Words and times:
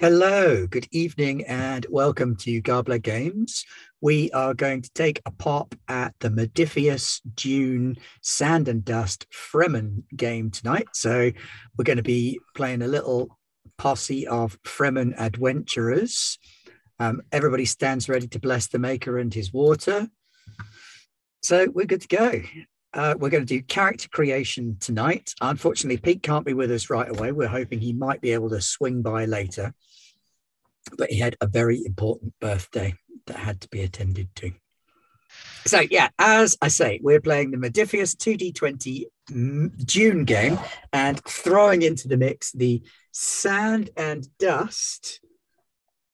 Hello, 0.00 0.66
good 0.66 0.88
evening, 0.90 1.44
and 1.44 1.86
welcome 1.88 2.34
to 2.38 2.60
Garblag 2.60 3.02
Games. 3.02 3.64
We 4.00 4.28
are 4.32 4.52
going 4.52 4.82
to 4.82 4.90
take 4.92 5.22
a 5.24 5.30
pop 5.30 5.72
at 5.86 6.16
the 6.18 6.30
Modiphius 6.30 7.20
Dune 7.36 7.98
Sand 8.20 8.66
and 8.66 8.84
Dust 8.84 9.28
Fremen 9.30 10.02
game 10.16 10.50
tonight. 10.50 10.88
So, 10.94 11.30
we're 11.78 11.84
going 11.84 11.98
to 11.98 12.02
be 12.02 12.40
playing 12.56 12.82
a 12.82 12.88
little 12.88 13.38
posse 13.78 14.26
of 14.26 14.60
Fremen 14.64 15.14
adventurers. 15.16 16.40
Um, 16.98 17.22
everybody 17.30 17.64
stands 17.64 18.08
ready 18.08 18.26
to 18.26 18.40
bless 18.40 18.66
the 18.66 18.80
Maker 18.80 19.16
and 19.16 19.32
his 19.32 19.52
water. 19.52 20.08
So, 21.44 21.68
we're 21.72 21.86
good 21.86 22.00
to 22.00 22.08
go. 22.08 22.42
Uh, 22.94 23.14
we're 23.18 23.30
going 23.30 23.44
to 23.44 23.58
do 23.58 23.60
character 23.60 24.08
creation 24.08 24.76
tonight. 24.78 25.34
Unfortunately, 25.40 25.96
Pete 25.96 26.22
can't 26.22 26.46
be 26.46 26.54
with 26.54 26.70
us 26.70 26.90
right 26.90 27.08
away. 27.08 27.32
We're 27.32 27.48
hoping 27.48 27.80
he 27.80 27.92
might 27.92 28.20
be 28.20 28.32
able 28.32 28.50
to 28.50 28.60
swing 28.60 29.02
by 29.02 29.24
later. 29.24 29.74
But 30.96 31.10
he 31.10 31.18
had 31.18 31.36
a 31.40 31.46
very 31.46 31.84
important 31.84 32.34
birthday 32.40 32.94
that 33.26 33.36
had 33.36 33.60
to 33.62 33.68
be 33.68 33.82
attended 33.82 34.28
to. 34.36 34.52
So, 35.66 35.80
yeah, 35.80 36.08
as 36.18 36.56
I 36.60 36.68
say, 36.68 37.00
we're 37.02 37.20
playing 37.20 37.50
the 37.50 37.56
Modiphius 37.56 38.14
2D20 38.16 39.04
Dune 39.84 40.24
game 40.24 40.58
and 40.92 41.22
throwing 41.24 41.82
into 41.82 42.06
the 42.06 42.18
mix 42.18 42.52
the 42.52 42.82
Sand 43.12 43.90
and 43.96 44.26
Dust 44.38 45.20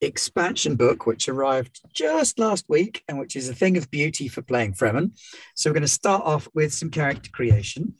expansion 0.00 0.76
book, 0.76 1.06
which 1.06 1.28
arrived 1.28 1.80
just 1.92 2.38
last 2.38 2.64
week 2.68 3.02
and 3.08 3.18
which 3.18 3.36
is 3.36 3.48
a 3.48 3.54
thing 3.54 3.76
of 3.76 3.90
beauty 3.90 4.28
for 4.28 4.42
playing 4.42 4.74
Fremen. 4.74 5.12
So 5.54 5.68
we're 5.68 5.74
going 5.74 5.82
to 5.82 5.88
start 5.88 6.24
off 6.24 6.48
with 6.54 6.72
some 6.72 6.90
character 6.90 7.30
creation. 7.30 7.94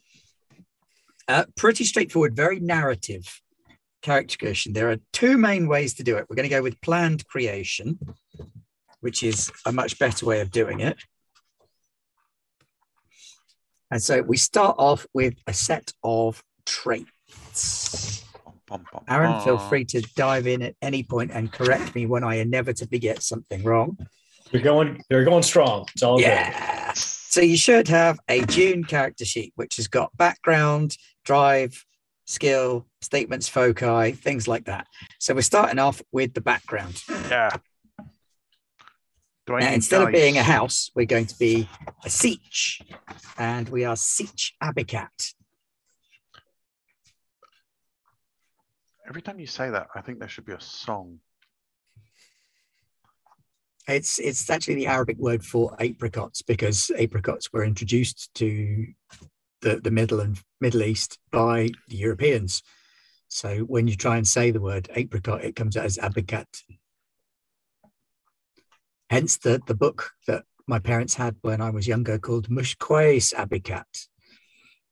Uh, 1.29 1.45
pretty 1.57 1.85
straightforward, 1.85 2.35
very 2.35 2.61
narrative 2.61 3.41
character 4.03 4.37
creation. 4.39 4.73
There 4.73 4.91
are 4.91 4.99
two 5.13 5.37
main 5.39 5.69
ways 5.69 5.95
to 5.95 6.03
do 6.03 6.17
it. 6.17 6.27
We're 6.29 6.37
going 6.37 6.49
to 6.49 6.55
go 6.55 6.63
with 6.63 6.81
planned 6.81 7.27
creation, 7.27 7.99
which 9.01 9.23
is 9.23 9.51
a 9.67 9.73
much 9.73 9.99
better 9.99 10.27
way 10.27 10.41
of 10.41 10.51
doing 10.51 10.81
it. 10.81 10.99
And 13.91 14.03
so 14.03 14.23
we 14.23 14.37
start 14.37 14.77
off 14.79 15.07
with 15.13 15.35
a 15.47 15.53
set 15.53 15.93
of 16.05 16.43
traits. 16.65 18.25
Bum, 18.69 18.85
bum, 18.93 19.05
Aaron, 19.09 19.41
feel 19.43 19.59
free 19.59 19.85
to 19.87 20.01
dive 20.15 20.47
in 20.47 20.63
at 20.63 20.77
any 20.81 21.03
point 21.03 21.33
and 21.33 21.53
correct 21.53 21.95
me 21.95 22.07
when 22.07 22.23
I 22.23 22.37
inevitably 22.37 23.01
get 23.01 23.23
something 23.23 23.65
wrong. 23.65 23.99
You're 24.53 24.63
going, 24.63 25.03
you're 25.11 25.25
going 25.25 25.43
strong. 25.43 25.87
It's 25.93 26.03
all 26.03 26.21
yeah. 26.21 26.93
Good. 26.93 26.97
So 26.97 27.41
you 27.41 27.57
should 27.57 27.89
have 27.89 28.19
a 28.29 28.43
Dune 28.43 28.85
character 28.85 29.25
sheet, 29.25 29.53
which 29.57 29.77
has 29.77 29.87
got 29.87 30.17
background, 30.17 30.97
drive, 31.25 31.85
skill, 32.31 32.87
statements, 33.01 33.49
foci, 33.49 34.13
things 34.13 34.47
like 34.47 34.67
that. 34.67 34.87
So 35.19 35.35
we're 35.35 35.43
starting 35.43 35.81
off 35.81 36.01
with 36.13 36.33
the 36.33 36.41
background. 36.41 37.03
Yeah. 37.29 37.51
Now, 39.49 39.73
instead 39.73 40.03
of 40.03 40.13
being 40.13 40.39
a 40.39 40.45
house, 40.45 40.93
we're 40.95 41.07
going 41.07 41.27
to 41.27 41.37
be 41.37 41.69
a 42.05 42.09
sietch, 42.09 42.81
and 43.37 43.69
we 43.69 43.85
are 43.85 43.97
Sietch 43.97 44.53
Abicat. 44.63 45.35
Every 49.09 49.23
time 49.23 49.41
you 49.41 49.49
say 49.49 49.71
that, 49.71 49.89
I 49.93 50.03
think 50.03 50.21
there 50.21 50.29
should 50.29 50.47
be 50.47 50.53
a 50.53 50.61
song. 50.61 51.19
It's 53.89 54.21
it's 54.21 54.49
actually 54.49 54.77
the 54.77 54.87
Arabic 54.87 55.19
word 55.19 55.45
for 55.45 55.75
apricots 55.81 56.43
because 56.43 56.93
apricots 56.97 57.53
were 57.53 57.65
introduced 57.65 58.33
to 58.35 58.87
the, 59.63 59.81
the 59.81 59.91
Middle 59.91 60.21
and 60.21 60.39
Middle 60.61 60.83
East 60.83 61.19
by 61.31 61.69
the 61.89 61.97
Europeans. 61.97 62.63
So 63.29 63.59
when 63.61 63.87
you 63.87 63.97
try 63.97 64.17
and 64.17 64.27
say 64.27 64.51
the 64.51 64.61
word 64.61 64.91
apricot, 64.95 65.45
it 65.45 65.57
comes 65.57 65.77
out 65.77 65.85
as 65.85 65.99
abicat. 65.99 66.63
Hence 69.09 69.37
the, 69.39 69.61
the 69.67 69.75
book 69.75 70.11
that 70.27 70.45
my 70.67 70.79
parents 70.79 71.15
had 71.15 71.37
when 71.43 71.61
I 71.61 71.71
was 71.71 71.89
younger 71.89 72.19
called 72.19 72.49
Mushquais 72.49 73.35
Abicat, 73.35 74.07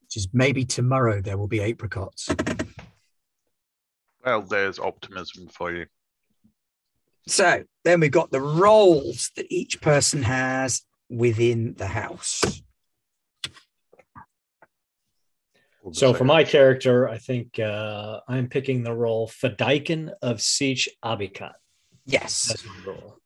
which 0.01 0.17
is 0.17 0.27
maybe 0.33 0.65
tomorrow 0.65 1.21
there 1.21 1.37
will 1.37 1.47
be 1.47 1.61
apricots. 1.61 2.29
Well, 4.25 4.41
there's 4.41 4.77
optimism 4.77 5.47
for 5.47 5.71
you. 5.71 5.85
So 7.27 7.63
then 7.85 8.01
we've 8.01 8.11
got 8.11 8.31
the 8.31 8.41
roles 8.41 9.31
that 9.35 9.47
each 9.49 9.79
person 9.79 10.23
has 10.23 10.81
within 11.09 11.75
the 11.77 11.87
house. 11.87 12.61
So 15.93 16.13
for 16.13 16.23
my 16.23 16.43
character, 16.43 17.07
I 17.07 17.17
think 17.17 17.59
uh, 17.59 18.19
I'm 18.27 18.47
picking 18.47 18.83
the 18.83 18.93
role 18.93 19.27
Fedaykin 19.27 20.11
of 20.21 20.37
Sietch 20.37 20.87
Abicat. 21.03 21.53
Yes. 22.05 22.65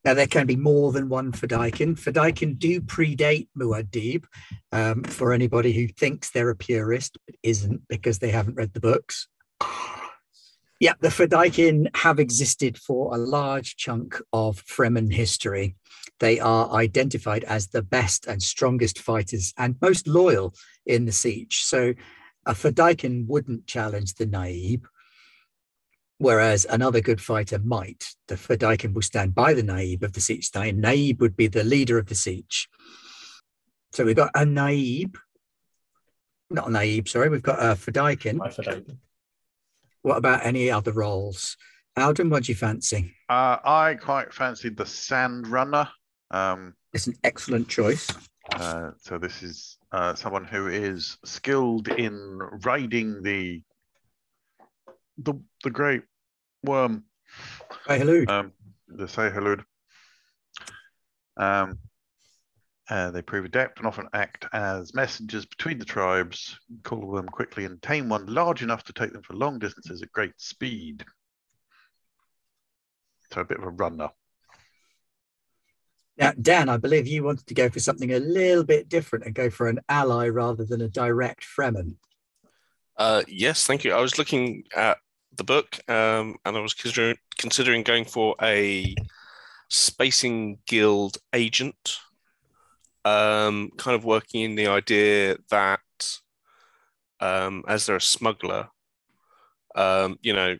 Now 0.04 0.14
there 0.14 0.28
can 0.28 0.46
be 0.46 0.58
more 0.58 0.92
than 0.92 1.08
one 1.08 1.32
Fedaykin. 1.32 1.98
Fedaykin 1.98 2.60
do 2.60 2.82
predate 2.82 3.48
Muad'Dib. 3.58 4.26
Um, 4.72 5.04
for 5.04 5.32
anybody 5.32 5.72
who 5.72 5.88
thinks 5.88 6.32
they're 6.32 6.50
a 6.50 6.56
purist 6.56 7.18
but 7.26 7.36
isn't 7.44 7.88
because 7.88 8.20
they 8.20 8.30
haven't 8.30 8.56
read 8.56 8.74
the 8.74 8.82
books. 8.82 9.28
Yeah, 10.80 10.94
the 11.00 11.08
Fedaykin 11.08 11.96
have 11.96 12.20
existed 12.20 12.78
for 12.78 13.16
a 13.16 13.18
large 13.18 13.78
chunk 13.78 14.22
of 14.34 14.62
Fremen 14.66 15.14
history. 15.14 15.76
They 16.20 16.42
are 16.42 16.70
identified 16.72 17.46
as 17.46 17.68
the 17.68 17.82
best 17.82 18.28
and 18.28 18.44
strongest 18.44 19.00
fighters 19.00 19.54
and 19.58 19.76
most 19.82 20.08
loyal 20.08 20.54
in 20.86 21.06
the 21.06 21.12
sietch. 21.12 21.54
So 21.54 21.94
a 22.46 22.54
Fedaykin 22.54 23.28
wouldn't 23.28 23.68
challenge 23.68 24.16
the 24.16 24.26
Naib, 24.26 24.86
whereas 26.18 26.66
another 26.66 27.02
good 27.02 27.22
fighter 27.22 27.60
might. 27.60 28.06
The 28.28 28.36
Fedaykin 28.36 28.94
will 28.94 29.02
stand 29.02 29.34
by 29.36 29.54
the 29.54 29.64
Naib 29.64 30.04
of 30.04 30.14
the 30.14 30.20
Sietch 30.20 30.46
Stein. 30.46 30.82
Naib 30.82 31.20
would 31.20 31.36
be 31.36 31.48
the 31.48 31.64
leader 31.64 31.98
of 31.98 32.08
the 32.08 32.16
Sietch. 32.16 32.68
So 33.92 34.06
we've 34.06 34.16
got 34.16 34.32
a 34.36 34.46
Naib, 34.46 35.16
not 36.50 36.68
a 36.68 36.72
Naib, 36.72 37.08
sorry, 37.08 37.30
we've 37.30 37.42
got 37.42 37.60
a 37.60 37.76
Fedaykin. 37.76 38.38
What 40.02 40.18
about 40.18 40.46
any 40.46 40.70
other 40.70 40.92
roles? 40.92 41.58
Alden, 41.96 42.30
what 42.30 42.44
do 42.44 42.52
you 42.52 42.56
fancy? 42.56 43.14
Uh, 43.30 43.58
I 43.64 43.96
quite 44.02 44.34
fancied 44.34 44.76
the 44.76 44.86
Sand 44.86 45.48
Runner. 45.48 45.88
Um, 46.32 46.74
it's 46.92 47.08
an 47.08 47.16
excellent 47.24 47.68
choice. 47.68 48.10
Uh, 48.52 48.92
so 49.00 49.18
this 49.18 49.44
is 49.44 49.78
uh, 49.94 50.16
someone 50.16 50.44
who 50.44 50.68
is 50.68 51.18
skilled 51.24 51.88
in 51.88 52.40
riding 52.64 53.22
the 53.22 53.62
the 55.20 55.36
the 55.64 55.70
great 55.70 56.02
worm. 56.64 57.04
Say 57.88 58.26
Um, 58.28 58.52
the 58.88 59.08
Say 59.08 59.32
Um, 61.38 61.80
uh, 62.90 63.12
they 63.12 63.22
prove 63.22 63.46
adept 63.46 63.78
and 63.78 63.88
often 63.88 64.10
act 64.14 64.46
as 64.52 64.94
messengers 64.94 65.46
between 65.46 65.80
the 65.80 65.86
tribes, 65.86 66.60
call 66.84 67.14
them 67.14 67.28
quickly 67.28 67.66
and 67.66 67.82
tame 67.82 68.10
one 68.10 68.26
large 68.26 68.62
enough 68.62 68.84
to 68.84 68.94
take 68.94 69.14
them 69.14 69.24
for 69.24 69.34
long 69.34 69.58
distances 69.58 70.02
at 70.02 70.12
great 70.12 70.34
speed. 70.38 71.06
So 73.32 73.42
a 73.42 73.46
bit 73.46 73.58
of 73.58 73.64
a 73.64 73.70
runner. 73.70 74.10
Now, 76.18 76.32
Dan, 76.40 76.70
I 76.70 76.78
believe 76.78 77.08
you 77.08 77.24
wanted 77.24 77.48
to 77.48 77.54
go 77.54 77.70
for 77.70 77.80
something 77.80 78.14
a 78.14 78.20
little 78.20 78.64
bit 78.64 78.88
different 78.88 79.26
and 79.26 79.34
go 79.34 79.50
for 79.50 79.68
an 79.68 79.80
ally 79.90 80.28
rather 80.28 80.64
than 80.64 80.82
a 80.82 80.88
direct 80.88 81.44
Fremen. 81.44 81.96
Uh, 82.98 83.24
yes, 83.28 83.66
thank 83.66 83.84
you. 83.84 83.94
I 83.94 84.02
was 84.02 84.18
looking 84.20 84.64
at 84.76 84.98
the 85.36 85.44
book 85.44 85.80
um, 85.90 86.36
and 86.46 86.56
I 86.56 86.60
was 86.60 86.76
considering, 86.76 87.84
going 87.84 88.06
for 88.06 88.36
a 88.42 88.94
spacing 89.70 90.60
guild 90.68 91.18
agent, 91.34 91.98
um, 93.06 93.72
kind 93.78 93.96
of 93.96 94.06
working 94.06 94.42
in 94.42 94.56
the 94.56 94.68
idea 94.68 95.38
that 95.50 95.80
um, 97.20 97.64
as 97.68 97.88
they're 97.88 97.96
a 97.96 98.02
smuggler, 98.02 98.68
um, 99.76 100.20
you 100.22 100.34
know, 100.34 100.58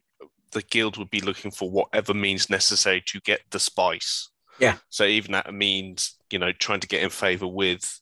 the 0.52 0.64
guild 0.64 0.98
would 0.98 1.12
be 1.12 1.22
looking 1.22 1.52
for 1.52 1.70
whatever 1.70 2.14
means 2.14 2.50
necessary 2.50 3.04
to 3.06 3.20
get 3.22 3.42
the 3.52 3.60
spice. 3.60 4.30
Yeah. 4.60 4.78
So 4.90 5.06
even 5.06 5.32
that 5.34 5.54
means 5.54 6.16
you 6.30 6.40
know 6.40 6.52
trying 6.52 6.80
to 6.82 6.88
get 6.88 7.04
in 7.04 7.10
favour 7.10 7.48
with 7.48 8.02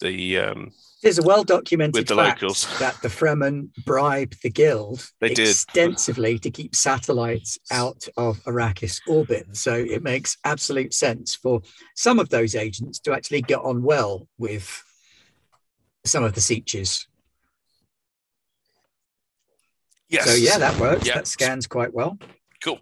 the. 0.00 0.38
Um, 0.38 0.72
There's 1.02 1.18
a 1.18 1.22
well 1.22 1.44
documented 1.44 1.94
with 1.94 2.08
the 2.08 2.14
locals 2.14 2.66
that 2.78 3.00
the 3.02 3.08
Fremen 3.08 3.70
bribed 3.84 4.42
the 4.42 4.50
guild 4.50 5.08
they 5.20 5.30
extensively 5.30 6.34
did. 6.34 6.42
to 6.42 6.50
keep 6.50 6.74
satellites 6.74 7.58
out 7.70 8.06
of 8.16 8.38
Arrakis 8.44 9.00
orbit. 9.06 9.56
So 9.56 9.74
it 9.74 10.02
makes 10.02 10.36
absolute 10.44 10.94
sense 10.94 11.34
for 11.34 11.62
some 11.94 12.18
of 12.18 12.28
those 12.28 12.54
agents 12.54 12.98
to 13.00 13.12
actually 13.12 13.42
get 13.42 13.60
on 13.60 13.82
well 13.82 14.28
with 14.38 14.82
some 16.04 16.24
of 16.24 16.34
the 16.34 16.40
sietches. 16.40 17.06
Yes. 20.08 20.24
So 20.24 20.34
yeah, 20.34 20.58
that 20.58 20.78
works. 20.78 21.06
Yeah. 21.06 21.14
That 21.14 21.26
scans 21.26 21.66
quite 21.66 21.92
well. 21.92 22.16
Cool 22.62 22.80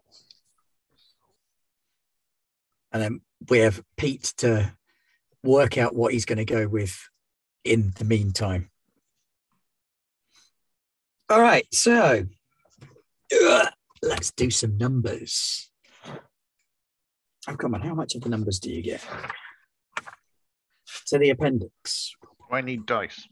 and 2.95 3.03
then 3.03 3.21
we 3.51 3.59
have 3.59 3.83
Pete 3.97 4.33
to 4.39 4.73
work 5.43 5.77
out 5.77 5.95
what 5.95 6.13
he's 6.13 6.25
going 6.25 6.39
to 6.39 6.45
go 6.45 6.67
with 6.69 6.97
in 7.65 7.93
the 7.99 8.05
meantime. 8.05 8.71
All 11.29 11.41
right, 11.41 11.67
so 11.73 12.25
uh, 13.45 13.67
let's 14.01 14.31
do 14.31 14.49
some 14.51 14.79
numbers. 14.79 15.71
Oh, 17.49 17.57
come 17.57 17.75
on. 17.75 17.83
How 17.83 17.95
much 17.95 18.15
of 18.15 18.23
the 18.23 18.29
numbers 18.29 18.59
do 18.59 18.71
you 18.71 18.83
get? 18.83 19.05
So 21.05 21.19
the 21.19 21.31
appendix. 21.31 22.15
I 22.51 22.61
need 22.61 22.87
dice. 22.87 23.27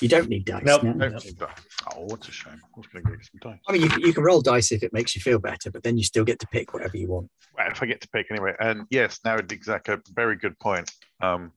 You 0.00 0.08
don't 0.08 0.28
need 0.28 0.46
dice. 0.46 0.62
Nope. 0.64 0.82
no? 0.84 0.92
Don't 1.08 1.24
need 1.24 1.38
dice. 1.38 1.50
Oh, 1.94 2.02
what 2.04 2.26
a 2.26 2.32
shame. 2.32 2.54
I 2.64 2.78
was 2.78 2.86
going 2.86 3.04
to 3.04 3.10
get 3.10 3.20
some 3.26 3.50
dice. 3.52 3.60
I 3.68 3.72
mean, 3.72 3.82
you, 3.82 3.88
can- 3.88 4.00
you 4.00 4.12
can 4.12 4.22
roll 4.22 4.40
dice 4.40 4.72
if 4.72 4.82
it 4.82 4.92
makes 4.92 5.14
you 5.14 5.20
feel 5.20 5.38
better, 5.38 5.70
but 5.70 5.82
then 5.82 5.98
you 5.98 6.04
still 6.04 6.24
get 6.24 6.38
to 6.40 6.46
pick 6.48 6.72
whatever 6.72 6.96
you 6.96 7.08
want. 7.08 7.28
Well, 7.56 7.68
if 7.70 7.82
I 7.82 7.86
get 7.86 8.00
to 8.00 8.08
pick 8.08 8.30
anyway. 8.30 8.54
And 8.60 8.86
yes, 8.90 9.20
now 9.24 9.36
exactly 9.36 9.94
a 9.94 10.00
very 10.14 10.36
good 10.36 10.58
point. 10.58 10.90
Um, 11.20 11.52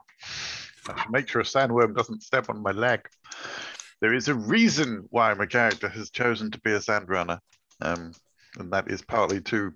I 0.88 1.02
should 1.02 1.12
make 1.12 1.30
sure 1.30 1.42
a 1.42 1.46
sandworm 1.46 1.96
doesn't 1.96 2.24
step 2.24 2.50
on 2.50 2.62
my 2.62 2.72
leg. 2.72 3.08
There 4.02 4.14
is 4.14 4.28
a 4.28 4.36
reason 4.36 5.06
why 5.12 5.34
my 5.34 5.46
character 5.46 5.88
has 5.88 6.10
chosen 6.10 6.52
to 6.52 6.60
be 6.60 6.74
a 6.74 6.82
sand 6.82 7.08
runner, 7.08 7.40
um, 7.82 8.12
and 8.58 8.72
that 8.74 8.92
is 8.92 9.02
partly 9.02 9.40
to 9.42 9.74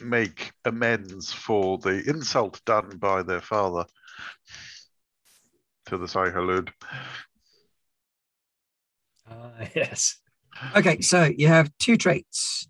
make 0.00 0.50
amends 0.64 1.32
for 1.32 1.78
the 1.78 2.02
insult 2.08 2.60
done 2.64 2.96
by 2.98 3.22
their 3.22 3.40
father 3.40 3.84
to 5.90 5.98
the 5.98 6.06
Shai-Hulud. 6.06 6.70
Uh, 9.28 9.50
yes. 9.74 10.16
Okay, 10.76 11.00
so 11.00 11.24
you 11.24 11.48
have 11.48 11.70
two 11.78 11.96
traits 11.96 12.68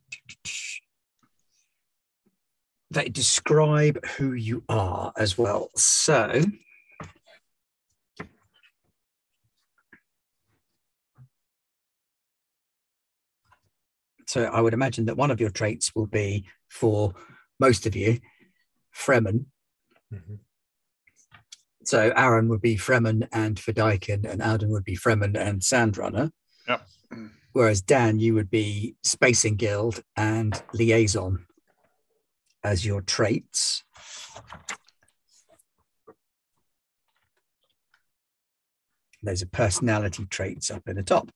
that 2.91 3.13
describe 3.13 4.05
who 4.17 4.33
you 4.33 4.65
are 4.69 5.13
as 5.17 5.39
well. 5.39 5.71
So 5.77 6.43
So 14.27 14.45
I 14.45 14.61
would 14.61 14.75
imagine 14.75 15.07
that 15.07 15.17
one 15.17 15.33
of 15.33 15.41
your 15.41 15.51
traits 15.51 15.93
will 15.95 16.07
be 16.07 16.45
for 16.69 17.13
most 17.59 17.85
of 17.85 17.97
you, 17.97 18.21
Fremen. 18.95 19.47
Mhm. 20.15 20.39
So 21.85 22.12
Aaron 22.15 22.49
would 22.49 22.61
be 22.61 22.77
Fremen 22.77 23.27
and 23.32 23.56
Fedaykin, 23.56 24.31
and 24.31 24.43
Alden 24.43 24.71
would 24.71 24.85
be 24.85 24.97
Fremen 24.97 25.37
and 25.37 25.61
Sandrunner. 25.61 26.31
Yep. 26.69 26.87
Whereas 27.53 27.81
Dan, 27.81 28.21
you 28.21 28.35
would 28.35 28.50
be 28.50 28.97
Spacing 29.03 29.56
Guild 29.56 30.03
and 30.17 30.62
Liaison 30.73 31.47
as 32.62 32.85
your 32.85 33.00
traits. 33.00 33.82
Those 39.23 39.43
are 39.43 39.47
personality 39.47 40.26
traits 40.26 40.71
up 40.71 40.88
in 40.88 40.97
the 40.97 41.03
top. 41.03 41.31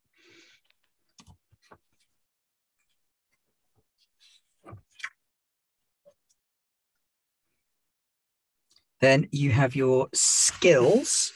Then 9.00 9.28
you 9.32 9.50
have 9.50 9.76
your 9.76 10.08
skills. 10.12 11.32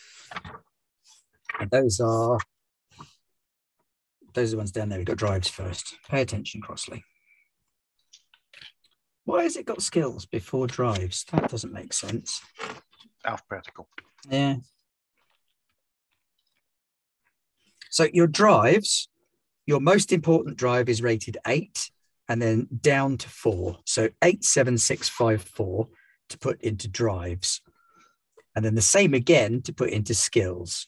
And 1.60 1.70
those 1.70 2.00
are 2.00 2.38
those 4.34 4.48
are 4.48 4.50
the 4.52 4.56
ones 4.58 4.72
down 4.72 4.88
there. 4.88 4.98
We've 4.98 5.06
got 5.06 5.16
drives 5.16 5.48
first. 5.48 5.96
Pay 6.08 6.22
attention, 6.22 6.60
Crossley. 6.60 7.02
Why 9.24 9.42
has 9.42 9.56
it 9.56 9.66
got 9.66 9.82
skills 9.82 10.26
before 10.26 10.66
drives? 10.66 11.24
That 11.32 11.50
doesn't 11.50 11.72
make 11.72 11.92
sense. 11.92 12.40
Alphabetical. 13.26 13.88
Yeah. 14.30 14.56
So 17.90 18.06
your 18.12 18.26
drives, 18.26 19.08
your 19.66 19.80
most 19.80 20.12
important 20.12 20.56
drive 20.56 20.88
is 20.88 21.02
rated 21.02 21.36
eight 21.46 21.90
and 22.28 22.40
then 22.40 22.68
down 22.80 23.16
to 23.18 23.28
four. 23.28 23.78
So 23.84 24.10
eight, 24.22 24.44
seven, 24.44 24.78
six, 24.78 25.08
five, 25.08 25.42
four 25.42 25.88
to 26.28 26.38
put 26.38 26.60
into 26.62 26.88
drives. 26.88 27.60
And 28.54 28.64
then 28.64 28.74
the 28.74 28.82
same 28.82 29.14
again 29.14 29.62
to 29.62 29.72
put 29.72 29.90
into 29.90 30.14
skills. 30.14 30.86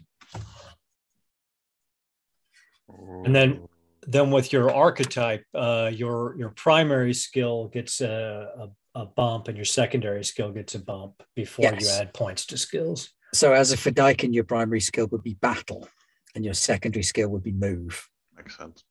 And 3.25 3.34
then- 3.34 3.69
Then 4.06 4.31
with 4.31 4.50
your 4.50 4.72
archetype, 4.75 5.44
uh, 5.54 5.90
your 5.92 6.34
your 6.38 6.48
primary 6.50 7.12
skill 7.12 7.69
gets 7.69 8.00
a, 8.00 8.70
a, 8.94 9.00
a 9.02 9.06
bump, 9.06 9.46
and 9.48 9.56
your 9.58 9.66
secondary 9.66 10.25
skill 10.25 10.50
gets 10.52 10.75
a 10.75 10.78
bump 10.78 11.22
before 11.37 11.66
you 11.78 11.87
add 11.88 12.14
points 12.14 12.46
to 12.46 12.56
skills. 12.56 13.10
So 13.34 13.52
as 13.52 13.72
a 13.72 13.76
Fedaykin, 13.76 14.32
your 14.32 14.44
primary 14.44 14.81
skill 14.81 15.06
would 15.08 15.22
be 15.22 15.34
battle 15.34 15.87
and 16.34 16.44
your 16.46 16.54
secondary 16.54 17.02
skill 17.02 17.28
would 17.28 17.42
be 17.42 17.52
move. 17.52 18.08
makes 18.34 18.56
sense. 18.56 18.82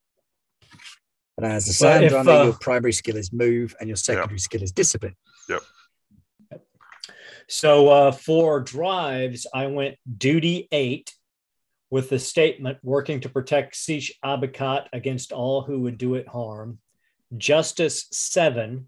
But 1.35 1.45
as 1.45 1.65
a 1.67 1.83
Well, 1.83 1.99
sand 1.99 2.11
runner, 2.11 2.31
uh, 2.31 2.43
your 2.45 2.53
primary 2.53 2.93
skill 2.93 3.17
is 3.17 3.33
move 3.33 3.75
and 3.79 3.89
your 3.89 3.97
secondary 3.97 4.39
skill 4.39 4.61
is 4.61 4.71
discipline. 4.71 5.15
So 7.49 7.89
uh, 7.89 8.11
for 8.11 8.59
drives, 8.59 9.47
I 9.51 9.65
went 9.67 9.97
duty 10.17 10.67
eight 10.71 11.11
with 11.89 12.09
the 12.09 12.19
statement 12.19 12.77
working 12.83 13.21
to 13.21 13.29
protect 13.29 13.73
Sietch 13.73 14.11
Abicat 14.23 14.85
against 14.93 15.31
all 15.31 15.63
who 15.63 15.81
would 15.81 15.97
do 15.97 16.13
it 16.13 16.27
harm. 16.27 16.77
Justice 17.35 18.07
seven, 18.11 18.87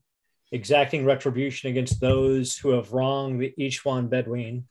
exacting 0.52 1.06
retribution 1.06 1.72
against 1.72 2.00
those 2.00 2.56
who 2.56 2.70
have 2.70 2.94
wronged 2.94 3.42
the 3.42 3.52
Ichwan 3.60 4.10
Bedouin. 4.12 4.68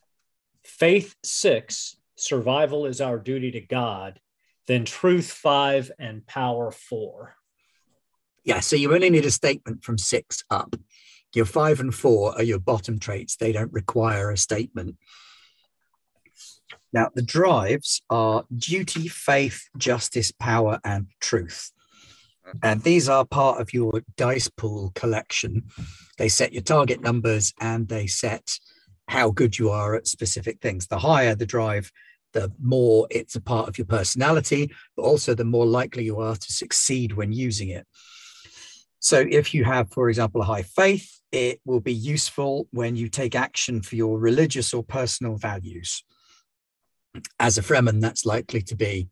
Faith 0.63 1.13
six, 1.21 1.97
survival 2.15 2.85
is 2.85 3.01
our 3.01 3.19
duty 3.19 3.51
to 3.51 3.59
God. 3.59 4.21
Then 4.67 4.85
truth 4.85 5.29
five 5.29 5.91
and 5.99 6.25
power 6.25 6.71
four. 6.71 7.35
Yeah, 8.45 8.61
so 8.61 8.77
you 8.77 8.93
only 8.93 9.09
need 9.09 9.25
a 9.25 9.31
statement 9.31 9.83
from 9.83 9.97
six 9.97 10.45
up. 10.49 10.75
Your 11.33 11.45
five 11.45 11.79
and 11.79 11.93
four 11.93 12.33
are 12.35 12.43
your 12.43 12.59
bottom 12.59 12.99
traits. 12.99 13.35
They 13.35 13.51
don't 13.51 13.71
require 13.71 14.31
a 14.31 14.37
statement. 14.37 14.97
Now, 16.93 17.09
the 17.13 17.21
drives 17.21 18.01
are 18.09 18.43
duty, 18.53 19.07
faith, 19.07 19.69
justice, 19.77 20.31
power, 20.31 20.79
and 20.83 21.07
truth. 21.21 21.71
And 22.63 22.81
these 22.81 23.07
are 23.07 23.25
part 23.25 23.61
of 23.61 23.73
your 23.73 24.01
dice 24.17 24.49
pool 24.49 24.91
collection. 24.93 25.63
They 26.17 26.27
set 26.27 26.51
your 26.51 26.63
target 26.63 27.01
numbers 27.01 27.53
and 27.61 27.87
they 27.87 28.07
set 28.07 28.59
how 29.07 29.31
good 29.31 29.57
you 29.57 29.69
are 29.69 29.95
at 29.95 30.07
specific 30.07 30.59
things. 30.59 30.87
The 30.87 30.99
higher 30.99 31.35
the 31.35 31.45
drive, 31.45 31.91
the 32.33 32.51
more 32.61 33.07
it's 33.09 33.35
a 33.35 33.41
part 33.41 33.69
of 33.69 33.77
your 33.77 33.87
personality, 33.87 34.71
but 34.97 35.03
also 35.03 35.33
the 35.33 35.45
more 35.45 35.65
likely 35.65 36.03
you 36.03 36.19
are 36.19 36.35
to 36.35 36.51
succeed 36.51 37.13
when 37.13 37.31
using 37.31 37.69
it. 37.69 37.87
So, 38.99 39.25
if 39.27 39.53
you 39.53 39.63
have, 39.63 39.91
for 39.91 40.09
example, 40.09 40.41
a 40.41 40.45
high 40.45 40.61
faith, 40.61 41.20
it 41.31 41.59
will 41.65 41.79
be 41.79 41.93
useful 41.93 42.67
when 42.71 42.95
you 42.95 43.07
take 43.07 43.35
action 43.35 43.81
for 43.81 43.95
your 43.95 44.19
religious 44.19 44.73
or 44.73 44.83
personal 44.83 45.37
values. 45.37 46.03
As 47.39 47.57
a 47.57 47.61
Fremen, 47.61 48.01
that's 48.01 48.25
likely 48.25 48.61
to 48.63 48.75
be 48.75 49.09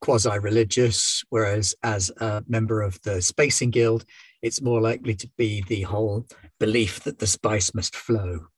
quasi 0.00 0.38
religious, 0.38 1.24
whereas 1.30 1.74
as 1.82 2.10
a 2.18 2.44
member 2.46 2.82
of 2.82 3.00
the 3.02 3.22
Spacing 3.22 3.70
Guild, 3.70 4.04
it's 4.42 4.60
more 4.60 4.80
likely 4.80 5.14
to 5.14 5.30
be 5.38 5.64
the 5.68 5.82
whole 5.82 6.26
belief 6.60 7.00
that 7.04 7.18
the 7.18 7.26
spice 7.26 7.74
must 7.74 7.96
flow. 7.96 8.48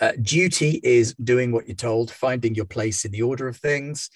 Uh, 0.00 0.12
duty 0.20 0.80
is 0.82 1.14
doing 1.14 1.52
what 1.52 1.66
you're 1.66 1.76
told, 1.76 2.10
finding 2.10 2.54
your 2.54 2.64
place 2.64 3.04
in 3.04 3.12
the 3.12 3.22
order 3.22 3.48
of 3.48 3.56
things. 3.56 4.10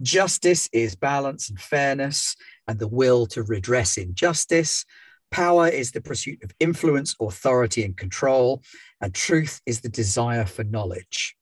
Justice 0.00 0.68
is 0.72 0.96
balance 0.96 1.48
and 1.48 1.60
fairness 1.60 2.36
and 2.66 2.78
the 2.78 2.88
will 2.88 3.26
to 3.26 3.42
redress 3.42 3.96
injustice. 3.96 4.84
Power 5.32 5.66
is 5.68 5.90
the 5.90 6.00
pursuit 6.00 6.42
of 6.44 6.52
influence, 6.60 7.16
authority, 7.20 7.84
and 7.84 7.96
control. 7.96 8.62
And 9.00 9.12
truth 9.14 9.60
is 9.66 9.80
the 9.80 9.88
desire 9.88 10.44
for 10.44 10.62
knowledge. 10.62 11.34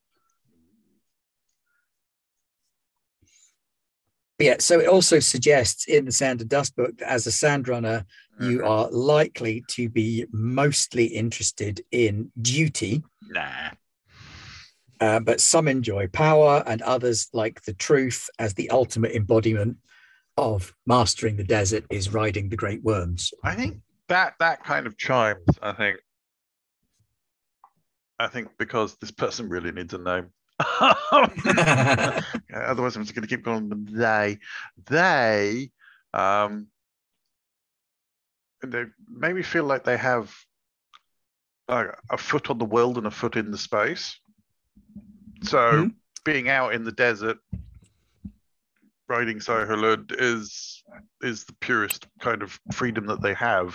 But 4.39 4.47
yeah, 4.47 4.57
so 4.59 4.81
it 4.81 4.89
also 4.89 5.19
suggests 5.19 5.87
in 5.87 6.07
the 6.07 6.13
Sand 6.13 6.41
and 6.41 6.49
Dust 6.49 6.75
book 6.75 6.97
that 6.99 7.11
as 7.11 7.27
a 7.27 7.33
sand 7.33 7.69
runner, 7.69 8.07
you 8.41 8.65
are 8.65 8.89
likely 8.91 9.63
to 9.69 9.91
be 9.91 10.25
mostly 10.33 11.05
interested 11.05 11.83
in 11.91 12.33
duty, 12.41 13.03
Nah. 13.29 13.73
uh, 14.99 15.21
but 15.21 15.43
some 15.43 15.69
enjoy 15.69 16.09
power 16.09 16.63
and 16.67 16.81
others 16.81 17.29
like 17.35 17.61
the 17.65 17.75
truth 17.75 18.31
as 18.39 18.55
the 18.55 18.71
ultimate 18.71 19.13
embodiment 19.13 19.77
of 20.37 20.75
mastering 20.87 21.37
the 21.37 21.45
desert 21.45 21.85
is 21.91 22.13
riding 22.13 22.49
the 22.49 22.57
great 22.57 22.83
worms. 22.83 23.33
I 23.45 23.55
think 23.55 23.79
that 24.09 24.35
that 24.39 24.65
kind 24.65 24.87
of 24.87 24.97
chimes. 24.97 25.45
I 25.63 25.73
think. 25.73 25.99
I 28.19 28.27
think 28.29 28.49
because 28.59 28.97
this 28.97 29.11
person 29.11 29.49
really 29.49 29.73
needs 29.73 29.95
a 29.95 29.99
name. 29.99 30.31
Otherwise, 32.55 32.97
I'm 32.97 33.03
just 33.03 33.15
going 33.15 33.23
to 33.23 33.29
keep 33.29 33.45
calling 33.45 33.69
them 33.69 33.87
they. 33.91 34.39
They, 34.89 35.71
um, 36.13 36.67
they 38.63 38.85
maybe 39.09 39.43
feel 39.43 39.65
like 39.65 39.85
they 39.85 39.97
have 39.97 40.35
uh, 41.69 41.87
a 42.11 42.19
foot 42.19 42.51
on 42.51 42.59
the 42.59 42.65
world 42.67 42.99
and 42.99 43.07
a 43.07 43.11
foot 43.11 43.37
in 43.37 43.51
the 43.51 43.57
space. 43.59 44.19
So 45.43 45.57
Mhm. 45.57 45.95
being 46.25 46.51
out 46.51 46.75
in 46.75 46.85
the 46.85 46.93
desert 46.93 47.39
riding 49.11 49.41
Shai-Hulud 49.41 50.15
is 50.19 50.83
is 51.23 51.45
the 51.45 51.53
purest 51.61 52.07
kind 52.21 52.43
of 52.43 52.59
freedom 52.73 53.07
that 53.07 53.21
they 53.21 53.35
have. 53.35 53.75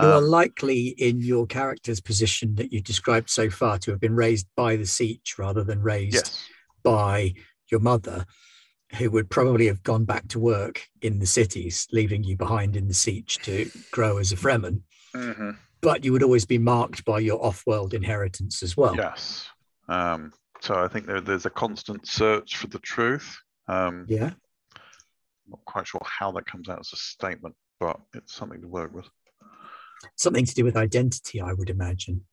You 0.00 0.06
are 0.08 0.14
Um, 0.18 0.24
likely 0.24 0.88
in 0.88 1.20
your 1.20 1.46
character's 1.46 2.00
position 2.00 2.54
that 2.54 2.72
you 2.72 2.80
described 2.80 3.28
so 3.30 3.50
far 3.50 3.78
to 3.80 3.90
have 3.90 4.00
been 4.00 4.16
raised 4.16 4.46
by 4.56 4.76
the 4.76 4.84
sietch 4.84 5.38
rather 5.38 5.62
than 5.62 5.82
raised 5.82 6.14
yes, 6.14 6.48
by 6.82 7.34
your 7.70 7.80
mother, 7.80 8.24
who 8.96 9.10
would 9.10 9.28
probably 9.30 9.66
have 9.66 9.82
gone 9.82 10.04
back 10.04 10.26
to 10.28 10.38
work 10.40 10.86
in 11.02 11.18
the 11.18 11.26
cities, 11.26 11.86
leaving 11.92 12.24
you 12.24 12.36
behind 12.36 12.76
in 12.76 12.88
the 12.88 12.94
sietch 12.94 13.40
to 13.42 13.70
grow 13.92 14.18
as 14.18 14.32
a 14.32 14.36
Fremen. 14.36 14.82
Mhm. 15.14 15.58
But 15.80 16.04
you 16.04 16.12
would 16.12 16.22
always 16.22 16.46
be 16.46 16.58
marked 16.58 17.04
by 17.04 17.18
your 17.20 17.44
off-world 17.44 17.92
inheritance 17.94 18.62
as 18.62 18.76
well. 18.76 18.96
yes. 18.96 19.46
Um, 19.88 20.32
so 20.60 20.74
I 20.82 20.88
think 20.88 21.06
there, 21.06 21.20
there's 21.20 21.46
a 21.46 21.50
constant 21.50 22.08
search 22.08 22.56
for 22.56 22.68
the 22.68 22.78
truth. 22.78 23.36
Um, 23.68 24.06
Yeah. 24.08 24.32
Not 25.48 25.64
quite 25.64 25.86
sure 25.86 26.00
how 26.04 26.32
that 26.32 26.46
comes 26.46 26.68
out 26.68 26.80
as 26.80 26.92
a 26.92 26.96
statement, 26.96 27.54
but 27.80 28.00
it's 28.14 28.34
something 28.34 28.60
to 28.62 28.68
work 28.68 28.94
with. 28.94 29.06
Something 30.16 30.44
to 30.44 30.54
do 30.54 30.64
with 30.64 30.76
identity, 30.76 31.40
I 31.40 31.52
would 31.52 31.70
imagine. 31.70 32.24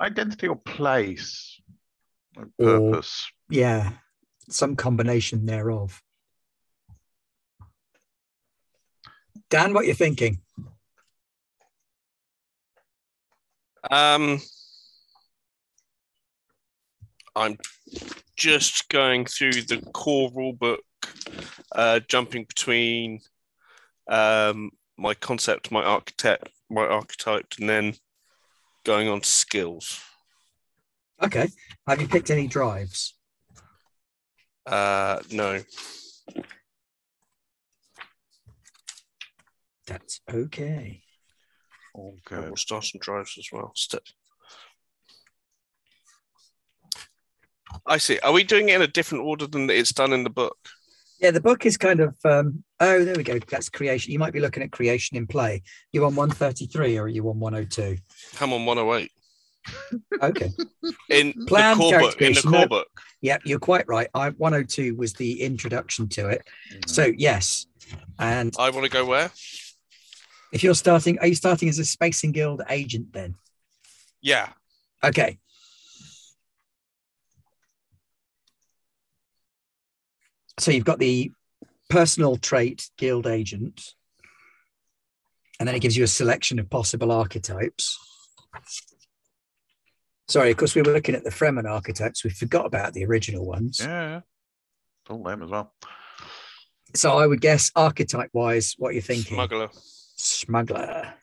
Identity 0.00 0.48
or 0.48 0.56
place, 0.56 1.60
or 2.36 2.48
Or- 2.58 2.90
purpose. 2.92 3.30
Yeah. 3.48 3.92
Some 4.48 4.74
combination 4.76 5.46
thereof. 5.46 6.02
Dan, 9.48 9.74
what 9.74 9.86
you 9.86 9.94
thinking? 9.94 10.40
Um, 13.90 14.40
I'm 17.36 17.58
just 18.36 18.88
going 18.88 19.24
through 19.26 19.62
the 19.62 19.80
core 19.92 20.30
rule 20.34 20.52
book, 20.52 20.84
uh, 21.72 22.00
jumping 22.08 22.44
between 22.44 23.20
um, 24.08 24.70
my 24.96 25.14
concept, 25.14 25.70
my 25.70 25.82
architect, 25.82 26.48
my 26.68 26.86
archetype, 26.86 27.54
and 27.58 27.68
then 27.68 27.94
going 28.84 29.08
on 29.08 29.20
to 29.20 29.28
skills. 29.28 30.00
Okay. 31.22 31.48
Have 31.86 32.00
you 32.00 32.08
picked 32.08 32.30
any 32.30 32.46
drives? 32.46 33.14
Uh, 34.66 35.20
no, 35.30 35.60
That's 39.90 40.20
okay. 40.32 41.02
Okay. 41.98 42.38
We'll 42.38 42.54
start 42.54 42.84
some 42.84 43.00
drives 43.00 43.34
as 43.36 43.48
well. 43.50 43.72
Step. 43.74 44.04
I 47.90 47.98
see. 47.98 48.20
Are 48.20 48.32
we 48.32 48.44
doing 48.44 48.68
it 48.68 48.76
in 48.76 48.82
a 48.82 48.86
different 48.86 49.24
order 49.24 49.48
than 49.48 49.68
it's 49.68 49.92
done 49.92 50.12
in 50.12 50.22
the 50.22 50.30
book? 50.30 50.56
Yeah, 51.20 51.32
the 51.32 51.40
book 51.40 51.66
is 51.66 51.76
kind 51.76 52.00
of 52.00 52.14
um 52.24 52.62
oh 52.78 53.04
there 53.04 53.16
we 53.16 53.24
go. 53.24 53.38
That's 53.38 53.68
creation. 53.68 54.12
You 54.12 54.18
might 54.18 54.32
be 54.32 54.40
looking 54.40 54.62
at 54.62 54.70
creation 54.70 55.16
in 55.16 55.26
play. 55.26 55.62
You 55.92 56.06
on 56.06 56.14
133 56.14 56.96
or 56.96 57.02
are 57.02 57.08
you 57.08 57.28
on 57.28 57.40
102? 57.40 57.98
Come 58.36 58.52
on, 58.52 58.64
108. 58.64 59.10
Okay. 60.22 60.50
In 61.10 61.34
Planned 61.46 61.78
the 61.80 61.84
core 61.84 62.00
book. 62.00 62.22
In 62.22 62.32
the 62.32 62.42
core 62.42 62.52
no. 62.52 62.66
book. 62.66 62.88
Yep, 63.20 63.42
you're 63.44 63.58
quite 63.58 63.86
right. 63.88 64.08
I 64.14 64.30
102 64.30 64.94
was 64.94 65.12
the 65.14 65.42
introduction 65.42 66.08
to 66.10 66.28
it. 66.28 66.42
Mhm. 66.72 66.88
So 66.88 67.12
yes. 67.16 67.66
And 68.18 68.54
I 68.58 68.70
want 68.70 68.84
to 68.84 68.90
go 68.90 69.04
where? 69.04 69.30
if 70.52 70.62
you're 70.62 70.74
starting, 70.74 71.18
are 71.18 71.26
you 71.26 71.34
starting 71.34 71.68
as 71.68 71.78
a 71.78 71.84
Spacing 71.84 72.32
Guild 72.32 72.62
agent 72.68 73.12
then? 73.12 73.34
Yeah. 74.20 74.48
Okay. 75.02 75.38
So 80.60 80.70
you've 80.70 80.84
got 80.84 80.98
the 80.98 81.32
personal 81.88 82.36
trait 82.36 82.90
guild 82.98 83.26
agent, 83.26 83.94
and 85.58 85.66
then 85.66 85.74
it 85.74 85.80
gives 85.80 85.96
you 85.96 86.04
a 86.04 86.06
selection 86.06 86.58
of 86.58 86.68
possible 86.68 87.10
archetypes. 87.10 87.98
Sorry, 90.28 90.50
of 90.50 90.58
course, 90.58 90.74
we 90.74 90.82
were 90.82 90.92
looking 90.92 91.14
at 91.14 91.24
the 91.24 91.30
Fremen 91.30 91.68
archetypes. 91.68 92.24
We 92.24 92.30
forgot 92.30 92.66
about 92.66 92.92
the 92.92 93.06
original 93.06 93.46
ones. 93.46 93.80
yeah. 93.80 94.20
All 95.08 95.22
them 95.22 95.42
as 95.42 95.50
well. 95.50 95.72
So 96.94 97.16
I 97.16 97.26
would 97.26 97.40
guess 97.40 97.72
archetype 97.74 98.30
wise, 98.32 98.74
what 98.76 98.92
you're 98.92 99.02
thinking? 99.02 99.34
Smuggler. 99.36 99.70
Smuggler. 99.72 101.14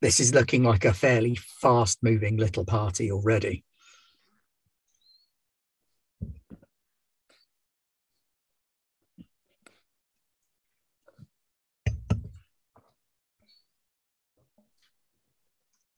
This 0.00 0.20
is 0.20 0.34
looking 0.34 0.64
like 0.64 0.86
a 0.86 0.94
fairly 0.94 1.36
fast 1.36 1.98
moving 2.02 2.38
little 2.38 2.64
party 2.64 3.12
already. 3.12 3.62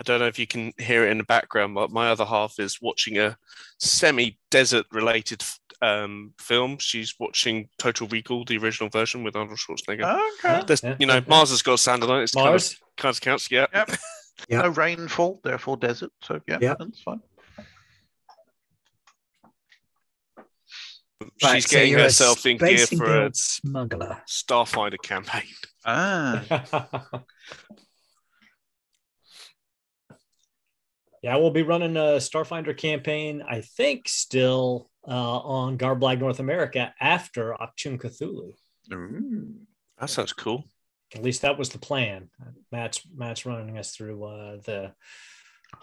I 0.03 0.05
don't 0.05 0.19
know 0.19 0.27
if 0.27 0.37
you 0.37 0.49
can 0.49 0.73
hear 0.79 1.07
it 1.07 1.13
in 1.13 1.19
the 1.19 1.25
background, 1.25 1.77
but 1.77 1.93
my 1.93 2.11
other 2.11 2.25
half 2.25 2.59
is 2.59 2.81
watching 2.83 3.19
a 3.19 3.37
semi-desert 3.79 4.87
related 4.91 5.45
um, 5.81 6.35
film. 6.41 6.79
She's 6.81 7.15
watching 7.21 7.69
Total 7.79 8.09
Recall, 8.09 8.45
the 8.45 8.59
original 8.59 8.91
version 8.91 9.23
with 9.23 9.37
Arnold 9.37 9.61
Schwarzenegger. 9.61 10.21
Okay. 10.45 10.65
There's, 10.67 10.83
Yeah, 10.83 10.97
you 10.99 11.07
know, 11.07 11.19
okay. 11.19 11.27
Mars 11.29 11.51
has 11.51 11.63
got 11.63 11.79
sand 11.79 12.03
on 12.03 12.19
it. 12.19 12.25
It's 12.25 12.33
kind 12.35 12.49
of, 12.49 12.51
Mars. 12.51 12.77
kind 12.97 13.15
of 13.15 13.21
counts. 13.21 13.49
Yeah. 13.51 13.67
Yep. 13.73 13.91
Yeah. 14.49 14.63
No 14.63 14.71
rainfall, 14.71 15.41
therefore 15.45 15.77
desert. 15.77 16.11
So 16.21 16.41
yeah, 16.49 16.59
Yeah. 16.61 16.75
that's 16.77 17.01
fine. 17.01 17.21
She's 21.39 21.45
Right, 21.45 21.69
getting 21.69 21.93
you're 21.93 22.01
herself 22.01 22.45
in 22.47 22.57
gear 22.57 22.87
for 22.89 23.05
a 23.05 23.21
Guild 23.21 23.37
smuggler. 23.37 24.21
Starfighter 24.29 25.01
campaign. 25.01 25.45
Ah, 25.85 26.43
yeah, 31.23 31.37
we'll 31.37 31.51
be 31.51 31.63
running 31.63 31.97
a 31.97 32.19
Starfinder 32.19 32.77
campaign, 32.77 33.43
I 33.49 33.61
think, 33.61 34.09
still 34.09 34.91
uh, 35.07 35.39
on 35.39 35.79
Garblag 35.79 36.19
North 36.19 36.41
America 36.41 36.93
after 37.01 37.55
Achtung 37.55 37.99
Cthulhu. 38.01 38.53
Ooh. 38.93 39.55
That 39.99 40.11
sounds 40.11 40.33
cool. 40.33 40.65
At 41.15 41.23
least 41.23 41.43
that 41.43 41.59
was 41.59 41.69
the 41.69 41.79
plan. 41.79 42.31
Matt's 42.73 43.03
Matt's 43.15 43.45
running 43.47 43.79
us 43.79 43.95
through 43.95 44.25
uh, 44.25 44.57
the 44.65 44.93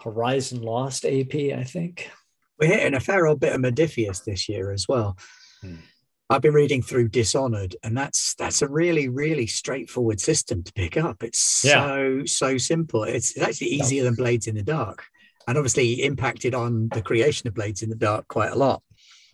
Horizon 0.02 0.60
Lost 0.62 1.04
AP, 1.04 1.34
I 1.34 1.64
think. 1.64 2.10
We're 2.58 2.68
hitting 2.68 2.94
a 2.94 3.00
fair 3.00 3.26
old 3.26 3.40
bit 3.40 3.54
of 3.54 3.60
Modiphius 3.60 4.24
this 4.24 4.48
year 4.48 4.72
as 4.72 4.86
well. 4.88 5.16
Hmm. 5.62 5.76
I've 6.28 6.42
been 6.42 6.52
reading 6.54 6.82
through 6.82 7.08
Dishonored, 7.08 7.74
and 7.82 7.96
that's 7.96 8.34
that's 8.34 8.62
a 8.62 8.68
really 8.68 9.08
really 9.08 9.46
straightforward 9.46 10.20
system 10.20 10.62
to 10.64 10.72
pick 10.72 10.96
up. 10.96 11.22
It's 11.22 11.62
Yeah. 11.64 11.84
so 11.86 12.22
so 12.26 12.58
simple. 12.58 13.04
It's, 13.04 13.32
it's 13.32 13.40
actually 13.42 13.68
easier 13.68 14.04
than 14.04 14.14
Blades 14.14 14.46
in 14.46 14.56
the 14.56 14.62
Dark, 14.62 15.04
and 15.50 15.58
obviously 15.58 16.02
impacted 16.02 16.54
on 16.54 16.88
the 16.94 17.02
creation 17.02 17.48
of 17.48 17.54
Blades 17.54 17.82
in 17.82 17.90
the 17.90 17.96
Dark 17.96 18.28
quite 18.28 18.52
a 18.52 18.56
lot. 18.56 18.82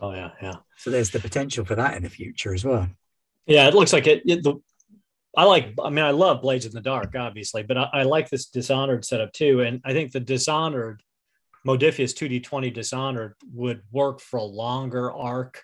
Oh 0.00 0.12
yeah, 0.12 0.30
yeah. 0.42 0.54
So 0.78 0.90
there's 0.90 1.11
the 1.11 1.20
potential 1.20 1.64
for 1.64 1.75
that 1.75 1.94
in 1.94 2.02
the 2.02 2.11
future 2.11 2.52
as 2.52 2.64
well. 2.64 2.88
Yeah, 3.46 3.68
it 3.68 3.75
looks 3.75 3.92
like 3.92 4.06
it. 4.06 4.23
it- 4.26 4.42
the, 4.42 4.54
I 5.37 5.44
like. 5.44 5.75
I 5.85 5.90
mean, 5.90 6.04
I 6.04 6.12
love 6.12 6.40
Blades 6.40 6.64
in 6.64 6.73
the 6.73 6.80
Dark, 6.80 7.14
obviously, 7.14 7.62
but 7.62 7.76
I, 7.76 7.88
I 7.92 8.02
like 8.04 8.30
this 8.30 8.46
Dishonored 8.46 9.04
setup 9.04 9.35
too. 9.35 9.61
And 9.61 9.82
I 9.85 9.92
think 9.92 10.11
the 10.12 10.20
Dishonored, 10.20 11.02
D 11.66 12.40
twenty 12.40 12.70
Dishonored 12.70 13.35
would 13.52 13.82
work 13.92 14.20
for 14.20 14.38
a 14.38 14.42
longer 14.42 15.12
arc. 15.12 15.62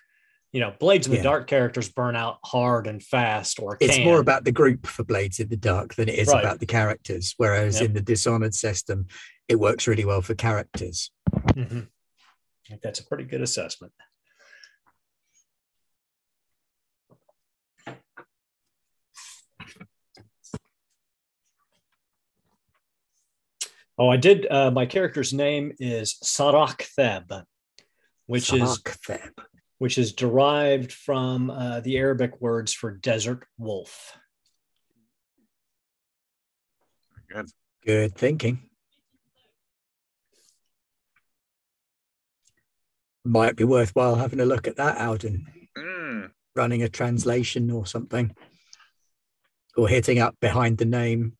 You 0.53 0.59
know, 0.59 0.71
Blades 0.79 1.07
in 1.07 1.11
the 1.11 1.17
Yeah. 1.17 1.23
Dark 1.23 1.47
characters 1.47 1.89
burn 1.89 2.15
out 2.15 2.37
hard 2.45 2.85
and 2.85 3.01
fast, 3.03 3.59
or 3.59 3.75
It's 3.81 3.95
can. 3.95 4.05
more 4.05 4.19
about 4.19 4.43
the 4.45 4.51
group 4.51 4.85
for 4.85 5.03
Blades 5.03 5.39
in 5.39 5.49
the 5.49 5.57
Dark 5.57 5.95
than 5.95 6.07
it 6.07 6.13
is 6.19 6.27
Right. 6.27 6.43
about 6.43 6.59
the 6.59 6.67
characters. 6.67 7.33
Whereas 7.37 7.81
Yep. 7.81 7.85
in 7.89 7.93
the 7.93 8.01
Dishonored 8.01 8.53
system, 8.53 9.07
it 9.47 9.55
works 9.55 9.87
really 9.87 10.05
well 10.05 10.21
for 10.21 10.35
characters. 10.35 11.11
Mhm. 11.31 11.87
I 12.65 12.69
think 12.69 12.81
that's 12.81 12.99
a 12.99 13.05
pretty 13.05 13.23
good 13.23 13.41
assessment. 13.41 13.93
Oh, 23.97 24.09
I 24.09 24.17
did. 24.17 24.47
Uh, 24.49 24.71
my 24.71 24.85
character's 24.85 25.33
name 25.33 25.73
is 25.79 26.15
Sarak 26.23 26.87
Theb, 26.97 27.43
which 28.25 28.51
is 28.51 28.79
Sarktheb. 28.79 29.31
Which 29.77 29.97
is 29.97 30.13
derived 30.13 30.91
from 30.91 31.49
uh, 31.49 31.79
the 31.81 31.97
Arabic 31.97 32.39
words 32.39 32.73
for 32.73 32.91
desert 32.91 33.45
wolf. 33.57 34.17
Good. 37.29 37.49
Good 37.85 38.15
thinking. 38.15 38.69
Might 43.25 43.55
be 43.55 43.63
worthwhile 43.63 44.15
having 44.15 44.39
a 44.39 44.45
look 44.45 44.67
at 44.67 44.75
that, 44.75 44.99
Alden. 44.99 45.47
Mm. 45.77 46.31
Running 46.55 46.83
a 46.83 46.89
translation 46.89 47.71
or 47.71 47.85
something, 47.85 48.35
or 49.75 49.87
hitting 49.87 50.19
up 50.19 50.35
behind 50.39 50.77
the 50.77 50.85
name, 50.85 51.37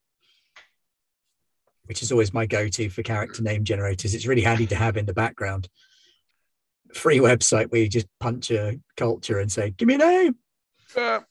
which 1.86 2.02
is 2.02 2.12
always 2.12 2.34
my 2.34 2.46
go-to 2.46 2.90
for 2.90 3.04
character 3.04 3.44
name 3.44 3.64
generators. 3.64 4.16
It's 4.16 4.26
really 4.26 4.42
handy 4.42 4.66
to 4.68 4.76
have 4.76 4.98
in 4.98 5.06
the 5.06 5.14
background. 5.14 5.68
Free 6.94 7.20
website 7.20 7.72
where 7.72 7.82
you 7.82 7.90
just 7.90 8.08
punch 8.20 8.52
a 8.52 8.80
culture 8.98 9.40
and 9.40 9.52
say, 9.52 9.72
"Give 9.72 9.88
me 9.88 9.96
a 9.96 9.98
name." 9.98 10.36
Uh, 10.96 11.22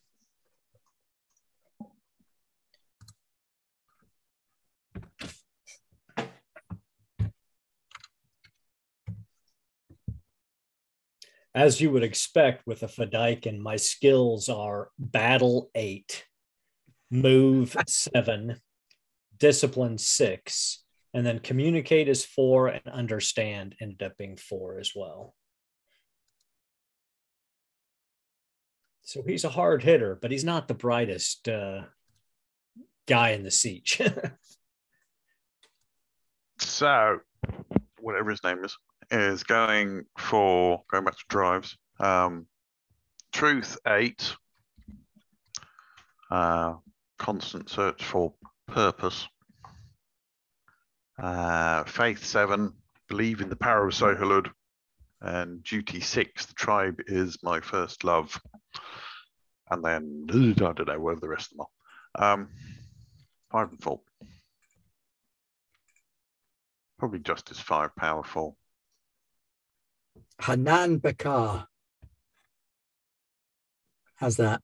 As 11.54 11.83
you 11.83 11.90
would 11.90 12.02
expect 12.02 12.66
with 12.66 12.83
a 12.83 12.87
Fedaykin, 12.87 13.59
my 13.59 13.76
skills 13.76 14.49
are 14.49 14.90
battle 14.99 15.71
eight, 15.75 16.25
move 17.11 17.76
seven, 17.87 18.59
discipline 19.37 19.99
six, 19.99 20.83
and 21.12 21.26
then 21.26 21.40
communicate 21.40 22.09
is 22.09 22.25
four, 22.25 22.69
and 22.69 22.87
understand 22.87 23.75
ended 23.83 24.02
up 24.02 24.16
being 24.16 24.38
four 24.38 24.78
as 24.78 24.92
well. 24.97 25.35
So 29.12 29.23
he's 29.26 29.45
a 29.45 29.50
hard 29.50 29.83
hitter, 29.83 30.16
but 30.19 30.31
he's 30.31 30.42
not 30.42 30.69
the 30.69 30.75
brightest 30.75 31.47
uh, 31.47 31.83
guy 33.07 33.33
in 33.33 33.42
the 33.42 33.50
sietch. 33.50 34.00
so, 36.59 37.19
whatever 38.00 38.31
his 38.31 38.42
name 38.42 38.64
is, 38.64 38.75
is 39.11 39.45
going 39.45 40.07
for 40.16 40.83
going 40.90 41.04
back 41.04 41.19
to 41.19 41.25
drives. 41.28 41.76
Um, 42.00 42.47
truth 43.35 43.76
eight. 43.87 44.35
Uh, 46.31 46.76
constant 47.19 47.69
search 47.69 48.02
for 48.02 48.33
purpose. 48.66 49.28
Uh, 51.23 51.85
faith 51.85 52.25
seven. 52.25 52.73
Believe 53.11 53.42
in 53.42 53.50
the 53.50 53.57
power 53.57 53.88
of 53.88 53.92
Shai-Hulud. 53.92 54.50
And 55.21 55.62
duty 55.62 56.00
six. 56.00 56.47
The 56.47 56.54
tribe 56.54 57.02
is 57.09 57.37
my 57.42 57.61
first 57.61 58.04
love. 58.04 58.40
And 59.73 59.83
then 59.83 60.26
I 60.59 60.73
don't 60.73 60.87
know 60.87 61.00
where 61.00 61.17
the 61.17 61.29
rest 61.29 61.52
of 61.52 61.59
them 61.59 61.67
are. 62.14 62.33
Um, 62.33 62.49
five 63.50 63.71
and 63.71 63.83
four. 63.83 64.00
Probably 66.99 67.21
just 67.21 67.50
as 67.50 67.59
five 67.59 67.97
powerful. 67.97 68.57
Hanan 70.43 70.99
Bakar. 70.99 71.67
How's 74.17 74.37
that? 74.37 74.61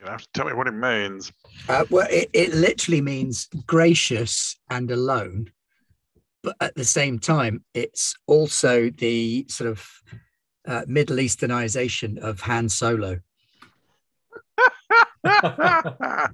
You 0.00 0.06
have 0.06 0.22
to 0.22 0.28
tell 0.34 0.46
me 0.46 0.52
what 0.52 0.68
it 0.68 0.72
means. 0.72 1.32
Uh, 1.68 1.84
well, 1.90 2.06
it, 2.10 2.30
it 2.32 2.54
literally 2.54 3.00
means 3.00 3.48
gracious 3.66 4.56
and 4.70 4.90
alone, 4.90 5.50
but 6.42 6.56
at 6.60 6.74
the 6.74 6.84
same 6.84 7.18
time, 7.18 7.64
it's 7.74 8.14
also 8.26 8.88
the 8.90 9.46
sort 9.48 9.70
of 9.70 9.88
uh, 10.66 10.84
Middle 10.86 11.16
Easternization 11.16 12.18
of 12.18 12.40
Han 12.40 12.68
Solo. 12.68 13.20
I'm 15.24 16.30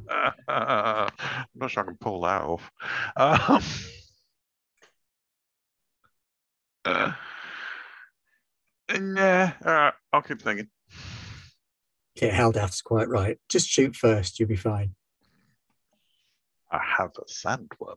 not 1.55 1.71
sure 1.71 1.83
I 1.83 1.87
can 1.87 1.97
pull 2.01 2.23
that 2.23 2.43
off. 2.43 2.71
Um, 3.17 3.63
uh, 6.85 7.13
yeah, 8.95 9.53
uh, 9.65 9.91
I'll 10.13 10.23
keep 10.23 10.41
thinking. 10.41 10.69
Yeah, 12.15 12.37
Haldath's 12.37 12.83
quite 12.83 13.09
right. 13.09 13.39
Just 13.49 13.69
shoot 13.69 13.95
first, 13.95 14.41
you'll 14.41 14.49
be 14.49 14.57
fine. 14.57 14.95
I 16.71 16.81
have 16.99 17.11
a 17.17 17.25
sandworm. 17.25 17.97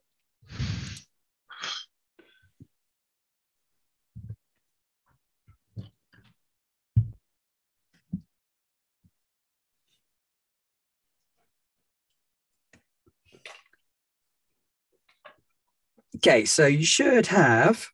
Okay, 16.23 16.45
so 16.45 16.67
you 16.67 16.85
should 16.85 17.25
have 17.27 17.87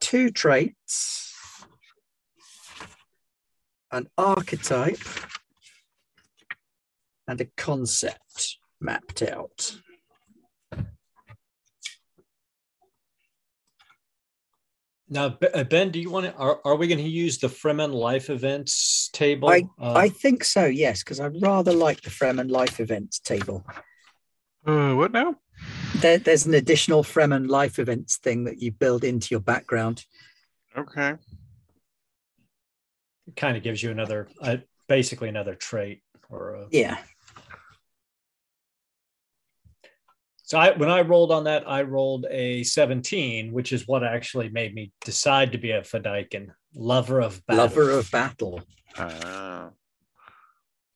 two 0.00 0.30
traits, 0.30 1.34
an 3.90 4.06
archetype, 4.18 4.98
and 7.26 7.40
a 7.40 7.46
concept 7.56 8.58
mapped 8.82 9.22
out. 9.22 9.78
now, 15.08 15.38
uh, 15.54 15.64
Ben, 15.64 15.90
do 15.90 15.98
you 15.98 16.10
want 16.10 16.26
to? 16.26 16.34
Are, 16.34 16.60
are 16.66 16.76
we 16.76 16.86
going 16.86 16.98
to 16.98 17.08
use 17.08 17.38
the 17.38 17.48
Fremen 17.48 17.94
life 17.94 18.28
events 18.28 19.08
table? 19.14 19.48
I, 19.48 19.62
Uh, 19.80 19.94
I 19.94 20.08
think 20.10 20.44
so, 20.44 20.66
yes, 20.66 21.02
because 21.02 21.18
I 21.18 21.28
rather 21.28 21.72
like 21.72 22.02
the 22.02 22.10
Fremen 22.10 22.50
life 22.50 22.78
events 22.78 23.18
table. 23.18 23.64
Uh, 24.66 24.92
what 24.92 25.12
now? 25.12 25.36
There, 26.00 26.18
there's 26.18 26.46
an 26.46 26.54
additional 26.54 27.02
Fremen 27.02 27.48
life 27.48 27.80
events 27.80 28.18
thing 28.18 28.44
that 28.44 28.62
you 28.62 28.70
build 28.70 29.02
into 29.02 29.28
your 29.32 29.40
background. 29.40 30.04
Okay. 30.76 31.14
It 33.26 33.36
kind 33.36 33.56
of 33.56 33.64
gives 33.64 33.82
you 33.82 33.90
another, 33.90 34.28
uh, 34.40 34.58
basically 34.86 35.28
another 35.28 35.56
trait 35.56 36.02
or 36.30 36.54
a, 36.54 36.66
Yeah. 36.70 36.98
So 40.44 40.56
I, 40.56 40.76
when 40.76 40.88
I 40.88 41.02
rolled 41.02 41.32
on 41.32 41.44
that, 41.44 41.68
I 41.68 41.82
rolled 41.82 42.26
a 42.30 42.62
17, 42.62 43.52
which 43.52 43.72
is 43.72 43.86
what 43.86 44.04
actually 44.04 44.48
made 44.48 44.74
me 44.74 44.92
decide 45.04 45.52
to 45.52 45.58
be 45.58 45.72
a 45.72 45.82
Fedaykin, 45.82 46.48
lover 46.74 47.20
of 47.20 47.44
battle. 47.46 47.64
Lover 47.64 47.90
of 47.90 48.10
battle. 48.10 48.62
Uh, 48.96 49.70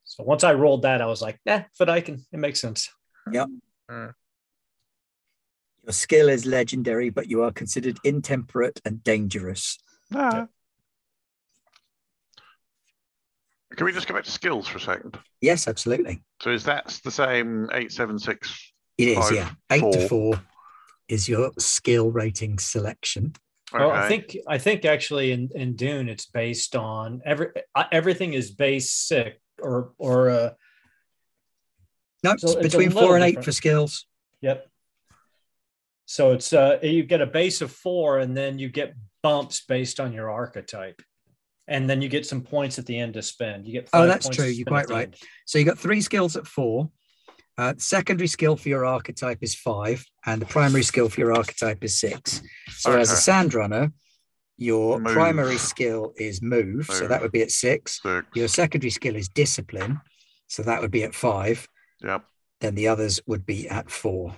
So 0.04 0.22
once 0.22 0.44
I 0.44 0.54
rolled 0.54 0.82
that, 0.82 1.02
I 1.02 1.06
was 1.06 1.20
like, 1.20 1.38
nah, 1.44 1.62
Fedaykin, 1.78 2.22
it 2.32 2.38
makes 2.38 2.60
sense. 2.60 2.88
Your 5.85 5.92
skill 5.92 6.29
is 6.29 6.47
legendary, 6.47 7.11
but 7.11 7.29
you 7.29 7.42
are 7.42 7.51
considered 7.51 7.99
intemperate 8.05 8.81
and 8.85 9.03
dangerous. 9.03 9.79
ah. 10.14 10.47
Can 13.77 13.87
we 13.87 13.92
just 13.92 14.07
go 14.07 14.14
back 14.14 14.25
to 14.25 14.31
skills 14.31 14.68
for 14.68 14.77
a 14.77 14.81
second? 14.81 15.18
Yes, 15.40 15.66
absolutely. 15.66 16.23
So 16.42 16.51
is 16.51 16.62
that 16.64 17.01
the 17.05 17.11
same 17.11 17.64
876? 17.73 18.73
It 18.99 19.09
is, 19.09 19.16
Five, 19.18 19.33
yeah. 19.35 19.51
Eight 19.71 19.81
to 19.92 20.09
four. 20.09 20.35
four 20.35 20.42
is 21.09 21.27
your 21.29 21.51
skill 21.59 22.11
rating 22.11 22.59
selection. 22.59 23.33
Okay. 23.75 23.83
Well, 23.83 23.90
I 23.90 24.07
think 24.09 24.37
I 24.47 24.59
think 24.59 24.85
actually 24.85 25.33
in, 25.33 25.49
in 25.55 25.75
Dune 25.77 26.11
it's 26.11 26.27
based 26.27 26.77
on 26.77 27.23
every 27.25 27.49
uh, 27.75 27.85
everything 27.90 28.35
is 28.35 28.51
basic 28.51 29.40
or 29.62 29.92
or 29.97 30.29
uh, 30.29 30.51
No, 32.23 32.37
So 32.37 32.49
it's 32.49 32.57
it's 32.57 32.62
between 32.75 32.90
little 32.90 33.03
four 33.09 33.14
and 33.16 33.25
eight 33.25 33.29
different. 33.31 33.45
for 33.47 33.53
skills. 33.53 34.07
Yep. 34.42 34.68
So 36.12 36.33
it's 36.33 36.53
uh 36.53 36.79
you 36.83 37.05
get 37.05 37.22
a 37.22 37.27
base 37.27 37.62
of 37.62 37.70
four 37.72 38.18
and 38.18 38.37
then 38.37 38.59
you 38.59 38.68
get 38.68 38.94
bumps 39.22 39.64
based 39.66 39.98
on 39.98 40.12
your 40.12 40.31
archetype. 40.31 41.01
And 41.68 41.88
then 41.88 42.03
you 42.03 42.09
get 42.11 42.27
some 42.27 42.42
points 42.42 42.79
at 42.79 42.85
the 42.85 42.98
end 42.98 43.14
to 43.14 43.22
spend. 43.22 43.66
You 43.66 43.72
get 43.72 43.88
Oh, 43.94 44.01
five 44.01 44.09
that's 44.09 44.27
points 44.27 44.37
true. 44.37 44.46
You're 44.48 44.66
quite 44.66 44.90
right. 44.90 45.07
end. 45.07 45.16
So 45.46 45.59
you 45.59 45.64
got 45.64 45.79
three 45.79 46.03
skills 46.03 46.37
at 46.37 46.46
four. 46.46 46.90
Uh, 47.57 47.72
secondary 47.79 48.27
skill 48.27 48.57
for 48.57 48.68
your 48.68 48.85
archetype 48.85 49.38
is 49.40 49.55
five, 49.55 50.05
and 50.27 50.42
the 50.42 50.46
primary 50.46 50.83
skill 50.83 51.09
for 51.09 51.18
your 51.20 51.33
archetype 51.35 51.83
is 51.83 51.98
six. 51.98 52.42
So 52.68 52.98
as 52.98 53.11
a 53.11 53.16
sand 53.16 53.55
runner, 53.55 53.90
your 54.59 55.01
Move. 55.01 55.14
primary 55.14 55.57
skill 55.57 56.12
is 56.18 56.42
move, 56.42 56.87
so 56.90 57.09
that 57.09 57.22
would 57.22 57.33
be 57.33 57.40
at 57.42 57.51
six. 57.51 58.01
Six. 58.03 58.27
Your 58.35 58.48
secondary 58.48 58.90
skill 58.90 59.16
is 59.16 59.29
discipline, 59.31 60.01
so 60.46 60.62
that 60.62 60.83
would 60.83 60.90
be 60.90 61.05
at 61.05 61.14
five. 61.14 61.66
Yep. 62.03 62.22
Then 62.61 62.75
the 62.75 62.88
others 62.88 63.18
would 63.27 63.46
be 63.46 63.66
at 63.68 63.90
four. 63.90 64.35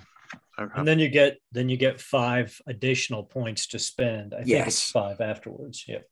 Okay. 0.57 0.71
And 0.75 0.87
then 0.87 0.99
you 0.99 1.09
get 1.09 1.37
then 1.51 1.67
you 1.69 1.75
get 1.77 1.99
five 1.99 2.59
additional 2.65 3.23
points 3.23 3.67
to 3.67 3.79
spend. 3.79 4.33
I 4.33 4.37
think 4.37 4.49
Yes. 4.49 4.67
it's 4.67 4.91
five 4.91 5.19
afterwards. 5.21 5.83
Yep. 5.87 6.09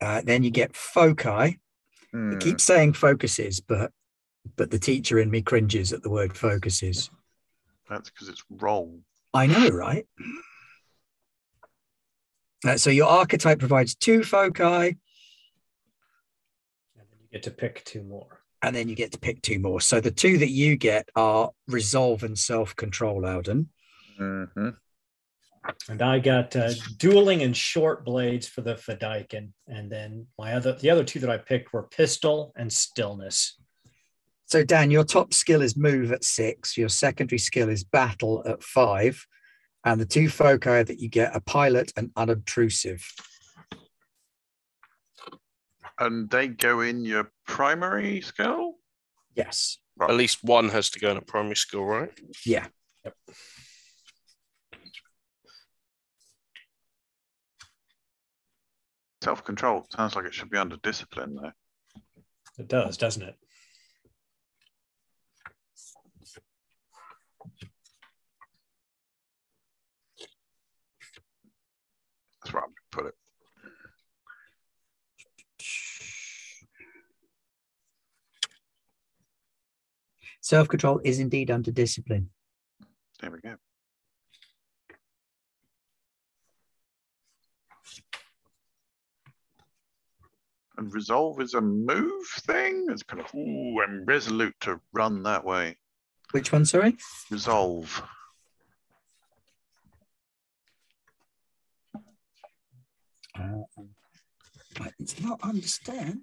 Uh, 0.00 0.20
then 0.22 0.42
you 0.42 0.50
get 0.50 0.76
foci. 0.76 1.28
I 1.28 1.58
Hmm. 2.12 2.38
keep 2.38 2.60
saying 2.60 2.92
focuses, 2.94 3.60
but 3.60 3.92
but 4.56 4.70
the 4.70 4.78
teacher 4.78 5.18
in 5.18 5.30
me 5.30 5.42
cringes 5.42 5.92
at 5.92 6.02
the 6.02 6.10
word 6.10 6.36
focuses. 6.36 7.10
That's 7.88 8.10
because 8.10 8.28
it's 8.28 8.44
wrong. 8.50 9.02
I 9.32 9.46
know, 9.46 9.68
right? 9.68 10.06
Uh, 12.64 12.76
so 12.76 12.90
your 12.90 13.08
archetype 13.08 13.58
provides 13.58 13.94
two 13.94 14.22
foci, 14.24 14.62
And 14.62 14.96
then 16.94 17.18
you 17.20 17.28
get 17.32 17.42
to 17.44 17.50
pick 17.50 17.84
two 17.84 18.02
more. 18.02 18.40
And 18.66 18.74
then 18.74 18.88
you 18.88 18.96
get 18.96 19.12
to 19.12 19.18
pick 19.18 19.40
two 19.42 19.60
more. 19.60 19.80
So 19.80 20.00
the 20.00 20.10
two 20.10 20.38
that 20.38 20.50
you 20.50 20.76
get 20.76 21.08
are 21.14 21.50
resolve 21.68 22.24
and 22.24 22.36
self-control, 22.36 23.24
Alden. 23.24 23.68
Mm-hmm. 24.20 24.70
And 25.88 26.02
I 26.02 26.18
got 26.18 26.56
uh, 26.56 26.72
dueling 26.96 27.42
and 27.42 27.56
short 27.56 28.04
blades 28.04 28.48
for 28.48 28.62
the 28.62 28.74
Fedaykin. 28.74 29.50
And 29.68 29.90
then 29.90 30.26
my 30.36 30.54
other 30.54 30.72
the 30.72 30.90
other 30.90 31.04
two 31.04 31.20
that 31.20 31.30
I 31.30 31.38
picked 31.38 31.72
were 31.72 31.84
pistol 31.84 32.52
and 32.56 32.72
stillness. 32.72 33.56
So 34.46 34.64
Dan, 34.64 34.90
your 34.90 35.04
top 35.04 35.32
skill 35.32 35.62
is 35.62 35.76
move 35.76 36.10
at 36.10 36.24
six. 36.24 36.76
Your 36.76 36.88
secondary 36.88 37.38
skill 37.38 37.68
is 37.68 37.84
battle 37.84 38.42
at 38.46 38.64
five, 38.64 39.24
and 39.84 40.00
the 40.00 40.06
two 40.06 40.28
foci 40.28 40.82
that 40.82 40.98
you 40.98 41.08
get 41.08 41.34
are 41.34 41.40
pilot 41.40 41.92
and 41.96 42.10
unobtrusive. 42.16 43.04
And 45.98 46.28
they 46.28 46.48
go 46.48 46.80
in 46.80 47.04
your 47.04 47.30
primary 47.46 48.20
skill? 48.20 48.74
Yes. 49.34 49.78
Right. 49.96 50.10
At 50.10 50.16
least 50.16 50.44
one 50.44 50.68
has 50.68 50.90
to 50.90 50.98
go 50.98 51.10
in 51.10 51.16
a 51.16 51.22
primary 51.22 51.56
school, 51.56 51.86
right? 51.86 52.12
Yeah. 52.44 52.66
Self 59.22 59.44
control 59.44 59.86
sounds 59.90 60.14
like 60.14 60.26
it 60.26 60.34
should 60.34 60.50
be 60.50 60.58
under 60.58 60.76
discipline, 60.76 61.34
though. 61.34 61.52
It 62.58 62.68
does, 62.68 62.96
doesn't 62.96 63.22
it? 63.22 63.34
That's 72.42 72.54
where 72.54 72.62
I'm 72.62 72.68
going 72.68 72.74
to 72.74 72.96
put 72.96 73.06
it. 73.06 73.14
Self 80.46 80.68
control 80.68 81.00
is 81.02 81.18
indeed 81.18 81.50
under 81.50 81.72
discipline. 81.72 82.30
There 83.20 83.32
we 83.32 83.40
go. 83.40 83.56
And 90.78 90.94
resolve 90.94 91.40
is 91.40 91.54
a 91.54 91.60
move 91.60 92.28
thing. 92.42 92.86
It's 92.90 93.02
kind 93.02 93.20
of, 93.20 93.34
ooh, 93.34 93.82
I'm 93.82 94.04
resolute 94.04 94.54
to 94.60 94.80
run 94.92 95.24
that 95.24 95.44
way. 95.44 95.78
Which 96.30 96.52
one, 96.52 96.64
sorry? 96.64 96.96
Resolve. 97.28 98.04
Uh, 103.36 103.64
not 105.20 105.40
understand. 105.42 106.20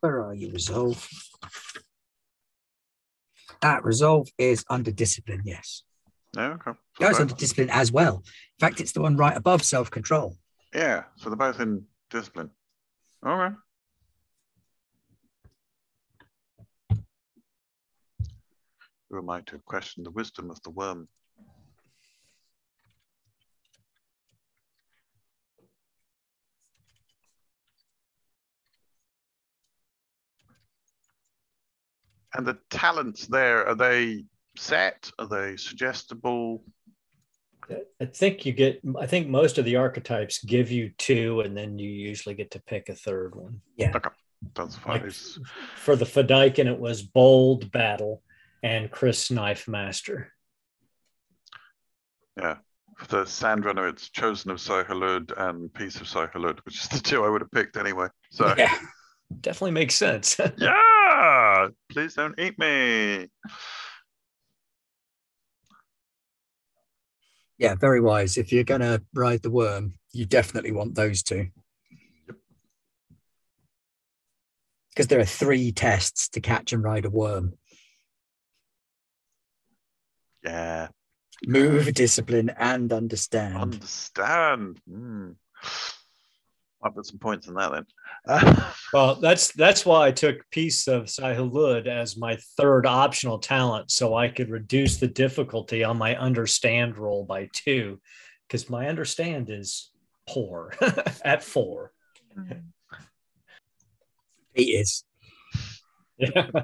Where 0.00 0.22
are 0.24 0.34
you, 0.34 0.50
resolve? 0.50 1.06
That 3.60 3.84
resolve 3.84 4.28
is 4.38 4.64
under 4.70 4.90
discipline, 4.90 5.42
yes. 5.44 5.82
Yeah, 6.34 6.54
okay. 6.54 6.72
So 6.98 7.06
both- 7.10 7.20
under 7.20 7.34
discipline 7.34 7.70
as 7.70 7.92
well. 7.92 8.16
In 8.16 8.58
fact, 8.66 8.80
it's 8.80 8.92
the 8.92 9.02
one 9.02 9.16
right 9.16 9.36
above 9.36 9.62
self 9.62 9.90
control. 9.90 10.36
yeah, 10.74 11.04
so 11.16 11.28
they're 11.28 11.36
both 11.36 11.60
in 11.60 11.84
discipline. 12.10 12.50
All 13.24 13.36
right. 13.36 13.52
Who 19.10 19.18
am 19.18 19.28
I 19.28 19.40
to 19.42 19.58
question 19.66 20.04
the 20.04 20.10
wisdom 20.12 20.50
of 20.50 20.62
the 20.62 20.70
worm? 20.70 21.08
And 32.34 32.46
the 32.46 32.58
talents 32.70 33.26
there, 33.26 33.66
are 33.66 33.74
they 33.74 34.24
set? 34.56 35.10
Are 35.18 35.26
they 35.26 35.56
suggestible? 35.56 36.62
I 38.00 38.04
think 38.06 38.44
you 38.46 38.52
get, 38.52 38.80
I 38.98 39.06
think 39.06 39.28
most 39.28 39.58
of 39.58 39.64
the 39.64 39.76
archetypes 39.76 40.42
give 40.44 40.70
you 40.72 40.90
two, 40.98 41.40
and 41.40 41.56
then 41.56 41.78
you 41.78 41.88
usually 41.88 42.34
get 42.34 42.50
to 42.52 42.60
pick 42.62 42.88
a 42.88 42.94
third 42.94 43.34
one. 43.36 43.60
Yeah, 43.76 43.92
okay. 43.94 44.10
That's 44.54 44.76
fine. 44.76 45.02
Like- 45.02 45.12
For 45.76 45.94
the 45.96 46.04
Fedaykin, 46.04 46.66
it 46.66 46.78
was 46.80 47.02
Bold 47.02 47.70
Battle 47.70 48.22
and 48.62 48.90
Crysknife 48.90 49.68
Master. 49.68 50.32
Yeah, 52.36 52.56
for 52.96 53.06
the 53.08 53.22
Sandrunner, 53.24 53.88
it's 53.88 54.08
Chosen 54.10 54.50
of 54.50 54.60
Shai-Hulud 54.60 55.32
and 55.36 55.72
Piece 55.72 56.00
of 56.00 56.08
Shai-Hulud, 56.08 56.58
which 56.64 56.82
is 56.82 56.88
the 56.88 56.98
two 57.00 57.24
I 57.24 57.28
would 57.28 57.40
have 57.40 57.50
picked 57.50 57.76
anyway. 57.76 58.06
So, 58.30 58.52
Yeah. 58.56 58.74
Definitely 59.40 59.70
makes 59.72 59.94
sense. 59.94 60.38
yeah, 60.58 60.74
please 61.90 62.14
don't 62.14 62.38
eat 62.38 62.58
me. 62.58 63.28
Yeah, 67.58 67.74
very 67.74 68.00
wise. 68.00 68.38
If 68.38 68.52
you're 68.52 68.64
going 68.64 68.80
to 68.80 69.02
ride 69.14 69.42
the 69.42 69.50
worm, 69.50 69.94
you 70.12 70.24
definitely 70.24 70.72
want 70.72 70.94
those 70.94 71.22
two. 71.22 71.48
Because 74.90 75.08
there 75.08 75.20
are 75.20 75.24
three 75.24 75.70
tests 75.70 76.28
to 76.30 76.40
catch 76.40 76.72
and 76.72 76.82
ride 76.82 77.04
a 77.04 77.10
worm 77.10 77.54
Yeah, 80.42 80.88
move, 81.46 81.92
discipline, 81.94 82.50
and 82.58 82.92
understand. 82.92 83.56
understand. 83.56 84.80
Hmm. 84.88 85.30
I'll 86.82 86.90
put 86.90 87.06
some 87.06 87.18
points 87.18 87.46
on 87.48 87.54
that 87.54 87.72
then. 87.72 87.86
Uh, 88.26 88.72
well, 88.92 89.14
that's 89.16 89.52
that's 89.52 89.84
why 89.84 90.06
I 90.06 90.12
took 90.12 90.38
Piece 90.50 90.88
of 90.88 91.10
Shai-Hulud 91.10 91.86
as 91.86 92.16
my 92.16 92.38
third 92.56 92.86
optional 92.86 93.38
talent, 93.38 93.90
so 93.90 94.14
I 94.14 94.28
could 94.28 94.50
reduce 94.50 94.96
the 94.96 95.08
difficulty 95.08 95.84
on 95.84 95.98
my 95.98 96.16
understand 96.16 96.96
roll 96.96 97.24
by 97.24 97.50
two, 97.52 98.00
because 98.46 98.70
my 98.70 98.88
understand 98.88 99.50
is 99.50 99.90
poor 100.26 100.72
at 101.24 101.42
four. 101.42 101.92
He 104.54 104.72
is. 104.76 105.04
Yeah. 106.16 106.46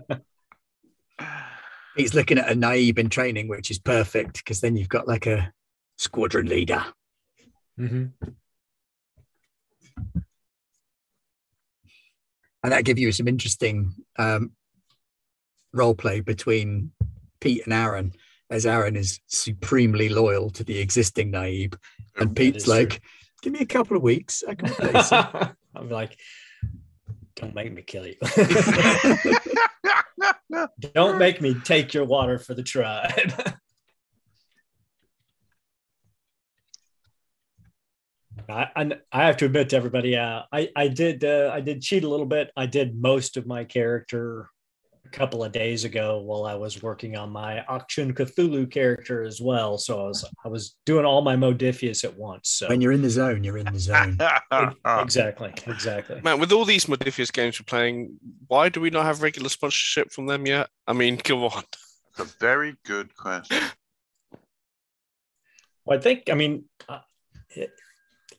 He's 1.97 2.15
looking 2.15 2.39
at 2.39 2.51
a 2.51 2.55
Naib 2.55 2.99
in 2.99 3.09
training, 3.09 3.49
which 3.49 3.71
is 3.71 3.79
perfect 3.79 4.37
because 4.37 4.61
then 4.61 4.77
you've 4.77 4.89
got 4.89 5.09
like 5.09 5.27
a 5.27 5.51
squadron 5.97 6.47
leader. 6.47 6.85
Mhm. 7.79 8.13
And 12.67 12.73
that 12.73 12.85
give 12.85 12.99
you 12.99 13.13
some 13.13 13.29
interesting 13.29 13.95
um, 14.19 14.51
role 15.73 15.95
play 15.95 16.19
between 16.19 16.91
Pete 17.39 17.63
and 17.65 17.73
Aaron, 17.73 18.13
as 18.51 18.67
Aaron 18.67 18.97
is 18.97 19.21
supremely 19.29 20.09
loyal 20.09 20.51
to 20.51 20.65
the 20.65 20.81
existing 20.81 21.31
Naib, 21.31 21.79
and 22.17 22.35
Pete's 22.35 22.57
is 22.57 22.65
true. 22.65 22.75
like, 22.75 23.03
"Give 23.41 23.53
me 23.53 23.61
a 23.61 23.67
couple 23.67 23.97
of 23.97 24.03
weeks, 24.03 24.43
I 24.49 24.57
can 24.57 24.69
replace 24.69 25.11
him." 25.11 25.27
I'm 25.77 25.91
like, 25.91 26.19
don't 27.37 27.55
make 27.55 27.73
me 27.73 27.83
kill 27.83 28.05
you. 28.05 28.17
Don't 30.93 31.19
make 31.19 31.41
me 31.41 31.55
take 31.63 31.95
your 31.95 32.05
water 32.05 32.41
for 32.41 32.55
the 32.55 32.65
tribe. 32.65 33.33
I, 38.49 38.69
I 38.77 38.91
I 39.13 39.27
have 39.27 39.37
to 39.39 39.47
admit 39.47 39.71
to 39.71 39.77
everybody, 39.77 40.17
uh, 40.17 40.43
I 40.53 40.71
I 40.77 40.89
did 40.89 41.25
uh, 41.25 41.51
I 41.53 41.61
did 41.61 41.83
cheat 41.83 42.05
a 42.05 42.09
little 42.09 42.27
bit. 42.27 42.51
I 42.57 42.67
did 42.67 43.01
most 43.01 43.37
of 43.37 43.47
my 43.47 43.65
character 43.65 44.51
a 45.05 45.09
couple 45.09 45.45
of 45.45 45.53
days 45.53 45.85
ago 45.85 46.19
while 46.19 46.45
I 46.45 46.55
was 46.55 46.83
working 46.83 47.17
on 47.17 47.31
my 47.31 47.65
Achtung 47.69 48.13
Cthulhu 48.13 48.71
character 48.71 49.23
as 49.23 49.41
well. 49.41 49.79
So 49.79 50.05
I 50.05 50.09
was 50.09 50.25
I 50.45 50.49
was 50.49 50.77
doing 50.85 51.05
all 51.05 51.23
my 51.23 51.37
Modiphius 51.37 52.05
at 52.05 52.17
once. 52.17 52.51
So 52.51 52.69
when 52.69 52.81
you're 52.81 52.93
in 52.93 53.03
the 53.03 53.11
zone, 53.11 53.45
you're 53.45 53.59
in 53.59 53.73
the 53.73 53.79
zone. 53.79 54.19
exactly, 55.01 55.53
exactly. 55.67 56.21
Man, 56.23 56.41
with 56.41 56.53
all 56.53 56.65
these 56.65 56.87
Modiphius 56.87 57.33
games 57.33 57.61
we're 57.61 57.65
playing, 57.65 58.19
why 58.49 58.69
do 58.69 58.81
we 58.81 58.91
not 58.91 59.05
have 59.05 59.23
regular 59.23 59.49
sponsorship 59.49 60.13
from 60.13 60.27
them 60.27 60.47
yet? 60.47 60.69
I 60.87 60.93
mean, 60.93 61.17
come 61.25 61.45
on. 61.45 61.63
It's 62.11 62.21
a 62.21 62.39
very 62.39 62.77
good 62.85 63.15
question. 63.15 63.63
Well, 65.85 65.99
I 65.99 66.03
think, 66.03 66.25
I 66.31 66.35
mean, 66.35 66.65
uh, 66.89 66.99
it, 67.51 67.71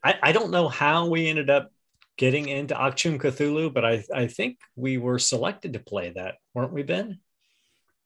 I, 0.04 0.14
I 0.22 0.32
don't 0.32 0.50
know 0.50 0.68
how 0.68 1.06
we 1.06 1.28
ended 1.28 1.50
up 1.50 1.70
getting 2.16 2.48
into 2.48 2.74
Achtung 2.74 3.20
Cthulhu, 3.20 3.72
but 3.72 3.84
I, 3.84 4.04
I 4.14 4.26
think 4.26 4.58
we 4.76 4.98
were 4.98 5.18
selected 5.18 5.72
to 5.74 5.78
play 5.78 6.10
that, 6.10 6.36
weren't 6.54 6.72
we, 6.72 6.82
Ben? 6.82 7.20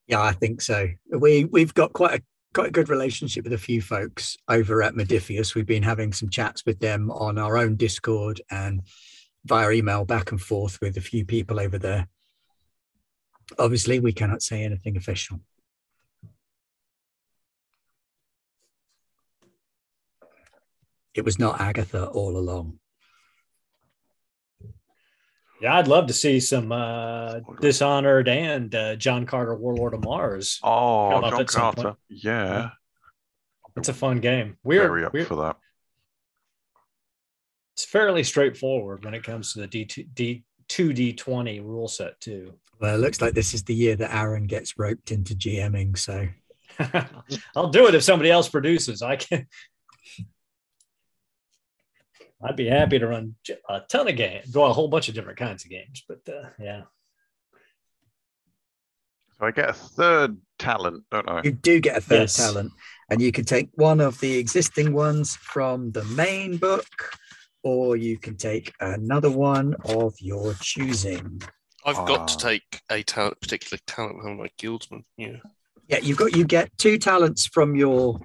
Yeah, 0.07 0.21
I 0.21 0.33
think 0.33 0.61
so. 0.61 0.89
We 1.11 1.45
we've 1.45 1.75
got 1.75 1.93
quite 1.93 2.21
a 2.21 2.23
quite 2.53 2.69
a 2.69 2.73
good 2.73 2.89
relationship 2.89 3.45
with 3.45 3.55
a 3.55 3.59
few 3.59 3.81
folks 3.81 4.37
over 4.49 4.83
at 4.83 4.95
Modiphius. 4.95 5.55
We've 5.55 5.67
been 5.67 5.83
having 5.83 6.13
some 6.13 6.29
chats 6.29 6.67
with 6.67 6.79
them 6.81 7.11
on 7.11 7.39
our 7.39 7.57
own 7.57 7.77
Discord 7.77 8.43
and 8.51 8.83
via 9.45 9.71
email 9.71 10.05
back 10.05 10.31
and 10.31 10.41
forth 10.41 10.79
with 10.81 10.97
a 10.97 11.01
few 11.01 11.25
people 11.25 11.59
over 11.59 11.79
there. 11.79 12.09
Obviously, 13.59 14.01
we 14.01 14.13
cannot 14.13 14.43
say 14.43 14.65
anything 14.65 14.97
official. 14.97 15.41
It 21.14 21.25
was 21.25 21.38
not 21.38 21.61
Agatha 21.61 22.07
all 22.07 22.37
along. 22.37 22.79
Yeah, 25.61 25.77
I'd 25.77 25.87
love 25.87 26.09
to 26.09 26.12
see 26.12 26.40
some 26.40 26.72
uh, 26.72 27.40
Dishonored 27.61 28.29
and 28.29 28.75
uh, 28.75 28.96
John 28.96 29.27
Carter, 29.27 29.55
Warlord 29.55 29.94
of 29.94 30.03
Mars. 30.03 30.59
Oh, 30.62 31.11
Come 31.12 31.25
up 31.25 31.31
John 31.31 31.40
at 31.42 31.51
some 31.51 31.61
Carter. 31.62 31.83
point. 31.83 31.96
Yeah, 32.09 32.70
It's 33.77 33.88
a 33.88 33.94
fun 33.94 34.18
game. 34.18 34.57
We're, 34.64 34.83
very 34.83 35.05
up 35.05 35.12
we're 35.12 35.25
for 35.25 35.37
that. 35.37 35.57
it's 37.77 37.85
fairly 37.85 38.25
straightforward 38.25 39.05
when 39.05 39.14
it 39.14 39.22
comes 39.22 39.53
to 39.53 39.61
the 39.61 39.68
D2, 39.68 40.09
D, 40.14 40.42
2D20 40.68 41.62
rule 41.62 41.87
set, 41.87 42.18
too. 42.20 42.55
Well, 42.81 42.96
it 42.96 42.98
looks 42.98 43.20
like 43.20 43.35
this 43.35 43.55
is 43.55 43.62
the 43.62 43.75
year 43.75 43.94
that 43.94 44.12
Aaron 44.12 44.48
gets 44.48 44.77
roped 44.77 45.12
into 45.12 45.35
GMing. 45.37 45.96
So 45.96 46.27
I'll 47.55 47.68
do 47.68 47.87
it 47.87 47.94
if 47.94 48.03
somebody 48.03 48.33
else 48.33 48.48
produces. 48.48 49.01
I 49.01 49.14
can. 49.14 49.46
I'd 52.45 52.57
be 52.57 52.67
happy 52.67 52.99
to 52.99 53.07
run 53.07 53.35
a 53.69 53.81
ton 53.89 54.09
of 54.09 54.17
games, 54.17 54.51
go 54.51 54.65
a 54.65 54.73
whole 54.73 54.89
bunch 54.89 55.09
of 55.09 55.15
different 55.15 55.39
kinds 55.39 55.65
of 55.65 55.71
games. 55.71 56.03
But 56.09 56.21
uh, 56.29 56.49
yeah, 56.59 56.83
So 59.39 59.47
I 59.47 59.51
get 59.53 59.71
a 59.71 59.73
third 59.73 60.39
talent, 60.59 61.05
don't 61.11 61.29
I? 61.29 61.43
You 61.45 61.53
do 61.53 61.81
get 61.81 61.97
a 61.99 62.01
third 62.01 62.21
Yes. 62.23 62.37
talent, 62.37 62.73
and 63.11 63.21
you 63.21 63.31
can 63.33 63.45
take 63.45 63.69
one 63.75 64.01
of 64.01 64.19
the 64.21 64.37
existing 64.39 64.93
ones 64.93 65.37
from 65.37 65.93
the 65.93 66.05
main 66.05 66.57
book, 66.57 66.87
or 67.63 67.97
you 67.97 68.19
can 68.19 68.37
take 68.37 68.73
another 68.81 69.31
one 69.31 69.75
of 69.85 70.15
your 70.21 70.55
choosing. 70.61 71.43
I've 71.85 71.97
got 72.07 72.29
to 72.29 72.35
Ah. 72.35 72.49
take 72.51 72.81
a 72.91 73.03
talent, 73.03 73.41
particular 73.41 73.79
talent 73.87 74.23
from 74.23 74.37
my 74.39 74.51
guildsman. 74.59 75.05
Yeah. 75.17 75.39
Yeah, 75.89 75.99
you've 75.99 76.17
got 76.19 76.37
you 76.37 76.45
get 76.45 76.77
two 76.79 76.97
talents 76.99 77.47
from 77.47 77.75
your 77.77 78.21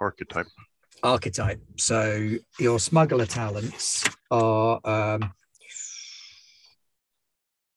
Archetype. 0.00 0.48
Archetype. 1.02 1.60
So 1.78 2.30
your 2.58 2.78
smuggler 2.78 3.26
talents 3.26 4.04
are 4.30 4.80
um 4.84 5.32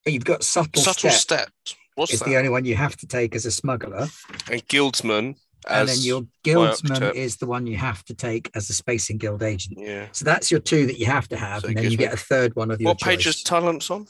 you've 0.06 0.26
got 0.26 0.44
subtle, 0.44 0.82
Subtle 0.82 1.10
step, 1.10 1.50
step. 1.66 1.78
What's 1.96 2.20
the 2.20 2.36
only 2.38 2.50
one 2.50 2.66
you 2.66 2.76
have 2.76 2.96
to 2.98 3.08
take 3.08 3.36
as 3.36 3.46
a 3.46 3.52
smuggler. 3.52 4.08
and 4.52 4.68
guildsman. 4.68 5.36
As, 5.68 5.80
and 5.80 5.90
then 5.90 6.06
your 6.06 6.22
guildsman 6.44 7.16
is 7.16 7.38
the 7.38 7.48
one 7.48 7.66
you 7.66 7.78
have 7.78 8.04
to 8.06 8.14
take 8.14 8.52
as 8.54 8.70
a 8.70 8.74
spacing 8.74 9.18
guild 9.18 9.42
agent. 9.42 9.80
Yeah. 9.80 10.08
So 10.12 10.24
that's 10.24 10.52
your 10.52 10.60
two 10.60 10.86
that 10.86 11.00
you 11.00 11.08
have 11.08 11.28
to 11.30 11.38
have, 11.38 11.62
So 11.64 11.70
and 11.70 11.78
then 11.78 11.86
you 11.86 11.92
me- 11.92 11.96
get 11.98 12.14
a 12.14 12.18
third 12.18 12.56
one 12.56 12.70
of 12.70 12.80
your 12.80 12.90
What 12.92 13.00
page 13.00 13.26
is 13.26 13.42
talents 13.42 13.90
on? 13.90 14.06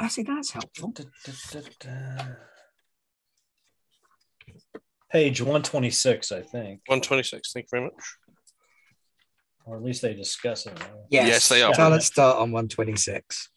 I 0.00 0.08
see 0.08 0.22
that's 0.22 0.50
helpful. 0.50 0.94
page 5.10 5.42
one 5.42 5.62
twenty 5.62 5.90
six, 5.90 6.32
I 6.32 6.40
think, 6.40 6.80
126. 6.86 7.52
Thank 7.52 7.64
you 7.64 7.68
very 7.70 7.84
much. 7.84 8.16
or 9.66 9.76
at 9.76 9.82
least 9.82 10.02
they 10.02 10.14
discuss 10.14 10.66
it. 10.66 10.72
Yes, 11.10 11.28
Yes, 11.28 11.48
they 11.48 11.62
are. 11.62 11.74
So 11.74 11.88
let's 11.88 12.06
start 12.06 12.36
on 12.36 12.50
126. 12.50 13.50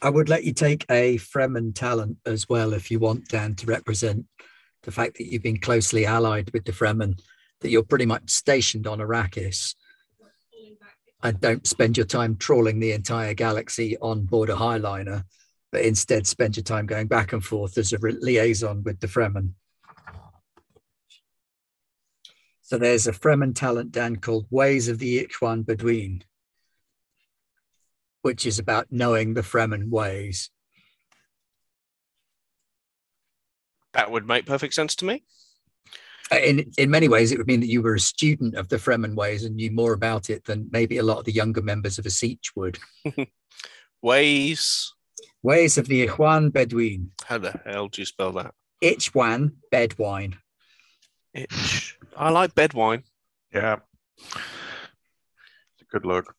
I 0.00 0.10
would 0.10 0.28
let 0.28 0.44
you 0.44 0.52
take 0.52 0.86
a 0.90 1.16
Fremen 1.18 1.74
talent 1.74 2.16
as 2.24 2.48
well 2.48 2.72
if 2.72 2.90
you 2.90 2.98
want, 3.00 3.28
Dan, 3.28 3.54
to 3.56 3.66
represent 3.66 4.24
the 4.84 4.92
fact 4.92 5.18
that 5.18 5.26
you've 5.26 5.42
been 5.42 5.58
closely 5.60 6.06
allied 6.06 6.50
with 6.52 6.64
the 6.64 6.72
Fremen, 6.72 7.20
that 7.60 7.70
you're 7.70 7.82
pretty 7.82 8.06
much 8.06 8.30
stationed 8.30 8.86
on 8.86 9.00
Arrakis. 9.00 9.74
And 11.22 11.40
don't 11.40 11.66
spend 11.66 11.96
your 11.96 12.06
time 12.06 12.36
trawling 12.36 12.78
the 12.78 12.92
entire 12.92 13.34
galaxy 13.34 13.98
on 13.98 14.24
board 14.24 14.50
a 14.50 14.54
Highliner, 14.54 15.24
but 15.72 15.82
instead 15.82 16.26
spend 16.26 16.56
your 16.56 16.62
time 16.62 16.86
going 16.86 17.08
back 17.08 17.32
and 17.32 17.44
forth 17.44 17.76
as 17.76 17.92
a 17.92 17.98
liaison 17.98 18.84
with 18.84 19.00
the 19.00 19.08
Fremen. 19.08 19.54
So 22.62 22.78
there's 22.78 23.06
a 23.06 23.12
Fremen 23.12 23.54
talent, 23.54 23.92
Dan, 23.92 24.16
called 24.16 24.46
Ways 24.50 24.88
of 24.88 24.98
the 24.98 25.24
Ichwan 25.24 25.64
Bedouin, 25.64 26.22
which 28.22 28.46
is 28.46 28.58
about 28.58 28.88
knowing 28.90 29.34
the 29.34 29.40
Fremen 29.40 29.88
ways. 29.88 30.50
That 33.94 34.10
would 34.10 34.28
make 34.28 34.46
perfect 34.46 34.74
sense 34.74 34.94
to 34.96 35.06
me. 35.06 35.24
Uh, 36.30 36.36
In, 36.36 36.70
in 36.76 36.90
many 36.90 37.08
ways, 37.08 37.32
it 37.32 37.38
would 37.38 37.46
mean 37.46 37.60
that 37.60 37.70
you 37.70 37.82
were 37.82 37.94
a 37.94 38.00
student 38.00 38.54
of 38.54 38.68
the 38.68 38.76
Fremen 38.76 39.14
ways 39.14 39.44
and 39.44 39.56
knew 39.56 39.70
more 39.70 39.92
about 39.92 40.30
it 40.30 40.44
than 40.44 40.68
maybe 40.70 40.98
a 40.98 41.02
lot 41.02 41.18
of 41.18 41.24
the 41.24 41.32
younger 41.32 41.62
members 41.62 41.98
of 41.98 42.06
a 42.06 42.10
Sietch 42.10 42.52
would. 42.54 42.78
Ways. 44.02 44.92
Ways 45.42 45.78
of 45.78 45.88
the 45.88 46.06
Ichwan 46.06 46.52
Bedouin. 46.52 47.10
How 47.24 47.38
the 47.38 47.60
hell 47.64 47.88
do 47.88 48.00
you 48.00 48.06
spell 48.06 48.32
that? 48.32 48.54
Ichwan 48.82 49.52
Bedwine. 49.72 50.34
Itch. 51.34 51.96
I 52.16 52.30
like 52.30 52.54
Bedwine. 52.54 53.02
Yeah. 53.52 53.78
It's 54.18 55.82
a 55.82 55.84
good 55.90 56.04
look. 56.04 56.34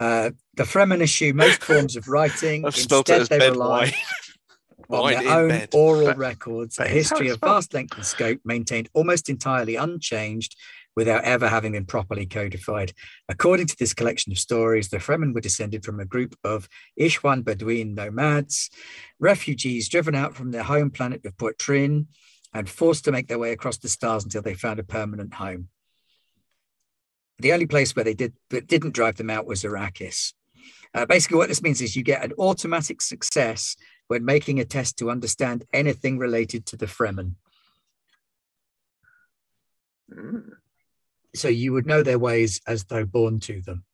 Uh, 0.00 0.30
the 0.54 0.64
Fremen 0.64 1.02
eschew 1.02 1.32
most 1.34 1.62
forms 1.62 1.96
of 1.96 2.08
writing. 2.08 2.64
I've 2.66 2.76
spelled 2.76 3.08
it 3.10 3.22
as 3.22 3.28
they 3.28 3.38
bed 3.38 3.52
rely 3.52 3.78
wine. 3.84 3.92
on 4.88 5.12
their 5.12 5.28
own 5.38 5.48
bed. 5.48 5.68
oral 5.72 6.06
That- 6.06 6.18
records, 6.18 6.78
a 6.78 6.82
is 6.82 6.88
how 6.88 6.94
history 6.94 7.28
of 7.28 7.40
vast 7.40 7.74
length 7.74 7.96
and 7.96 8.06
scope 8.06 8.40
maintained 8.44 8.88
almost 8.92 9.28
entirely 9.28 9.76
unchanged 9.76 10.56
without 10.96 11.22
ever 11.22 11.48
having 11.48 11.72
been 11.72 11.84
properly 11.84 12.26
codified. 12.26 12.92
According 13.28 13.66
to 13.68 13.76
this 13.78 13.94
collection 13.94 14.32
of 14.32 14.38
stories, 14.38 14.88
the 14.88 14.98
Fremen 14.98 15.32
were 15.32 15.40
descended 15.40 15.84
from 15.84 16.00
a 16.00 16.04
group 16.04 16.34
of 16.42 16.68
Ichwan 16.98 17.44
Bedouin 17.44 17.94
nomads, 17.94 18.68
refugees 19.20 19.88
driven 19.88 20.16
out 20.16 20.34
from 20.34 20.50
their 20.50 20.64
home 20.64 20.90
planet 20.90 21.24
of 21.24 21.36
Poritrin 21.36 22.06
and 22.52 22.68
forced 22.68 23.04
to 23.04 23.12
make 23.12 23.28
their 23.28 23.38
way 23.38 23.52
across 23.52 23.78
the 23.78 23.88
stars 23.88 24.24
until 24.24 24.42
they 24.42 24.54
found 24.54 24.80
a 24.80 24.82
permanent 24.84 25.34
home. 25.34 25.68
The 27.38 27.52
only 27.52 27.66
place 27.66 27.94
where 27.94 28.04
they 28.04 28.14
did 28.14 28.32
that 28.50 28.66
didn't 28.66 28.94
drive 28.94 29.16
them 29.16 29.30
out 29.30 29.46
was 29.46 29.62
Arrakis. 29.62 30.32
Uh, 30.94 31.06
basically, 31.06 31.36
what 31.36 31.48
this 31.48 31.62
means 31.62 31.80
is 31.80 31.94
you 31.94 32.02
get 32.02 32.24
an 32.24 32.32
automatic 32.38 33.00
success 33.02 33.76
when 34.08 34.24
making 34.24 34.58
a 34.58 34.64
test 34.64 34.98
to 34.98 35.10
understand 35.10 35.64
anything 35.72 36.18
related 36.18 36.66
to 36.66 36.76
the 36.76 36.86
Fremen. 36.86 37.34
Mm. 40.12 40.50
So 41.34 41.48
you 41.48 41.72
would 41.74 41.86
know 41.86 42.02
their 42.02 42.18
ways 42.18 42.60
as 42.66 42.84
though 42.84 43.04
born 43.04 43.38
to 43.40 43.60
them. 43.60 43.84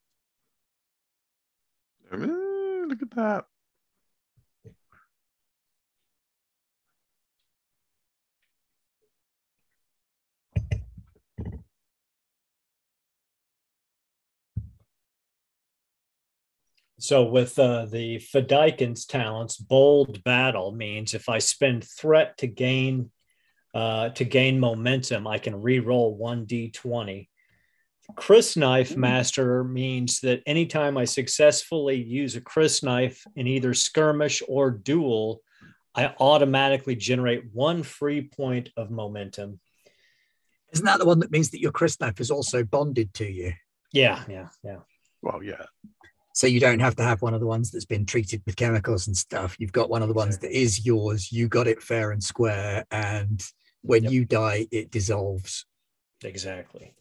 Mm, 2.13 2.89
Look 2.89 3.03
at 3.03 3.11
that. 3.11 3.45
So 17.05 17.23
with 17.23 17.59
uh, 17.59 17.85
the 17.85 18.17
Fedaykin's 18.17 19.05
talents, 19.05 19.59
bold 19.59 20.25
battle 20.25 20.73
means 20.73 21.13
if 21.13 21.29
I 21.29 21.37
spend 21.39 21.85
threat 21.85 22.39
to 22.39 22.47
gain 22.47 23.11
uh, 23.75 24.09
to 24.11 24.25
gain 24.25 24.59
momentum, 24.59 25.27
I 25.27 25.37
can 25.37 25.61
re-roll 25.61 26.17
one 26.17 26.47
d20. 26.47 27.29
Crysknife 28.15 28.97
Master 28.97 29.65
means 29.65 30.21
that 30.21 30.43
anytime 30.47 30.97
I 30.97 31.05
successfully 31.05 31.97
use 31.97 32.37
a 32.37 32.41
Crysknife 32.41 33.19
in 33.37 33.49
either 33.49 33.75
skirmish 33.75 34.43
or 34.49 34.71
duel, 34.71 35.43
I 35.95 36.15
automatically 36.19 36.97
generate 36.97 37.53
one 37.53 37.83
free 37.83 38.23
point 38.23 38.71
of 38.79 38.91
momentum. 38.91 39.61
Isn't 40.73 40.87
that 40.87 41.01
the 41.01 41.07
one 41.07 41.19
that 41.19 41.31
means 41.31 41.51
that 41.51 41.61
your 41.61 41.73
crysknife 41.73 42.19
is 42.19 42.31
also 42.31 42.65
bonded 42.65 43.13
to 43.15 43.31
you? 43.31 43.53
Yeah, 43.93 44.25
yeah, 44.27 44.49
yeah. 44.65 44.79
Well, 45.23 45.43
yeah. 45.43 45.67
So 46.35 46.49
you 46.49 46.59
don't 46.59 46.81
have 46.81 46.97
to 46.97 47.05
have 47.05 47.23
one 47.23 47.33
of 47.33 47.39
the 47.39 47.47
ones 47.47 47.71
that's 47.71 47.85
been 47.85 48.07
treated 48.07 48.43
with 48.45 48.57
chemicals 48.57 49.07
and 49.07 49.17
stuff. 49.17 49.57
You've 49.61 49.73
got 49.73 49.89
one 49.89 50.03
of 50.03 50.09
the 50.09 50.15
ones 50.15 50.39
that 50.39 50.51
is 50.51 50.85
yours. 50.85 51.31
You 51.31 51.47
got 51.47 51.69
it 51.69 51.81
fair 51.81 52.11
and 52.11 52.23
square. 52.23 52.85
And 52.91 53.41
when 53.83 54.03
Yep. 54.03 54.13
you 54.13 54.25
die, 54.25 54.67
it 54.73 54.91
dissolves. 54.91 55.65
Exactly. 56.25 56.93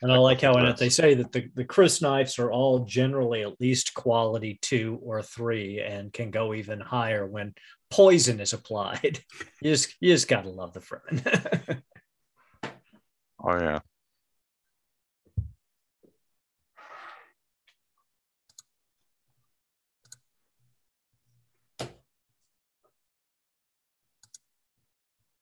And 0.00 0.12
I 0.12 0.18
like 0.18 0.42
how 0.42 0.54
in 0.58 0.66
it 0.66 0.76
they 0.76 0.90
say 0.90 1.14
that 1.14 1.32
the, 1.32 1.50
the 1.54 1.64
crysknives 1.64 2.38
are 2.38 2.52
all 2.52 2.80
generally 2.84 3.42
at 3.42 3.60
least 3.60 3.94
quality 3.94 4.58
two 4.62 5.00
or 5.02 5.22
three 5.22 5.80
and 5.80 6.12
can 6.12 6.30
go 6.30 6.54
even 6.54 6.78
higher 6.78 7.26
when 7.26 7.54
poison 7.90 8.38
is 8.38 8.52
applied. 8.52 9.20
You 9.62 9.70
just 9.72 9.94
you 10.00 10.12
just 10.12 10.28
gotta 10.28 10.50
love 10.50 10.72
the 10.72 10.80
Fremen. 10.80 11.82
Oh, 13.46 13.58
yeah. 13.58 13.80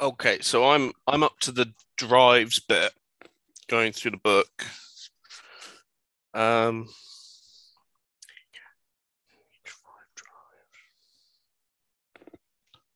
Okay, 0.03 0.41
so 0.41 0.69
I'm 0.69 0.91
I'm 1.07 1.23
up 1.23 1.39
to 1.43 1.53
the 1.53 1.73
drives 1.97 2.59
bit, 2.59 2.93
going 3.69 3.93
through 3.93 4.11
the 4.11 4.17
book. 4.17 4.67
Um, 6.35 6.89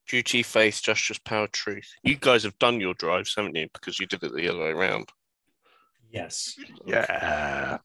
duty, 0.09 0.43
faith, 0.43 0.83
justice, 0.83 1.19
power, 1.19 1.47
truth. 1.47 1.89
You 2.03 2.17
guys 2.17 2.43
have 2.43 2.59
done 2.59 2.81
your 2.81 2.95
drives, 2.95 3.35
haven't 3.37 3.55
you? 3.55 3.69
Because 3.73 4.01
you 4.01 4.07
did 4.07 4.25
it 4.25 4.35
the 4.35 4.49
other 4.49 4.59
way 4.59 4.71
around. 4.71 5.09
yes. 6.11 6.59
Yeah. 6.85 7.79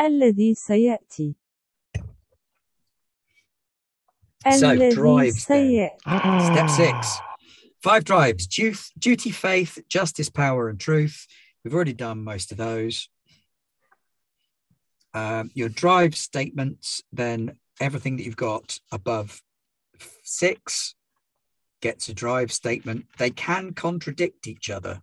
الذي 0.00 0.54
سيأتي 0.54 1.36
So, 4.50 4.70
الذي 4.72 4.94
drives 4.94 5.46
then. 5.46 5.90
سيأتي 6.00 6.54
Step 6.54 6.70
six. 6.70 7.18
Five 7.82 8.04
drives 8.04 8.46
duty, 8.46 8.78
duty, 8.98 9.30
faith, 9.30 9.78
justice, 9.88 10.30
power, 10.30 10.68
and 10.68 10.80
truth. 10.80 11.26
We've 11.64 11.74
already 11.74 11.92
done 11.94 12.24
most 12.24 12.50
of 12.52 12.58
those. 12.58 13.08
Um, 15.14 15.50
your 15.54 15.68
drive 15.68 16.16
statements, 16.16 17.02
then 17.12 17.56
everything 17.80 18.16
that 18.16 18.24
you've 18.24 18.36
got 18.36 18.78
above 18.90 19.42
six 20.22 20.94
gets 21.80 22.08
a 22.08 22.14
drive 22.14 22.52
statement. 22.52 23.06
They 23.18 23.30
can 23.30 23.72
contradict 23.74 24.46
each 24.46 24.70
other. 24.70 25.02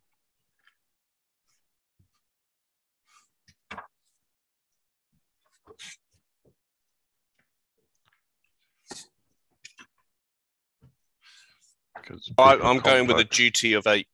Because 12.07 12.31
I, 12.39 12.57
I'm 12.57 12.79
going 12.79 13.07
with 13.09 13.19
a 13.19 13.25
duty 13.25 13.73
of 13.73 13.87
eight. 13.87 14.07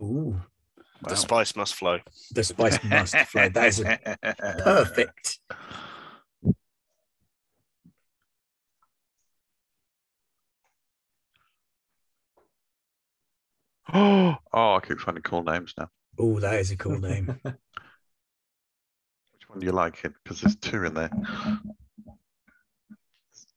Ooh, 0.00 0.40
The 1.06 1.16
spice 1.16 1.54
must 1.54 1.74
flow. 1.74 1.98
the 2.32 2.42
spice 2.44 2.82
must 2.82 3.14
flow. 3.16 3.48
That 3.50 3.66
is 3.66 3.80
a 3.80 3.98
perfect. 4.64 5.38
oh, 13.94 14.36
I 14.52 14.80
keep 14.86 14.98
finding 15.00 15.22
cool 15.22 15.42
names 15.42 15.74
now. 15.78 15.88
Oh, 16.18 16.40
that 16.40 16.58
is 16.60 16.70
a 16.70 16.76
cool 16.76 16.98
name. 16.98 17.26
Which 17.44 17.54
one 19.48 19.60
do 19.60 19.66
you 19.66 19.72
like? 19.72 20.04
It? 20.04 20.12
Because 20.22 20.40
there's 20.40 20.56
two 20.56 20.84
in 20.84 20.94
there. 20.94 21.10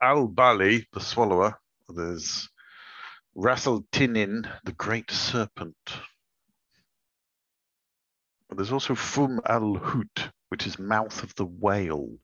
Al 0.02 0.28
Bali, 0.28 0.86
the 0.94 1.00
swallower. 1.00 1.58
There's 1.90 2.50
Rassel 3.38 3.86
Tinin, 3.92 4.50
the 4.64 4.72
great 4.74 5.12
serpent. 5.12 5.76
But 8.48 8.58
there's 8.58 8.72
also 8.72 8.96
Fum 8.96 9.42
al 9.48 9.76
Hoot, 9.76 10.30
which 10.50 10.66
is 10.68 10.80
mouth 10.80 11.22
of 11.24 11.34
the 11.36 11.46
whale. 11.46 12.18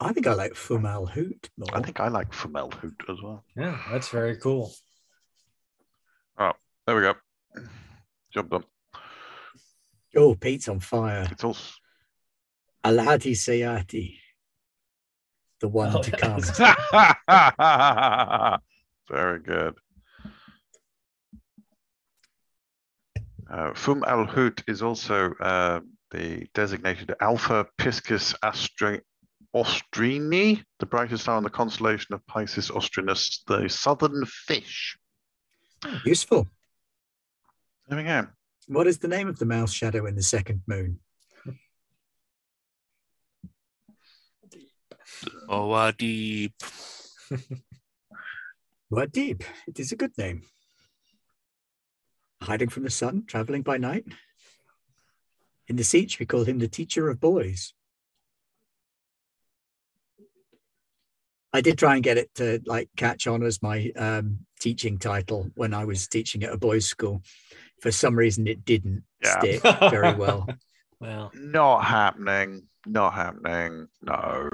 I 0.00 0.12
think 0.12 0.26
I 0.26 0.34
like 0.34 0.54
Fum 0.54 0.86
Al 0.86 1.06
Hoot 1.06 1.50
more. 1.58 1.68
I 1.76 1.82
think 1.82 2.00
I 2.00 2.08
like 2.08 2.32
Fum 2.32 2.56
al 2.56 2.70
Hoot 2.70 3.02
as 3.08 3.20
well. 3.22 3.44
Yeah, 3.56 3.78
that's 3.90 4.08
very 4.08 4.36
cool. 4.36 4.72
Oh, 6.38 6.52
there 6.86 6.96
we 6.96 7.02
go. 7.02 7.14
Job 8.32 8.50
done. 8.50 8.64
Oh, 10.16 10.34
Pete's 10.34 10.68
on 10.68 10.80
fire. 10.80 11.26
It's 11.30 11.44
all 11.44 11.50
s- 11.54 11.78
Alhati 12.84 13.32
Sayati, 13.32 14.16
the 15.60 15.68
one 15.68 15.90
Oh, 15.94 16.02
to 16.02 16.10
come. 16.12 16.40
Very 19.10 19.40
good. 19.40 19.74
Uh, 23.50 23.74
Fum 23.74 24.04
al 24.06 24.24
Hoot 24.24 24.62
is 24.66 24.82
also 24.82 25.32
uh, 25.40 25.80
the 26.10 26.46
designated 26.54 27.14
Alpha 27.20 27.66
Piscis 27.78 28.34
Astri- 28.42 29.00
Austrini, 29.54 30.62
the 30.80 30.86
brightest 30.86 31.24
star 31.24 31.38
in 31.38 31.44
the 31.44 31.50
constellation 31.50 32.14
of 32.14 32.26
Pisces 32.26 32.70
Austrinus, 32.70 33.40
the 33.46 33.68
southern 33.68 34.24
fish. 34.26 34.96
Useful. 36.04 36.48
There 37.88 37.98
we 37.98 38.04
go. 38.04 38.26
What 38.66 38.86
is 38.86 38.98
the 38.98 39.08
name 39.08 39.28
of 39.28 39.38
the 39.38 39.44
mouse 39.44 39.72
shadow 39.72 40.06
in 40.06 40.16
the 40.16 40.22
second 40.22 40.62
moon? 40.66 40.98
Oh, 45.48 45.70
uh, 45.72 45.92
deep. 45.96 46.54
What 48.90 49.10
deep? 49.10 49.42
It 49.66 49.80
is 49.80 49.90
a 49.90 49.96
good 49.96 50.16
name. 50.16 50.42
Hiding 52.44 52.68
from 52.68 52.82
the 52.82 52.90
sun, 52.90 53.24
traveling 53.26 53.62
by 53.62 53.78
night. 53.78 54.04
In 55.66 55.76
the 55.76 55.82
sietch, 55.82 56.18
we 56.18 56.26
call 56.26 56.44
him 56.44 56.58
the 56.58 56.68
teacher 56.68 57.08
of 57.08 57.18
boys. 57.18 57.72
I 61.54 61.62
did 61.62 61.78
try 61.78 61.94
and 61.94 62.02
get 62.04 62.18
it 62.18 62.34
to 62.34 62.60
like 62.66 62.90
catch 62.96 63.26
on 63.26 63.42
as 63.44 63.62
my 63.62 63.90
um, 63.96 64.40
teaching 64.60 64.98
title 64.98 65.50
when 65.54 65.72
I 65.72 65.86
was 65.86 66.06
teaching 66.06 66.42
at 66.42 66.52
a 66.52 66.58
boys' 66.58 66.84
school. 66.84 67.22
For 67.80 67.90
some 67.90 68.14
reason, 68.14 68.46
it 68.46 68.64
didn't 68.64 69.04
Yeah. 69.22 69.38
stick 69.38 69.62
very 69.90 70.14
well. 70.14 70.46
Well, 71.00 71.32
Not 71.34 71.84
happening. 71.84 72.64
Not 72.86 73.14
happening. 73.14 73.88
No. 74.02 74.50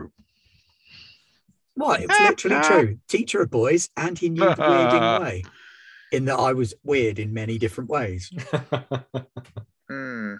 What? 1.74 2.02
It's 2.02 2.20
literally 2.20 2.60
true. 2.62 2.98
Teacher 3.08 3.42
of 3.42 3.50
boys, 3.50 3.88
and 3.96 4.16
he 4.16 4.28
knew 4.28 4.42
the 4.42 4.54
weirding 4.54 5.20
way. 5.24 5.42
In 6.12 6.24
that 6.26 6.38
I 6.38 6.52
was 6.52 6.74
weird 6.82 7.18
in 7.18 7.32
many 7.32 7.58
different 7.58 7.90
ways. 7.90 8.30
Hmm. 9.88 10.34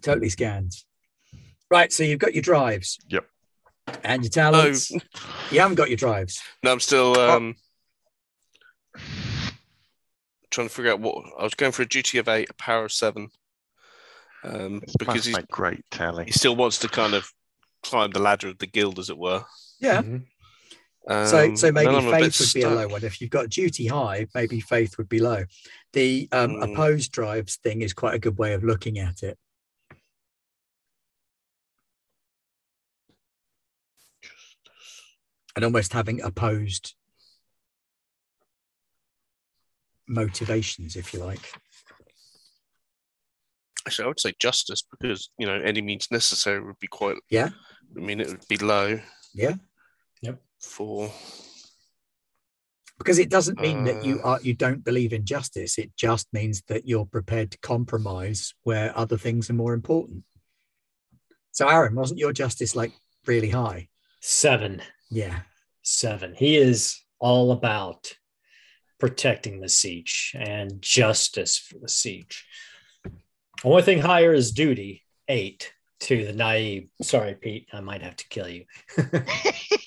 Totally 0.00 0.30
scans. 0.30 0.86
Right. 1.70 1.92
So 1.92 2.02
you've 2.02 2.18
got 2.18 2.32
your 2.34 2.40
drives. 2.40 2.98
Yep. 3.10 3.26
And 4.02 4.22
your 4.22 4.30
talents. 4.30 4.90
You 5.50 5.60
haven't 5.60 5.74
got 5.74 5.90
your 5.90 5.98
drives. 5.98 6.40
No, 6.62 6.72
I'm 6.72 6.80
still 6.80 7.14
Oh. 7.18 7.36
um, 7.36 7.56
trying 10.50 10.68
to 10.68 10.72
figure 10.74 10.92
out 10.92 11.00
what 11.00 11.24
I 11.38 11.42
was 11.42 11.54
going 11.54 11.72
for 11.72 11.82
a 11.82 11.86
duty 11.88 12.16
of 12.18 12.26
eight, 12.28 12.48
a 12.48 12.54
power 12.54 12.86
of 12.86 12.92
seven. 12.92 13.28
Um, 14.44 14.80
This 14.80 14.96
because 14.98 15.14
must 15.16 15.26
he's, 15.26 15.36
make 15.36 15.48
great 15.48 15.84
telly. 15.90 16.24
he 16.24 16.32
still 16.32 16.56
wants 16.56 16.78
to 16.78 16.88
kind 16.88 17.14
of 17.14 17.30
climb 17.82 18.12
the 18.12 18.20
ladder 18.20 18.48
of 18.48 18.58
the 18.58 18.66
guild, 18.66 18.98
as 18.98 19.10
it 19.10 19.18
were. 19.18 19.44
Yeah. 19.78 20.02
Mhm. 20.02 20.24
So 21.08 21.44
Um, 21.44 21.56
so 21.56 21.70
maybe 21.70 21.92
then 21.94 22.06
a 22.08 22.10
faith 22.10 22.40
would 22.40 22.52
be 22.52 22.62
a 22.62 22.70
low 22.70 22.88
one. 22.88 23.04
If 23.04 23.20
you've 23.20 23.30
got 23.30 23.48
duty 23.48 23.86
high, 23.86 24.26
maybe 24.34 24.60
faith 24.60 24.98
would 24.98 25.08
be 25.08 25.20
low. 25.20 25.44
The 25.92 26.28
um, 26.32 26.50
Mm. 26.50 26.72
opposed 26.72 27.12
drives 27.12 27.56
thing 27.56 27.82
is 27.82 27.92
quite 27.92 28.14
a 28.14 28.18
good 28.18 28.36
way 28.38 28.54
of 28.54 28.64
looking 28.64 28.98
at 28.98 29.22
it. 29.22 29.38
And 35.54 35.64
almost 35.64 35.92
having 35.92 36.20
opposed 36.20 36.94
motivations, 40.06 40.96
if 40.96 41.14
you 41.14 41.20
like. 41.20 41.40
Actually, 43.86 44.04
I 44.04 44.08
would 44.08 44.20
say 44.20 44.34
justice 44.38 44.82
because 44.90 45.30
you 45.38 45.46
know 45.46 45.54
any 45.54 45.80
means 45.80 46.08
necessary 46.10 46.60
would 46.60 46.78
be 46.80 46.88
quite. 46.88 47.16
Yeah. 47.30 47.50
I 47.96 48.00
mean, 48.00 48.20
it 48.20 48.26
would 48.26 48.46
be 48.48 48.58
low. 48.58 49.00
Yeah. 49.32 49.54
Yep. 50.66 50.72
For 50.72 51.10
because 52.98 53.18
it 53.18 53.28
doesn't 53.30 53.60
mean 53.60 53.84
that 53.84 54.04
you 54.04 54.20
Uh. 54.20 54.28
are 54.30 54.40
you 54.42 54.54
don't 54.54 54.82
believe 54.84 55.12
in 55.12 55.24
justice 55.24 55.78
it 55.78 55.90
just 55.96 56.26
means 56.32 56.62
that 56.68 56.86
you're 56.88 57.06
prepared 57.06 57.50
to 57.50 57.58
compromise 57.58 58.54
where 58.64 58.96
other 58.96 59.18
things 59.18 59.48
are 59.50 59.54
more 59.54 59.74
important 59.74 60.24
so 61.52 61.68
aaron 61.68 61.94
wasn't 61.94 62.18
your 62.18 62.32
justice 62.32 62.74
like 62.76 62.92
really 63.26 63.50
high 63.50 63.88
Seven. 64.20 64.82
yeah 65.10 65.40
Seven. 65.82 66.34
He 66.34 66.56
is 66.56 67.00
all 67.20 67.52
about 67.52 68.16
protecting 68.98 69.60
the 69.60 69.68
sietch 69.68 70.34
and 70.34 70.82
justice 70.82 71.56
for 71.58 71.78
the 71.78 71.86
sietch. 71.86 72.42
Only 73.62 73.82
thing 73.84 74.00
higher 74.00 74.34
is 74.34 74.50
duty. 74.50 75.04
Eight 75.28 75.72
to 76.00 76.24
the 76.26 76.32
naib. 76.32 76.88
Sorry, 77.02 77.34
Pete. 77.36 77.68
I 77.72 77.80
might 77.80 78.02
have 78.02 78.16
to 78.16 78.28
kill 78.28 78.48
you. 78.48 78.64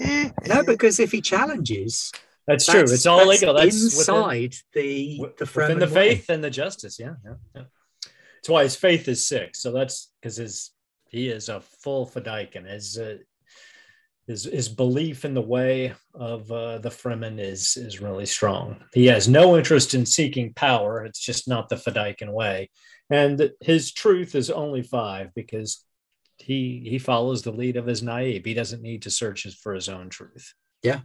no 0.00 0.64
because 0.64 0.98
if 1.00 1.12
he 1.12 1.20
challenges 1.20 2.10
That's 2.46 2.66
true. 2.66 2.74
that's- 2.80 2.92
It's 2.92 3.06
all 3.06 3.26
that's 3.28 3.40
legal. 3.42 3.54
That's 3.54 3.74
within- 3.74 3.98
inside 3.98 4.54
the 4.74 5.16
wi- 5.18 5.34
the 5.38 5.44
within 5.44 5.78
the 5.78 5.86
Fremen 5.86 5.92
way. 5.92 6.14
faith 6.16 6.28
and 6.30 6.44
the 6.44 6.50
justice. 6.50 6.98
Yeah, 6.98 7.14
yeah, 7.24 7.34
yeah. 7.54 7.62
That's 8.36 8.48
why 8.48 8.62
his 8.64 8.76
faith 8.76 9.08
is 9.08 9.26
six. 9.26 9.60
So 9.62 9.72
that's 9.72 10.12
because 10.20 10.36
his 10.36 10.70
he 11.08 11.28
is 11.28 11.48
a 11.48 11.60
full 11.60 12.06
Fedaykin. 12.06 12.68
His 12.70 12.98
uh, 12.98 13.16
his 14.26 14.44
his 14.44 14.68
belief 14.68 15.24
in 15.24 15.32
the 15.34 15.40
way 15.56 15.94
of 16.14 16.50
uh, 16.52 16.78
the 16.78 16.90
Fremen 16.90 17.38
is 17.38 17.76
is 17.78 18.00
really 18.02 18.26
strong. 18.26 18.84
He 18.92 19.06
has 19.06 19.28
no 19.28 19.56
interest 19.56 19.94
in 19.94 20.04
seeking 20.04 20.52
power. 20.54 21.04
It's 21.06 21.20
just 21.20 21.48
not 21.48 21.68
the 21.70 21.76
Fedaykin 21.76 22.30
way, 22.32 22.68
and 23.10 23.50
his 23.60 23.92
truth 23.92 24.34
is 24.34 24.50
only 24.50 24.82
five 24.82 25.30
because 25.34 25.82
he 26.38 26.82
he 26.88 26.98
follows 26.98 27.42
the 27.42 27.52
lead 27.52 27.76
of 27.76 27.86
his 27.86 28.02
naib. 28.02 28.44
He 28.44 28.54
doesn't 28.54 28.82
need 28.82 29.02
to 29.02 29.10
search 29.10 29.46
for 29.62 29.74
his 29.74 29.88
own 29.88 30.08
truth. 30.10 30.52
Yeah. 30.82 31.00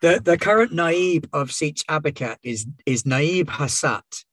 The 0.00 0.20
the 0.22 0.38
current 0.38 0.72
naib 0.72 1.28
of 1.32 1.50
Sietch 1.50 1.84
Abicat 1.86 2.36
is 2.42 2.66
is 2.86 3.04
Naib 3.04 3.46
Hassat, 3.46 4.24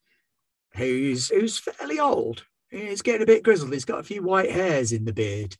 who's 0.75 1.29
who's 1.29 1.57
fairly 1.59 1.99
old. 1.99 2.45
He's 2.69 3.01
getting 3.01 3.21
a 3.21 3.25
bit 3.27 3.43
grizzled. 3.43 3.71
He's 3.73 3.85
got 3.85 3.99
a 3.99 4.03
few 4.03 4.23
white 4.23 4.51
hairs 4.51 4.91
in 4.91 5.05
the 5.05 5.13
beard. 5.13 5.55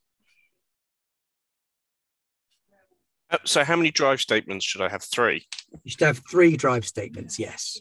Uh, 3.30 3.38
so, 3.46 3.64
how 3.64 3.76
many 3.76 3.92
drive 3.92 4.22
statements 4.22 4.66
should 4.66 4.82
I 4.82 4.90
have? 4.90 5.04
Three. 5.04 5.46
You 5.84 5.92
should 5.92 6.02
have 6.02 6.22
three 6.30 6.56
drive 6.58 6.86
statements. 6.86 7.40
Yes, 7.40 7.80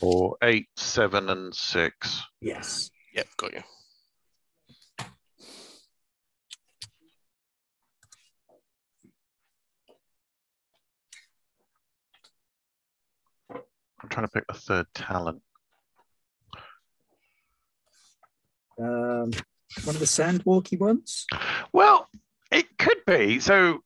Or 0.00 0.36
eight, 0.42 0.66
seven, 0.76 1.28
and 1.30 1.54
six. 1.54 2.22
yes. 2.40 2.90
Yep, 3.14 3.26
got 3.36 3.52
you. 3.54 3.62
Trying 14.08 14.26
to 14.26 14.32
pick 14.32 14.44
a 14.48 14.54
third 14.54 14.86
talent. 14.94 15.42
Um, 18.78 19.30
one 19.84 19.94
of 19.94 19.98
the 19.98 20.06
sandwalky 20.06 20.78
ones. 20.78 21.26
Well, 21.72 22.08
it 22.50 22.76
could 22.78 23.04
be. 23.06 23.40
So 23.40 23.80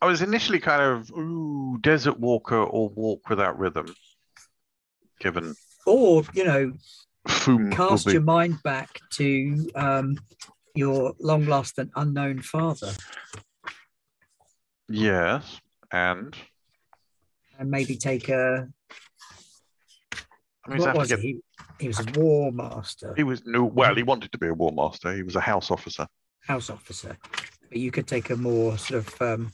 I 0.00 0.06
was 0.06 0.22
initially 0.22 0.60
kind 0.60 0.82
of 0.82 1.10
ooh, 1.10 1.78
desert 1.80 2.18
walker 2.18 2.62
or 2.62 2.88
walk 2.90 3.28
without 3.28 3.58
rhythm, 3.58 3.94
given 5.20 5.54
Or, 5.86 6.22
you 6.34 6.44
know, 6.44 6.72
Foom 7.28 7.72
cast 7.72 8.06
your 8.06 8.22
mind 8.22 8.62
back 8.62 9.00
to 9.12 9.70
um, 9.74 10.16
your 10.74 11.14
long 11.18 11.46
lost 11.46 11.78
and 11.78 11.90
unknown 11.96 12.40
father 12.40 12.92
Yes, 14.88 15.60
and 15.90 16.36
and 17.58 17.70
maybe 17.70 17.96
take 17.96 18.28
a. 18.28 18.68
I 20.66 20.70
mean, 20.70 20.78
What 20.80 20.96
was 20.96 21.08
forget- 21.10 21.22
he? 21.24 21.32
he? 21.32 21.40
He 21.78 21.88
was 21.88 22.00
a 22.00 22.04
war 22.18 22.50
master, 22.52 23.12
He 23.16 23.22
was 23.22 23.42
no. 23.44 23.64
Well, 23.64 23.94
he 23.94 24.02
wanted 24.02 24.32
to 24.32 24.38
be 24.38 24.48
a 24.48 24.54
war 24.54 24.72
master. 24.72 25.14
He 25.14 25.22
was 25.22 25.36
a 25.36 25.40
house 25.40 25.70
officer. 25.70 26.06
house 26.40 26.70
officer. 26.70 27.16
But 27.68 27.78
you 27.78 27.90
could 27.90 28.06
take 28.06 28.30
a 28.30 28.36
more 28.36 28.78
sort 28.78 29.06
of 29.06 29.22
um, 29.22 29.52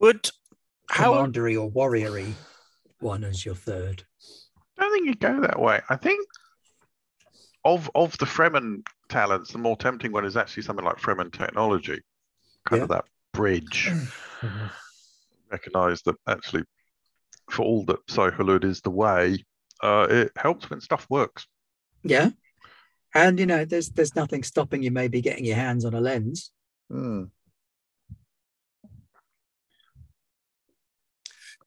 Would 0.00 0.30
how 0.90 1.12
commandery 1.14 1.56
or 1.56 1.70
warriory 1.70 2.34
one 3.00 3.24
as 3.24 3.44
your 3.44 3.54
third. 3.54 4.04
I 4.78 4.82
don't 4.82 4.92
think 4.92 5.06
you 5.06 5.14
go 5.14 5.40
that 5.42 5.58
way. 5.60 5.80
I 5.88 5.96
think 5.96 6.26
of 7.64 7.90
of 7.94 8.16
the 8.18 8.26
Fremen 8.26 8.82
talents, 9.08 9.52
the 9.52 9.58
more 9.58 9.76
tempting 9.76 10.12
one 10.12 10.24
is 10.24 10.36
actually 10.36 10.64
something 10.64 10.84
like 10.84 10.96
Fremen 10.96 11.32
technology, 11.32 12.00
kind 12.64 12.82
of 12.82 12.88
that 12.88 13.04
bridge. 13.32 13.90
Mhm. 14.42 14.70
Recognize 15.50 16.02
that 16.02 16.16
actually, 16.26 16.62
for 17.50 17.62
all 17.62 17.84
that 17.84 17.98
Shai-Hulud 18.08 18.64
is 18.64 18.80
the 18.80 18.90
way, 18.90 19.44
uh, 19.82 20.06
it 20.08 20.32
helps 20.36 20.68
when 20.70 20.80
stuff 20.80 21.06
works. 21.08 21.46
Yeah. 22.02 22.30
And 23.14 23.38
you 23.38 23.46
know, 23.46 23.64
there's 23.64 23.88
there's 23.90 24.14
nothing 24.14 24.42
stopping 24.42 24.82
you 24.82 24.90
maybe 24.90 25.20
getting 25.20 25.44
your 25.44 25.56
hands 25.56 25.84
on 25.84 25.94
a 25.94 26.00
lens. 26.00 26.50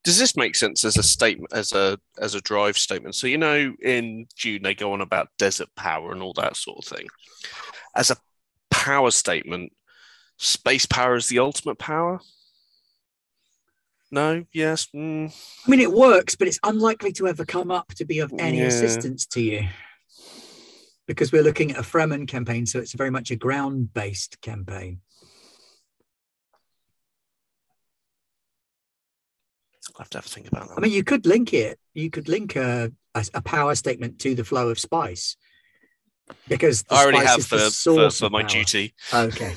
does 0.04 0.18
this 0.18 0.38
make 0.38 0.56
sense 0.56 0.86
as 0.86 0.98
a 0.98 1.04
statement 1.04 1.52
as 1.54 1.74
a 1.74 1.98
as 2.20 2.36
a 2.36 2.42
drive 2.42 2.78
statement? 2.78 3.16
So 3.16 3.28
you 3.28 3.38
know, 3.38 3.76
in 3.82 4.28
Dune 4.40 4.64
they 4.64 4.74
go 4.74 4.94
on 4.94 5.02
about 5.02 5.30
desert 5.38 5.70
power 5.76 6.12
and 6.12 6.22
all 6.22 6.34
that 6.34 6.56
sort 6.56 6.80
of 6.80 6.86
thing. 6.86 7.08
As 7.96 8.10
a 8.12 8.18
power 8.70 9.12
statement, 9.12 9.74
space 10.38 10.86
power 10.86 11.16
is 11.16 11.28
the 11.28 11.40
ultimate 11.40 11.80
power. 11.80 12.20
No, 14.12 14.44
yes, 14.52 14.88
mm, 14.96 15.32
I 15.66 15.70
mean, 15.70 15.80
it 15.80 15.92
works, 15.92 16.36
but 16.36 16.48
it's 16.48 16.60
unlikely 16.64 17.12
to 17.14 17.28
ever 17.28 17.46
come 17.46 17.70
up 17.70 17.90
to 17.96 18.06
be 18.06 18.20
of 18.20 18.34
any 18.40 18.62
Yeah. 18.62 18.68
assistance 18.68 19.26
to 19.28 19.42
you 19.42 19.68
because 21.06 21.32
we're 21.32 21.44
looking 21.44 21.72
at 21.72 21.78
a 21.78 21.82
Fremen 21.84 22.28
campaign, 22.28 22.66
so 22.66 22.80
it's 22.80 22.94
very 22.94 23.10
much 23.12 23.32
a 23.32 23.36
ground-based 23.36 24.42
campaign. 24.42 25.02
I'll 29.96 30.04
have 30.04 30.10
to 30.12 30.18
have 30.20 30.26
a 30.26 30.30
think 30.30 30.48
about 30.48 30.70
that. 30.70 30.78
I 30.78 30.82
mean, 30.82 30.92
you 30.92 31.04
could 31.04 31.26
link 31.26 31.54
it. 31.54 31.80
You 31.94 32.10
could 32.10 32.30
link 32.30 32.56
a, 32.56 32.92
a, 33.16 33.26
a 33.34 33.42
power 33.42 33.76
statement 33.76 34.20
to 34.20 34.36
the 34.36 34.44
flow 34.44 34.70
of 34.70 34.80
spice 34.80 35.36
because 36.48 36.84
the 36.84 36.96
I 36.96 37.04
already 37.04 37.18
spice 37.20 37.28
have 37.28 37.40
is 37.40 37.48
for, 37.48 37.56
the 37.58 37.64
for, 37.66 37.70
source 37.72 38.20
for 38.20 38.26
of 38.26 38.32
my 38.32 38.42
power. 38.44 38.50
duty. 38.50 38.94
Okay, 39.14 39.56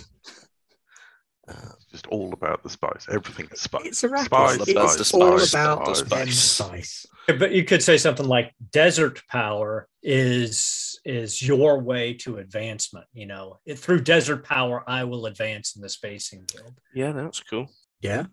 It's 1.49 1.82
just 1.93 2.07
all 2.09 2.33
about 2.33 2.63
the 2.63 2.71
spice. 2.71 3.07
Everything 3.09 3.49
is 3.53 3.61
spice. 3.61 3.87
it's 3.87 4.05
a 4.05 4.09
racket. 4.09 4.27
Spice, 4.27 4.57
it's 4.57 4.71
spice, 4.71 5.15
all 5.15 5.39
spice, 5.39 5.55
about 5.55 5.97
spice, 5.97 6.27
the 6.27 6.33
spice. 6.33 7.07
spice. 7.27 7.39
But 7.39 7.53
you 7.53 7.65
could 7.65 7.83
say 7.83 7.99
something 7.99 8.27
like 8.27 8.53
desert 8.73 9.23
power 9.29 9.87
is 10.03 10.99
is 11.05 11.41
your 11.41 11.81
way 11.81 12.15
to 12.15 12.39
advancement. 12.39 13.07
You 13.13 13.27
know, 13.27 13.61
it, 13.65 13.79
through 13.79 14.01
desert 14.01 14.45
power, 14.45 14.83
I 14.87 15.05
will 15.05 15.27
advance 15.27 15.77
in 15.77 15.83
the 15.83 15.89
spacing 15.89 16.45
guild. 16.53 16.75
Yeah, 16.95 17.13
that's 17.13 17.41
cool. 17.41 17.71
Yeah. 18.01 18.27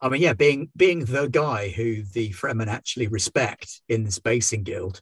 I 0.00 0.08
mean, 0.08 0.20
yeah, 0.20 0.34
being 0.34 0.70
being 0.76 1.04
the 1.04 1.26
guy 1.28 1.70
who 1.70 2.02
the 2.02 2.30
Fremen 2.30 2.68
actually 2.68 3.08
respect 3.08 3.80
in 3.88 4.04
the 4.04 4.12
Spacing 4.12 4.62
Guild 4.62 5.00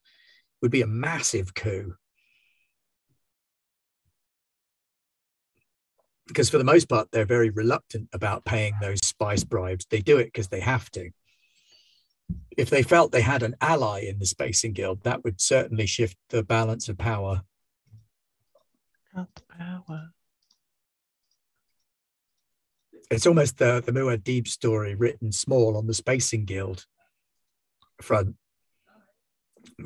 would 0.62 0.70
be 0.70 0.82
a 0.82 0.86
massive 0.86 1.54
coup. 1.54 1.94
Because 6.26 6.48
for 6.48 6.58
the 6.58 6.64
most 6.64 6.88
part, 6.88 7.08
they're 7.10 7.24
very 7.24 7.50
reluctant 7.50 8.08
about 8.12 8.44
paying 8.44 8.74
those 8.80 9.04
spice 9.04 9.44
bribes. 9.44 9.86
They 9.90 10.00
do 10.00 10.18
it 10.18 10.26
because 10.26 10.48
they 10.48 10.60
have 10.60 10.90
to. 10.92 11.10
If 12.56 12.70
they 12.70 12.82
felt 12.82 13.12
they 13.12 13.20
had 13.20 13.42
an 13.42 13.56
ally 13.60 14.00
in 14.00 14.18
the 14.18 14.26
Spacing 14.26 14.72
Guild, 14.72 15.02
that 15.02 15.22
would 15.24 15.40
certainly 15.40 15.86
shift 15.86 16.16
the 16.30 16.42
balance 16.42 16.88
of 16.88 16.96
power. 16.96 17.42
power 19.14 20.14
it's 23.10 23.26
almost 23.26 23.58
the 23.58 23.82
the 23.84 23.92
Muad'Dib 23.92 24.48
story 24.48 24.94
written 24.94 25.32
small 25.32 25.76
on 25.76 25.86
the 25.86 25.94
Spacing 25.94 26.44
Guild 26.44 26.86
front. 28.00 28.36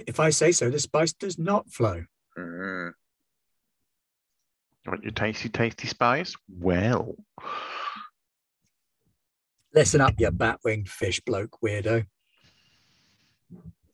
If 0.06 0.18
I 0.20 0.30
say 0.30 0.52
so, 0.52 0.70
the 0.70 0.78
spice 0.78 1.12
does 1.12 1.38
not 1.38 1.70
flow. 1.70 2.04
Mm. 2.36 2.92
You 4.88 4.92
want 4.92 5.04
your 5.04 5.12
tasty, 5.12 5.50
tasty 5.50 5.86
spice? 5.86 6.34
Well, 6.48 7.14
Listen 9.74 10.00
up, 10.00 10.14
you 10.16 10.30
bat-winged 10.30 10.88
fish 10.88 11.20
bloke 11.20 11.58
weirdo. 11.62 12.06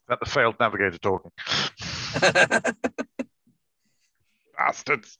that 0.08 0.20
the 0.20 0.26
failed 0.26 0.54
navigator 0.60 0.96
talking. 0.98 1.32
Bastards. 4.56 5.18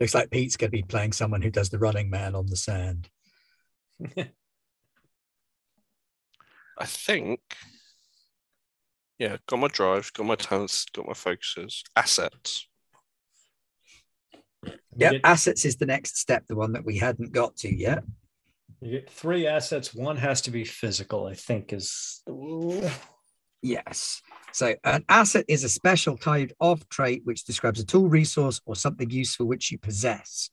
Looks 0.00 0.14
like 0.16 0.32
Pete's 0.32 0.56
going 0.56 0.72
to 0.72 0.76
be 0.76 0.82
playing 0.82 1.12
someone 1.12 1.42
who 1.42 1.50
does 1.50 1.68
the 1.70 1.78
running 1.78 2.10
man 2.10 2.34
on 2.34 2.46
the 2.48 2.56
sand. 2.56 3.08
I 6.76 6.86
think. 6.86 7.38
Yeah, 9.18 9.36
got 9.48 9.58
my 9.58 9.68
drives, 9.68 10.10
got 10.10 10.26
my 10.26 10.36
talents, 10.36 10.84
got 10.92 11.06
my 11.06 11.14
focuses, 11.14 11.82
assets. 11.96 12.68
Yeah, 14.96 15.12
assets 15.24 15.64
is 15.64 15.76
the 15.76 15.86
next 15.86 16.18
step, 16.18 16.46
the 16.46 16.56
one 16.56 16.72
that 16.72 16.84
we 16.84 16.98
hadn't 16.98 17.32
got 17.32 17.56
to 17.58 17.74
yet. 17.74 18.04
You 18.80 18.92
get 18.92 19.10
three 19.10 19.46
assets. 19.46 19.92
One 19.92 20.16
has 20.16 20.40
to 20.42 20.50
be 20.52 20.64
physical, 20.64 21.26
I 21.26 21.34
think, 21.34 21.72
is. 21.72 22.22
Yes. 23.60 24.22
So 24.52 24.76
an 24.84 25.04
asset 25.08 25.44
is 25.48 25.64
a 25.64 25.68
special 25.68 26.16
type 26.16 26.52
of 26.60 26.88
trait 26.88 27.22
which 27.24 27.44
describes 27.44 27.80
a 27.80 27.86
tool, 27.86 28.08
resource, 28.08 28.60
or 28.66 28.76
something 28.76 29.10
useful 29.10 29.46
which 29.46 29.72
you 29.72 29.78
possess. 29.78 30.50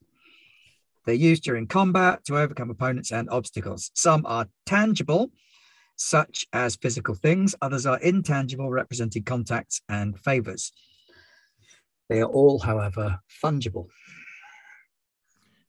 They're 1.04 1.14
used 1.14 1.44
during 1.44 1.68
combat 1.68 2.24
to 2.24 2.36
overcome 2.36 2.70
opponents 2.70 3.12
and 3.12 3.30
obstacles. 3.30 3.92
Some 3.94 4.26
are 4.26 4.48
tangible, 4.64 5.30
such 5.96 6.46
as 6.52 6.76
physical 6.76 7.14
things. 7.14 7.54
Others 7.62 7.86
are 7.86 7.98
intangible, 8.00 8.70
representing 8.70 9.24
contacts 9.24 9.80
and 9.88 10.18
favors. 10.20 10.72
They 12.08 12.20
are 12.20 12.28
all, 12.30 12.58
however, 12.60 13.18
fungible. 13.42 13.88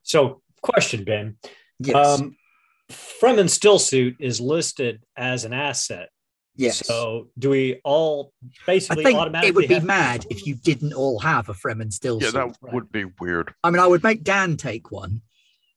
So, 0.03 0.41
question, 0.61 1.03
Ben. 1.03 1.38
Yes. 1.80 2.19
Um, 2.19 2.36
Fremen 2.91 3.45
stillsuit 3.49 4.15
is 4.19 4.39
listed 4.39 5.03
as 5.17 5.43
an 5.45 5.53
asset. 5.53 6.09
yes. 6.55 6.86
So, 6.86 7.28
do 7.38 7.49
we 7.49 7.80
all 7.84 8.34
basically 8.65 8.73
I 8.73 8.75
basically 8.75 9.03
think 9.03 9.19
automatically 9.19 9.49
it 9.49 9.55
would 9.55 9.67
be 9.67 9.73
have- 9.75 9.84
mad 9.84 10.25
if 10.30 10.45
you 10.47 10.55
didn't 10.55 10.93
all 10.93 11.19
have 11.19 11.49
a 11.49 11.53
Fremen 11.53 11.91
still 11.91 12.19
Yeah, 12.21 12.28
suit. 12.30 12.34
that 12.36 12.57
right. 12.61 12.73
would 12.73 12.91
be 12.91 13.05
weird. 13.19 13.53
I 13.63 13.69
mean, 13.69 13.80
I 13.80 13.88
would 13.88 14.03
make 14.03 14.23
Dan 14.23 14.57
take 14.57 14.91
one 14.91 15.21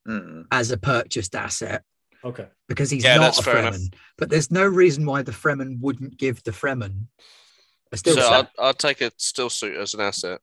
Mm. 0.08 0.46
as 0.50 0.70
a 0.70 0.78
purchased 0.78 1.34
asset 1.34 1.82
Okay. 2.24 2.46
because 2.68 2.90
he's 2.90 3.02
Yeah, 3.04 3.16
not 3.16 3.22
that's 3.22 3.38
a 3.40 3.42
fair 3.42 3.58
enough. 3.58 3.74
Fremen. 3.74 3.94
But 4.18 4.30
there's 4.30 4.50
no 4.50 4.64
reason 4.66 5.06
why 5.06 5.22
the 5.22 5.32
Fremen 5.32 5.80
wouldn't 5.80 6.16
give 6.18 6.42
the 6.42 6.50
Fremen 6.50 7.06
a 7.92 7.96
still 7.96 8.14
so 8.14 8.20
suit. 8.22 8.30
I'll, 8.30 8.50
I'll 8.58 8.74
take 8.74 9.00
a 9.00 9.10
still 9.16 9.48
suit 9.50 9.76
as 9.76 9.94
an 9.94 10.00
asset. 10.00 10.40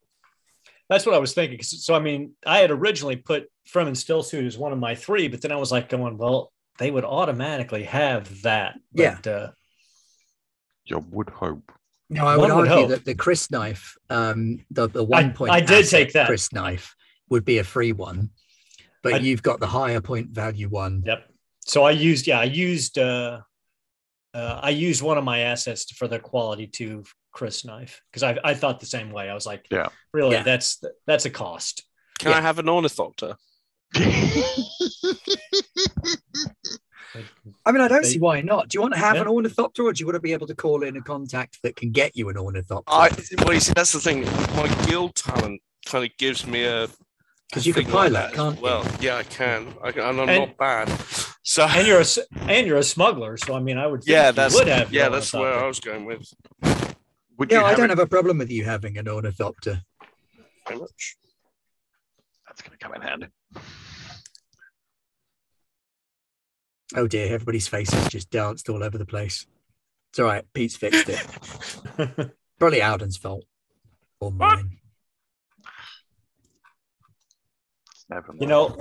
That's 0.90 1.06
what 1.06 1.16
I 1.16 1.20
was 1.20 1.34
thinking. 1.34 1.62
So, 1.62 1.94
I 1.94 2.00
mean, 2.00 2.32
I 2.46 2.60
had 2.60 2.72
originally 2.72 3.18
put 3.18 3.52
Fremen 3.72 3.96
still 3.96 4.24
suit 4.24 4.46
as 4.46 4.58
one 4.58 4.72
of 4.72 4.80
my 4.80 4.96
three, 4.96 5.28
but 5.28 5.42
then 5.42 5.52
I 5.52 5.58
was 5.58 5.72
like 5.72 5.90
going, 5.90 6.18
well, 6.18 6.52
they 6.80 6.90
would 6.92 7.04
automatically 7.04 7.84
have 7.84 8.42
that. 8.44 8.80
Yeah. 8.94 9.18
But, 9.22 9.28
uh, 9.32 9.52
You 10.86 11.00
would 11.12 11.30
hope. 11.30 11.72
No, 12.10 12.26
I 12.26 12.38
would 12.38 12.44
would 12.44 12.52
argue 12.52 12.74
hope. 12.74 12.90
that 12.90 13.06
the 13.06 13.16
crysknife, 13.16 13.98
um, 14.10 14.64
the 14.72 14.88
the 14.88 15.04
one 15.04 15.34
point, 15.34 15.52
I 15.52 15.60
did 15.60 15.88
take 15.90 16.14
that. 16.14 16.30
crysknife 16.30 16.92
would 17.30 17.44
be 17.44 17.58
a 17.58 17.66
free 17.66 17.92
one, 17.92 18.30
but 19.04 19.16
I- 19.16 19.18
you've 19.18 19.44
got 19.44 19.60
the 19.60 19.68
higher 19.68 20.00
point 20.00 20.30
value 20.30 20.70
one. 20.70 21.04
Yep. 21.06 21.30
So 21.68 21.84
I 21.84 21.92
used, 21.92 22.28
yeah, 22.28 22.40
I 22.40 22.46
used, 22.46 22.98
uh, 22.98 23.42
uh, 24.34 24.60
I 24.64 24.70
used 24.70 25.02
one 25.02 25.18
of 25.18 25.24
my 25.24 25.40
assets 25.40 25.92
for 25.92 26.08
the 26.08 26.20
quality 26.20 26.68
two 26.68 27.04
crysknife 27.36 28.00
because 28.10 28.24
I 28.24 28.38
I 28.44 28.54
thought 28.56 28.80
the 28.80 28.86
same 28.86 29.12
way. 29.12 29.30
I 29.30 29.34
was 29.34 29.46
like, 29.46 29.66
Yeah. 29.70 29.90
really, 30.14 30.36
Yeah. 30.36 30.44
that's 30.44 30.82
that's 31.06 31.26
a 31.26 31.30
cost. 31.30 31.84
Can 32.20 32.32
Yeah. 32.32 32.38
I 32.38 32.42
have 32.42 32.58
an 32.60 32.70
ornithopter? 32.70 33.36
I 37.66 37.72
mean, 37.72 37.82
I 37.82 37.88
don't 37.88 38.04
They- 38.04 38.10
see 38.10 38.20
why 38.20 38.42
not. 38.42 38.70
Do 38.70 38.76
you 38.78 38.82
want 38.82 38.94
to 38.94 39.00
have 39.00 39.16
Yeah. 39.16 39.22
an 39.24 39.28
ornithopter, 39.28 39.84
or 39.84 39.94
do 39.94 40.00
you 40.00 40.06
want 40.06 40.16
to 40.16 40.20
be 40.22 40.34
able 40.34 40.48
to 40.48 40.56
call 40.56 40.84
in 40.84 40.96
a 40.98 41.02
contact 41.02 41.60
that 41.64 41.76
can 41.76 41.92
get 41.92 42.16
you 42.16 42.30
an 42.30 42.38
ornithopter? 42.38 42.92
I 42.92 43.10
well, 43.40 43.54
you 43.54 43.60
see, 43.60 43.74
that's 43.74 43.92
the 43.92 44.00
thing. 44.00 44.22
My 44.56 44.68
guild 44.88 45.16
talent 45.16 45.62
kind 45.86 46.06
of 46.06 46.12
gives 46.18 46.46
me 46.46 46.64
a 46.66 46.88
Because 47.50 47.66
you 47.66 47.74
can 47.74 47.86
thing 47.86 47.94
like 47.94 48.12
pilot, 48.14 48.28
that 48.32 48.34
can't 48.36 48.56
you? 48.58 48.62
Well, 48.62 48.86
yeah, 49.00 49.16
I 49.18 49.24
can. 49.24 49.74
I 49.84 49.90
and 49.90 50.22
I'm 50.22 50.30
And- 50.30 50.48
not 50.48 50.58
bad. 50.58 50.88
So 51.50 51.64
And 51.64 51.88
you're 51.88 52.02
a 52.02 52.06
and 52.42 52.68
you're 52.68 52.78
a 52.78 52.84
smuggler, 52.84 53.38
so 53.38 53.56
I 53.56 53.62
mean, 53.62 53.78
I 53.78 53.88
would 53.88 54.02
think 54.04 54.12
yeah, 54.12 54.28
you 54.28 54.34
that's 54.34 54.54
would 54.54 54.68
have. 54.68 54.92
yeah, 54.92 55.08
that's 55.08 55.32
where. 55.32 55.54
I 55.58 55.66
was 55.66 55.80
going 55.80 56.04
with. 56.04 56.30
Would 57.38 57.50
Yeah, 57.50 57.60
you 57.62 57.66
I 57.68 57.74
don't 57.74 57.86
it- 57.86 57.92
have 57.92 58.00
a 58.00 58.06
problem 58.08 58.38
with 58.40 58.52
you 58.52 58.66
having 58.66 58.98
an 58.98 59.08
ornithopter. 59.08 59.82
Very 60.68 60.82
much. 60.82 61.16
That's 62.46 62.62
going 62.62 62.78
to 62.78 62.84
come 62.84 62.94
in 62.96 63.02
handy. 63.02 63.28
Oh 66.98 67.08
dear, 67.08 67.34
everybody's 67.34 67.68
faces 67.70 68.10
just 68.10 68.30
danced 68.30 68.68
all 68.68 68.84
over 68.84 68.98
the 68.98 69.06
place. 69.06 69.46
It's 70.12 70.20
all 70.20 70.26
right. 70.26 70.44
Pete's 70.54 70.76
fixed 70.76 71.08
it. 71.08 72.32
Probably 72.60 72.82
Alden's 72.82 73.16
fault 73.18 73.46
or 74.20 74.32
mine. 74.34 74.80
It's 77.92 78.06
never 78.10 78.34
you 78.38 78.48
know, 78.48 78.78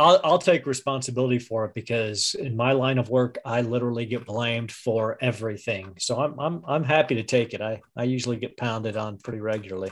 I'll 0.00 0.20
I'll 0.24 0.38
take 0.38 0.64
responsibility 0.66 1.38
for 1.38 1.66
it 1.66 1.74
because 1.74 2.34
in 2.34 2.56
my 2.56 2.72
line 2.72 2.96
of 2.98 3.10
work, 3.10 3.36
I 3.44 3.60
literally 3.60 4.06
get 4.06 4.24
blamed 4.24 4.72
for 4.72 5.18
everything. 5.20 5.94
So 5.98 6.18
I'm 6.18 6.38
I'm 6.40 6.62
I'm 6.66 6.84
happy 6.84 7.16
to 7.16 7.22
take 7.22 7.52
it. 7.52 7.60
I 7.60 7.82
I 7.96 8.04
usually 8.04 8.36
get 8.38 8.56
pounded 8.56 8.96
on 8.96 9.18
pretty 9.18 9.40
regularly. 9.40 9.90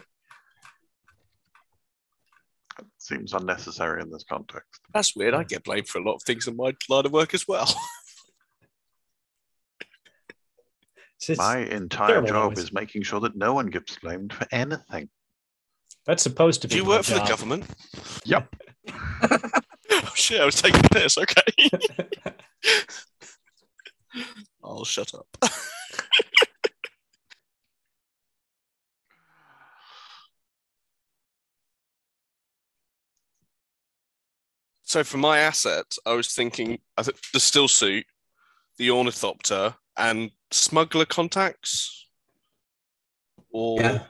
It 2.78 2.86
seems 2.98 3.34
unnecessary 3.34 4.00
in 4.00 4.10
this 4.10 4.24
context. 4.28 4.80
That's 4.94 5.14
weird. 5.14 5.34
I 5.34 5.44
get 5.44 5.64
blamed 5.64 5.88
for 5.88 5.98
a 5.98 6.02
lot 6.04 6.14
of 6.14 6.22
things 6.22 6.46
in 6.48 6.56
my 6.56 6.72
line 6.88 7.04
of 7.06 7.12
work 7.12 7.34
as 7.34 7.46
well. 7.46 7.66
It's- 11.20 11.30
it's- 11.30 11.38
My 11.38 11.58
entire 11.58 12.22
job 12.22 12.52
noise. 12.52 12.58
is 12.66 12.72
making 12.72 13.02
sure 13.02 13.18
that 13.20 13.34
no 13.36 13.52
one 13.52 13.66
gets 13.66 13.98
blamed 13.98 14.32
for 14.32 14.46
anything. 14.52 15.08
that's 16.06 16.22
supposed 16.22 16.62
to 16.62 16.68
be. 16.68 16.74
Do 16.74 16.76
you 16.78 16.84
my 16.84 16.90
work 16.90 17.04
for 17.04 17.14
the 17.14 17.24
government? 17.26 17.64
Yep. 18.24 18.54
oh 20.18 20.20
shit! 20.20 20.40
I 20.40 20.44
was 20.44 20.60
taking 20.60 20.82
this. 20.92 21.16
Okay. 21.16 21.42
I'll 24.64 24.80
oh, 24.80 24.84
shut 24.84 25.12
up. 25.14 25.26
so 34.82 35.04
for 35.04 35.18
my 35.18 35.38
assets, 35.38 35.98
I 36.06 36.14
was 36.14 36.34
thinking 36.34 36.78
I 36.96 37.02
think 37.02 37.18
the 37.32 37.40
still 37.40 37.68
suit, 37.68 38.06
the 38.78 38.90
ornithopter, 38.90 39.74
and 39.96 40.30
smuggler 40.50 41.04
contacts. 41.04 42.06
Or 43.50 43.80
Yeah. 43.80 44.02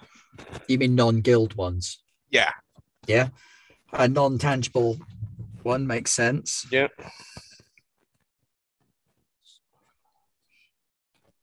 You 0.68 0.78
mean 0.78 0.94
non-guild 0.94 1.54
ones? 1.54 1.98
yeah. 2.30 2.52
Yeah. 3.06 3.28
A 3.92 4.06
non-tangible 4.06 4.98
one 5.68 5.86
makes 5.86 6.10
sense. 6.10 6.66
Yeah. 6.72 6.88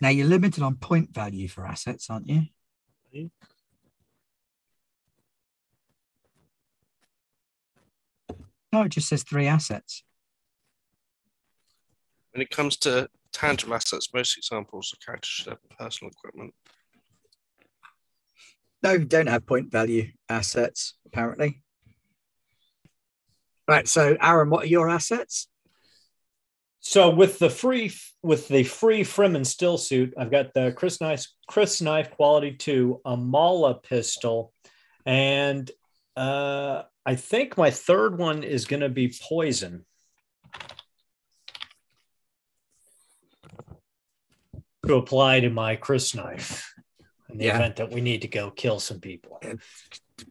Now 0.02 0.10
you're 0.10 0.28
limited 0.28 0.64
on 0.64 0.76
point 0.78 1.14
value 1.14 1.48
for 1.48 1.66
assets, 1.66 2.10
aren't 2.10 2.28
you? 2.28 2.42
Mhm. 3.14 3.32
No, 8.74 8.82
it 8.82 8.90
just 8.90 9.08
says 9.08 9.24
three 9.24 9.46
assets. 9.46 10.04
When 12.32 12.42
it 12.42 12.50
comes 12.50 12.76
to 12.78 13.10
tangible 13.32 13.76
assets, 13.76 14.14
most 14.14 14.38
examples 14.38 14.92
of 14.92 15.00
characters 15.00 15.30
should 15.30 15.58
personal 15.78 16.12
equipment. 16.12 16.54
No, 18.84 18.98
don't 18.98 19.28
have 19.28 19.46
point 19.46 19.72
value 19.72 20.12
assets, 20.30 20.96
apparently. 21.06 21.64
Right. 23.68 23.88
So, 23.88 24.16
Aaron, 24.22 24.50
what 24.50 24.64
are 24.66 24.68
your 24.68 24.90
assets? 24.90 25.48
So 26.82 27.10
with 27.10 27.40
the 27.40 27.50
free 27.50 27.92
with 28.22 28.48
the 28.48 28.64
free 28.64 29.02
Fremen 29.02 29.44
still 29.44 29.80
suit, 29.80 30.14
I've 30.20 30.30
got 30.30 30.54
the 30.54 30.72
Crysknife 30.78 31.28
Chris 31.48 31.82
Knife 31.82 32.12
Quality 32.12 32.52
Two, 32.52 33.02
a 33.04 33.18
maula 33.18 33.82
pistol, 33.82 34.54
and 35.04 35.70
uh, 36.16 36.84
I 37.04 37.16
think 37.16 37.58
my 37.58 37.72
third 37.72 38.20
one 38.20 38.44
is 38.44 38.66
going 38.66 38.82
to 38.82 38.90
be 38.90 39.12
poison. 39.30 39.84
To 44.86 44.96
apply 44.98 45.40
to 45.40 45.50
my 45.50 45.76
Crysknife 45.78 46.64
in 47.30 47.40
the 47.40 47.46
Yeah. 47.46 47.56
event 47.56 47.78
that 47.78 47.92
we 47.92 48.02
need 48.02 48.22
to 48.22 48.28
go 48.28 48.52
kill 48.52 48.80
some 48.80 49.00
people. 49.00 49.42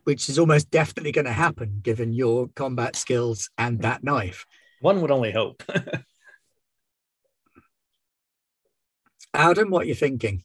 Which 0.04 0.28
is 0.28 0.38
almost 0.38 0.70
definitely 0.70 1.12
going 1.12 1.26
to 1.26 1.32
happen 1.32 1.80
given 1.82 2.12
your 2.12 2.48
combat 2.54 2.96
skills 2.96 3.50
and 3.58 3.82
that 3.82 4.02
knife. 4.02 4.46
One 4.80 5.00
would 5.00 5.10
only 5.10 5.32
hope. 5.32 5.62
Adam, 9.34 9.70
what 9.70 9.82
are 9.82 9.88
you 9.88 9.94
thinking? 9.94 10.44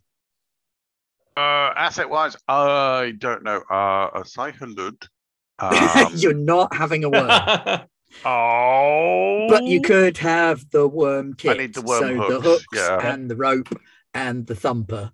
Uh, 1.38 1.72
asset 1.76 2.10
wise, 2.10 2.36
I 2.48 3.14
don't 3.18 3.44
know. 3.44 3.62
Uh, 3.70 4.10
a 4.14 4.24
Shai-Hulud. 4.26 5.08
Um, 5.62 6.14
You're 6.16 6.34
not 6.34 6.74
having 6.74 7.04
a 7.04 7.10
worm, 7.10 7.30
oh, 8.26 9.48
but 9.50 9.66
you 9.66 9.82
could 9.82 10.18
have 10.20 10.64
the 10.72 10.88
worm 10.88 11.34
kit. 11.34 11.52
I 11.52 11.58
need 11.58 11.74
the 11.74 11.82
worm 11.82 12.00
so 12.00 12.08
the 12.08 12.40
hooks, 12.40 12.46
hooks 12.46 12.66
yeah. 12.74 13.06
and 13.06 13.30
the 13.30 13.36
rope 13.36 13.68
and 14.14 14.48
the 14.48 14.56
thumper. 14.56 15.12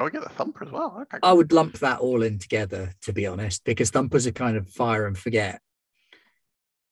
Oh, 0.00 0.08
get 0.08 0.22
the 0.22 0.28
thumper 0.30 0.64
as 0.64 0.72
well. 0.72 0.98
Okay. 1.02 1.18
I 1.22 1.32
would 1.32 1.52
lump 1.52 1.78
that 1.78 2.00
all 2.00 2.22
in 2.22 2.38
together, 2.38 2.92
to 3.02 3.12
be 3.12 3.26
honest, 3.26 3.62
because 3.64 3.90
thumpers 3.90 4.26
are 4.26 4.32
kind 4.32 4.56
of 4.56 4.68
fire 4.68 5.06
and 5.06 5.16
forget. 5.16 5.60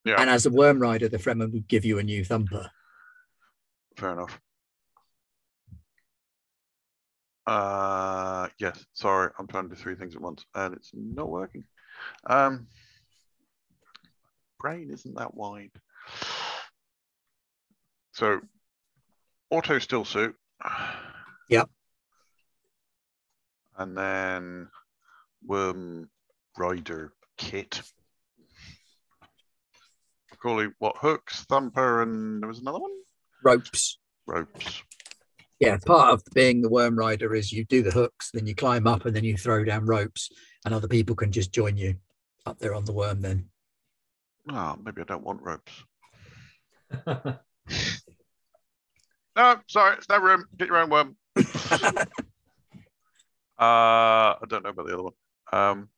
yeah, 0.04 0.20
And 0.20 0.30
as 0.30 0.46
a 0.46 0.50
worm 0.50 0.78
rider, 0.78 1.08
the 1.08 1.18
Fremen 1.18 1.52
would 1.52 1.66
give 1.66 1.84
you 1.84 1.98
a 1.98 2.02
new 2.04 2.24
thumper. 2.24 2.70
fair 3.96 4.12
enough. 4.12 4.40
Uh, 7.44 8.48
yes. 8.58 8.84
Sorry, 8.92 9.30
I'm 9.36 9.48
trying 9.48 9.68
to 9.68 9.74
do 9.74 9.80
three 9.80 9.96
things 9.96 10.14
at 10.14 10.20
once, 10.22 10.44
and 10.54 10.74
it's 10.74 10.90
not 10.94 11.28
working. 11.28 11.64
Um, 12.24 12.68
brain 14.60 14.90
isn't 14.92 15.16
that 15.16 15.34
wide. 15.34 15.72
So, 18.12 18.40
auto 19.50 19.78
still 19.80 20.04
suit. 20.04 20.36
Yep. 21.48 21.68
And 23.78 23.96
then 23.96 24.68
worm 25.44 26.08
rider 26.58 27.12
kit. 27.36 27.82
Call 30.40 30.60
it 30.60 30.72
what 30.78 30.96
hooks, 30.98 31.44
thumper, 31.48 32.02
and 32.02 32.42
there 32.42 32.48
was 32.48 32.58
another 32.58 32.80
one. 32.80 32.90
Ropes. 33.44 33.98
Ropes. 34.26 34.82
Yeah, 35.60 35.78
part 35.86 36.12
of 36.12 36.22
being 36.34 36.60
the 36.60 36.68
worm 36.68 36.96
rider 36.96 37.34
is 37.34 37.52
you 37.52 37.64
do 37.64 37.82
the 37.82 37.92
hooks, 37.92 38.30
then 38.32 38.46
you 38.46 38.54
climb 38.54 38.88
up, 38.88 39.06
and 39.06 39.14
then 39.14 39.22
you 39.22 39.36
throw 39.36 39.64
down 39.64 39.86
ropes, 39.86 40.30
and 40.64 40.74
other 40.74 40.88
people 40.88 41.14
can 41.14 41.30
just 41.30 41.52
join 41.52 41.76
you 41.76 41.94
up 42.44 42.58
there 42.58 42.74
on 42.74 42.84
the 42.84 42.92
worm. 42.92 43.20
Then 43.20 43.48
Oh, 44.50 44.76
maybe 44.84 45.02
I 45.02 45.04
don't 45.04 45.24
want 45.24 45.42
ropes. 45.42 45.72
No, 49.34 49.56
sorry, 49.66 49.96
it's 49.96 50.08
no 50.08 50.18
room. 50.18 50.44
Get 50.58 50.68
your 50.68 50.76
own 50.76 50.90
worm. 50.90 51.16
uh, 53.62 54.34
I 54.40 54.44
don't 54.48 54.64
know 54.64 54.70
about 54.70 54.86
the 54.86 54.94
other 54.94 55.04
one. 55.04 55.12
Um, 55.52 55.88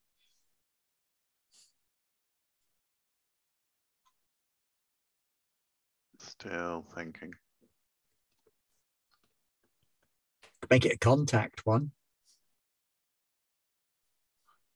still 6.19 6.85
thinking. 6.95 7.33
make 10.69 10.85
it 10.85 10.93
a 10.93 10.97
contact 10.97 11.65
one. 11.65 11.91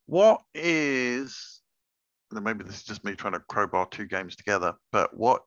What 0.07 0.41
is? 0.55 1.61
Maybe 2.31 2.63
this 2.63 2.77
is 2.77 2.83
just 2.83 3.03
me 3.03 3.13
trying 3.13 3.33
to 3.33 3.39
crowbar 3.39 3.87
two 3.89 4.05
games 4.05 4.35
together. 4.35 4.73
But 4.91 5.15
what 5.15 5.43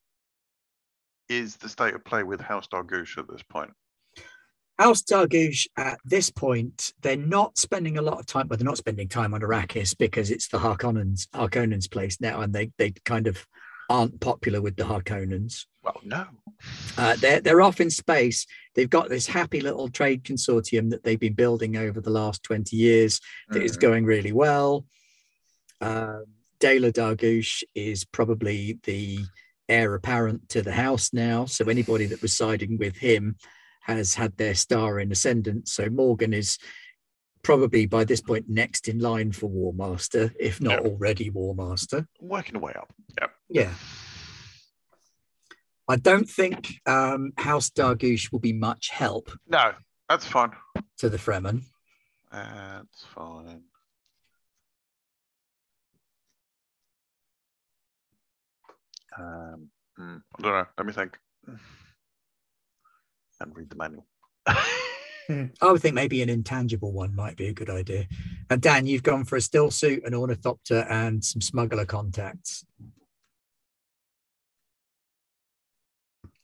is 1.28 1.56
the 1.56 1.68
state 1.68 1.94
of 1.94 2.04
play 2.04 2.22
with 2.22 2.40
House 2.40 2.68
Dargouche 2.68 3.18
at 3.18 3.28
this 3.28 3.42
point? 3.42 3.72
House 4.82 5.02
Dargouche 5.02 5.68
at 5.76 6.00
this 6.04 6.28
point, 6.28 6.92
they're 7.02 7.16
not 7.16 7.56
spending 7.56 7.98
a 7.98 8.02
lot 8.02 8.18
of 8.18 8.26
time, 8.26 8.48
but 8.48 8.58
they're 8.58 8.66
not 8.72 8.78
spending 8.78 9.08
time 9.08 9.32
on 9.32 9.40
Arrakis 9.40 9.96
because 9.96 10.28
it's 10.28 10.48
the 10.48 10.58
Harkonnens, 10.58 11.28
Harkonnens' 11.28 11.88
place 11.88 12.20
now, 12.20 12.40
and 12.40 12.52
they 12.52 12.72
they 12.78 12.90
kind 13.04 13.28
of 13.28 13.46
aren't 13.88 14.20
popular 14.20 14.60
with 14.60 14.74
the 14.74 14.82
Harkonnens. 14.82 15.66
Well, 15.84 16.00
no. 16.04 16.26
Uh, 16.98 17.14
they're 17.16 17.40
they're 17.40 17.62
off 17.62 17.80
in 17.80 17.90
space. 17.90 18.44
They've 18.74 18.90
got 18.90 19.08
this 19.08 19.28
happy 19.28 19.60
little 19.60 19.88
trade 19.88 20.24
consortium 20.24 20.90
that 20.90 21.04
they've 21.04 21.26
been 21.26 21.34
building 21.34 21.76
over 21.76 22.00
the 22.00 22.10
last 22.10 22.42
twenty 22.42 22.76
years 22.76 23.20
that 23.50 23.62
is 23.62 23.76
Mhm. 23.76 23.80
going 23.80 24.04
really 24.04 24.32
well. 24.32 24.84
Um, 25.80 26.24
Dela 26.58 26.90
Dargouche 26.90 27.62
is 27.74 28.04
probably 28.04 28.80
the 28.82 29.20
heir 29.68 29.94
apparent 29.94 30.48
to 30.48 30.62
the 30.62 30.72
house 30.72 31.12
now. 31.12 31.44
So 31.44 31.66
anybody 31.66 32.06
that 32.06 32.20
was 32.20 32.36
siding 32.36 32.78
with 32.78 32.96
him 32.96 33.36
has 33.82 34.14
had 34.14 34.36
their 34.36 34.54
star 34.54 35.00
in 35.00 35.12
ascendant. 35.12 35.68
So 35.68 35.88
Morgan 35.90 36.32
is 36.32 36.58
probably 37.42 37.86
by 37.86 38.04
this 38.04 38.20
point 38.20 38.48
next 38.48 38.88
in 38.88 39.00
line 39.00 39.32
for 39.32 39.48
War 39.48 39.72
Master, 39.72 40.32
if 40.38 40.60
not 40.60 40.82
Yeah. 40.84 40.90
already 40.90 41.30
War 41.30 41.54
Master. 41.54 42.06
Working 42.20 42.56
away 42.56 42.72
up. 42.74 42.92
Yep. 43.20 43.30
Yeah. 43.48 43.74
I 45.88 45.96
don't 45.96 46.28
think 46.30 46.80
um, 46.86 47.32
House 47.36 47.68
Dargouche 47.70 48.30
will 48.30 48.38
be 48.38 48.52
much 48.52 48.88
help 48.90 49.30
No, 49.48 49.72
that's 50.08 50.26
fine. 50.26 50.52
to 50.98 51.08
the 51.10 51.18
Fremen. 51.18 51.62
That's 52.30 53.04
fine. 53.14 53.64
Um, 59.18 59.68
hmm, 59.96 60.16
I 60.38 60.42
don't 60.42 60.52
know. 60.52 60.66
Let 60.78 60.86
me 60.86 60.92
think. 60.92 61.18
And 63.42 63.56
read 63.56 63.70
the 63.70 63.76
manual. 63.76 64.06
I 64.46 65.50
would 65.72 65.80
think 65.82 65.94
maybe 65.94 66.22
an 66.22 66.28
intangible 66.28 66.92
one 66.92 67.14
might 67.14 67.36
be 67.36 67.48
a 67.48 67.52
good 67.52 67.70
idea. 67.70 68.06
And 68.50 68.60
Dan, 68.62 68.86
you've 68.86 69.02
gone 69.02 69.24
for 69.24 69.36
a 69.36 69.40
still 69.40 69.70
suit, 69.70 70.04
an 70.04 70.14
ornithopter, 70.14 70.80
and 70.88 71.24
some 71.24 71.40
smuggler 71.40 71.84
contacts. 71.84 72.64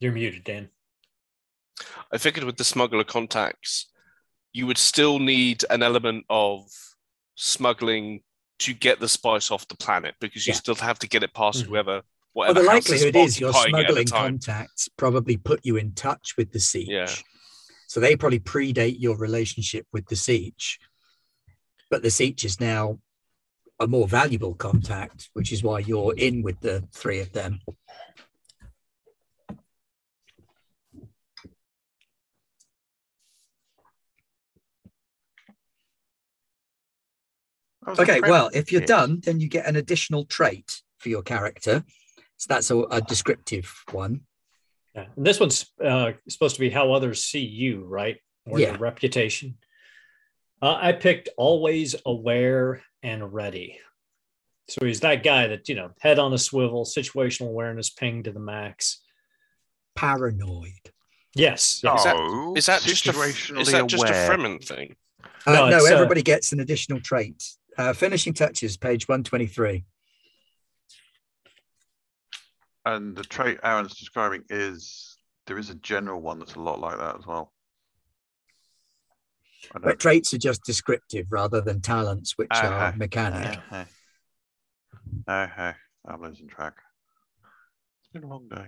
You're 0.01 0.12
muted, 0.12 0.44
Dan. 0.44 0.70
I 2.12 2.18
figured 2.18 2.44
with 2.44 2.57
the 2.57 2.64
smuggler 2.64 3.05
contacts, 3.05 3.90
you 4.53 4.66
would 4.66 4.78
still 4.78 5.18
need 5.18 5.64
an 5.70 5.82
element 5.82 6.24
of 6.30 6.68
smuggling 7.36 8.22
to 8.61 8.74
get 8.74 8.99
the 8.99 9.09
spice 9.09 9.51
off 9.51 9.68
the 9.68 9.76
planet 9.76 10.14
because 10.20 10.46
you 10.46 10.53
Yeah. 10.53 10.59
still 10.59 10.74
have 10.76 10.99
to 11.01 11.09
get 11.09 11.22
it 11.22 11.34
past 11.34 11.62
Mhm. 11.62 11.66
whoever. 11.66 12.03
Well, 12.39 12.55
the 12.55 12.62
likelihood 12.62 13.16
is 13.16 13.41
your 13.41 13.51
occupying 13.51 13.74
it 13.74 13.91
at 13.91 13.95
the 13.97 14.07
smuggling 14.07 14.39
contacts 14.39 14.89
probably 14.97 15.36
put 15.36 15.59
you 15.64 15.76
in 15.76 15.91
touch 15.91 16.36
with 16.36 16.53
the 16.53 16.61
sietch. 16.61 16.86
Yeah. 16.86 17.11
So 17.89 17.99
they 17.99 18.14
probably 18.14 18.39
predate 18.39 19.01
your 19.01 19.16
relationship 19.16 19.86
with 19.93 20.07
the 20.07 20.14
sietch. 20.14 20.78
But 21.91 22.03
the 22.03 22.11
sietch 22.11 22.45
is 22.45 22.61
now 22.61 23.01
a 23.80 23.89
more 23.89 24.07
valuable 24.07 24.55
contact, 24.55 25.30
which 25.32 25.53
is 25.53 25.64
why 25.64 25.80
you're 25.80 26.14
in 26.16 26.43
with 26.43 26.61
the 26.61 26.86
three 26.95 27.18
of 27.18 27.32
them. 27.32 27.59
That 37.82 37.89
was 37.89 37.99
a 37.99 38.03
Okay, 38.03 38.20
well, 38.20 38.49
if 38.55 38.70
you're 38.70 38.82
done, 38.82 39.22
then 39.24 39.41
you 39.41 39.49
get 39.49 39.66
an 39.66 39.74
additional 39.74 40.24
trait 40.24 40.82
for 40.99 41.09
your 41.09 41.22
character. 41.22 41.84
So 42.39 42.47
that's 42.55 42.70
a, 42.70 42.78
a 42.78 43.01
descriptive 43.03 43.72
one. 43.93 44.22
Yeah. 44.95 45.07
And 45.16 45.26
this 45.26 45.39
one's 45.39 45.66
uh, 45.84 46.12
supposed 46.28 46.55
to 46.57 46.61
be 46.61 46.70
how 46.70 46.93
others 46.93 47.22
see 47.24 47.45
you, 47.45 47.84
right? 47.84 48.16
Or 48.47 48.59
Yeah. 48.59 48.70
your 48.70 48.78
reputation. 48.78 49.59
Uh, 50.62 50.76
I 50.80 50.93
picked 50.93 51.28
always 51.36 51.95
aware 52.07 52.82
and 53.03 53.32
ready. 53.32 53.78
So 54.68 54.84
he's 54.86 55.01
that 55.01 55.22
guy 55.22 55.47
that, 55.49 55.68
you 55.68 55.74
know, 55.74 55.91
head 56.01 56.18
on 56.18 56.32
a 56.32 56.39
swivel, 56.39 56.84
situational 56.84 57.49
awareness 57.49 57.91
ping 57.91 58.22
to 58.24 58.32
the 58.32 58.41
max. 58.41 59.01
Paranoid. 59.97 60.93
Yes. 61.34 61.74
Is 61.76 61.80
that- 62.05 62.16
No, 62.16 62.55
Is 62.57 62.66
that 62.66 62.82
just 62.82 63.07
a 63.07 63.12
situationally 63.12 63.61
is 63.61 63.72
that 63.72 63.86
just 63.86 64.05
a 64.05 64.09
aware. 64.09 64.28
Fremen 64.28 64.64
thing? 64.64 64.97
Uh, 65.47 65.53
No, 65.53 65.68
no, 65.70 65.76
it's, 65.78 65.91
uh, 65.91 65.95
everybody 65.95 66.22
gets 66.22 66.53
an 66.53 66.61
additional 66.61 67.01
trait. 67.01 67.43
Uh, 67.76 67.93
finishing 67.93 68.32
touches, 68.32 68.76
page 68.76 69.07
123. 69.09 69.84
And 72.89 73.14
the 73.14 73.22
trait 73.22 73.59
Aaron's 73.62 73.95
describing 73.99 74.45
is 74.49 75.18
there 75.47 75.59
is 75.59 75.68
a 75.68 75.74
general 75.74 76.22
one 76.22 76.39
that's 76.39 76.55
a 76.55 76.61
lot 76.61 76.80
like 76.80 76.97
that 76.97 77.18
as 77.18 77.26
well. 77.26 77.53
But 79.82 80.01
traits 80.01 80.32
are 80.32 80.39
just 80.39 80.64
descriptive 80.64 81.26
rather 81.28 81.61
than 81.61 81.82
talents, 81.82 82.39
which 82.39 82.49
are 82.51 82.89
Uh-huh. 82.89 82.93
mechanic. 82.97 83.59
Okay. 83.70 83.84
Okay, 85.28 85.74
I'm 86.07 86.22
losing 86.22 86.49
track. 86.49 86.76
It's 88.01 88.09
been 88.11 88.24
a 88.24 88.26
long 88.26 88.49
day. 88.49 88.66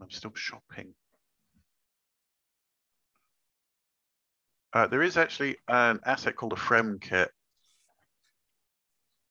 I'm 0.00 0.10
still 0.10 0.32
shopping. 0.36 0.94
Uh, 4.72 4.86
there 4.86 5.02
is 5.02 5.16
actually 5.16 5.56
an 5.66 5.98
asset 6.04 6.36
called 6.36 6.52
a 6.52 6.56
Frem 6.56 7.00
kit, 7.00 7.32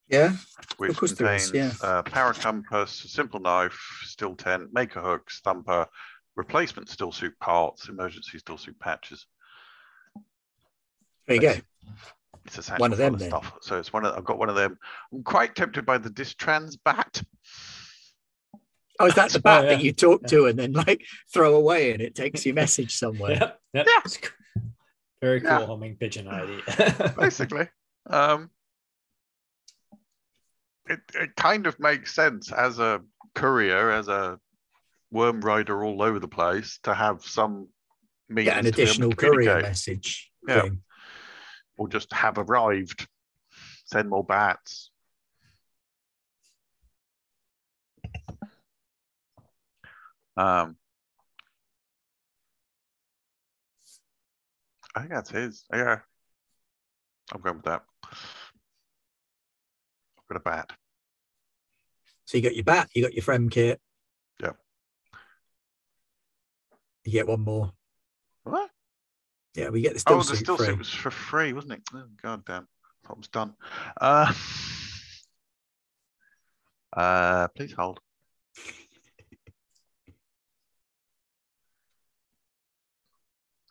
Yeah. 0.09 0.33
which 0.77 0.97
course 0.97 1.11
there 1.13 1.35
is, 1.35 1.51
contains 1.51 1.83
uh, 1.83 2.01
power 2.03 2.33
compass, 2.33 2.91
simple 2.91 3.39
knife, 3.39 3.77
steel 4.03 4.35
tent, 4.35 4.73
maker 4.73 5.01
hook, 5.01 5.29
stumper, 5.29 5.85
replacement 6.35 6.89
still 6.89 7.11
suit 7.11 7.37
parts, 7.39 7.89
emergency 7.89 8.39
still 8.39 8.57
suit 8.57 8.79
patches. 8.79 9.25
There 11.27 11.35
you 11.35 11.41
go. 11.41 11.49
It's- 11.49 11.63
It's 12.45 12.57
a 12.57 12.63
satchel 12.63 12.81
One 12.81 12.91
of 12.93 12.97
full 12.97 13.09
them 13.11 13.19
then. 13.19 13.29
stuff. 13.29 13.53
So 13.61 13.77
it's 13.77 13.93
one 13.93 14.05
of 14.05 14.17
I've 14.17 14.23
got 14.25 14.39
one 14.39 14.49
of 14.49 14.55
them. 14.55 14.77
I'm 15.13 15.23
quite 15.23 15.53
tempted 15.55 15.85
by 15.85 15.97
the 15.99 16.09
Distrans 16.09 16.77
bat. 16.83 17.21
Oh, 18.99 19.05
is 19.05 19.13
that 19.15 19.29
the 19.31 19.39
bat 19.49 19.65
yeah. 19.65 19.69
that 19.75 19.83
you 19.83 19.91
talk 19.93 20.23
to 20.27 20.45
and 20.47 20.57
then 20.57 20.71
like 20.73 21.05
throw 21.31 21.55
away 21.55 21.91
and 21.91 22.01
it 22.01 22.15
takes 22.15 22.45
your 22.45 22.55
message 22.55 22.95
somewhere? 22.95 23.31
Yep. 23.31 23.59
yep. 23.73 23.87
Yeah. 23.87 23.99
It's 24.05 24.17
Very 25.21 25.41
cool 25.41 25.49
Yeah. 25.59 25.65
homing 25.65 25.95
pigeon 25.97 26.27
ID. 26.27 26.61
basically. 27.19 27.67
um, 28.09 28.49
it, 30.89 30.99
it 31.13 31.35
kind 31.35 31.67
of 31.67 31.79
makes 31.79 32.13
sense 32.13 32.51
as 32.51 32.79
a 32.79 33.01
courier, 33.35 33.91
as 33.91 34.07
a 34.07 34.39
worm 35.11 35.39
rider 35.41 35.83
all 35.83 36.01
over 36.01 36.19
the 36.19 36.27
place, 36.27 36.79
to 36.83 36.93
have 36.93 37.23
some 37.23 37.67
means 38.27 38.45
Get 38.49 38.57
an 38.57 38.65
to 38.65 38.71
be 38.71 38.81
able 38.81 38.87
to 38.87 38.91
additional 38.91 39.11
courier 39.13 39.61
message. 39.61 40.31
Yeah. 40.47 40.63
thing. 40.63 40.81
or 41.77 41.87
just 41.87 42.11
have 42.11 42.37
arrived. 42.37 43.07
Send 43.85 44.09
more 44.09 44.23
bats. 44.23 44.91
Um, 50.37 50.77
I 54.95 54.99
think 55.01 55.11
that's 55.11 55.29
his. 55.29 55.65
Yeah, 55.73 55.99
I'm 57.33 57.41
going 57.41 57.57
with 57.57 57.65
that. 57.65 57.83
I've 60.29 60.35
got 60.35 60.41
a 60.41 60.57
bat. 60.57 60.69
So 62.25 62.37
you 62.37 62.43
got 62.43 62.55
your 62.55 62.63
bat, 62.63 62.89
you 62.93 63.01
got 63.01 63.13
your 63.13 63.23
frem 63.23 63.49
kit. 63.49 63.81
Yep. 64.41 64.55
You 67.05 67.11
get 67.11 67.27
one 67.27 67.41
more. 67.41 67.71
What? 68.43 68.69
Yeah, 69.55 69.69
we 69.69 69.81
get 69.81 69.93
the 69.93 69.99
still 69.99 70.17
oh, 70.17 70.19
the 70.19 70.25
suit 70.25 70.37
still 70.37 70.57
free. 70.57 70.67
suit 70.67 70.77
was 70.77 70.93
for 70.93 71.09
free, 71.09 71.53
wasn't 71.53 71.73
it? 71.73 71.81
Oh, 71.93 72.03
God 72.21 72.45
damn. 72.45 72.67
Thought 73.05 73.13
it 73.13 73.17
was 73.17 73.27
done. 73.29 73.55
Uh, 73.99 74.31
uh, 76.95 77.47
please 77.55 77.73
hold. 77.73 77.99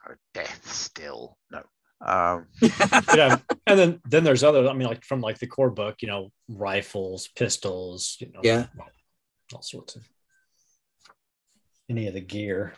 Oh, 0.08 0.14
death 0.34 0.72
still. 0.72 1.38
No. 1.52 1.62
Um, 2.00 2.46
yeah. 3.14 3.38
And 3.66 3.78
then 3.78 4.00
then 4.08 4.24
there's 4.24 4.44
other, 4.44 4.68
I 4.68 4.72
mean, 4.72 4.88
like 4.88 5.04
from 5.04 5.20
like 5.20 5.38
the 5.38 5.46
core 5.46 5.70
book, 5.70 5.96
you 6.00 6.08
know, 6.08 6.30
rifles, 6.48 7.28
pistols, 7.28 8.16
you 8.20 8.30
know, 8.32 8.40
Yeah. 8.42 8.66
all 9.54 9.62
sorts 9.62 9.96
of 9.96 10.02
any 11.90 12.06
of 12.06 12.14
the 12.14 12.20
gear. 12.20 12.74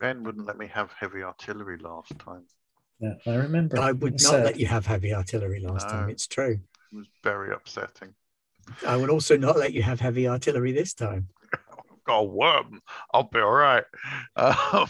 ben 0.00 0.24
wouldn't 0.24 0.46
let 0.46 0.58
me 0.58 0.66
have 0.66 0.92
heavy 0.98 1.22
artillery 1.22 1.78
last 1.78 2.18
time. 2.18 2.42
Yeah, 2.98 3.14
I 3.24 3.36
remember. 3.36 3.78
I 3.78 3.92
would 3.92 4.14
It's 4.14 4.24
not 4.24 4.30
sad. 4.32 4.44
let 4.44 4.58
you 4.58 4.66
have 4.66 4.84
heavy 4.84 5.14
artillery 5.14 5.60
last 5.60 5.88
time. 5.88 6.08
It's 6.08 6.26
true. 6.26 6.58
It 6.92 6.96
was 6.96 7.06
very 7.22 7.54
upsetting. 7.54 8.12
I 8.86 8.96
would 8.96 9.10
also 9.10 9.36
not 9.36 9.56
let 9.56 9.72
you 9.72 9.82
have 9.82 10.00
heavy 10.00 10.26
artillery 10.26 10.72
this 10.72 10.92
time. 10.92 11.28
I've 11.52 12.02
got 12.04 12.18
a 12.18 12.24
worm. 12.24 12.80
I'll 13.14 13.22
be 13.24 13.38
all 13.38 13.52
right. 13.52 13.84
Um, 14.34 14.88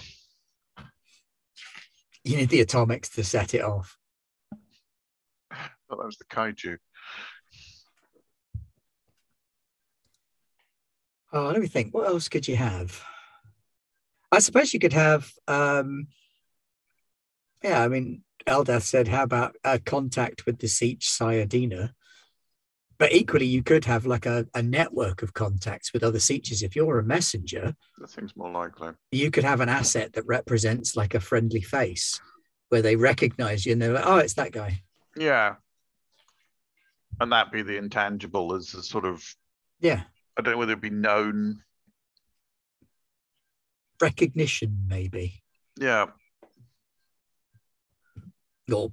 You 2.25 2.37
need 2.37 2.51
the 2.51 2.61
atomics 2.61 3.09
to 3.11 3.25
set 3.25 3.55
it 3.55 3.63
off. 3.63 3.99
thought 5.51 5.99
that 5.99 6.07
was 6.07 6.19
the 6.19 6.25
kaiju. 6.25 6.79
Oh, 11.33 11.47
let 11.47 11.61
me 11.61 11.67
think. 11.67 11.95
What 11.95 12.07
else 12.07 12.29
could 12.29 12.47
you 12.47 12.57
have? 12.57 13.03
I 14.31 14.39
suppose 14.39 14.73
you 14.73 14.81
could 14.81 14.93
have. 14.93 15.31
um 15.49 16.09
Yeah, 17.63 17.83
I 17.83 17.89
mean, 17.89 18.25
Eldath 18.47 18.83
said, 18.83 19.09
"How 19.09 19.23
about 19.23 19.57
a 19.65 19.79
contact 19.79 20.47
with 20.47 20.59
the 20.59 20.67
Sietch 20.67 21.05
Sayyadina?" 21.05 21.95
But 23.03 23.13
equally, 23.13 23.47
you 23.47 23.65
could 23.65 23.85
have 23.87 24.07
like 24.07 24.27
a, 24.27 24.47
a 24.55 24.63
network 24.63 25.23
of 25.25 25.35
contacts 25.35 25.93
with 25.93 26.05
other 26.05 26.21
Sietches. 26.21 26.63
If 26.63 26.77
you're 26.77 27.01
a 27.01 27.03
messenger, 27.03 27.75
That 27.99 28.11
seems 28.11 28.37
more 28.37 28.49
likely. 28.49 28.91
you 29.11 29.29
could 29.33 29.43
have 29.43 29.61
an 29.61 29.69
asset 29.69 30.13
that 30.13 30.25
represents 30.25 30.95
like 30.95 31.13
a 31.13 31.19
friendly 31.19 31.63
face 31.63 32.21
where 32.69 32.81
they 32.81 32.95
recognize 32.95 33.67
you 33.67 33.73
and 33.73 33.83
they're 33.83 33.95
like, 33.95 34.07
oh, 34.07 34.19
it's 34.19 34.35
that 34.35 34.53
guy. 34.53 34.83
Yeah. 35.17 35.57
And 37.19 37.33
that 37.33 37.51
be 37.51 37.63
the 37.63 37.77
intangible 37.77 38.55
as 38.55 38.73
a 38.75 38.85
sort 38.85 39.05
of 39.05 39.25
Yeah. 39.81 40.03
I 40.39 40.43
don't 40.43 40.53
know 40.53 40.59
whether 40.59 40.71
it'd 40.71 40.81
be 40.81 40.91
known. 40.91 41.65
Recognition, 44.01 44.85
maybe, 44.87 45.43
Yeah. 45.77 46.07
or 48.73 48.93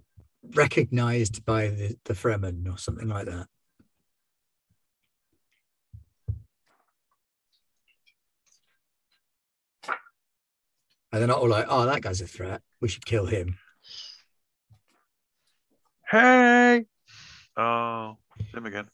recognized 0.55 1.45
by 1.45 1.68
the, 1.68 1.95
the 2.05 2.16
Fremen 2.16 2.68
or 2.74 2.80
something 2.80 3.07
like 3.07 3.28
that. 3.28 3.45
And 11.12 11.22
they're 11.22 11.28
not 11.28 11.39
all 11.39 11.49
like, 11.49 11.66
oh, 11.68 11.86
that 11.86 12.01
guy's 12.01 12.22
a 12.22 12.28
threat. 12.28 12.62
We 12.82 12.88
should 12.88 13.05
kill 13.05 13.26
him. 13.26 13.57
Hey. 16.10 16.86
Oh, 17.57 18.18
him 18.53 18.66
again. 18.66 18.88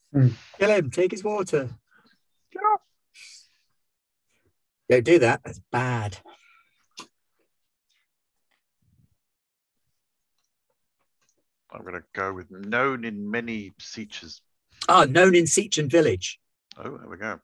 Kill 0.57 0.69
him, 0.69 0.91
take 0.91 1.11
his 1.11 1.23
water. 1.23 1.69
Get 2.51 2.63
off. 2.63 2.81
Don't 4.89 5.05
do 5.05 5.19
that. 5.19 5.41
That's 5.43 5.61
bad. 5.71 6.17
I'm 11.71 11.83
gonna 11.83 12.03
go 12.13 12.33
with 12.33 12.49
known 12.49 13.03
in 13.03 13.29
many 13.29 13.73
Sietches. 13.81 14.39
Ah, 14.87 15.05
known 15.05 15.35
in 15.35 15.43
Sietchen 15.43 15.91
village. 15.91 16.39
Oh, 16.77 16.97
there 16.97 17.09
we 17.09 17.17
go. 17.17 17.39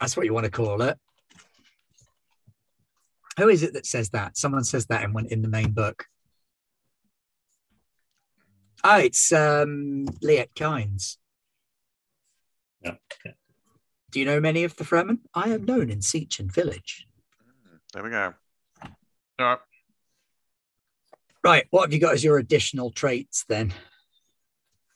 That's 0.00 0.16
what 0.16 0.26
you 0.26 0.32
want 0.32 0.44
to 0.44 0.50
call 0.50 0.82
it. 0.82 0.98
Who 3.38 3.48
is 3.48 3.62
it 3.62 3.72
that 3.74 3.86
says 3.86 4.10
that? 4.10 4.36
Someone 4.36 4.64
says 4.64 4.86
that 4.86 5.02
in 5.02 5.12
one 5.12 5.26
in 5.26 5.42
the 5.42 5.48
main 5.48 5.72
book. 5.72 6.06
Oh, 8.84 8.98
it's 8.98 9.32
um 9.32 10.06
Liet 10.22 10.54
Kynes. 10.54 11.16
Yeah, 12.82 12.96
yeah. 13.24 13.32
Do 14.10 14.20
you 14.20 14.26
know 14.26 14.40
many 14.40 14.62
of 14.62 14.76
the 14.76 14.84
Fremen? 14.84 15.18
I 15.34 15.48
am 15.48 15.64
known 15.64 15.90
in 15.90 15.98
Sietchen 15.98 16.52
village. 16.52 17.06
There 17.92 18.02
we 18.02 18.10
go. 18.10 18.34
All 19.38 19.46
right. 19.46 19.58
Right, 21.42 21.66
what 21.70 21.82
have 21.82 21.92
you 21.92 21.98
got 21.98 22.14
as 22.14 22.24
your 22.24 22.38
additional 22.38 22.90
traits 22.90 23.44
then? 23.48 23.72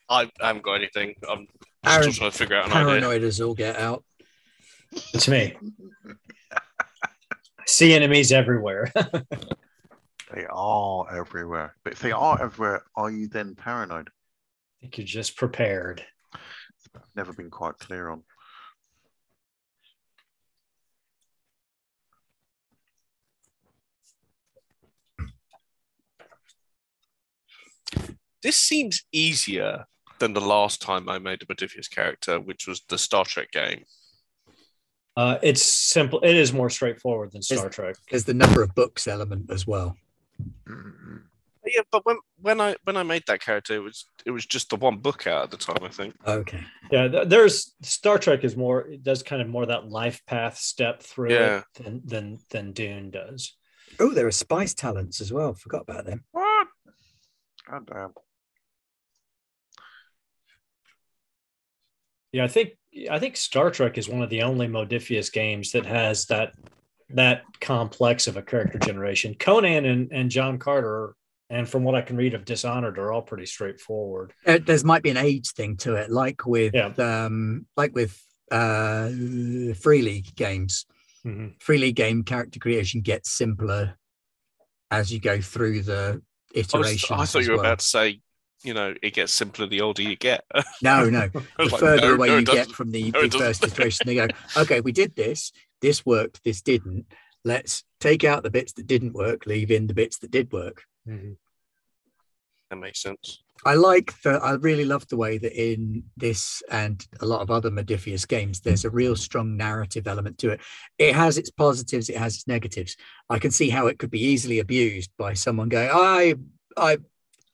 I 0.09 0.31
haven't 0.41 0.63
got 0.63 0.75
anything. 0.75 1.15
I'm 1.29 1.47
Aaron, 1.85 2.03
still 2.05 2.13
trying 2.15 2.31
to 2.31 2.39
figure 2.39 2.57
out 2.57 2.67
an 2.67 2.73
idea. 2.73 2.87
Paranoid 2.87 3.23
as 3.23 3.41
all 3.41 3.55
get 3.55 3.77
out. 3.77 4.05
It's 5.13 5.29
me. 5.29 5.55
I 7.69 7.71
see 7.71 7.93
enemies 7.93 8.33
everywhere. 8.33 8.91
They 10.35 10.47
are 10.51 11.17
everywhere. 11.17 11.75
But 11.85 11.95
if 11.95 12.01
they 12.01 12.13
are 12.13 12.41
everywhere, 12.41 12.83
are 12.95 13.11
you 13.11 13.29
then 13.29 13.55
paranoid? 13.55 14.09
I 14.09 14.81
think 14.81 14.99
you're 14.99 15.07
just 15.07 15.37
prepared. 15.37 16.05
I've 16.35 17.17
never 17.17 17.33
been 17.33 17.51
quite 17.51 17.79
clear 17.79 18.11
on. 18.11 18.25
This 28.43 28.57
seems 28.57 29.05
easier 29.13 29.87
than 30.19 30.35
the 30.35 30.41
last 30.41 30.83
time 30.83 31.09
I 31.09 31.19
made 31.19 31.43
a 31.43 31.47
Modiphius 31.47 31.91
character, 31.91 32.39
which 32.39 32.67
was 32.69 32.83
the 32.89 32.99
Star 32.99 33.25
Trek 33.25 33.51
game. 33.51 33.85
Uh, 35.19 35.37
it's 35.43 35.65
simple. 35.65 36.21
It 36.21 36.37
is 36.37 36.53
more 36.53 36.71
straightforward 36.71 37.33
than 37.33 37.43
Star 37.43 37.69
Is- 37.69 37.75
Trek. 37.75 37.97
There's 38.09 38.23
the 38.23 38.35
number 38.35 38.63
of 38.63 38.73
books 38.77 39.09
element 39.09 39.51
as 39.51 39.67
well. 39.67 39.97
Mm-mm. 40.69 41.23
Yeah, 41.67 41.81
but 41.91 42.07
when 42.07 42.19
when 42.41 42.61
I 42.61 42.77
when 42.85 42.97
I 42.97 43.03
made 43.03 43.25
that 43.27 43.41
character, 43.41 43.75
it 43.75 43.81
was 43.83 44.05
it 44.25 44.31
was 44.31 44.47
just 44.47 44.71
the 44.71 44.77
one 44.77 44.99
book 44.99 45.27
out 45.27 45.43
at 45.43 45.51
the 45.51 45.57
time. 45.57 45.83
I 45.83 45.89
think. 45.89 46.15
Okay. 46.25 46.63
Yeah, 46.93 47.09
there's 47.27 47.75
Star 47.83 48.17
Trek 48.17 48.45
is 48.45 48.57
more. 48.57 48.83
It 48.87 49.03
does 49.03 49.25
kind 49.25 49.43
of 49.43 49.49
more 49.49 49.67
that 49.67 49.89
life 49.91 50.25
path 50.25 50.57
step 50.57 51.03
through 51.03 51.33
Yeah. 51.33 51.59
it 51.59 51.83
than 51.85 52.01
than 52.05 52.39
than 52.51 52.73
Dune 52.73 53.11
does. 53.11 53.55
Oh, 53.99 54.13
there 54.15 54.29
are 54.29 54.31
spice 54.31 54.73
talents 54.73 55.21
as 55.21 55.33
well. 55.33 55.53
Forgot 55.53 55.83
about 55.83 56.07
them. 56.07 56.25
What? 56.31 56.69
God 57.69 57.87
damn. 57.93 58.13
Yeah, 62.33 62.45
I 62.45 62.49
think 62.49 62.78
I 63.11 63.19
think 63.19 63.37
Star 63.37 63.71
Trek 63.71 63.99
is 63.99 64.09
one 64.09 64.23
of 64.23 64.31
the 64.31 64.43
only 64.43 64.67
Modiphius 64.67 65.33
games 65.33 65.73
that 65.73 65.87
has 65.87 66.27
that 66.27 66.55
that 67.11 67.43
complex 67.61 68.27
of 68.27 68.37
a 68.37 68.43
character 68.43 68.79
generation. 68.79 69.35
Conan 69.39 69.85
and, 69.87 70.13
and 70.13 70.31
John 70.31 70.59
Carter, 70.59 71.15
and 71.49 71.67
from 71.69 71.83
what 71.85 71.95
I 71.95 72.03
can 72.03 72.17
read 72.17 72.35
of 72.35 72.45
Dishonored, 72.45 72.99
are 72.99 73.13
all 73.13 73.23
pretty 73.23 73.47
straightforward. 73.47 74.33
Uh, 74.47 74.59
there's 74.65 74.85
might 74.85 75.03
be 75.03 75.11
an 75.11 75.17
age 75.17 75.49
thing 75.53 75.77
to 75.79 75.95
it, 75.97 76.11
like 76.11 76.45
with 76.47 76.75
Yeah. 76.75 76.93
um, 76.99 77.67
like 77.77 77.95
with 77.95 78.21
uh, 78.51 79.09
free 79.81 80.03
league 80.03 80.35
games. 80.35 80.87
Mhm. 81.25 81.61
Free 81.63 81.79
league 81.79 81.97
game 81.97 82.23
character 82.25 82.59
creation 82.59 83.01
gets 83.01 83.31
simpler 83.31 83.97
as 84.91 85.13
you 85.13 85.21
go 85.21 85.41
through 85.41 85.83
the 85.83 86.23
I, 86.55 86.59
was, 86.59 86.67
iterations. 86.75 87.11
I 87.21 87.25
thought 87.27 87.43
you 87.45 87.51
were 87.51 87.57
well. 87.57 87.67
about 87.67 87.79
to 87.81 87.85
say, 87.87 88.21
you 88.63 88.75
know, 88.75 88.95
it 89.03 89.15
gets 89.15 89.33
simpler 89.33 89.67
the 89.67 89.81
older 89.81 90.03
you 90.03 90.17
get. 90.17 90.45
No, 90.83 91.09
no. 91.09 91.29
The 91.59 91.65
like, 91.65 91.81
further 91.81 92.09
no, 92.09 92.15
away 92.15 92.29
no, 92.29 92.39
you 92.39 92.45
get 92.45 92.71
from 92.71 92.91
the, 92.91 93.11
No, 93.11 93.27
the 93.27 93.39
first 93.39 93.65
iteration, 93.65 94.07
they 94.07 94.15
go, 94.15 94.29
okay, 94.57 94.81
we 94.81 94.93
did 94.93 95.15
this. 95.17 95.53
This 95.81 96.05
worked. 96.05 96.43
This 96.45 96.63
didn't. 96.63 97.07
Let's 97.45 97.85
take 98.01 98.25
out 98.25 98.43
the 98.43 98.51
bits 98.51 98.73
that 98.75 98.87
didn't 98.87 99.13
work. 99.13 99.47
Leave 99.47 99.71
in 99.71 99.87
the 99.87 99.95
bits 99.95 100.19
that 100.19 100.31
did 100.31 100.53
work. 100.53 100.85
Mm-hmm. 101.09 101.33
That 102.71 102.77
makes 102.77 103.01
sense. 103.01 103.43
I 103.65 103.75
like 103.75 104.13
the. 104.23 104.33
I 104.33 104.53
really 104.53 104.85
love 104.85 105.09
the 105.09 105.17
way 105.17 105.39
that 105.39 105.53
in 105.53 106.05
this 106.17 106.63
and 106.71 107.05
a 107.21 107.27
lot 107.27 107.41
of 107.41 107.51
other 107.51 107.71
Modiphius 107.71 108.29
games, 108.29 108.61
there's 108.61 108.85
a 108.85 108.91
real 108.91 109.17
strong 109.17 109.57
narrative 109.57 110.07
element 110.07 110.39
to 110.39 110.51
it. 110.51 110.61
It 110.99 111.15
has 111.15 111.39
its 111.39 111.51
positives, 111.51 112.09
it 112.09 112.19
has 112.19 112.35
its 112.37 112.47
negatives. 112.47 112.97
I 113.31 113.39
can 113.39 113.51
see 113.51 113.71
how 113.71 113.87
it 113.87 113.99
could 113.99 114.11
be 114.11 114.23
easily 114.23 114.59
abused 114.61 115.11
by 115.19 115.33
someone 115.33 115.69
going, 115.69 115.91
"I, 115.91 116.35
I 116.77 116.99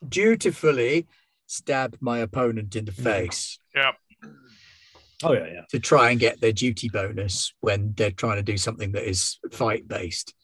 dutifully 0.09 1.07
stabbed 1.47 1.99
my 2.01 2.19
opponent 2.19 2.75
in 2.77 2.85
the 2.87 2.93
face 2.93 3.59
Oh 5.23 5.33
yeah, 5.33 5.47
yeah. 5.47 5.61
to 5.71 5.79
try 5.79 6.11
and 6.11 6.21
get 6.21 6.41
their 6.41 6.53
duty 6.53 6.89
bonus 6.89 7.55
when 7.61 7.95
they're 7.97 8.11
trying 8.11 8.37
to 8.37 8.43
do 8.43 8.57
something 8.59 8.93
that 8.93 9.09
is 9.09 9.39
fight 9.53 9.87
based." 9.89 10.35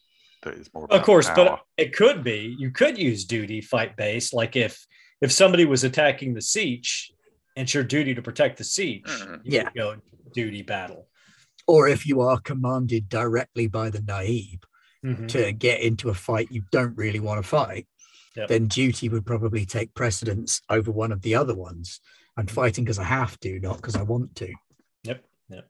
That 0.43 0.55
is 0.55 0.69
more 0.73 0.91
Of 0.91 1.03
course, 1.03 1.27
power. 1.27 1.35
but 1.35 1.61
it 1.77 1.93
could 1.95 2.23
be 2.23 2.55
you 2.57 2.71
could 2.71 2.97
use 2.97 3.25
duty 3.25 3.61
fight 3.61 3.95
based. 3.95 4.33
Like 4.33 4.55
if 4.55 4.85
if 5.21 5.31
somebody 5.31 5.65
was 5.65 5.83
attacking 5.83 6.33
the 6.33 6.39
sietch, 6.39 7.11
and 7.55 7.65
it's 7.65 7.73
your 7.75 7.83
duty 7.83 8.15
to 8.15 8.21
protect 8.23 8.57
the 8.57 8.63
sietch, 8.63 9.03
Mhm. 9.03 9.41
you 9.45 9.51
Yeah. 9.51 9.69
go 9.75 10.01
duty 10.33 10.63
battle. 10.63 11.09
Or 11.67 11.87
if 11.87 12.07
you 12.07 12.21
are 12.21 12.39
commanded 12.39 13.07
directly 13.07 13.67
by 13.67 13.91
the 13.91 13.99
Naib 14.01 14.63
Mhm. 15.05 15.27
to 15.27 15.51
get 15.51 15.81
into 15.81 16.09
a 16.09 16.15
fight 16.15 16.51
you 16.51 16.63
don't 16.71 16.97
really 16.97 17.19
want 17.19 17.39
to 17.43 17.47
fight, 17.47 17.85
Yep. 18.35 18.47
then 18.47 18.67
duty 18.67 19.09
would 19.09 19.25
probably 19.25 19.65
take 19.65 19.93
precedence 19.93 20.61
over 20.69 20.91
one 20.91 21.11
of 21.11 21.21
the 21.21 21.35
other 21.35 21.55
ones. 21.55 21.99
I'm 22.37 22.45
mm-hmm. 22.45 22.55
fighting 22.55 22.85
because 22.85 22.99
I 22.99 23.03
have 23.03 23.39
to, 23.41 23.59
not 23.59 23.77
because 23.77 23.95
I 23.95 24.03
want 24.03 24.35
to. 24.37 24.53
Yep. 25.03 25.23
Yep. 25.49 25.69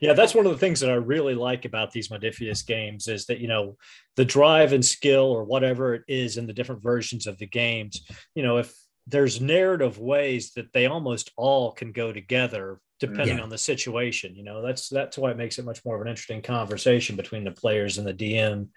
Yeah, 0.00 0.12
that's 0.12 0.34
one 0.34 0.46
of 0.46 0.52
the 0.52 0.58
things 0.58 0.80
that 0.80 0.90
I 0.90 0.94
really 0.94 1.34
like 1.34 1.64
about 1.64 1.92
these 1.92 2.08
Modiphius 2.08 2.66
games 2.66 3.08
is 3.08 3.26
that, 3.26 3.38
you 3.38 3.48
know, 3.48 3.76
the 4.16 4.24
drive 4.24 4.72
and 4.72 4.84
skill 4.84 5.24
or 5.24 5.44
whatever 5.44 5.94
it 5.94 6.02
is 6.08 6.36
in 6.36 6.46
the 6.46 6.52
different 6.52 6.82
versions 6.82 7.26
of 7.26 7.38
the 7.38 7.46
games, 7.46 8.04
you 8.34 8.42
know, 8.42 8.58
if 8.58 8.74
there's 9.06 9.40
narrative 9.40 9.98
ways 9.98 10.52
that 10.54 10.72
they 10.72 10.86
almost 10.86 11.30
all 11.36 11.72
can 11.72 11.92
go 11.92 12.12
together 12.12 12.80
depending 13.00 13.38
Yeah. 13.38 13.42
on 13.42 13.48
the 13.48 13.58
situation, 13.58 14.36
you 14.36 14.44
know, 14.44 14.62
that's 14.62 14.88
that's 14.88 15.18
why 15.18 15.32
it 15.32 15.36
makes 15.36 15.58
it 15.58 15.64
much 15.64 15.84
more 15.84 15.96
of 15.96 16.02
an 16.02 16.08
interesting 16.08 16.40
conversation 16.42 17.16
between 17.16 17.42
the 17.42 17.50
players 17.50 17.98
and 17.98 18.06
the 18.06 18.14
DM. 18.14 18.68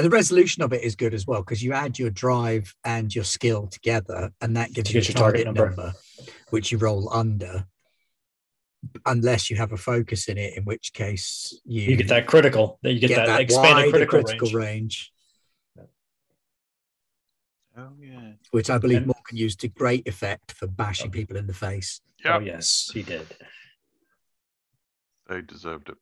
And 0.00 0.06
the 0.06 0.16
resolution 0.16 0.62
of 0.62 0.72
it 0.72 0.82
is 0.82 0.96
good 0.96 1.12
as 1.12 1.26
well 1.26 1.42
because 1.42 1.62
you 1.62 1.74
add 1.74 1.98
your 1.98 2.08
drive 2.08 2.74
and 2.84 3.14
your 3.14 3.22
skill 3.24 3.66
together, 3.66 4.32
and 4.40 4.56
that 4.56 4.72
gives 4.72 4.88
To 4.88 4.94
you 4.94 5.00
a 5.00 5.04
your 5.04 5.12
target, 5.12 5.44
target 5.44 5.44
number. 5.44 5.66
number. 5.76 5.92
which 6.48 6.72
you 6.72 6.78
roll 6.78 7.12
under, 7.12 7.66
unless 9.04 9.50
you 9.50 9.56
have 9.58 9.72
a 9.72 9.76
focus 9.76 10.26
in 10.30 10.38
it, 10.38 10.56
in 10.56 10.64
which 10.64 10.94
case 10.94 11.60
you, 11.66 11.82
You 11.82 11.96
get 11.96 12.08
that 12.08 12.26
critical, 12.26 12.78
that 12.82 12.94
you 12.94 13.00
get, 13.00 13.08
get 13.08 13.26
that, 13.26 13.40
expanded 13.42 13.92
wider 13.92 14.06
critical, 14.06 14.48
range. 14.52 15.12
range, 15.76 15.86
Oh 17.76 17.90
yeah. 18.00 18.32
which 18.52 18.70
I 18.70 18.78
believe 18.78 18.98
And- 18.98 19.06
Morgan 19.08 19.36
used 19.36 19.60
to 19.60 19.68
great 19.68 20.08
effect 20.08 20.52
for 20.52 20.66
bashing 20.66 21.08
oh. 21.08 21.12
people 21.12 21.36
in 21.36 21.46
the 21.46 21.52
face. 21.52 22.00
Oh 22.24 22.38
yes, 22.38 22.90
he 22.94 23.02
did. 23.02 23.26
They 25.28 25.42
deserved 25.42 25.90
it. 25.90 25.96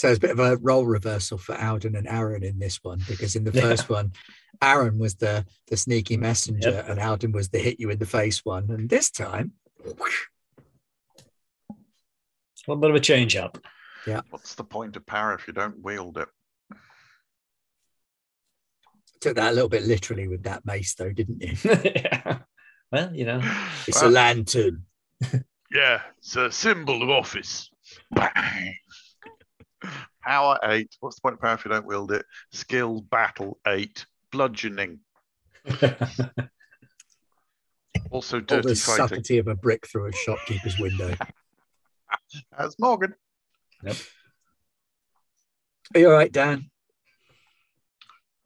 So 0.00 0.08
it's 0.08 0.16
a 0.16 0.20
bit 0.20 0.30
of 0.30 0.38
a 0.38 0.56
role 0.56 0.86
reversal 0.86 1.36
for 1.36 1.54
Alden 1.60 1.94
and 1.94 2.08
Aaron 2.08 2.42
in 2.42 2.58
this 2.58 2.82
one 2.82 3.02
because 3.06 3.36
in 3.36 3.44
the 3.44 3.52
Yeah. 3.52 3.60
first 3.60 3.90
one, 3.90 4.12
Aaron 4.62 4.98
was 4.98 5.16
the 5.16 5.44
the 5.66 5.76
sneaky 5.76 6.16
messenger 6.16 6.70
Yep. 6.70 6.88
and 6.88 6.98
Alden 6.98 7.32
was 7.32 7.50
the 7.50 7.58
hit 7.58 7.78
you 7.78 7.90
in 7.90 7.98
the 7.98 8.06
face 8.06 8.42
one. 8.42 8.70
And 8.70 8.88
this 8.88 9.10
time, 9.10 9.52
A 9.84 9.92
little 12.66 12.80
bit 12.80 12.88
of 12.90 12.96
a 12.96 13.00
change 13.00 13.36
up. 13.36 13.58
Yeah. 14.06 14.22
What's 14.30 14.54
the 14.54 14.64
point 14.64 14.96
of 14.96 15.04
power 15.04 15.34
if 15.34 15.46
you 15.46 15.52
don't 15.52 15.78
wield 15.82 16.16
it? 16.16 16.28
took 19.20 19.36
that 19.36 19.50
a 19.50 19.54
little 19.54 19.68
bit 19.68 19.82
literally 19.82 20.28
with 20.28 20.44
that 20.44 20.64
mace, 20.64 20.94
though, 20.94 21.12
didn't 21.12 21.42
you? 21.42 21.54
yeah. 21.84 22.38
Well, 22.90 23.14
you 23.14 23.26
know, 23.26 23.42
It's 23.86 24.00
a 24.00 24.08
lantern. 24.08 24.86
yeah, 25.70 26.00
it's 26.16 26.36
a 26.36 26.50
symbol 26.50 27.02
of 27.02 27.10
office. 27.10 27.68
Bang. 29.82 29.92
Power 30.22 30.58
eight. 30.64 30.94
What's 31.00 31.16
the 31.16 31.22
point 31.22 31.34
of 31.34 31.40
power 31.40 31.54
if 31.54 31.64
you 31.64 31.70
don't 31.70 31.86
wield 31.86 32.12
it? 32.12 32.24
Skill 32.52 33.00
battle 33.00 33.58
eight. 33.66 34.06
Bludgeoning. 34.32 35.00
Also 38.10 38.38
Or 38.38 38.40
dirty 38.40 38.68
the 38.70 38.74
fighting. 38.74 39.06
subtlety 39.08 39.38
of 39.38 39.46
a 39.46 39.54
brick 39.54 39.86
through 39.86 40.06
a 40.08 40.12
shopkeeper's 40.12 40.78
window. 40.78 41.14
That's 42.58 42.76
Morgan. 42.78 43.14
Yep. 43.84 43.96
Are 45.94 46.00
you 46.00 46.06
all 46.08 46.14
right, 46.14 46.32
Dan? 46.32 46.70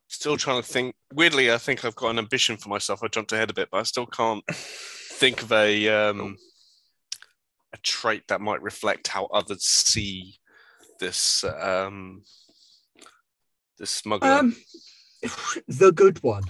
Still 0.09 0.37
trying 0.37 0.61
to 0.62 0.68
think. 0.68 0.95
Weirdly, 1.14 1.51
I 1.51 1.59
think 1.59 1.85
I've 1.85 1.95
got 1.97 2.11
an 2.11 2.18
ambition 2.18 2.57
for 2.59 2.68
myself. 2.68 3.03
I 3.03 3.09
jumped 3.09 3.32
ahead 3.32 3.51
a 3.51 3.55
bit, 3.55 3.68
but 3.70 3.78
I 3.78 3.82
still 3.85 4.07
can't 4.07 4.45
think 4.51 5.43
of 5.43 5.51
a 5.53 5.89
um, 5.89 6.37
a 7.72 7.78
trait 7.78 8.24
that 8.28 8.41
might 8.41 8.62
reflect 8.62 9.09
how 9.09 9.26
others 9.26 9.64
see 9.64 10.37
this 10.99 11.45
um, 11.45 12.23
this 13.79 13.91
smuggler. 13.91 14.29
Um, 14.29 14.57
the 15.69 15.93
good 15.93 16.23
one. 16.23 16.45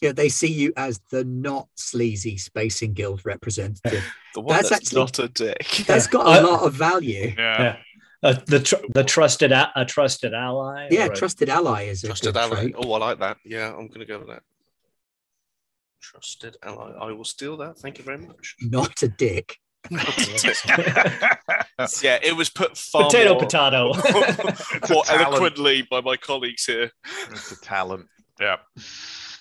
Yeah, 0.00 0.12
they 0.12 0.28
see 0.28 0.52
you 0.52 0.72
as 0.76 1.00
the 1.10 1.24
not 1.24 1.68
sleazy 1.74 2.36
Spacing 2.36 2.92
Guild 2.92 3.24
representative. 3.24 4.04
the 4.34 4.40
one 4.40 4.56
that's 4.56 4.68
that's, 4.70 4.82
actually- 4.88 5.00
not 5.00 5.18
a 5.18 5.28
dick. 5.28 5.84
That's 5.86 6.06
got 6.06 6.26
a 6.38 6.46
lot 6.46 6.62
of 6.62 6.74
value. 6.74 7.32
Yeah. 7.36 7.62
yeah. 7.62 7.76
Uh, 8.22 8.34
the 8.46 8.60
tr- 8.60 8.76
the 8.94 9.04
trusted 9.04 9.52
a-, 9.52 9.70
a 9.76 9.84
trusted 9.84 10.34
ally. 10.34 10.88
Yeah, 10.90 11.06
a- 11.06 11.14
trusted 11.14 11.48
ally 11.48 11.84
is 11.84 12.02
a 12.04 12.08
Trusted 12.08 12.34
good 12.34 12.40
ally. 12.40 12.60
trait. 12.62 12.74
Oh, 12.78 12.92
I 12.92 12.98
like 12.98 13.18
that. 13.20 13.38
Yeah, 13.44 13.68
I'm 13.68 13.88
going 13.88 14.00
to 14.00 14.06
go 14.06 14.18
with 14.18 14.28
that. 14.28 14.42
Trusted 16.00 16.56
ally. 16.62 16.92
I 17.00 17.12
will 17.12 17.24
steal 17.24 17.56
that. 17.58 17.78
Thank 17.78 17.98
you 17.98 18.04
very 18.04 18.18
much. 18.18 18.56
Not 18.60 19.02
a 19.02 19.08
dick. 19.08 19.56
yeah, 22.02 22.18
it 22.22 22.36
was 22.36 22.50
put 22.50 22.76
far 22.76 23.04
potato 23.04 23.34
more, 23.34 23.40
potato. 23.40 23.86
more 24.90 25.04
Talent. 25.04 25.10
eloquently 25.10 25.82
by 25.82 26.00
my 26.00 26.16
colleagues 26.16 26.64
here. 26.64 26.90
It's 27.30 27.52
a 27.52 27.60
talent. 27.60 28.06
Yeah. 28.40 28.56
It's 28.70 29.36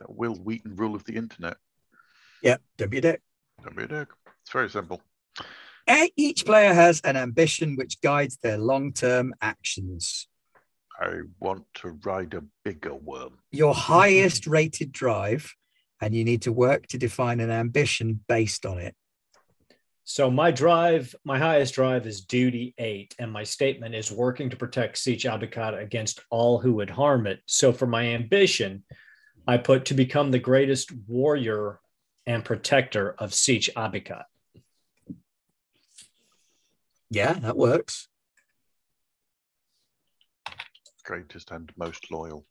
that 0.00 0.10
Wil 0.10 0.34
Wheaton 0.34 0.76
rule 0.76 0.94
of 0.94 1.04
the 1.04 1.16
internet. 1.16 1.56
Yeah, 2.42 2.56
don't 2.76 2.90
be 2.90 2.98
a 2.98 3.02
dick. 3.02 3.22
Don't 3.62 3.76
be 3.76 3.84
a 3.84 3.88
dick. 3.88 4.08
It's 4.42 4.52
very 4.52 4.70
simple. 4.70 5.00
Each 6.16 6.44
player 6.44 6.74
has 6.74 7.00
an 7.02 7.16
ambition 7.16 7.76
which 7.76 8.00
guides 8.02 8.38
their 8.42 8.58
long 8.58 8.92
term 8.92 9.34
actions. 9.40 10.28
I 11.00 11.20
want 11.38 11.64
to 11.74 11.98
ride 12.04 12.34
a 12.34 12.42
bigger 12.64 12.94
worm. 12.94 13.38
Your 13.52 13.74
highest 13.74 14.46
rated 14.46 14.92
drive, 14.92 15.54
and 16.00 16.14
you 16.14 16.24
need 16.24 16.42
to 16.42 16.52
work 16.52 16.86
to 16.88 16.98
define 16.98 17.40
an 17.40 17.50
ambition 17.50 18.24
based 18.28 18.64
on 18.64 18.78
it. 18.78 18.94
So 20.04 20.30
my 20.30 20.50
drive, 20.50 21.14
my 21.24 21.38
highest 21.38 21.74
drive 21.74 22.06
is 22.06 22.22
duty 22.22 22.74
eight, 22.78 23.14
and 23.18 23.30
my 23.30 23.44
statement 23.44 23.94
is 23.94 24.10
working 24.10 24.48
to 24.48 24.56
protect 24.56 24.96
Sietch 24.96 25.30
Abikata 25.30 25.82
against 25.82 26.20
all 26.30 26.58
who 26.58 26.72
would 26.74 26.88
harm 26.88 27.26
it. 27.26 27.40
So 27.44 27.72
for 27.72 27.86
my 27.86 28.06
ambition, 28.14 28.84
I 29.46 29.58
put 29.58 29.84
to 29.86 29.94
become 29.94 30.30
the 30.30 30.38
greatest 30.38 30.92
warrior 31.06 31.80
and 32.26 32.44
protector 32.44 33.14
of 33.18 33.32
Sietch 33.32 33.68
Abicat. 33.76 34.24
Yeah, 37.10 37.34
that 37.34 37.56
works. 37.56 38.08
Greatest 41.04 41.50
and 41.50 41.72
most 41.76 42.10
loyal. 42.10 42.44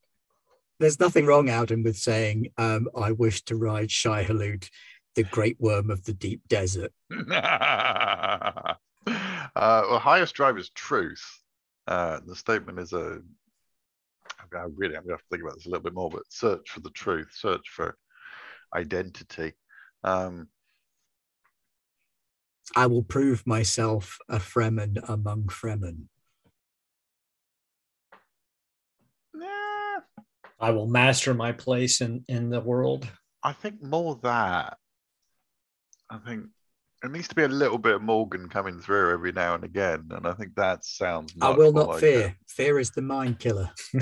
There's 0.79 0.99
nothing 0.99 1.25
wrong, 1.25 1.49
Alden, 1.49 1.83
with 1.83 1.97
saying, 1.97 2.51
um, 2.57 2.87
I 2.95 3.11
wish 3.11 3.41
to 3.43 3.55
ride 3.55 3.89
Shai-Hulud, 3.89 4.69
the 5.15 5.23
great 5.23 5.59
worm 5.59 5.89
of 5.89 6.03
the 6.03 6.13
deep 6.13 6.41
desert. 6.47 6.93
uh, 7.31 8.75
well, 9.05 9.99
highest 9.99 10.35
drive 10.35 10.57
is 10.57 10.69
truth. 10.69 11.23
Uh, 11.87 12.19
the 12.25 12.35
statement 12.35 12.79
is 12.79 12.93
a. 12.93 13.21
I 14.53 14.65
really, 14.75 14.95
I'm 14.95 15.03
gonna 15.03 15.13
have 15.13 15.21
to 15.21 15.25
think 15.31 15.43
about 15.43 15.55
this 15.55 15.65
a 15.65 15.69
little 15.69 15.83
bit 15.83 15.93
more, 15.93 16.09
but 16.09 16.23
search 16.29 16.69
for 16.69 16.79
the 16.81 16.91
truth, 16.91 17.29
search 17.33 17.67
for 17.69 17.97
identity. 18.75 19.53
Um, 20.03 20.47
I 22.75 22.85
will 22.87 23.03
prove 23.03 23.47
myself 23.47 24.19
a 24.29 24.37
Fremen 24.37 24.97
among 25.09 25.45
Fremen. 25.45 26.07
I 30.59 30.71
will 30.71 30.87
master 30.87 31.33
my 31.33 31.51
place 31.51 32.01
in, 32.01 32.25
in 32.27 32.49
the 32.49 32.59
world. 32.61 33.07
I 33.43 33.53
think 33.53 33.81
more 33.83 34.19
that. 34.23 34.77
I 36.09 36.17
think 36.17 36.47
it 37.03 37.11
needs 37.11 37.27
to 37.27 37.35
be 37.35 37.43
a 37.43 37.47
little 37.47 37.77
bit 37.77 37.95
of 37.95 38.01
Morgan 38.01 38.49
coming 38.49 38.79
through 38.79 39.13
every 39.13 39.31
now 39.31 39.53
and 39.53 39.63
again, 39.63 40.09
and 40.11 40.25
I 40.25 40.33
think 40.33 40.55
that 40.55 40.83
sounds. 40.83 41.35
I 41.41 41.51
will 41.51 41.71
not 41.71 41.89
like 41.89 41.99
fear. 41.99 42.27
it. 42.27 42.33
Fear 42.47 42.79
is 42.79 42.89
the 42.91 43.03
mind 43.03 43.37
killer. 43.39 43.69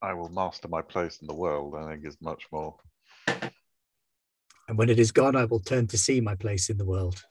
I 0.00 0.12
will 0.12 0.28
master 0.28 0.68
my 0.68 0.82
place 0.82 1.18
in 1.20 1.26
the 1.26 1.34
world. 1.34 1.74
I 1.74 1.90
think 1.90 2.06
is 2.06 2.18
much 2.20 2.46
more. 2.52 2.76
And 4.68 4.78
when 4.78 4.88
it 4.88 5.00
is 5.00 5.10
gone, 5.10 5.34
I 5.34 5.46
will 5.46 5.60
turn 5.60 5.88
to 5.88 5.98
see 5.98 6.20
my 6.20 6.36
place 6.36 6.70
in 6.70 6.78
the 6.78 6.84
world. 6.84 7.24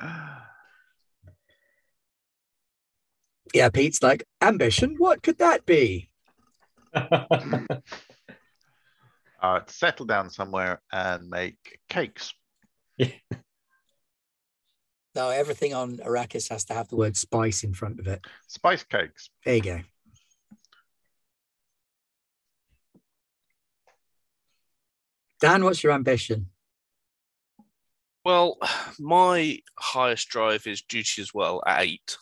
Yeah, 3.54 3.68
Pete's 3.70 4.02
like, 4.02 4.24
ambition? 4.42 4.96
What 4.98 5.22
could 5.22 5.38
that 5.38 5.64
be? 5.66 6.10
uh, 6.94 7.70
settle 9.66 10.06
down 10.06 10.30
somewhere 10.30 10.80
and 10.92 11.28
make 11.28 11.78
cakes. 11.88 12.32
No, 15.16 15.30
everything 15.30 15.72
on 15.72 15.96
Arrakis 15.96 16.50
has 16.50 16.66
to 16.66 16.74
have 16.74 16.88
the 16.88 16.96
word 16.96 17.16
spice 17.16 17.64
in 17.64 17.72
front 17.72 18.00
of 18.00 18.06
it. 18.06 18.20
Spice 18.48 18.84
cakes. 18.84 19.30
There 19.46 19.54
you 19.54 19.62
go. 19.62 19.80
Dan, 25.40 25.64
what's 25.64 25.82
your 25.82 25.94
ambition? 25.94 26.50
Well, 28.26 28.58
my 28.98 29.58
highest 29.78 30.28
drive 30.28 30.66
is 30.66 30.82
duty 30.82 31.22
as 31.22 31.32
well 31.32 31.62
at 31.66 31.84
eight. 31.84 32.18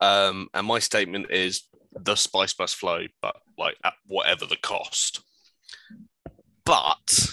Um, 0.00 0.48
and 0.54 0.66
my 0.66 0.78
statement 0.78 1.30
is 1.30 1.62
the 1.92 2.14
spice 2.14 2.54
must 2.58 2.76
flow, 2.76 3.06
but 3.20 3.36
like 3.58 3.76
at 3.84 3.94
whatever 4.06 4.46
the 4.46 4.56
cost. 4.56 5.20
But, 6.64 7.26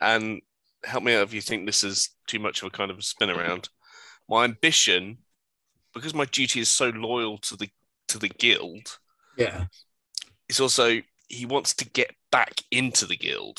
and 0.00 0.40
help 0.84 1.04
me 1.04 1.14
out 1.14 1.24
if 1.24 1.34
you 1.34 1.40
think 1.40 1.66
this 1.66 1.84
is 1.84 2.10
too 2.26 2.38
much 2.38 2.62
of 2.62 2.68
a 2.68 2.70
kind 2.70 2.90
of 2.90 2.98
a 2.98 3.02
spin 3.02 3.30
around. 3.30 3.68
My 4.28 4.44
ambition, 4.44 5.18
because 5.94 6.14
my 6.14 6.24
duty 6.26 6.60
is 6.60 6.70
so 6.70 6.88
loyal 6.90 7.38
to 7.38 7.56
the 7.56 7.68
to 8.08 8.18
the 8.18 8.28
guild, 8.28 8.98
Yeah. 9.36 9.66
is 10.48 10.60
also 10.60 11.00
he 11.28 11.44
wants 11.44 11.74
to 11.74 11.84
get 11.90 12.14
back 12.32 12.54
into 12.70 13.04
the 13.06 13.16
guild. 13.16 13.58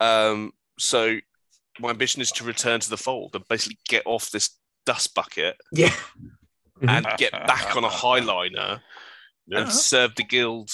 Um, 0.00 0.52
so 0.78 1.18
my 1.78 1.90
ambition 1.90 2.22
is 2.22 2.32
to 2.32 2.44
return 2.44 2.80
to 2.80 2.88
the 2.90 2.96
fold 2.96 3.34
and 3.34 3.46
basically 3.48 3.78
get 3.88 4.02
off 4.06 4.30
this 4.30 4.56
dust 4.86 5.14
bucket 5.14 5.56
Yeah. 5.72 5.94
And 6.82 7.06
get 7.18 7.32
back 7.32 7.76
on 7.76 7.84
a 7.84 7.88
highliner 7.88 8.80
Yeah. 9.46 9.60
and 9.60 9.72
serve 9.72 10.14
the 10.14 10.24
guild. 10.24 10.70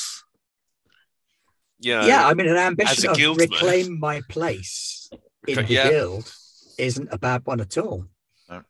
You 1.78 1.96
know, 1.96 2.07
yeah, 2.07 2.26
I 2.26 2.34
mean, 2.34 2.48
an 2.48 2.57
ambition 2.57 3.12
to 3.12 3.30
of 3.30 3.36
reclaim 3.36 4.00
my 4.00 4.22
place 4.30 5.11
in 5.46 5.57
the 5.57 5.64
yeah. 5.64 5.90
guild 5.90 6.32
isn't 6.78 7.09
a 7.12 7.18
bad 7.18 7.42
one 7.44 7.61
at 7.61 7.76
all. 7.76 8.07
No. 8.48 8.62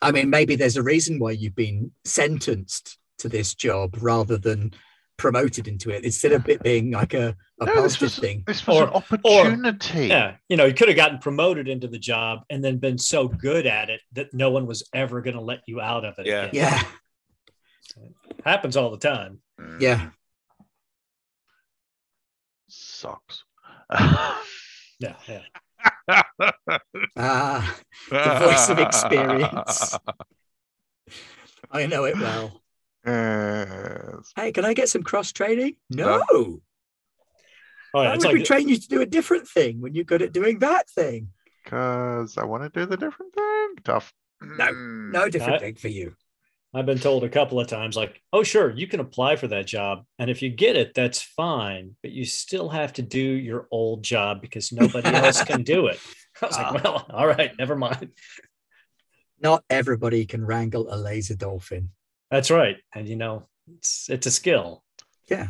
I 0.00 0.12
mean, 0.12 0.30
maybe 0.30 0.54
there's 0.54 0.76
a 0.76 0.82
reason 0.82 1.18
why 1.18 1.32
you've 1.32 1.56
been 1.56 1.90
sentenced 2.04 2.98
to 3.18 3.28
this 3.28 3.54
job 3.54 3.96
rather 4.00 4.38
than 4.38 4.72
promoted 5.18 5.68
into 5.68 5.90
it. 5.90 6.04
Instead 6.04 6.32
of 6.32 6.48
it 6.48 6.62
being 6.62 6.90
like 6.92 7.12
a, 7.12 7.36
a 7.60 7.64
No, 7.66 7.82
this 7.82 8.00
was, 8.00 8.18
thing. 8.18 8.44
this 8.46 8.66
was 8.66 8.76
Or- 8.78 8.84
an 8.84 8.90
opportunity. 8.94 10.06
yeah, 10.06 10.36
you 10.48 10.56
know, 10.56 10.64
you 10.64 10.72
could 10.74 10.88
have 10.88 10.96
gotten 10.96 11.18
promoted 11.18 11.68
into 11.68 11.88
the 11.88 11.98
job 11.98 12.40
and 12.48 12.64
then 12.64 12.78
been 12.78 12.96
so 12.98 13.28
good 13.28 13.66
at 13.66 13.90
it 13.90 14.00
that 14.12 14.32
no 14.32 14.50
one 14.50 14.66
was 14.66 14.88
ever 14.94 15.20
going 15.20 15.34
to 15.36 15.42
let 15.42 15.60
you 15.66 15.80
out 15.80 16.04
of 16.04 16.18
it. 16.18 16.26
Yeah. 16.26 16.44
again. 16.46 16.54
Yeah. 16.54 16.82
happens 18.44 18.76
all 18.76 18.90
the 18.90 18.98
time. 18.98 19.40
Mm, 19.60 19.80
Yeah. 19.80 20.08
Sucks. 22.68 23.44
Yeah, 25.00 25.14
yeah. 25.28 25.42
Ah, 27.16 27.78
The 28.10 28.38
voice 28.40 28.68
of 28.68 28.78
experience. 28.80 29.96
I 31.70 31.86
know 31.86 32.02
it 32.04 32.16
well. 32.16 32.60
Yes. 33.06 34.32
Hey, 34.36 34.52
can 34.52 34.64
I 34.64 34.74
get 34.74 34.88
some 34.88 35.02
cross 35.02 35.32
training? 35.32 35.76
No. 35.90 36.18
No. 36.18 36.24
Oh, 36.30 38.02
yeah, 38.02 38.08
Why 38.08 38.10
would 38.16 38.24
like 38.24 38.34
we 38.34 38.42
train 38.42 38.68
you 38.68 38.76
to 38.76 38.88
do 38.88 39.00
a 39.00 39.06
different 39.06 39.48
thing 39.48 39.80
when 39.80 39.94
you're 39.94 40.04
good 40.04 40.20
at 40.22 40.32
doing 40.32 40.58
that 40.58 40.90
thing? 40.90 41.28
Because 41.64 42.36
I 42.36 42.44
want 42.44 42.62
to 42.64 42.68
do 42.80 42.86
the 42.86 42.96
different 42.96 43.34
thing. 43.34 43.68
Tough. 43.84 44.12
Mm. 44.42 45.12
No 45.12 45.28
different 45.28 45.54
I- 45.54 45.58
thing 45.58 45.74
for 45.76 45.88
you. 45.88 46.14
I've 46.74 46.84
been 46.84 46.98
told 46.98 47.24
a 47.24 47.30
couple 47.30 47.58
of 47.58 47.66
times, 47.66 47.96
like, 47.96 48.20
oh, 48.30 48.42
sure, 48.42 48.70
you 48.70 48.86
can 48.86 49.00
apply 49.00 49.36
for 49.36 49.48
that 49.48 49.66
job. 49.66 50.04
And 50.18 50.28
if 50.28 50.42
you 50.42 50.50
get 50.50 50.76
it, 50.76 50.92
that's 50.92 51.22
fine. 51.22 51.96
But 52.02 52.10
you 52.12 52.26
still 52.26 52.68
have 52.68 52.92
to 52.94 53.02
do 53.02 53.18
your 53.18 53.66
old 53.70 54.02
job 54.02 54.42
because 54.42 54.70
nobody 54.70 55.08
else 55.08 55.42
can 55.42 55.62
do 55.62 55.86
it. 55.86 55.98
I 56.42 56.46
was 56.46 56.56
Ah. 56.58 56.70
like, 56.70 56.84
well, 56.84 57.06
all 57.10 57.26
right, 57.26 57.52
never 57.58 57.74
mind. 57.74 58.10
Not 59.40 59.64
everybody 59.70 60.26
can 60.26 60.44
wrangle 60.44 60.92
a 60.92 60.96
laser 60.98 61.36
dolphin. 61.36 61.88
That's 62.30 62.50
right. 62.50 62.76
And, 62.94 63.08
you 63.08 63.16
know, 63.16 63.48
it's, 63.76 64.08
it's 64.10 64.26
a 64.26 64.30
skill. 64.30 64.84
Yeah. 65.30 65.48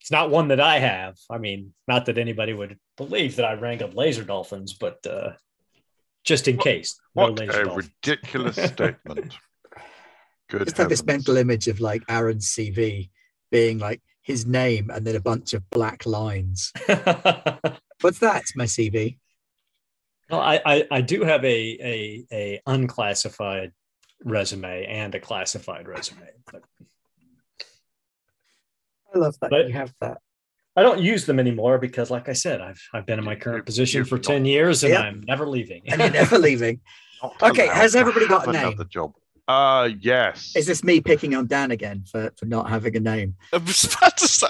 It's 0.00 0.10
not 0.10 0.30
one 0.30 0.48
that 0.48 0.60
I 0.60 0.78
have. 0.80 1.16
I 1.30 1.38
mean, 1.38 1.72
not 1.88 2.06
that 2.06 2.18
anybody 2.18 2.52
would 2.52 2.78
believe 2.96 3.36
that 3.36 3.44
I 3.46 3.54
wrangled 3.54 3.94
laser 3.94 4.22
dolphins, 4.24 4.74
but 4.74 5.04
uh, 5.06 5.32
just 6.24 6.46
in 6.48 6.58
case. 6.58 7.00
no 7.14 7.22
What 7.22 7.38
laser 7.38 7.62
a 7.62 7.64
dolphin. 7.64 7.90
ridiculous 8.02 8.56
statement. 8.62 9.34
Good. 10.50 10.64
Just 10.64 10.76
have 10.76 10.90
this 10.90 11.04
mental 11.04 11.36
image 11.38 11.68
of 11.68 11.80
like 11.80 12.02
Aaron's 12.08 12.48
CV 12.48 13.10
being 13.50 13.78
like 13.78 14.02
his 14.22 14.44
name 14.46 14.90
and 14.90 15.06
then 15.06 15.16
a 15.16 15.20
bunch 15.20 15.54
of 15.54 15.68
black 15.70 16.04
lines. 16.04 16.70
What's 16.86 18.18
that? 18.18 18.42
It's 18.42 18.56
my 18.56 18.64
CV. 18.64 19.18
Well, 20.30 20.40
I, 20.40 20.60
I, 20.66 20.86
I 20.90 21.00
do 21.00 21.22
have 21.22 21.44
a, 21.44 21.46
a 21.48 22.24
a 22.32 22.60
unclassified 22.66 23.72
resume 24.24 24.86
and 24.86 25.14
a 25.14 25.20
classified 25.20 25.86
resume, 25.86 26.26
but 26.50 26.62
I 29.14 29.18
love 29.18 29.38
that 29.40 29.50
But- 29.50 29.68
you 29.68 29.72
have 29.74 29.92
that. 30.00 30.18
I 30.76 30.82
don't 30.82 31.00
use 31.00 31.24
them 31.24 31.38
anymore 31.38 31.78
because, 31.78 32.10
like 32.10 32.28
I 32.28 32.32
said, 32.32 32.60
I've 32.60 32.80
I've 32.92 33.06
been 33.06 33.20
in 33.20 33.24
my 33.24 33.36
current 33.36 33.64
position 33.64 33.98
you've 34.00 34.08
for 34.08 34.16
not- 34.16 34.24
ten 34.24 34.44
years 34.44 34.82
and 34.82 34.92
Yep. 34.92 35.00
I'm 35.04 35.20
never 35.24 35.46
leaving. 35.46 35.82
And 35.86 36.00
you're 36.00 36.10
never 36.10 36.36
leaving. 36.48 36.80
Okay, 37.40 37.68
has 37.68 37.94
everybody 37.94 38.26
got 38.26 38.48
a 38.48 38.52
name? 38.52 38.66
Another 38.68 38.82
job. 38.84 39.12
Uh, 39.46 39.90
yes. 40.00 40.52
Is 40.56 40.66
this 40.66 40.82
me 40.82 41.00
picking 41.00 41.34
on 41.36 41.46
Dan 41.46 41.70
again 41.70 42.04
for, 42.10 42.32
for 42.36 42.46
not 42.46 42.68
having 42.68 42.96
a 42.96 43.00
name? 43.00 43.36
I 43.52 43.58
was 43.58 43.84
about 43.84 44.16
to 44.16 44.26
say. 44.26 44.48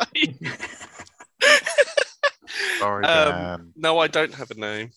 Sorry, 2.79 3.05
Um, 3.05 3.33
Dan. 3.33 3.73
no, 3.77 3.99
I 3.99 4.07
don't 4.09 4.33
have 4.35 4.51
a 4.51 4.55
name. 4.55 4.91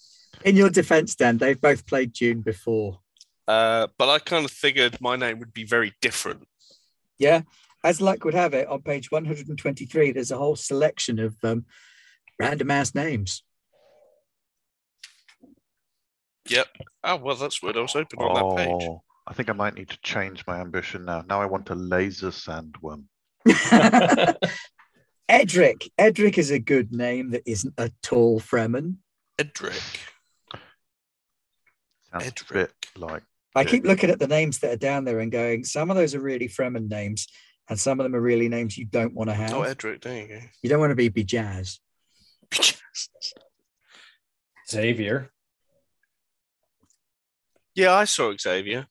In 0.46 0.56
your 0.56 0.70
defense, 0.70 1.16
Dan, 1.16 1.38
they've 1.40 1.60
both 1.60 1.86
played 1.88 2.14
Dune 2.14 2.42
before. 2.42 3.00
Uh, 3.48 3.88
but 3.98 4.10
I 4.10 4.20
kind 4.20 4.46
of 4.46 4.52
figured 4.52 5.00
my 5.00 5.16
name 5.16 5.40
would 5.40 5.54
be 5.54 5.64
very 5.64 5.94
different. 6.02 6.48
Yeah. 7.18 7.42
As 7.84 8.02
luck 8.02 8.26
would 8.26 8.34
have 8.34 8.54
it, 8.54 8.68
on 8.68 8.82
page 8.82 9.12
123, 9.12 10.12
there's 10.12 10.32
a 10.32 10.38
whole 10.38 10.56
selection 10.56 11.20
of 11.20 11.36
um, 11.44 11.66
random 12.40 12.72
ass 12.72 12.94
names. 12.94 13.44
Yep. 16.50 16.68
Oh 17.04 17.16
well, 17.18 17.36
that's 17.36 17.62
weird. 17.62 17.78
I 17.78 17.82
was 17.82 17.94
hoping 17.94 18.20
on 18.20 18.34
that 18.34 18.66
page. 18.66 18.88
Oh, 18.90 19.02
I 19.28 19.34
think 19.34 19.50
I 19.50 19.54
might 19.54 19.76
need 19.76 19.90
to 19.90 20.00
change 20.02 20.46
my 20.48 20.60
ambition 20.60 21.06
now. 21.06 21.24
Now 21.28 21.42
I 21.42 21.46
want 21.46 21.70
a 21.70 21.76
laser 21.76 22.30
sandworm. 22.30 23.04
Edric. 25.30 25.92
Edric 25.98 26.38
is 26.38 26.52
a 26.52 26.60
good 26.60 26.94
name 26.94 27.32
that 27.32 27.44
isn't 27.46 27.74
a 27.78 27.92
tall 28.02 28.40
Fremen. 28.40 28.96
Edric. 29.38 29.74
Sounds 32.12 32.24
a 32.24 32.28
Edric. 32.28 32.54
bit 32.54 32.72
like 32.96 33.24
I 33.58 33.64
keep 33.64 33.86
looking 33.86 34.10
at 34.10 34.20
the 34.20 34.28
names 34.28 34.60
that 34.60 34.72
are 34.72 34.78
down 34.78 35.04
there 35.04 35.20
and 35.20 35.32
going, 35.32 35.64
some 35.64 35.90
of 35.90 35.98
those 35.98 36.14
are 36.14 36.20
really 36.20 36.48
Fremen 36.48 36.90
names, 36.90 37.28
and 37.70 37.80
some 37.80 38.00
of 38.00 38.04
them 38.04 38.16
are 38.16 38.22
really 38.22 38.50
names 38.50 38.78
you 38.78 38.86
don't 38.86 39.14
want 39.14 39.30
to 39.30 39.34
have. 39.34 39.54
Oh, 39.54 39.64
Edric. 39.64 40.02
There 40.02 40.22
you 40.22 40.28
go. 40.28 40.40
you 40.62 40.70
don't 40.70 40.80
want 40.80 40.92
to 40.92 40.96
be 40.96 41.10
Bijaz. 41.10 41.80
go. 42.56 42.64
Xavier. 44.70 45.32
yeah, 47.74 47.94
I 47.94 48.04
saw 48.04 48.34
Xavier. 48.38 48.88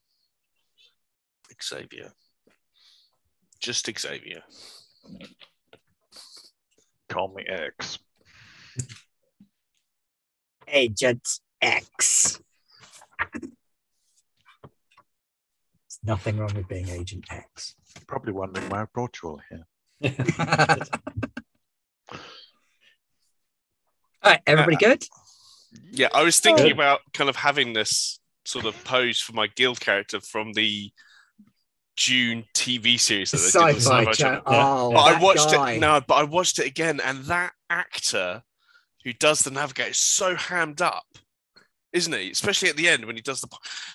Xavier. 1.62 2.12
Just 3.60 3.88
Xavier. 3.98 4.42
call 7.08 7.34
me 7.34 7.44
X. 7.46 7.98
Agent 10.68 11.26
X. 11.62 12.40
There's 16.06 16.18
nothing 16.18 16.38
wrong 16.38 16.54
with 16.54 16.68
being 16.68 16.88
Agent 16.88 17.24
X. 17.30 17.74
Probably 18.06 18.32
wondering 18.32 18.68
why 18.68 18.82
I 18.82 18.84
brought 18.94 19.16
you 19.22 19.30
all 19.30 19.40
here. 19.50 19.66
All 24.22 24.32
right, 24.32 24.40
everybody 24.46 24.76
uh, 24.76 24.88
good? 24.90 25.04
Yeah, 25.90 26.08
I 26.14 26.22
was 26.22 26.38
thinking 26.40 26.66
Good. 26.66 26.72
about 26.72 27.00
kind 27.12 27.28
of 27.30 27.36
having 27.36 27.72
this 27.72 28.18
sort 28.44 28.66
of 28.66 28.82
pose 28.84 29.20
for 29.20 29.32
my 29.32 29.46
guild 29.48 29.78
character 29.80 30.20
from 30.20 30.52
the 30.52 30.90
Dune 31.96 32.44
TV 32.54 32.98
series 32.98 33.30
that 33.30 33.38
they 33.38 33.50
did 33.50 33.56
on 33.56 33.80
Sci-fi 33.80 34.00
Sci-Fi 34.00 34.12
channel. 34.12 34.42
Channel. 34.42 34.42
Oh, 34.46 34.92
But 34.92 35.00
I 35.00 35.20
watched 35.20 35.50
guy. 35.52 35.72
it 35.72 35.80
no, 35.80 36.00
but 36.06 36.14
I 36.14 36.22
watched 36.24 36.58
it 36.58 36.66
again, 36.66 37.00
and 37.00 37.24
that 37.24 37.52
actor 37.70 38.42
who 39.04 39.12
does 39.12 39.40
the 39.40 39.50
navigator 39.50 39.90
is 39.90 39.96
so 39.98 40.34
hammed 40.34 40.82
up, 40.82 41.06
isn't 41.96 42.12
he? 42.12 42.30
Especially 42.30 42.68
at 42.68 42.76
the 42.76 42.88
end 42.88 43.04
when 43.06 43.16
he 43.16 43.22
does 43.22 43.40
the 43.40 43.48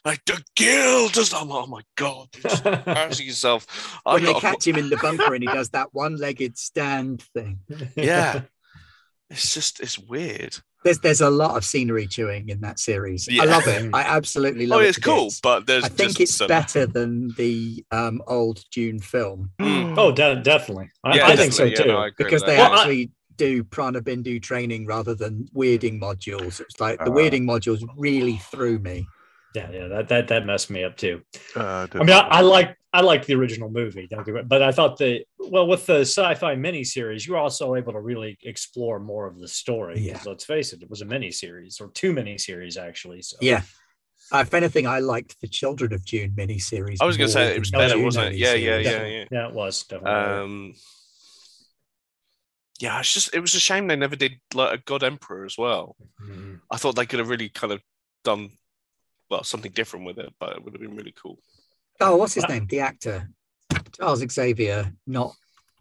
like 0.03 0.23
the 0.25 0.43
guild 0.55 1.13
does. 1.13 1.33
I'm 1.33 1.47
like, 1.49 1.63
oh 1.63 1.67
my 1.67 1.81
god, 1.95 2.27
you're 2.65 2.73
embarrassing 2.73 3.27
yourself. 3.27 3.65
I'm 4.05 4.15
When 4.15 4.23
they 4.25 4.33
not- 4.33 4.41
catch 4.41 4.67
him 4.67 4.75
in 4.77 4.89
the 4.89 4.97
bunker 4.97 5.33
and 5.33 5.43
he 5.43 5.47
does 5.53 5.69
that 5.69 5.93
one-legged 5.93 6.57
stand 6.57 7.21
thing. 7.33 7.59
Yeah. 7.95 8.41
It's 9.29 9.53
just 9.53 9.79
it's 9.79 9.97
weird. 9.97 10.57
There's 10.83 10.99
there's 10.99 11.21
a 11.21 11.29
lot 11.29 11.55
of 11.55 11.63
scenery 11.63 12.05
chewing 12.05 12.49
in 12.49 12.59
that 12.61 12.79
series. 12.79 13.29
Yeah. 13.31 13.43
I 13.43 13.45
love 13.45 13.65
it. 13.65 13.89
I 13.93 14.01
absolutely 14.01 14.67
love 14.67 14.81
it. 14.81 14.83
Oh, 14.83 14.85
it. 14.85 14.89
it's 14.89 14.97
cool, 14.99 15.25
bits. 15.27 15.39
but 15.39 15.65
there's 15.67 15.85
I 15.85 15.87
think 15.87 16.09
just 16.09 16.19
it's 16.19 16.35
some- 16.35 16.47
better 16.49 16.85
than 16.85 17.29
the 17.37 17.85
um, 17.91 18.21
old 18.27 18.61
Dune 18.73 18.99
film 18.99 19.51
Mm. 19.61 19.95
oh, 19.97 20.11
de- 20.11 20.41
definitely. 20.41 20.89
I, 21.05 21.15
Yeah, 21.15 21.27
I 21.27 21.35
think 21.37 21.53
so 21.53 21.69
too. 21.69 21.83
Yeah, 21.85 21.93
no, 21.93 22.09
because 22.17 22.41
they 22.43 22.57
that. 22.57 22.71
Well, 22.71 22.79
I- 22.79 22.81
actually 22.81 23.11
do 23.45 23.63
prana 23.75 24.01
bindu 24.07 24.35
training 24.49 24.85
rather 24.95 25.13
than 25.21 25.33
weirding 25.61 25.99
modules. 26.07 26.53
It's 26.65 26.79
like 26.79 26.97
the 26.99 27.11
Ah. 27.11 27.19
weirding 27.19 27.43
modules 27.53 27.81
really 28.07 28.37
threw 28.51 28.75
me. 28.89 28.97
yeah, 29.59 29.69
yeah, 29.77 29.87
that, 29.93 30.07
that 30.11 30.27
that 30.31 30.45
messed 30.45 30.69
me 30.75 30.81
up 30.87 30.95
too. 31.03 31.15
Uh, 31.55 31.85
I 31.93 31.97
mean, 32.07 32.11
I, 32.11 32.39
I 32.39 32.41
like 32.41 32.69
I 32.93 33.01
like 33.11 33.23
the 33.25 33.35
original 33.41 33.69
movie, 33.69 34.05
don't 34.11 34.25
get 34.25 34.35
me- 34.35 34.49
but 34.53 34.61
I 34.69 34.71
thought 34.77 34.93
the 35.03 35.11
well 35.53 35.67
with 35.73 35.83
the 35.91 35.99
sci-fi 36.17 36.53
miniseries, 36.67 37.21
you 37.25 37.31
were 37.33 37.39
also 37.45 37.65
able 37.79 37.93
to 37.97 38.01
really 38.11 38.31
explore 38.53 38.97
more 39.11 39.25
of 39.31 39.35
the 39.43 39.47
story. 39.61 39.97
Yeah. 40.09 40.19
Let's 40.31 40.45
face 40.45 40.69
it, 40.73 40.79
it 40.85 40.89
was 40.93 41.01
a 41.01 41.05
miniseries 41.15 41.75
or 41.81 41.87
two 42.01 42.11
miniseries 42.19 42.75
actually. 42.87 43.21
So 43.29 43.37
Yeah. 43.51 43.61
Uh, 44.33 44.43
if 44.47 44.53
anything, 44.53 44.85
I 44.87 44.99
liked 44.99 45.31
the 45.41 45.47
Children 45.59 45.89
of 45.97 46.01
Dune 46.05 46.31
miniseries. 46.41 46.97
I 47.01 47.05
was 47.05 47.17
going 47.17 47.27
to 47.27 47.33
say 47.33 47.43
it 47.55 47.59
was 47.59 47.71
than 47.71 47.79
better, 47.81 47.99
wasn't 47.99 48.27
it? 48.29 48.35
Yeah, 48.45 48.53
yeah, 48.53 48.77
yeah, 48.77 49.05
yeah. 49.15 49.25
yeah, 49.35 49.47
it 49.49 49.53
was 49.61 49.83
definitely. 49.83 50.11
Um, 50.43 50.73
yeah, 52.81 52.99
it's 52.99 53.13
just 53.13 53.33
it 53.35 53.39
was 53.39 53.53
a 53.55 53.59
shame 53.59 53.87
they 53.87 53.95
never 53.95 54.15
did 54.15 54.33
like 54.53 54.79
a 54.79 54.81
God 54.83 55.03
Emperor 55.03 55.45
as 55.45 55.57
well. 55.57 55.95
Mhm. 56.21 56.59
I 56.71 56.77
thought 56.77 56.95
they 56.95 57.05
could 57.05 57.19
have 57.19 57.29
really 57.29 57.49
kind 57.49 57.73
of 57.73 57.81
done 58.23 58.49
well 59.29 59.43
something 59.43 59.71
different 59.71 60.05
with 60.05 60.17
it, 60.17 60.33
but 60.39 60.55
it 60.55 60.63
would 60.63 60.73
have 60.73 60.81
been 60.81 60.95
really 60.95 61.13
cool. 61.21 61.39
Oh, 61.99 62.15
what's 62.17 62.33
his 62.33 62.47
name? 62.49 62.65
The 62.67 62.79
actor 62.79 63.29
Charles 63.97 64.19
Xavier, 64.31 64.91
not 65.05 65.35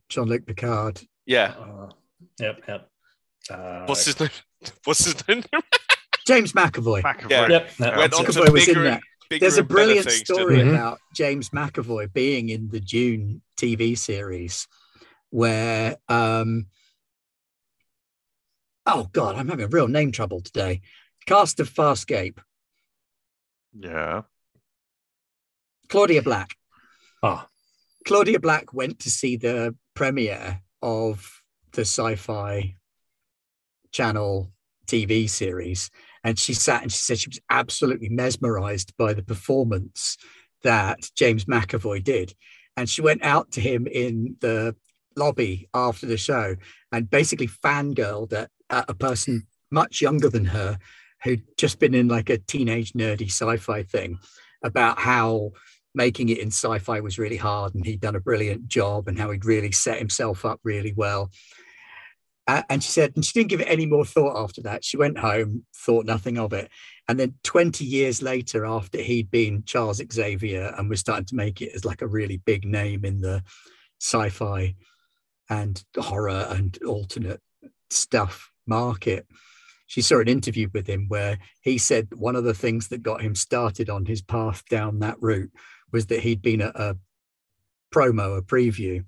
Jean-Luc 0.09 0.45
Picard. 0.47 1.01
Yeah. 1.27 1.55
Uh, 1.59 1.91
yep, 2.39 2.61
yep. 2.69 2.89
Uh, 3.49 3.85
What's 3.87 4.05
his 4.05 4.21
name? 4.21 4.31
What's 4.85 5.05
his 5.05 5.27
name? 5.29 5.43
James 6.27 6.53
McAvoy. 6.53 7.03
McAvoy. 7.03 7.31
Yeah. 7.31 7.49
Yep. 7.49 7.77
that- 7.79 7.97
Went 7.97 8.15
on 8.15 8.25
McAvoy 8.25 8.53
was 8.53 8.69
in 8.69 8.85
that. 8.85 9.01
There's 9.31 9.59
a 9.59 9.63
brilliant 9.63 10.07
things, 10.07 10.21
story 10.23 10.57
he? 10.63 10.69
About 10.69 10.99
James 11.15 11.51
McAvoy 11.51 12.13
being 12.13 12.49
in 12.49 12.69
the 12.69 12.81
Dune 12.81 13.43
TV 13.57 13.97
series 13.97 14.67
where 15.31 15.97
um 16.09 16.67
oh 18.87 19.09
god, 19.13 19.37
I'm 19.37 19.49
having 19.49 19.65
a 19.65 19.69
real 19.69 19.89
name 19.89 20.13
trouble 20.13 20.41
today. 20.41 20.81
Cast 21.27 21.61
of 21.61 21.69
Farscape, 21.71 22.39
Yeah. 23.79 24.23
Claudia 25.89 26.23
Black. 26.23 26.57
Ah, 27.23 27.49
Claudia 28.07 28.41
Black 28.41 28.73
went 28.73 29.01
to 29.01 29.11
see 29.11 29.37
the 29.37 29.75
premiere 29.95 30.63
of 30.83 31.43
the 31.73 31.83
sci-fi 31.83 32.77
channel 33.93 34.53
TV 34.87 35.29
series 35.29 35.91
and 36.25 36.39
she 36.39 36.55
sat 36.55 36.83
and 36.83 36.91
she 36.93 36.99
said 36.99 37.19
she 37.19 37.29
was 37.29 37.41
absolutely 37.51 38.09
mesmerized 38.09 38.97
by 38.97 39.13
the 39.13 39.23
performance 39.23 40.17
that 40.63 40.99
James 41.17 41.45
McAvoy 41.45 42.03
did. 42.03 42.35
and 42.77 42.89
she 42.89 43.03
went 43.03 43.23
out 43.23 43.53
to 43.53 43.61
him 43.61 43.87
in 43.87 44.37
the 44.41 44.75
lobby 45.17 45.69
after 45.75 46.07
the 46.07 46.17
show 46.17 46.57
and 46.93 47.11
basically 47.11 47.49
fangirled 47.49 48.33
at, 48.33 48.51
at 48.71 48.89
a 48.89 48.95
person 48.95 49.47
much 49.71 50.01
younger 50.01 50.29
than 50.29 50.45
her 50.47 50.79
who'd 51.23 51.43
just 51.57 51.79
been 51.79 51.95
in 51.95 52.09
like 52.09 52.31
a 52.31 52.39
teenage 52.39 52.93
nerdy 52.93 53.27
sci-fi 53.27 53.83
thing 53.83 54.19
about 54.65 54.99
how 54.99 55.51
making 55.95 56.29
it 56.29 56.39
in 56.39 56.49
sci-fi 56.49 57.01
was 57.01 57.19
really 57.19 57.37
hard 57.37 57.75
and 57.75 57.85
he'd 57.85 58.01
done 58.01 58.17
a 58.17 58.21
brilliant 58.21 58.69
job 58.69 59.09
and 59.09 59.19
how 59.19 59.31
he'd 59.31 59.45
really 59.45 59.73
set 59.73 59.99
himself 59.99 60.45
up 60.45 60.61
really 60.63 60.93
well. 60.97 61.31
Uh, 62.47 62.63
and 62.69 62.83
she 62.83 62.91
said 62.91 63.13
and 63.15 63.25
she 63.25 63.33
didn't 63.33 63.51
give 63.51 63.61
it 63.61 63.71
any 63.71 63.87
more 63.87 64.05
thought 64.05 64.41
after 64.41 64.63
that. 64.63 64.85
She 64.85 64.97
went 64.97 65.19
home 65.19 65.65
thought 65.77 66.07
nothing 66.07 66.39
of 66.39 66.53
it. 66.53 66.71
And 67.09 67.19
then 67.19 67.35
20 67.43 67.85
years 67.85 68.23
later 68.23 68.65
after 68.65 68.99
he'd 68.99 69.31
been 69.31 69.65
charles 69.65 70.01
xavier 70.13 70.73
and 70.77 70.89
was 70.89 71.01
starting 71.01 71.27
to 71.27 71.35
make 71.35 71.61
it 71.61 71.73
as 71.75 71.85
like 71.85 72.03
a 72.03 72.07
really 72.07 72.39
big 72.39 72.65
name 72.65 73.05
in 73.05 73.21
the 73.21 73.43
sci-fi 74.01 74.75
and 75.49 75.83
horror 75.97 76.47
and 76.51 76.79
alternate 76.85 77.41
stuff 77.91 78.50
market 78.67 79.27
she 79.91 80.03
saw 80.03 80.21
an 80.21 80.29
interview 80.29 80.69
with 80.73 80.87
him 80.87 81.07
where 81.09 81.37
he 81.63 81.77
said 81.77 82.07
one 82.15 82.37
of 82.37 82.45
the 82.45 82.55
things 82.55 82.87
that 82.89 83.03
got 83.03 83.23
him 83.23 83.35
started 83.35 83.91
on 83.91 84.07
his 84.07 84.23
path 84.23 84.63
down 84.71 85.01
that 85.01 85.17
route 85.21 85.51
was 85.91 86.07
that 86.07 86.21
he'd 86.21 86.41
been 86.41 86.61
at 86.63 86.77
a 86.77 86.97
promo, 87.93 88.39
a 88.39 88.41
preview, 88.41 89.05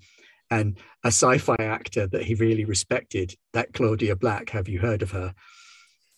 and 0.51 0.77
a 1.05 1.07
sci-fi 1.07 1.55
actor 1.57 2.05
that 2.07 2.23
he 2.23 2.35
really 2.35 2.65
respected, 2.65 3.33
that 3.53 3.73
Claudia 3.73 4.17
Black, 4.17 4.49
have 4.49 4.67
you 4.67 4.81
heard 4.81 5.01
of 5.01 5.11
her, 5.11 5.33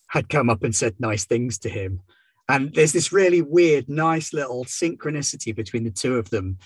had 0.08 0.30
come 0.30 0.50
up 0.50 0.64
and 0.64 0.76
said 0.76 0.96
nice 0.98 1.26
things 1.26 1.60
to 1.60 1.70
him. 1.70 2.02
And 2.50 2.74
there's 2.74 2.92
this 2.92 3.14
really 3.14 3.44
weird, 3.44 3.88
nice 3.88 4.34
little 4.34 4.66
synchronicity 4.66 5.56
between 5.56 5.84
the 5.84 5.92
two 5.92 6.18
of 6.18 6.32
them, 6.32 6.58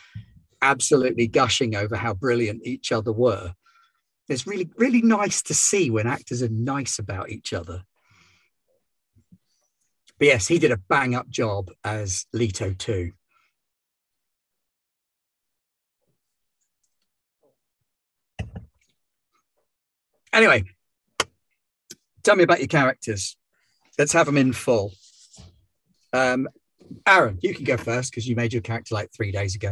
absolutely 0.62 1.28
gushing 1.28 1.76
over 1.76 1.98
how 1.98 2.14
brilliant 2.14 2.66
each 2.66 2.94
other 2.94 3.12
were. 3.12 3.54
It's 4.30 4.46
really, 4.46 4.70
really 4.78 5.02
nice 5.02 5.42
to 5.44 5.56
see 5.56 5.90
when 5.90 6.06
actors 6.06 6.44
are 6.44 6.50
nice 6.50 7.00
about 7.00 7.32
each 7.32 7.52
other. 7.52 7.84
But 10.20 10.28
yes, 10.28 10.48
he 10.48 10.60
did 10.60 10.72
a 10.72 10.78
bang 10.78 11.16
up 11.16 11.30
job 11.30 11.72
as 11.84 12.26
Leto 12.32 12.74
too. 12.74 13.14
Anyway, 20.32 20.64
tell 22.22 22.36
me 22.36 22.44
about 22.44 22.60
your 22.60 22.68
characters. 22.68 23.36
Let's 23.98 24.14
have 24.14 24.28
them 24.28 24.38
in 24.38 24.54
full. 24.54 24.92
Um, 26.14 26.48
Aaron, 27.08 27.40
you 27.42 27.56
can 27.56 27.64
go 27.64 27.78
first 27.78 28.12
because 28.12 28.28
you 28.28 28.36
made 28.36 28.54
your 28.54 28.62
character 28.62 28.94
like 28.94 29.10
three 29.12 29.32
days 29.32 29.56
ago. 29.56 29.72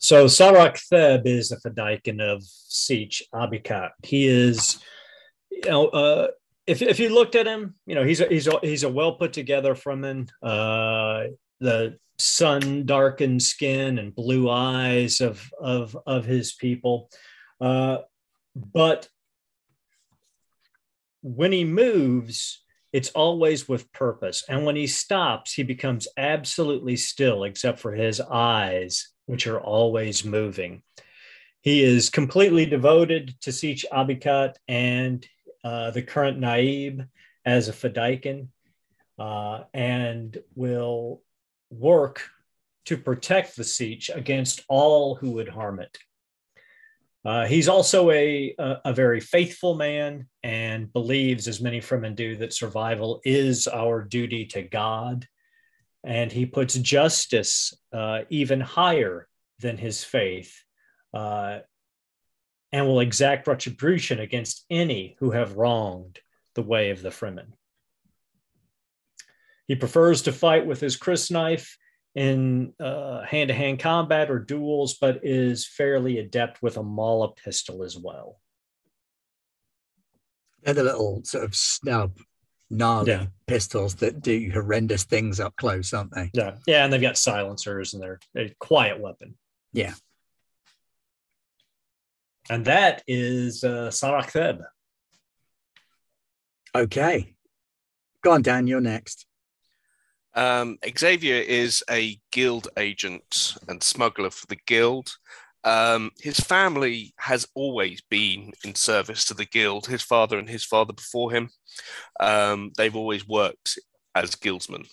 So 0.00 0.24
Sarak 0.24 0.80
Theb 0.90 1.26
is 1.26 1.52
a 1.52 1.58
Fedaykin 1.58 2.22
of 2.22 2.42
Sietch 2.42 3.20
Abicat. 3.34 3.90
He 4.02 4.26
is, 4.26 4.82
you 5.50 5.60
know, 5.68 5.88
uh, 5.88 6.28
if, 6.66 6.80
if 6.80 6.98
you 6.98 7.10
looked 7.10 7.34
at 7.34 7.46
him, 7.46 7.74
you 7.84 7.94
know, 7.94 8.02
he's 8.02 8.20
a, 8.20 8.26
he's 8.26 8.46
a, 8.46 8.58
he's 8.62 8.82
a 8.82 8.88
well 8.88 9.16
put 9.16 9.34
together 9.34 9.74
Fremen. 9.74 10.30
Uh, 10.42 11.24
the 11.60 11.98
sun 12.18 12.86
darkened 12.86 13.42
skin 13.42 13.98
and 13.98 14.14
blue 14.14 14.48
eyes 14.48 15.20
of 15.20 15.50
of 15.60 15.96
of 16.06 16.24
his 16.24 16.54
people, 16.54 17.10
uh, 17.60 17.98
but 18.54 19.06
when 21.22 21.52
he 21.52 21.64
moves, 21.64 22.64
it's 22.92 23.10
always 23.10 23.68
with 23.68 23.92
purpose. 23.92 24.44
And 24.48 24.64
when 24.64 24.76
he 24.76 24.86
stops, 24.86 25.52
he 25.52 25.62
becomes 25.62 26.08
absolutely 26.16 26.96
still, 26.96 27.44
except 27.44 27.78
for 27.78 27.92
his 27.92 28.20
eyes, 28.20 29.08
which 29.30 29.46
are 29.46 29.60
always 29.60 30.24
moving. 30.24 30.82
He 31.62 31.84
is 31.84 32.10
completely 32.10 32.66
devoted 32.66 33.34
to 33.42 33.50
Sietch 33.50 33.84
Abicat 33.92 34.56
and 34.66 35.24
uh, 35.62 35.92
the 35.92 36.02
current 36.02 36.40
Naib 36.40 37.06
as 37.44 37.68
a 37.68 37.72
Fedaykin 37.72 38.48
uh, 39.20 39.64
and 39.72 40.36
will 40.56 41.22
work 41.70 42.28
to 42.86 42.96
protect 42.96 43.54
the 43.54 43.62
Sietch 43.62 44.10
against 44.12 44.64
all 44.68 45.14
who 45.14 45.30
would 45.32 45.48
harm 45.48 45.78
it. 45.78 45.96
Uh, 47.24 47.46
he's 47.46 47.68
also 47.68 48.10
a, 48.10 48.52
a, 48.58 48.76
a, 48.86 48.92
very 48.92 49.20
faithful 49.20 49.74
man 49.74 50.26
and 50.42 50.92
believes, 50.92 51.46
as 51.46 51.60
many 51.60 51.78
Fremen 51.78 52.16
do, 52.16 52.34
that 52.36 52.54
survival 52.54 53.20
is 53.24 53.68
our 53.68 54.02
duty 54.02 54.46
to 54.46 54.62
God. 54.62 55.28
And 56.02 56.32
he 56.32 56.46
puts 56.46 56.74
justice 56.74 57.74
uh, 57.92 58.20
even 58.30 58.60
higher 58.60 59.28
than 59.58 59.76
his 59.76 60.02
faith 60.02 60.62
uh, 61.12 61.58
and 62.72 62.86
will 62.86 63.00
exact 63.00 63.46
retribution 63.46 64.20
against 64.20 64.64
any 64.70 65.16
who 65.18 65.32
have 65.32 65.56
wronged 65.56 66.18
the 66.54 66.62
way 66.62 66.90
of 66.90 67.02
the 67.02 67.10
Fremen. 67.10 67.52
He 69.66 69.76
prefers 69.76 70.22
to 70.22 70.32
fight 70.32 70.66
with 70.66 70.80
his 70.80 70.96
crysknife 70.96 71.68
in 72.14 72.72
hand 72.80 73.48
to 73.48 73.54
hand 73.54 73.78
combat 73.78 74.30
or 74.30 74.38
duels, 74.38 74.94
but 74.94 75.20
is 75.22 75.66
fairly 75.66 76.18
adept 76.18 76.60
with 76.60 76.76
a 76.76 76.82
maula 76.82 77.36
pistol 77.36 77.84
as 77.84 77.96
well. 77.96 78.40
They're 80.62 80.74
the 80.74 80.84
little 80.84 81.22
sort 81.24 81.44
of 81.44 81.54
snub, 81.54 82.18
gnarly 82.70 83.10
yeah. 83.12 83.26
pistols 83.46 83.96
that 83.96 84.20
do 84.20 84.50
horrendous 84.52 85.04
things 85.04 85.40
up 85.40 85.56
close, 85.56 85.92
aren't 85.92 86.14
they? 86.14 86.30
Yeah, 86.32 86.56
yeah, 86.66 86.84
and 86.84 86.92
they've 86.92 87.00
got 87.00 87.18
silencers 87.18 87.94
and 87.94 88.02
they're 88.02 88.20
a 88.36 88.54
quiet 88.58 89.00
weapon. 89.00 89.34
Yeah. 89.72 89.94
And 92.48 92.64
that 92.64 93.02
is 93.06 93.62
uh, 93.62 93.90
Sarak 93.90 94.32
Theb. 94.32 94.64
Okay. 96.74 97.34
Go 98.22 98.32
on, 98.32 98.42
Dan, 98.42 98.66
you're 98.66 98.80
next. 98.80 99.26
Um, 100.34 100.78
Xavier 100.96 101.36
is 101.42 101.82
a 101.90 102.18
guild 102.30 102.68
agent 102.76 103.56
and 103.68 103.82
smuggler 103.82 104.30
for 104.30 104.46
the 104.46 104.58
guild. 104.66 105.16
Um, 105.62 106.10
his 106.18 106.40
family 106.40 107.12
has 107.18 107.46
always 107.54 108.00
been 108.00 108.52
in 108.64 108.74
service 108.74 109.26
to 109.26 109.34
the 109.34 109.44
guild. 109.44 109.86
His 109.86 110.02
father 110.02 110.38
and 110.38 110.48
his 110.48 110.64
father 110.64 110.92
before 110.92 111.32
him, 111.32 111.50
um, 112.18 112.72
they've 112.76 112.96
always 112.96 113.26
worked 113.28 113.78
as 114.14 114.34
guildsmen. 114.34 114.84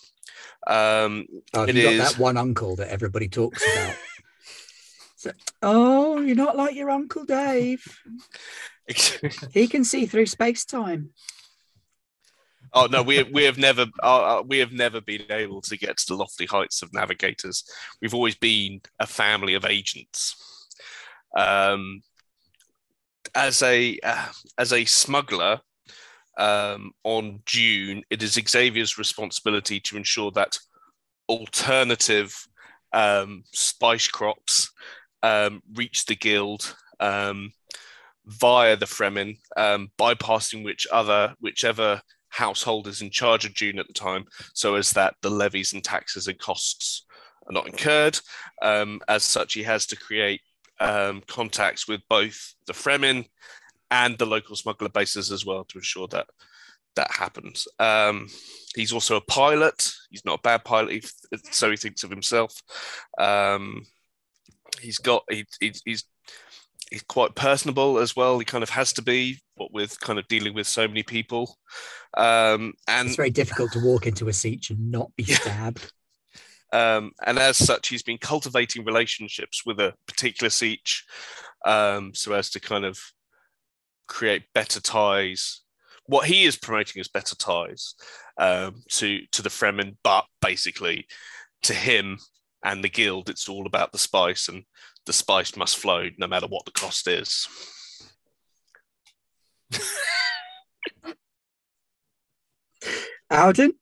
Um, 0.66 1.26
oh, 1.54 1.66
you 1.66 1.84
got 1.84 2.12
that 2.12 2.20
one 2.20 2.38
uncle 2.38 2.76
that 2.76 2.90
everybody 2.90 3.30
talks 3.30 3.64
about. 3.74 3.96
so, 5.16 5.32
oh, 5.62 6.20
you're 6.20 6.36
not 6.36 6.58
like 6.58 6.76
your 6.76 6.90
uncle 6.90 7.24
Dave. 7.24 7.84
he 9.52 9.68
can 9.68 9.84
see 9.84 10.06
through 10.06 10.26
space 10.26 10.66
time. 10.66 11.12
Oh 12.74 12.88
no, 12.88 13.02
we 13.02 13.24
we 13.24 13.44
have 13.46 13.58
never 13.58 13.86
uh, 14.04 14.40
uh, 14.40 14.44
we 14.46 14.58
have 14.60 14.74
never 14.74 15.00
been 15.00 15.24
able 15.30 15.62
to 15.62 15.78
get 15.78 15.98
to 15.98 16.06
the 16.10 16.16
lofty 16.16 16.46
heights 16.46 16.82
of 16.82 16.94
navigators. 16.94 17.64
We've 18.02 18.14
always 18.14 18.36
been 18.36 18.82
a 19.00 19.08
family 19.08 19.54
of 19.54 19.66
agents. 19.66 20.57
Um, 21.36 22.02
as 23.36 23.62
a 23.62 24.00
uh, 24.04 24.28
as 24.58 24.74
a 24.74 24.86
smuggler 24.86 25.60
um, 26.38 26.92
on 27.04 27.42
Dune, 27.46 28.04
it 28.10 28.24
is 28.24 28.34
Xavier's 28.34 28.98
responsibility 28.98 29.80
to 29.82 29.98
ensure 29.98 30.32
that 30.32 30.58
alternative 31.30 32.36
um, 32.94 33.44
spice 33.52 34.08
crops 34.08 34.72
um, 35.24 35.62
reach 35.76 36.06
the 36.06 36.16
guild 36.16 36.76
um, 37.00 37.52
via 38.26 38.76
the 38.76 38.86
Fremen, 38.86 39.38
um, 39.56 39.92
bypassing 40.00 40.64
which 40.64 40.88
other 40.92 41.34
whichever 41.40 42.02
householders 42.30 43.02
in 43.02 43.10
charge 43.10 43.46
of 43.46 43.54
Dune 43.54 43.80
at 43.80 43.88
the 43.88 43.94
time, 43.94 44.26
so 44.54 44.76
as 44.76 44.92
that 44.92 45.16
the 45.22 45.30
levies 45.30 45.74
and 45.74 45.84
taxes 45.84 46.28
and 46.28 46.38
costs 46.40 47.06
are 47.48 47.54
not 47.54 47.68
incurred. 47.68 48.20
Um, 48.62 49.02
as 49.08 49.24
such, 49.24 49.54
he 49.54 49.64
has 49.64 49.86
to 49.88 49.96
create 49.96 50.42
um, 50.80 51.22
contacts 51.28 51.88
with 51.88 52.02
both 52.10 52.54
the 52.66 52.74
Fremen 52.74 53.26
and 53.92 54.18
the 54.18 54.26
local 54.26 54.56
smuggler 54.56 54.90
bases 54.90 55.32
as 55.32 55.46
well 55.46 55.64
to 55.66 55.78
ensure 55.78 56.08
that 56.10 56.28
that 56.96 57.12
happens. 57.12 57.68
Um, 57.80 58.28
he's 58.76 58.92
also 58.92 59.16
a 59.16 59.22
pilot. 59.22 59.92
He's 60.10 60.26
not 60.26 60.40
a 60.40 60.42
bad 60.42 60.64
pilot, 60.64 61.10
so 61.52 61.70
he 61.70 61.78
thinks 61.78 62.04
of 62.04 62.10
himself. 62.10 62.62
Um, 63.18 63.86
he's 64.82 64.98
got 64.98 65.24
he, 65.30 65.46
he's 65.60 65.82
he's 65.86 67.04
quite 67.04 67.36
personable 67.36 67.98
as 68.00 68.16
well. 68.16 68.40
He 68.40 68.46
kind 68.46 68.64
of 68.64 68.70
has 68.72 68.94
to 68.94 69.02
be, 69.02 69.40
what 69.56 69.72
with 69.74 70.00
kind 70.00 70.20
of 70.20 70.28
dealing 70.28 70.54
with 70.54 70.68
so 70.68 70.88
many 70.88 71.04
people. 71.04 71.58
Um, 72.16 72.74
and 72.88 73.08
it's 73.08 73.18
very 73.18 73.30
difficult 73.30 73.72
to 73.74 73.80
walk 73.80 74.08
into 74.08 74.28
a 74.28 74.32
Sietch 74.32 74.70
and 74.70 74.92
not 74.92 75.16
be 75.16 75.26
stabbed. 75.26 75.92
Um, 76.74 77.12
and 77.26 77.40
as 77.40 77.58
such, 77.58 77.88
he's 77.88 78.04
been 78.04 78.18
cultivating 78.18 78.84
relationships 78.84 79.66
with 79.66 79.80
a 79.80 79.94
particular 80.08 80.50
Sietch 80.50 81.04
um, 81.66 82.14
so 82.14 82.34
as 82.34 82.50
to 82.52 82.60
kind 82.60 82.86
of 82.86 83.00
create 84.08 84.44
better 84.54 84.80
ties. 84.80 85.62
What 86.06 86.28
he 86.28 86.46
is 86.46 86.58
promoting 86.58 87.00
is 87.00 87.08
better 87.08 87.36
ties 87.36 87.96
um, 88.38 88.84
to 88.90 89.20
to 89.32 89.42
the 89.42 89.50
Fremen, 89.50 89.98
but 90.04 90.26
basically 90.42 91.06
to 91.64 91.74
him, 91.74 92.20
and 92.64 92.84
the 92.84 92.90
guild, 92.90 93.30
it's 93.30 93.50
all 93.50 93.66
about 93.66 93.92
the 93.92 93.98
spice, 93.98 94.48
and 94.48 94.64
the 95.06 95.14
spice 95.14 95.56
must 95.56 95.78
flow 95.78 96.10
no 96.18 96.28
matter 96.28 96.48
what 96.48 96.66
the 96.66 96.72
cost 96.72 97.08
is. 97.08 97.48
Alden? 103.30 103.74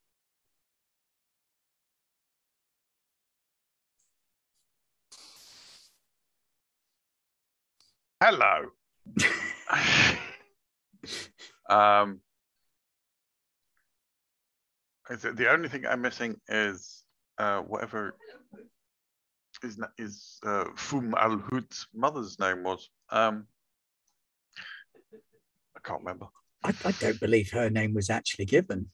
Hello. 8.27 8.65
um, 11.69 12.21
the 15.07 15.47
only 15.47 15.69
thing 15.69 15.85
I'm 15.85 16.01
missing 16.01 16.35
is 16.49 17.03
uh, 17.37 17.59
whatever 17.59 18.15
is 19.61 19.79
is 19.99 20.39
uh, 20.43 20.65
Fum 20.75 21.13
Al 21.15 21.37
Hut's 21.37 21.85
mother's 21.93 22.39
name 22.39 22.63
was. 22.63 22.89
Um, 23.11 23.45
I 25.77 25.79
can't 25.83 25.99
remember. 25.99 26.25
I, 26.63 26.73
I 26.83 26.93
don't 26.93 27.19
believe 27.19 27.51
her 27.51 27.69
name 27.69 27.93
was 27.93 28.09
actually 28.09 28.45
given 28.45 28.87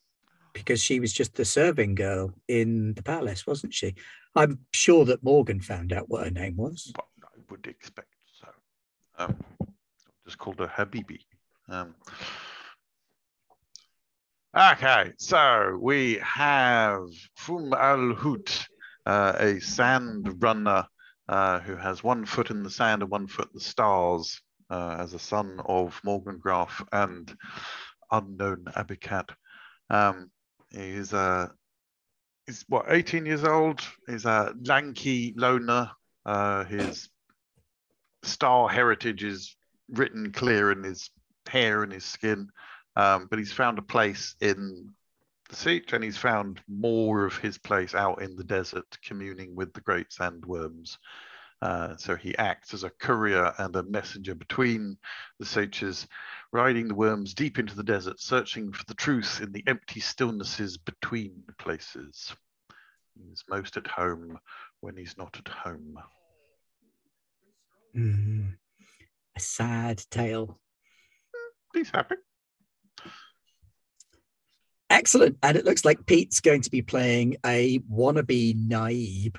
because 0.51 0.83
she 0.83 0.99
was 0.99 1.13
just 1.13 1.35
the 1.35 1.45
serving 1.45 1.95
girl 1.95 2.33
in 2.49 2.95
the 2.95 3.03
palace, 3.03 3.47
wasn't 3.47 3.73
she? 3.73 3.95
I'm 4.35 4.59
sure 4.73 5.05
that 5.05 5.23
Morgan 5.23 5.61
found 5.61 5.93
out 5.93 6.09
what 6.09 6.25
her 6.25 6.31
name 6.31 6.57
was. 6.57 6.91
But 6.93 7.05
I 7.23 7.39
would 7.49 7.65
expect. 7.65 8.09
Um, 9.21 9.37
just 10.25 10.37
called 10.39 10.59
her 10.59 10.67
Habibi. 10.67 11.19
Um, 11.69 11.93
okay, 14.57 15.11
so 15.17 15.77
we 15.79 16.19
have 16.23 17.03
Fum 17.35 17.71
Al 17.73 18.15
Hut, 18.15 18.65
uh, 19.05 19.33
a 19.37 19.59
sand 19.59 20.41
runner 20.41 20.87
uh, 21.29 21.59
who 21.59 21.75
has 21.75 22.03
one 22.03 22.25
foot 22.25 22.49
in 22.49 22.63
the 22.63 22.69
sand 22.69 23.03
and 23.03 23.11
one 23.11 23.27
foot 23.27 23.49
in 23.53 23.59
the 23.59 23.61
stars, 23.61 24.41
uh, 24.71 24.95
as 24.97 25.13
a 25.13 25.19
son 25.19 25.59
of 25.65 25.99
Morgan 26.03 26.39
Graf 26.39 26.83
and 26.91 27.31
unknown 28.11 28.65
Abicat. 28.75 29.29
Um, 29.91 30.31
he's 30.71 31.13
uh, 31.13 31.47
he's 32.47 32.65
what 32.67 32.85
18 32.89 33.27
years 33.27 33.43
old. 33.43 33.81
He's 34.07 34.25
a 34.25 34.53
lanky 34.63 35.35
loner. 35.37 35.91
Uh, 36.25 36.63
his 36.65 37.09
star 38.23 38.69
heritage 38.69 39.23
is 39.23 39.55
written 39.89 40.31
clear 40.31 40.71
in 40.71 40.83
his 40.83 41.09
hair 41.47 41.83
and 41.83 41.91
his 41.91 42.05
skin. 42.05 42.49
Um, 42.95 43.27
but 43.29 43.39
he's 43.39 43.53
found 43.53 43.79
a 43.79 43.83
place 43.83 44.35
in 44.41 44.93
the 45.49 45.55
sietch 45.55 45.93
and 45.93 46.03
he's 46.03 46.17
found 46.17 46.61
more 46.67 47.25
of 47.25 47.37
his 47.37 47.57
place 47.57 47.95
out 47.95 48.21
in 48.21 48.35
the 48.35 48.43
desert, 48.43 48.97
communing 49.05 49.55
with 49.55 49.73
the 49.73 49.81
great 49.81 50.09
sandworms. 50.09 50.97
Uh, 51.61 51.95
so 51.95 52.15
he 52.15 52.35
acts 52.37 52.73
as 52.73 52.83
a 52.83 52.89
courier 52.89 53.53
and 53.59 53.75
a 53.75 53.83
messenger 53.83 54.33
between 54.33 54.97
the 55.39 55.45
sages, 55.45 56.07
riding 56.51 56.87
the 56.87 56.95
worms 56.95 57.35
deep 57.35 57.59
into 57.59 57.75
the 57.75 57.83
desert, 57.83 58.19
searching 58.19 58.71
for 58.71 58.83
the 58.87 58.95
truth 58.95 59.41
in 59.41 59.51
the 59.51 59.63
empty 59.67 59.99
stillnesses 59.99 60.77
between 60.83 61.43
places. 61.59 62.33
He's 63.13 63.43
most 63.47 63.77
at 63.77 63.87
home 63.87 64.39
when 64.79 64.97
he's 64.97 65.17
not 65.17 65.37
at 65.37 65.47
home. 65.47 65.99
Mm, 67.95 68.55
a 69.35 69.39
sad 69.39 70.03
tale. 70.09 70.59
He's 71.73 71.89
happy. 71.89 72.15
Excellent. 74.89 75.37
And 75.41 75.57
it 75.57 75.65
looks 75.65 75.85
like 75.85 76.05
Pete's 76.05 76.41
going 76.41 76.61
to 76.61 76.69
be 76.69 76.81
playing 76.81 77.37
a 77.45 77.79
wannabe 77.79 78.55
Naib 78.67 79.37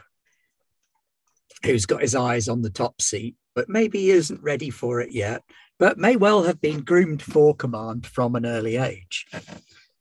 who's 1.65 1.87
got 1.87 2.01
his 2.01 2.15
eyes 2.15 2.49
on 2.49 2.63
the 2.63 2.71
top 2.71 3.01
seat, 3.01 3.37
but 3.55 3.69
maybe 3.69 3.99
he 3.99 4.11
isn't 4.11 4.43
ready 4.43 4.71
for 4.71 5.01
it 5.01 5.13
yet, 5.13 5.43
but 5.79 5.99
may 5.99 6.17
well 6.17 6.43
have 6.45 6.61
been 6.61 6.81
groomed 6.81 7.23
for 7.23 7.55
command 7.55 8.07
from 8.07 8.35
an 8.35 8.47
early 8.47 8.77
age. 8.77 9.27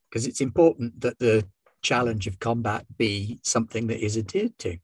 Because 0.09 0.25
it's 0.25 0.41
important 0.41 1.01
that 1.01 1.19
the 1.19 1.45
challenge 1.81 2.27
of 2.27 2.39
combat 2.39 2.85
be 2.97 3.39
something 3.43 3.87
that 3.87 4.03
is 4.03 4.17
adhered 4.17 4.57
to. 4.59 4.77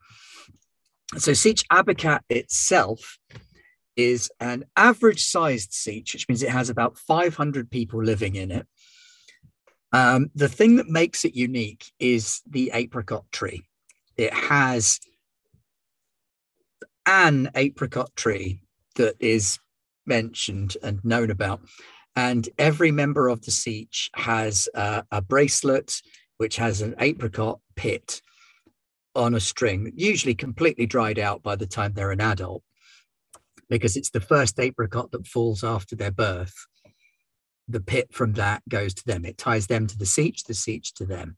So, 1.17 1.31
Sietch 1.31 1.63
Abicat 1.71 2.21
itself 2.29 3.17
is 3.97 4.31
an 4.39 4.63
average 4.77 5.25
sized 5.25 5.71
sietch, 5.71 6.13
which 6.13 6.29
means 6.29 6.43
it 6.43 6.49
has 6.49 6.69
about 6.69 6.97
500 6.97 7.69
people 7.69 8.01
living 8.01 8.35
in 8.35 8.51
it. 8.51 8.67
Um, 9.91 10.29
the 10.35 10.47
thing 10.47 10.75
that 10.77 10.87
makes 10.87 11.25
it 11.25 11.35
unique 11.35 11.91
is 11.99 12.41
the 12.49 12.71
apricot 12.73 13.25
tree. 13.31 13.63
It 14.15 14.33
has 14.33 14.99
an 17.05 17.49
apricot 17.55 18.15
tree 18.15 18.61
that 18.95 19.15
is 19.19 19.59
mentioned 20.05 20.77
and 20.83 21.03
known 21.03 21.31
about. 21.31 21.61
And 22.15 22.47
every 22.57 22.91
member 22.91 23.27
of 23.27 23.41
the 23.41 23.51
sietch 23.51 24.09
has 24.15 24.67
uh, 24.73 25.03
a 25.11 25.21
bracelet 25.21 26.01
which 26.37 26.57
has 26.57 26.81
an 26.81 26.95
apricot 26.99 27.59
pit 27.75 28.21
on 29.15 29.33
a 29.33 29.39
string, 29.39 29.91
usually 29.95 30.35
completely 30.35 30.85
dried 30.85 31.17
out 31.17 31.41
by 31.41 31.55
the 31.55 31.65
time 31.65 31.93
they're 31.93 32.11
an 32.11 32.21
adult, 32.21 32.63
because 33.69 33.97
it's 33.97 34.09
the 34.09 34.21
first 34.21 34.59
apricot 34.59 35.11
that 35.11 35.27
falls 35.27 35.63
after 35.63 35.95
their 35.95 36.11
birth. 36.11 36.55
The 37.67 37.81
pit 37.81 38.13
from 38.13 38.33
that 38.33 38.63
goes 38.69 38.93
to 38.95 39.05
them. 39.05 39.25
It 39.25 39.37
ties 39.37 39.67
them 39.67 39.87
to 39.87 39.97
the 39.97 40.05
sietch, 40.05 40.45
the 40.45 40.53
sietch 40.53 40.93
to 40.95 41.05
them. 41.05 41.37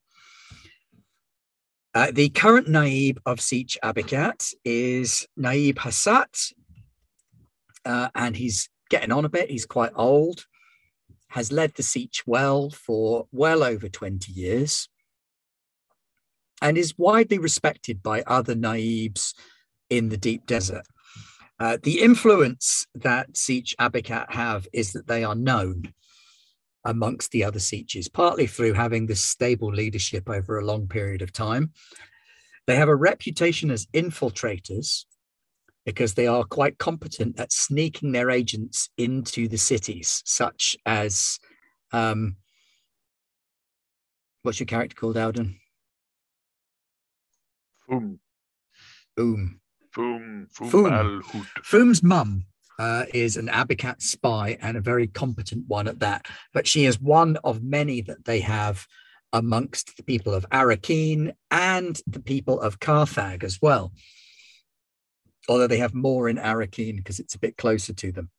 Uh, 1.95 2.11
the 2.11 2.29
current 2.29 2.67
Naib 2.67 3.17
of 3.25 3.39
Sietch 3.39 3.75
Abicat 3.83 4.53
is 4.63 5.27
Naib 5.37 5.73
Hassat, 5.75 6.53
uh, 7.83 8.09
and 8.13 8.35
he's 8.35 8.69
getting 8.91 9.11
on 9.11 9.25
a 9.25 9.29
bit. 9.29 9.49
He's 9.49 9.65
quite 9.65 9.91
old, 9.95 10.45
has 11.29 11.51
led 11.51 11.73
the 11.73 11.83
Sietch 11.83 12.23
well 12.27 12.69
for 12.69 13.27
well 13.31 13.63
over 13.63 13.89
20 13.89 14.31
years, 14.31 14.87
and 16.61 16.77
is 16.77 16.93
widely 16.95 17.39
respected 17.39 18.03
by 18.03 18.21
other 18.21 18.53
Naibs 18.53 19.33
in 19.89 20.09
the 20.09 20.17
deep 20.17 20.45
desert. 20.45 20.85
Uh, 21.59 21.77
the 21.83 21.99
influence 21.99 22.87
that 22.95 23.33
Sietch 23.33 23.75
Abicat 23.79 24.31
have 24.31 24.67
is 24.71 24.93
that 24.93 25.07
they 25.07 25.23
are 25.23 25.35
known 25.35 25.93
amongst 26.85 27.31
the 27.31 27.43
other 27.43 27.59
sietches, 27.59 28.11
partly 28.11 28.47
through 28.47 28.73
having 28.73 29.05
this 29.07 29.23
stable 29.23 29.71
leadership 29.73 30.29
over 30.29 30.57
a 30.57 30.65
long 30.65 30.87
period 30.87 31.21
of 31.21 31.33
time. 31.33 31.71
They 32.65 32.77
have 32.77 32.87
a 32.87 32.95
reputation 32.95 33.71
as 33.71 33.87
infiltrators 33.87 35.05
because 35.85 36.13
they 36.13 36.27
are 36.27 36.43
quite 36.43 36.77
competent 36.77 37.39
at 37.39 37.51
sneaking 37.51 38.11
their 38.11 38.29
agents 38.29 38.89
into 38.97 39.47
the 39.47 39.57
cities, 39.57 40.21
such 40.25 40.77
as 40.85 41.39
um, 41.91 42.37
what's 44.43 44.59
your 44.59 44.67
character 44.67 44.95
called, 44.95 45.17
Alden? 45.17 45.59
Fum, 47.89 48.19
Boom. 49.17 49.58
Fum, 49.91 50.47
Fum, 50.51 50.69
Fum. 50.69 50.85
Al 50.85 51.21
Hut. 51.21 51.47
Foom's 51.63 52.03
mum 52.03 52.45
uh, 52.77 53.05
is 53.13 53.37
an 53.37 53.47
Abicat 53.47 54.01
spy 54.01 54.57
and 54.61 54.77
a 54.77 54.81
very 54.81 55.07
competent 55.07 55.67
one 55.67 55.87
at 55.87 55.99
that. 55.99 56.27
But 56.53 56.67
she 56.67 56.85
is 56.85 56.99
one 56.99 57.37
of 57.43 57.63
many 57.63 58.01
that 58.01 58.25
they 58.25 58.39
have 58.39 58.87
amongst 59.33 59.97
the 59.97 60.03
people 60.03 60.33
of 60.33 60.45
Arrakeen 60.49 61.33
and 61.51 61.99
the 62.07 62.21
people 62.21 62.59
of 62.59 62.79
Carthag 62.79 63.43
as 63.43 63.59
well. 63.61 63.91
Although 65.47 65.67
they 65.67 65.77
have 65.77 65.93
more 65.93 66.29
in 66.29 66.37
Arrakeen 66.37 66.97
because 66.97 67.19
it's 67.19 67.35
a 67.35 67.39
bit 67.39 67.57
closer 67.57 67.93
to 67.93 68.11
them. 68.11 68.29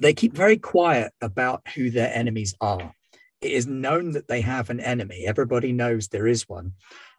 They 0.00 0.14
keep 0.14 0.34
very 0.34 0.58
quiet 0.58 1.12
about 1.20 1.66
who 1.74 1.90
their 1.90 2.12
enemies 2.12 2.54
are. 2.60 2.92
It 3.40 3.52
is 3.52 3.66
known 3.66 4.12
that 4.12 4.28
they 4.28 4.40
have 4.40 4.70
an 4.70 4.80
enemy. 4.80 5.24
Everybody 5.26 5.72
knows 5.72 6.08
there 6.08 6.26
is 6.26 6.48
one 6.48 6.72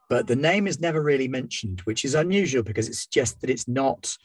but 0.10 0.28
the 0.28 0.36
name 0.36 0.68
is 0.68 0.80
never 0.80 1.02
really 1.02 1.28
mentioned, 1.28 1.82
which 1.82 2.04
is 2.04 2.16
unusual 2.16 2.64
because 2.64 2.90
it 2.90 2.96
suggests 2.96 3.40
that 3.40 3.50
it's 3.50 3.68
not 3.68 4.18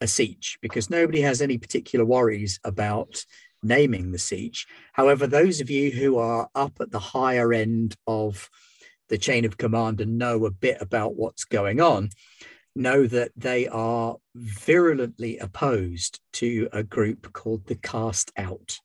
a 0.00 0.04
sietch, 0.04 0.58
because 0.60 0.90
nobody 0.90 1.20
has 1.22 1.40
any 1.40 1.56
particular 1.56 2.04
worries 2.04 2.60
about 2.64 3.24
naming 3.62 4.10
the 4.10 4.18
sietch. 4.18 4.66
However, 4.92 5.26
those 5.26 5.60
of 5.60 5.70
you 5.70 5.90
who 5.90 6.18
are 6.18 6.48
up 6.54 6.78
at 6.80 6.90
the 6.90 6.98
higher 6.98 7.52
end 7.52 7.96
of 8.06 8.50
the 9.08 9.16
chain 9.16 9.44
of 9.44 9.56
command 9.56 10.00
and 10.00 10.18
know 10.18 10.44
a 10.44 10.50
bit 10.50 10.78
about 10.80 11.14
what's 11.14 11.44
going 11.44 11.80
on 11.80 12.10
know 12.74 13.06
that 13.06 13.30
they 13.36 13.66
are 13.68 14.16
virulently 14.34 15.38
opposed 15.38 16.20
to 16.32 16.68
a 16.72 16.82
group 16.82 17.32
called 17.32 17.66
the 17.66 17.76
Cast 17.76 18.32
Out. 18.36 18.80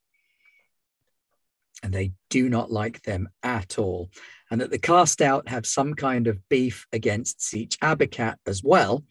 And 1.84 1.92
they 1.92 2.14
do 2.30 2.48
not 2.48 2.72
like 2.72 3.02
them 3.02 3.28
at 3.44 3.80
all 3.80 4.12
and 4.52 4.60
that 4.60 4.70
the 4.70 4.78
cast 4.78 5.22
out 5.22 5.48
have 5.48 5.66
some 5.66 5.94
kind 5.94 6.28
of 6.28 6.48
beef 6.50 6.86
against 6.92 7.40
Sietch 7.40 7.78
Abicat 7.78 8.36
as 8.46 8.62
well. 8.62 9.06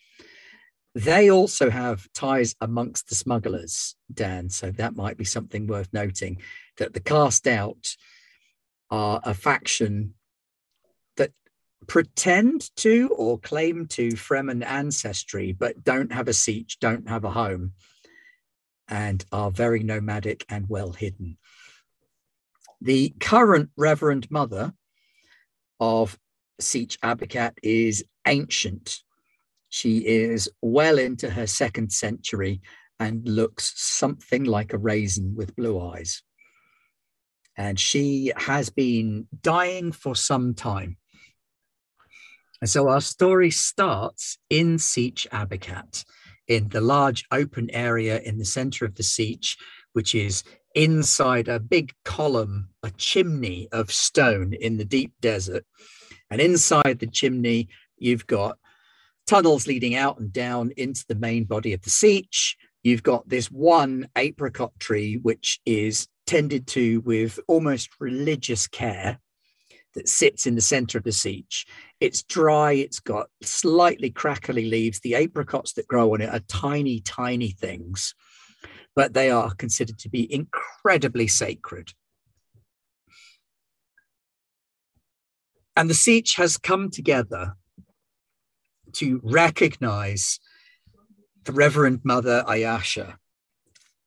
They 0.94 1.30
also 1.30 1.70
have 1.70 2.06
ties 2.12 2.54
amongst 2.60 3.08
the 3.08 3.14
smugglers, 3.14 3.96
Dan. 4.12 4.50
So 4.50 4.70
that 4.72 4.94
might 4.94 5.16
be 5.16 5.24
something 5.24 5.66
worth 5.66 5.88
noting 5.94 6.42
that 6.76 6.92
the 6.92 7.00
cast 7.00 7.46
out 7.46 7.96
are 8.90 9.20
a 9.24 9.32
faction 9.32 10.14
that 11.16 11.32
pretend 11.86 12.76
to 12.76 13.08
or 13.16 13.38
claim 13.38 13.86
to 13.86 14.10
Fremen 14.10 14.62
ancestry, 14.62 15.52
but 15.52 15.82
don't 15.82 16.12
have 16.12 16.28
a 16.28 16.32
sietch, 16.32 16.78
don't 16.80 17.08
have 17.08 17.24
a 17.24 17.30
home, 17.30 17.72
and 18.88 19.24
are 19.32 19.50
very 19.50 19.82
nomadic 19.82 20.44
and 20.50 20.68
well 20.68 20.92
hidden. 20.92 21.38
The 22.82 23.14
current 23.20 23.70
Reverend 23.76 24.30
Mother 24.30 24.74
of 25.80 26.18
Sietch 26.60 26.98
Abicat 26.98 27.52
is 27.62 28.04
ancient. 28.26 28.98
She 29.68 29.98
is 30.06 30.48
well 30.60 30.98
into 30.98 31.30
her 31.30 31.46
second 31.46 31.92
century 31.92 32.60
and 32.98 33.26
looks 33.26 33.72
something 33.76 34.44
like 34.44 34.72
a 34.72 34.78
raisin 34.78 35.34
with 35.34 35.56
blue 35.56 35.80
eyes. 35.80 36.22
And 37.56 37.80
she 37.80 38.32
has 38.36 38.70
been 38.70 39.26
dying 39.42 39.92
for 39.92 40.14
some 40.14 40.54
time. 40.54 40.98
And 42.60 42.68
so 42.68 42.88
our 42.88 43.00
story 43.00 43.50
starts 43.50 44.38
in 44.50 44.76
Sietch 44.76 45.26
Abicat, 45.30 46.04
in 46.46 46.68
the 46.68 46.80
large 46.80 47.24
open 47.30 47.70
area 47.70 48.20
in 48.20 48.38
the 48.38 48.44
center 48.44 48.84
of 48.84 48.96
the 48.96 49.02
Sietch, 49.02 49.56
which 49.94 50.14
is 50.14 50.44
inside 50.74 51.48
a 51.48 51.60
big 51.60 51.92
column, 52.04 52.70
a 52.82 52.90
chimney 52.90 53.68
of 53.72 53.92
stone 53.92 54.52
in 54.52 54.76
the 54.76 54.84
deep 54.84 55.12
desert. 55.20 55.64
And 56.30 56.40
inside 56.40 56.98
the 56.98 57.06
chimney, 57.06 57.68
you've 57.98 58.26
got 58.26 58.58
tunnels 59.26 59.66
leading 59.66 59.94
out 59.94 60.18
and 60.18 60.32
down 60.32 60.72
into 60.76 61.04
the 61.06 61.14
main 61.14 61.44
body 61.44 61.72
of 61.72 61.82
the 61.82 61.90
Sietch. 61.90 62.54
You've 62.82 63.02
got 63.02 63.28
this 63.28 63.50
one 63.50 64.08
apricot 64.16 64.72
tree, 64.78 65.16
which 65.16 65.60
is 65.66 66.08
tended 66.26 66.66
to 66.68 67.00
with 67.00 67.38
almost 67.48 67.90
religious 67.98 68.66
care 68.66 69.18
that 69.94 70.08
sits 70.08 70.46
in 70.46 70.54
the 70.54 70.60
center 70.60 70.98
of 70.98 71.04
the 71.04 71.10
sietch. 71.10 71.66
It's 71.98 72.22
dry, 72.22 72.72
it's 72.72 73.00
got 73.00 73.28
slightly 73.42 74.10
crackly 74.10 74.66
leaves. 74.66 75.00
The 75.00 75.16
apricots 75.16 75.72
that 75.74 75.88
grow 75.88 76.14
on 76.14 76.20
it 76.20 76.32
are 76.32 76.40
tiny, 76.40 77.00
tiny 77.00 77.50
things, 77.50 78.14
but 78.94 79.14
they 79.14 79.30
are 79.30 79.54
considered 79.54 79.98
to 79.98 80.08
be 80.08 80.32
incredibly 80.32 81.26
sacred. 81.26 81.92
And 85.76 85.88
the 85.88 85.94
sietch 85.94 86.36
has 86.36 86.58
come 86.58 86.90
together 86.90 87.54
to 88.94 89.20
recognize 89.22 90.40
the 91.44 91.52
Reverend 91.52 92.00
Mother 92.04 92.44
Ayasha, 92.46 93.16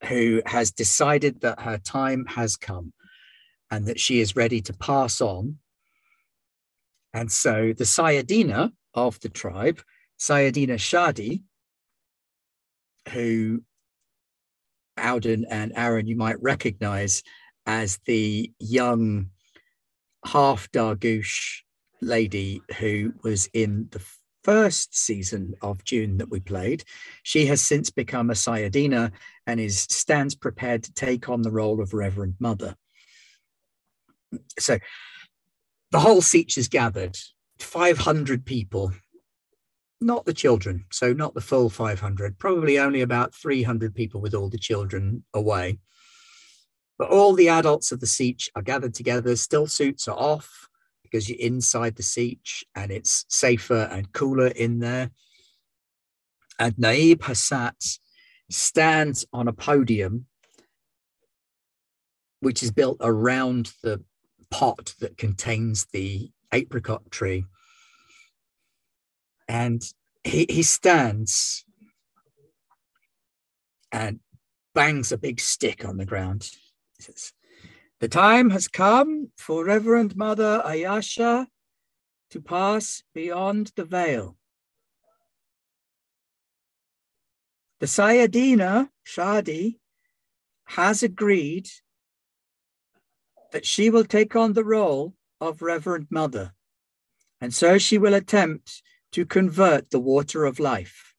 who 0.07 0.41
has 0.45 0.71
decided 0.71 1.41
that 1.41 1.61
her 1.61 1.77
time 1.77 2.25
has 2.27 2.57
come 2.57 2.93
and 3.71 3.87
that 3.87 3.99
she 3.99 4.19
is 4.19 4.35
ready 4.35 4.61
to 4.61 4.73
pass 4.73 5.21
on 5.21 5.57
and 7.13 7.31
so 7.31 7.73
the 7.77 7.83
Sayyadina 7.83 8.71
of 8.93 9.19
the 9.19 9.29
tribe, 9.29 9.81
Sayyadina 10.19 10.75
Shadi, 10.75 11.43
who 13.09 13.61
Alden 14.97 15.45
and 15.49 15.73
Aaron, 15.75 16.07
you 16.07 16.15
might 16.15 16.41
recognize 16.41 17.23
as 17.65 17.99
the 18.05 18.51
young 18.59 19.29
half 20.25 20.71
Dargush 20.71 21.61
lady 22.01 22.61
who 22.79 23.13
was 23.23 23.49
in 23.53 23.87
the 23.91 24.01
first 24.43 24.95
season 24.95 25.53
of 25.61 25.83
Dune 25.85 26.17
that 26.17 26.29
we 26.29 26.39
played. 26.39 26.83
She 27.23 27.45
has 27.47 27.61
since 27.61 27.89
become 27.89 28.29
a 28.29 28.33
Sayyadina 28.33 29.11
and 29.47 29.59
is 29.59 29.79
stands 29.79 30.35
prepared 30.35 30.83
to 30.83 30.93
take 30.93 31.29
on 31.29 31.41
the 31.41 31.51
role 31.51 31.81
of 31.81 31.93
Reverend 31.93 32.35
Mother. 32.39 32.75
So 34.59 34.79
the 35.91 35.99
whole 35.99 36.21
Sietch 36.21 36.57
is 36.57 36.67
gathered, 36.67 37.17
500 37.59 38.45
people, 38.45 38.91
not 40.03 40.25
the 40.25 40.33
children, 40.33 40.85
so 40.91 41.13
not 41.13 41.33
the 41.33 41.41
full 41.41 41.69
500, 41.69 42.37
probably 42.37 42.77
only 42.77 43.01
about 43.01 43.33
300 43.33 43.95
people 43.95 44.21
with 44.21 44.33
all 44.33 44.49
the 44.49 44.57
children 44.57 45.23
away. 45.33 45.79
But 46.97 47.09
all 47.09 47.33
the 47.33 47.49
adults 47.49 47.91
of 47.91 47.99
the 47.99 48.05
Sietch 48.05 48.49
are 48.55 48.61
gathered 48.61 48.93
together, 48.93 49.35
still 49.35 49.67
suits 49.67 50.07
are 50.07 50.17
off 50.17 50.67
because 51.01 51.29
you're 51.29 51.39
inside 51.39 51.95
the 51.95 52.03
Sietch 52.03 52.63
and 52.75 52.91
it's 52.91 53.25
safer 53.29 53.89
and 53.91 54.11
cooler 54.13 54.47
in 54.47 54.79
there. 54.79 55.11
And 56.59 56.75
Naib 56.75 57.19
Hassat 57.19 57.99
stands 58.49 59.25
on 59.33 59.47
a 59.47 59.53
podium 59.53 60.27
which 62.41 62.61
is 62.61 62.71
built 62.71 62.97
around 62.99 63.71
the 63.83 64.03
pot 64.51 64.93
that 64.99 65.17
contains 65.17 65.87
the 65.93 66.29
apricot 66.51 67.09
tree. 67.09 67.45
And 69.47 69.83
he, 70.23 70.45
he 70.49 70.63
stands 70.63 71.65
and 73.91 74.19
bangs 74.73 75.11
a 75.11 75.17
big 75.17 75.39
stick 75.39 75.85
on 75.85 75.97
the 75.97 76.05
ground. 76.05 76.49
He 76.97 77.03
says, 77.03 77.33
The 77.99 78.07
time 78.07 78.49
has 78.49 78.67
come 78.67 79.31
for 79.37 79.65
Reverend 79.65 80.15
Mother 80.15 80.61
Ayasha 80.65 81.47
to 82.31 82.41
pass 82.41 83.03
beyond 83.13 83.71
the 83.75 83.85
veil. 83.85 84.37
The 87.79 87.85
Sayyadina 87.85 88.89
Shadi 89.05 89.75
has 90.65 91.03
agreed 91.03 91.67
that 93.51 93.65
she 93.65 93.89
will 93.89 94.05
take 94.05 94.35
on 94.35 94.53
the 94.53 94.63
role 94.63 95.13
of 95.39 95.61
Reverend 95.61 96.07
Mother, 96.09 96.53
and 97.39 97.53
so 97.53 97.77
she 97.77 97.97
will 97.97 98.13
attempt 98.13 98.81
to 99.13 99.25
convert 99.25 99.91
the 99.91 99.99
water 99.99 100.45
of 100.45 100.59
life. 100.59 101.13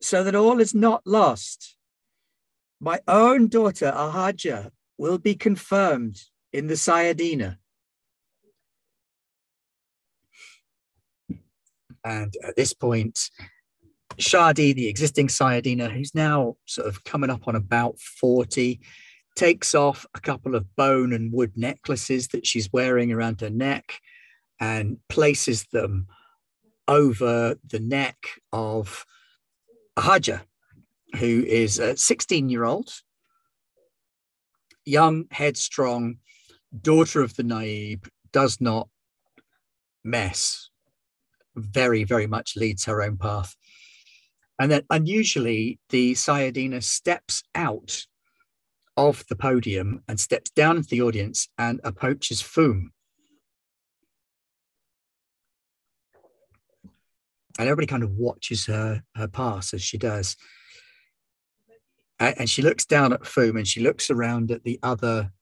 So 0.00 0.24
that 0.24 0.34
all 0.34 0.60
is 0.60 0.74
not 0.74 1.02
lost. 1.06 1.76
My 2.80 3.00
own 3.06 3.48
daughter, 3.48 3.92
Ahaja, 3.94 4.70
will 4.96 5.18
be 5.18 5.34
confirmed 5.34 6.18
in 6.52 6.66
the 6.66 6.74
Sayyadina. 6.74 7.58
And 12.02 12.34
at 12.42 12.56
this 12.56 12.72
point, 12.72 13.30
Shadi, 14.16 14.74
the 14.74 14.88
existing 14.88 15.28
Sayyadina, 15.28 15.90
who's 15.90 16.14
now 16.14 16.56
sort 16.64 16.88
of 16.88 17.04
coming 17.04 17.28
up 17.28 17.46
on 17.46 17.56
about 17.56 17.98
40, 18.00 18.80
takes 19.36 19.74
off 19.74 20.06
a 20.14 20.20
couple 20.20 20.54
of 20.54 20.74
bone 20.76 21.12
and 21.12 21.30
wood 21.30 21.52
necklaces 21.56 22.28
that 22.28 22.46
she's 22.46 22.72
wearing 22.72 23.12
around 23.12 23.42
her 23.42 23.50
neck 23.50 24.00
and 24.60 24.98
places 25.08 25.64
them 25.72 26.06
over 26.86 27.56
the 27.66 27.80
neck 27.80 28.16
of 28.52 29.06
Haja, 29.98 30.40
who 31.18 31.44
is 31.46 31.78
a 31.78 31.96
16 31.96 32.48
year 32.48 32.64
old, 32.64 32.92
young, 34.84 35.24
headstrong, 35.30 36.16
daughter 36.80 37.22
of 37.22 37.34
the 37.36 37.42
Naib, 37.42 38.06
does 38.32 38.60
not 38.60 38.88
mess, 40.04 40.68
very, 41.56 42.04
very 42.04 42.26
much 42.26 42.56
leads 42.56 42.84
her 42.84 43.02
own 43.02 43.16
path. 43.16 43.56
And 44.58 44.70
then 44.70 44.82
unusually, 44.90 45.78
the 45.88 46.12
Sayyadina 46.12 46.82
steps 46.82 47.42
out 47.54 48.06
of 48.96 49.24
the 49.28 49.36
podium 49.36 50.02
and 50.06 50.20
steps 50.20 50.50
down 50.50 50.76
into 50.76 50.90
the 50.90 51.00
audience 51.00 51.48
and 51.56 51.80
approaches 51.82 52.42
Foom. 52.42 52.88
And 57.58 57.68
everybody 57.68 57.86
kind 57.86 58.02
of 58.02 58.12
watches 58.12 58.66
her 58.66 59.02
her 59.14 59.28
pass 59.28 59.74
as 59.74 59.82
she 59.82 59.98
does. 59.98 60.36
And 62.18 62.50
she 62.50 62.62
looks 62.62 62.84
down 62.84 63.12
at 63.12 63.22
Foom 63.22 63.56
and 63.56 63.66
she 63.66 63.80
looks 63.80 64.10
around 64.10 64.50
at 64.50 64.62
the 64.62 64.78
other 64.82 65.32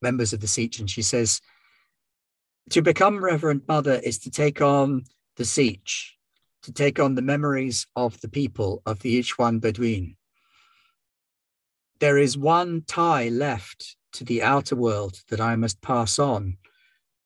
members 0.00 0.32
of 0.32 0.40
the 0.40 0.46
Sietch 0.46 0.78
and 0.78 0.88
she 0.88 1.02
says, 1.02 1.40
To 2.70 2.82
become 2.82 3.22
Reverend 3.22 3.62
Mother 3.66 4.00
is 4.02 4.20
to 4.20 4.30
take 4.30 4.60
on 4.60 5.04
the 5.36 5.44
Sietch, 5.44 6.12
to 6.62 6.72
take 6.72 7.00
on 7.00 7.16
the 7.16 7.22
memories 7.22 7.86
of 7.96 8.20
the 8.20 8.28
people 8.28 8.80
of 8.86 9.00
the 9.00 9.18
Ichwan 9.18 9.60
Bedouin 9.60 10.16
there 12.00 12.18
is 12.18 12.36
one 12.36 12.82
tie 12.86 13.28
left 13.28 13.96
to 14.12 14.24
the 14.24 14.42
outer 14.42 14.76
world 14.76 15.20
that 15.28 15.40
I 15.40 15.56
must 15.56 15.80
pass 15.80 16.18
on 16.18 16.58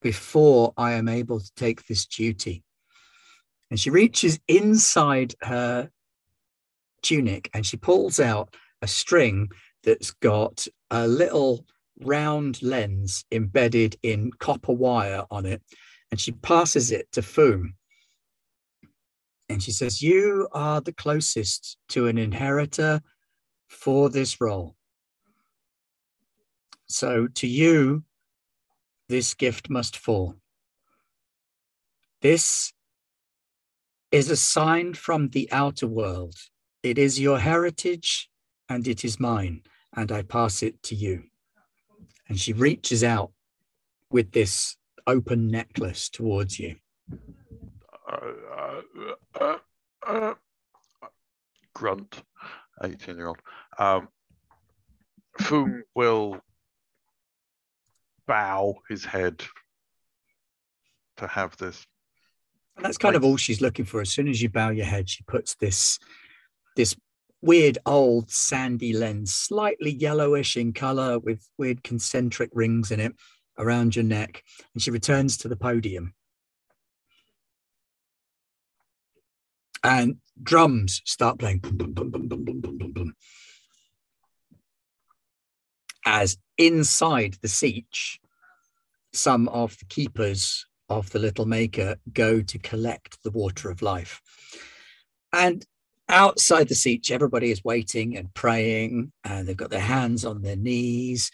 before 0.01 0.72
I 0.76 0.92
am 0.92 1.09
able 1.09 1.40
to 1.40 1.55
take 1.56 1.86
this 1.86 2.06
duty. 2.06 2.62
And 3.70 3.78
she 3.78 3.90
reaches 3.90 4.40
inside 4.48 5.34
her 5.42 5.90
tunic 7.02 7.51
and 7.55 7.64
she 7.64 7.76
pulls 7.76 8.18
out 8.20 8.55
a 8.82 8.86
string 8.86 9.48
that's 9.84 10.10
got 10.10 10.66
a 10.90 11.06
little 11.06 11.64
round 12.01 12.62
lens 12.62 13.24
embedded 13.30 13.97
in 14.02 14.32
copper 14.32 14.72
wire 14.72 15.24
on 15.30 15.47
it. 15.47 15.62
And 16.10 16.20
she 16.20 16.32
passes 16.32 16.90
it 16.90 17.10
to 17.12 17.20
Foom. 17.20 17.74
And 19.48 19.62
she 19.62 19.72
says, 19.72 20.02
You 20.02 20.48
are 20.52 20.80
the 20.80 20.92
closest 20.92 21.76
to 21.90 22.06
an 22.06 22.18
inheritor 22.18 23.01
for 23.68 24.09
this 24.10 24.40
role. 24.40 24.74
So 26.88 27.28
to 27.34 27.47
you, 27.47 28.05
this 29.09 29.34
gift 29.34 29.70
must 29.70 29.97
fall. 29.97 30.36
This 32.22 32.72
is 34.12 34.31
a 34.31 34.37
sign 34.37 34.95
from 34.95 35.28
the 35.28 35.49
outer 35.53 35.87
world. 35.87 36.35
It 36.82 36.99
is 36.99 37.20
your 37.20 37.39
heritage 37.39 38.28
and 38.69 38.87
it 38.87 39.05
is 39.05 39.20
mine, 39.20 39.62
and 39.97 40.11
I 40.12 40.23
pass 40.23 40.62
it 40.62 40.82
to 40.85 40.95
you. 40.95 41.24
And 42.28 42.39
she 42.39 42.53
reaches 42.53 43.03
out 43.03 43.32
with 44.11 44.32
this 44.32 44.77
open 45.07 45.49
necklace 45.49 46.09
towards 46.09 46.59
you. 46.59 46.77
Uh, 48.11 48.81
uh, 49.41 49.57
uh, 50.07 50.35
grunt, 51.74 52.23
18 52.82 53.16
year 53.16 53.28
old. 53.28 53.39
Um, 53.78 54.09
Foom 55.41 55.82
will 55.95 56.41
bow 58.27 58.77
his 58.89 59.05
head 59.05 59.43
to 61.16 61.27
have 61.27 61.57
this. 61.57 61.87
And 62.81 62.86
that's 62.86 62.97
kind 62.97 63.15
of 63.15 63.23
all 63.23 63.36
she's 63.36 63.61
looking 63.61 63.85
for. 63.85 64.01
As 64.01 64.09
soon 64.09 64.27
as 64.27 64.40
you 64.40 64.48
bow 64.48 64.70
your 64.70 64.86
head, 64.86 65.11
she 65.11 65.23
puts 65.24 65.55
this 65.57 65.98
this 66.77 66.97
weird 67.43 67.77
old 67.85 68.31
sandy 68.31 68.94
lens, 68.94 69.35
slightly 69.35 69.90
yellowish 69.90 70.57
in 70.57 70.73
color 70.73 71.19
with 71.19 71.47
weird 71.59 71.82
concentric 71.82 72.48
rings 72.55 72.90
in 72.90 72.98
it 72.98 73.12
around 73.59 73.97
your 73.97 74.07
neck. 74.07 74.43
And 74.73 74.82
she 74.82 74.90
returns 74.90 75.36
to 75.39 75.48
the 75.48 75.57
podium. 75.57 76.15
And 79.85 80.16
drums 80.43 81.02
start 81.05 81.39
playing. 81.39 81.59
Boom, 81.59 81.93
boom, 81.93 82.11
boom, 82.11 83.15
As 86.07 86.39
inside 86.57 87.36
the 87.43 87.48
sietch, 87.48 88.20
some 89.12 89.48
of 89.51 89.77
the 89.78 89.85
keepers 89.85 90.65
of 90.91 91.09
the 91.11 91.19
little 91.19 91.47
maker 91.47 91.97
go 92.12 92.43
to 92.43 92.59
collect 92.59 93.23
the 93.23 93.31
water 93.31 93.71
of 93.71 93.81
life. 93.81 94.21
And 95.33 95.65
outside 96.09 96.69
the 96.69 96.75
sietch, 96.75 97.11
everybody 97.11 97.51
is 97.51 97.65
waiting 97.65 98.17
and 98.17 98.35
praying, 98.35 99.12
and 99.25 99.47
they've 99.47 99.57
got 99.57 99.71
their 99.71 99.81
hands 99.81 100.25
on 100.25 100.43
their 100.43 100.57
knees, 100.57 101.31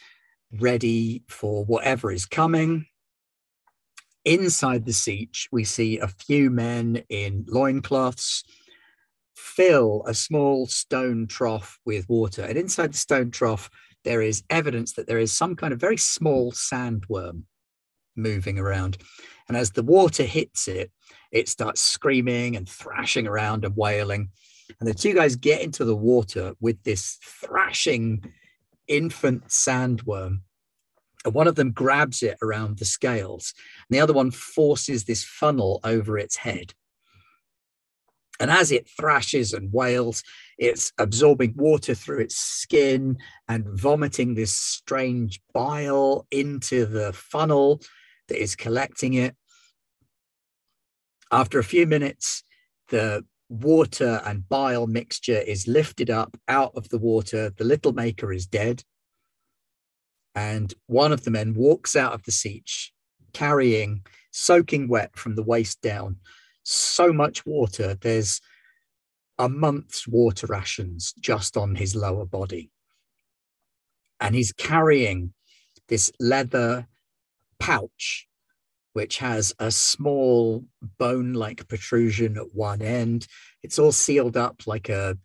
ready 0.52 1.22
for 1.28 1.64
whatever 1.64 2.12
is 2.12 2.26
coming. 2.26 2.86
Inside 4.24 4.84
the 4.84 4.92
sietch, 4.92 5.48
we 5.50 5.64
see 5.64 5.98
a 5.98 6.08
few 6.08 6.50
men 6.50 7.02
in 7.08 7.44
loincloths 7.48 8.44
fill 9.34 10.02
a 10.06 10.14
small 10.14 10.66
stone 10.66 11.26
trough 11.26 11.78
with 11.84 12.08
water. 12.08 12.42
And 12.42 12.58
inside 12.58 12.92
the 12.92 12.98
stone 12.98 13.30
trough, 13.30 13.70
there 14.04 14.20
is 14.20 14.42
evidence 14.50 14.92
that 14.94 15.06
there 15.06 15.18
is 15.18 15.32
some 15.32 15.56
kind 15.56 15.72
of 15.72 15.80
very 15.80 15.96
small 15.96 16.52
sandworm 16.52 17.42
moving 18.16 18.58
around. 18.58 18.98
And 19.48 19.56
as 19.56 19.70
the 19.70 19.82
water 19.82 20.24
hits 20.24 20.68
it, 20.68 20.90
it 21.30 21.48
starts 21.48 21.80
screaming 21.80 22.56
and 22.56 22.68
thrashing 22.68 23.26
around 23.26 23.64
and 23.64 23.76
wailing. 23.76 24.30
And 24.80 24.88
the 24.88 24.94
two 24.94 25.14
guys 25.14 25.36
get 25.36 25.62
into 25.62 25.84
the 25.84 25.96
water 25.96 26.54
with 26.60 26.82
this 26.82 27.18
thrashing 27.22 28.24
infant 28.88 29.48
sandworm. 29.48 30.40
And 31.24 31.34
one 31.34 31.48
of 31.48 31.54
them 31.56 31.72
grabs 31.72 32.22
it 32.22 32.38
around 32.42 32.78
the 32.78 32.84
scales, 32.84 33.52
and 33.88 33.96
the 33.96 34.00
other 34.00 34.12
one 34.12 34.30
forces 34.30 35.04
this 35.04 35.24
funnel 35.24 35.80
over 35.84 36.18
its 36.18 36.36
head. 36.36 36.74
And 38.38 38.50
as 38.50 38.70
it 38.70 38.88
thrashes 38.88 39.52
and 39.52 39.72
wails, 39.72 40.22
it's 40.58 40.92
absorbing 40.98 41.54
water 41.56 41.94
through 41.94 42.20
its 42.20 42.36
skin 42.36 43.16
and 43.48 43.66
vomiting 43.66 44.34
this 44.34 44.52
strange 44.54 45.40
bile 45.54 46.26
into 46.30 46.86
the 46.86 47.12
funnel 47.12 47.80
that 48.28 48.40
is 48.40 48.56
collecting 48.56 49.14
it. 49.14 49.36
After 51.30 51.58
a 51.58 51.64
few 51.64 51.86
minutes, 51.86 52.42
the 52.88 53.24
water 53.48 54.20
and 54.24 54.48
bile 54.48 54.86
mixture 54.86 55.40
is 55.40 55.68
lifted 55.68 56.10
up 56.10 56.36
out 56.48 56.72
of 56.74 56.88
the 56.88 56.98
water. 56.98 57.50
The 57.50 57.64
little 57.64 57.92
maker 57.92 58.32
is 58.32 58.46
dead. 58.46 58.82
And 60.34 60.72
one 60.86 61.12
of 61.12 61.24
the 61.24 61.30
men 61.30 61.54
walks 61.54 61.96
out 61.96 62.12
of 62.12 62.22
the 62.24 62.32
sietch 62.32 62.90
carrying, 63.32 64.02
soaking 64.30 64.88
wet 64.88 65.16
from 65.16 65.34
the 65.34 65.42
waist 65.42 65.80
down, 65.82 66.16
so 66.62 67.12
much 67.12 67.44
water. 67.44 67.96
There's 68.00 68.40
a 69.38 69.48
month's 69.48 70.08
water 70.08 70.46
rations 70.46 71.12
just 71.20 71.56
on 71.56 71.74
his 71.74 71.94
lower 71.94 72.24
body. 72.24 72.70
And 74.20 74.34
he's 74.34 74.52
carrying 74.52 75.34
this 75.88 76.10
leather 76.18 76.88
pouch, 77.58 78.28
which 78.92 79.18
has 79.18 79.54
a 79.58 79.70
small 79.70 80.64
bone 80.98 81.32
like 81.32 81.68
protrusion 81.68 82.36
at 82.36 82.54
one 82.54 82.82
end. 82.82 83.26
It's 83.62 83.78
all 83.78 83.92
sealed 83.92 84.36
up 84.36 84.62
like 84.66 84.88
a 84.88 85.18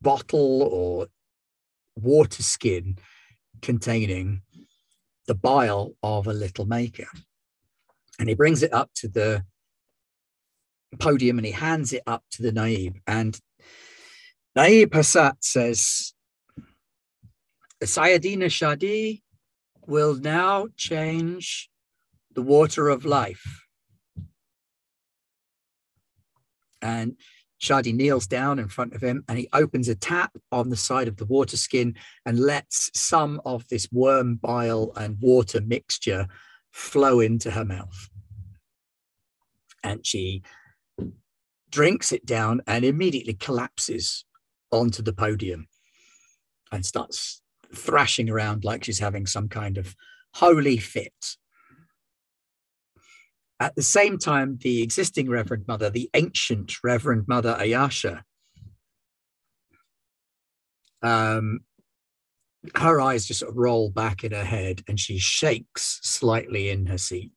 bottle 0.00 0.62
or 0.62 1.06
water 1.96 2.42
skin 2.42 2.98
containing 3.62 4.42
the 5.26 5.34
bile 5.34 5.94
of 6.02 6.26
a 6.26 6.32
little 6.32 6.66
maker. 6.66 7.08
And 8.18 8.28
he 8.28 8.34
brings 8.34 8.62
it 8.62 8.72
up 8.72 8.90
to 8.96 9.08
the 9.08 9.44
podium 10.98 11.38
and 11.38 11.46
he 11.46 11.52
hands 11.52 11.92
it 11.92 12.02
up 12.06 12.22
to 12.32 12.42
the 12.42 12.52
Naib. 12.52 13.00
And 13.06 13.38
Naib 14.56 14.90
Hassat 14.90 15.36
says, 15.40 16.12
Sayyadina 17.82 18.46
Shadi 18.46 19.22
will 19.86 20.14
now 20.14 20.66
change 20.76 21.70
the 22.34 22.42
water 22.42 22.88
of 22.88 23.04
life. 23.04 23.64
And 26.82 27.16
Shadi 27.60 27.94
kneels 27.94 28.26
down 28.26 28.58
in 28.58 28.68
front 28.68 28.94
of 28.94 29.02
him 29.02 29.24
and 29.28 29.38
he 29.38 29.48
opens 29.52 29.88
a 29.88 29.94
tap 29.94 30.36
on 30.52 30.68
the 30.68 30.76
side 30.76 31.08
of 31.08 31.16
the 31.16 31.24
water 31.24 31.56
skin 31.56 31.94
and 32.26 32.38
lets 32.38 32.90
some 32.94 33.40
of 33.44 33.66
this 33.68 33.88
worm 33.90 34.36
bile 34.36 34.92
and 34.96 35.16
water 35.20 35.60
mixture 35.60 36.26
flow 36.72 37.20
into 37.20 37.52
her 37.52 37.64
mouth. 37.64 38.10
And 39.82 40.06
she 40.06 40.42
drinks 41.70 42.12
it 42.12 42.26
down 42.26 42.60
and 42.66 42.84
immediately 42.84 43.34
collapses 43.34 44.24
onto 44.70 45.02
the 45.02 45.12
podium 45.12 45.68
and 46.70 46.84
starts 46.84 47.40
thrashing 47.76 48.30
around 48.30 48.64
like 48.64 48.84
she's 48.84 48.98
having 48.98 49.26
some 49.26 49.48
kind 49.48 49.78
of 49.78 49.94
holy 50.34 50.76
fit. 50.76 51.36
At 53.60 53.76
the 53.76 53.82
same 53.82 54.18
time, 54.18 54.58
the 54.60 54.82
existing 54.82 55.30
Reverend 55.30 55.64
Mother, 55.68 55.88
the 55.88 56.10
ancient 56.14 56.74
Reverend 56.82 57.26
Mother 57.28 57.56
Ayasha, 57.58 58.22
um, 61.02 61.60
her 62.74 63.00
eyes 63.00 63.26
just 63.26 63.40
sort 63.40 63.50
of 63.50 63.56
roll 63.56 63.90
back 63.90 64.24
in 64.24 64.32
her 64.32 64.44
head 64.44 64.82
and 64.88 64.98
she 64.98 65.18
shakes 65.18 66.00
slightly 66.02 66.70
in 66.70 66.86
her 66.86 66.98
seat. 66.98 67.30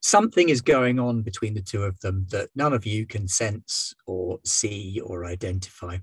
Something 0.00 0.48
is 0.48 0.60
going 0.60 0.98
on 0.98 1.22
between 1.22 1.54
the 1.54 1.62
two 1.62 1.84
of 1.84 1.98
them 2.00 2.26
that 2.30 2.50
none 2.56 2.72
of 2.72 2.84
you 2.84 3.06
can 3.06 3.28
sense 3.28 3.94
or 4.06 4.40
see 4.44 5.00
or 5.04 5.24
identify. 5.24 5.98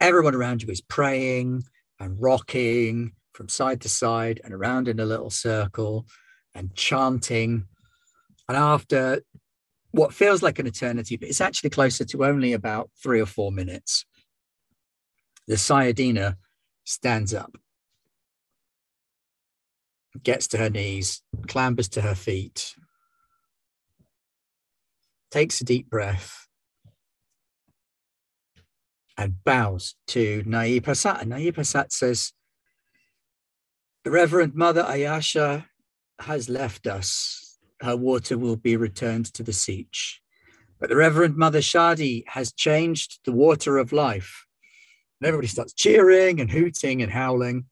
Everyone 0.00 0.34
around 0.34 0.62
you 0.62 0.70
is 0.70 0.80
praying 0.80 1.64
and 1.98 2.16
rocking 2.20 3.12
from 3.34 3.48
side 3.48 3.82
to 3.82 3.88
side 3.88 4.40
and 4.42 4.54
around 4.54 4.88
in 4.88 4.98
a 4.98 5.04
little 5.04 5.30
circle 5.30 6.06
and 6.54 6.74
chanting. 6.74 7.66
And 8.48 8.56
after 8.56 9.20
what 9.90 10.14
feels 10.14 10.42
like 10.42 10.58
an 10.58 10.66
eternity, 10.66 11.16
but 11.16 11.28
it's 11.28 11.40
actually 11.40 11.70
closer 11.70 12.04
to 12.06 12.24
only 12.24 12.52
about 12.52 12.90
three 13.02 13.20
or 13.20 13.26
four 13.26 13.52
minutes, 13.52 14.06
the 15.46 15.56
Sayyadina 15.56 16.36
stands 16.84 17.34
up, 17.34 17.56
gets 20.22 20.48
to 20.48 20.58
her 20.58 20.70
knees, 20.70 21.22
clambers 21.46 21.88
to 21.90 22.00
her 22.00 22.14
feet, 22.14 22.74
takes 25.30 25.60
a 25.60 25.64
deep 25.64 25.90
breath, 25.90 26.46
and 29.20 29.44
bows 29.44 29.96
to 30.06 30.42
Naib 30.46 30.84
Hassat. 30.84 31.20
And 31.20 31.32
Hassat 31.32 31.92
says, 31.92 32.32
The 34.02 34.10
Reverend 34.10 34.54
Mother 34.54 34.82
Ayasha 34.82 35.66
has 36.20 36.48
left 36.48 36.86
us. 36.86 37.58
Her 37.82 37.96
water 37.96 38.38
will 38.38 38.56
be 38.56 38.76
returned 38.76 39.26
to 39.34 39.42
the 39.42 39.52
sietch. 39.52 40.20
But 40.78 40.88
the 40.88 40.96
Reverend 40.96 41.36
Mother 41.36 41.60
Shadi 41.60 42.24
has 42.28 42.52
changed 42.54 43.20
the 43.26 43.32
water 43.32 43.76
of 43.76 43.92
life. 43.92 44.46
And 45.20 45.28
everybody 45.28 45.48
starts 45.48 45.74
cheering 45.74 46.40
and 46.40 46.50
hooting 46.50 47.02
and 47.02 47.12
howling. 47.12 47.66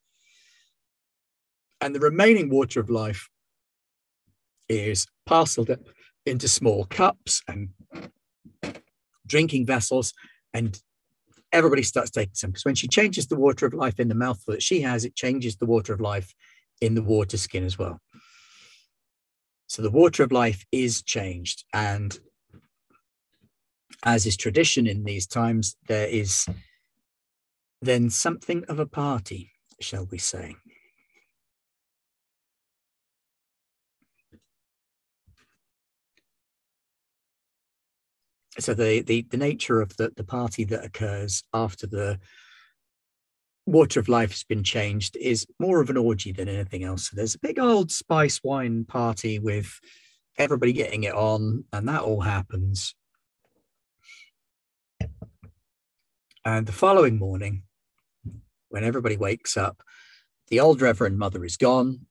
And 1.81 1.95
the 1.95 1.99
remaining 1.99 2.51
water 2.51 2.79
of 2.79 2.91
life 2.91 3.27
is 4.67 5.07
parceled 5.25 5.71
into 6.27 6.47
small 6.47 6.85
cups 6.85 7.41
and 7.47 7.69
drinking 9.25 9.65
vessels 9.65 10.13
and 10.53 10.79
everybody 11.51 11.83
starts 11.83 12.11
taking 12.11 12.35
some 12.35 12.51
because 12.51 12.65
when 12.65 12.75
she 12.75 12.87
changes 12.87 13.27
the 13.27 13.35
water 13.35 13.65
of 13.65 13.73
life 13.73 13.99
in 13.99 14.07
the 14.07 14.15
mouthful 14.15 14.53
that 14.53 14.63
she 14.63 14.81
has, 14.81 15.05
it 15.05 15.15
changes 15.15 15.57
the 15.57 15.65
water 15.65 15.93
of 15.93 16.01
life 16.01 16.33
in 16.81 16.95
the 16.95 17.03
water 17.03 17.37
skin 17.37 17.63
as 17.63 17.77
well. 17.77 17.99
So 19.67 19.81
the 19.81 19.91
water 19.91 20.23
of 20.23 20.31
life 20.31 20.65
is 20.71 21.03
changed. 21.03 21.63
And 21.73 22.17
as 24.03 24.25
is 24.25 24.37
tradition 24.37 24.87
in 24.87 25.03
these 25.03 25.27
times, 25.27 25.75
there 25.87 26.07
is 26.07 26.47
then 27.81 28.09
something 28.09 28.63
of 28.65 28.79
a 28.79 28.85
party, 28.85 29.51
shall 29.79 30.05
we 30.05 30.17
say. 30.17 30.55
So 38.59 38.73
the, 38.73 39.01
the, 39.01 39.25
the 39.29 39.37
nature 39.37 39.81
of 39.81 39.95
the, 39.97 40.11
the 40.15 40.23
party 40.23 40.63
that 40.65 40.83
occurs 40.83 41.43
after 41.53 41.87
the 41.87 42.19
water 43.65 43.99
of 43.99 44.09
life 44.09 44.31
has 44.31 44.43
been 44.43 44.63
changed 44.63 45.15
is 45.17 45.45
more 45.59 45.79
of 45.79 45.89
an 45.89 45.97
orgy 45.97 46.31
than 46.31 46.49
anything 46.49 46.83
else. 46.83 47.09
So 47.09 47.15
there's 47.15 47.35
a 47.35 47.39
big 47.39 47.59
old 47.59 47.91
spice 47.91 48.41
wine 48.43 48.85
party 48.85 49.39
with 49.39 49.79
everybody 50.37 50.73
getting 50.73 51.03
it 51.03 51.13
on, 51.13 51.65
and 51.71 51.87
that 51.87 52.01
all 52.01 52.21
happens. 52.21 52.95
And 56.45 56.65
the 56.65 56.71
following 56.71 57.19
morning, 57.19 57.63
when 58.69 58.83
everybody 58.83 59.17
wakes 59.17 59.57
up, 59.57 59.83
the 60.47 60.59
old 60.59 60.81
Reverend 60.81 61.19
Mother 61.19 61.45
is 61.45 61.57
gone. 61.57 62.07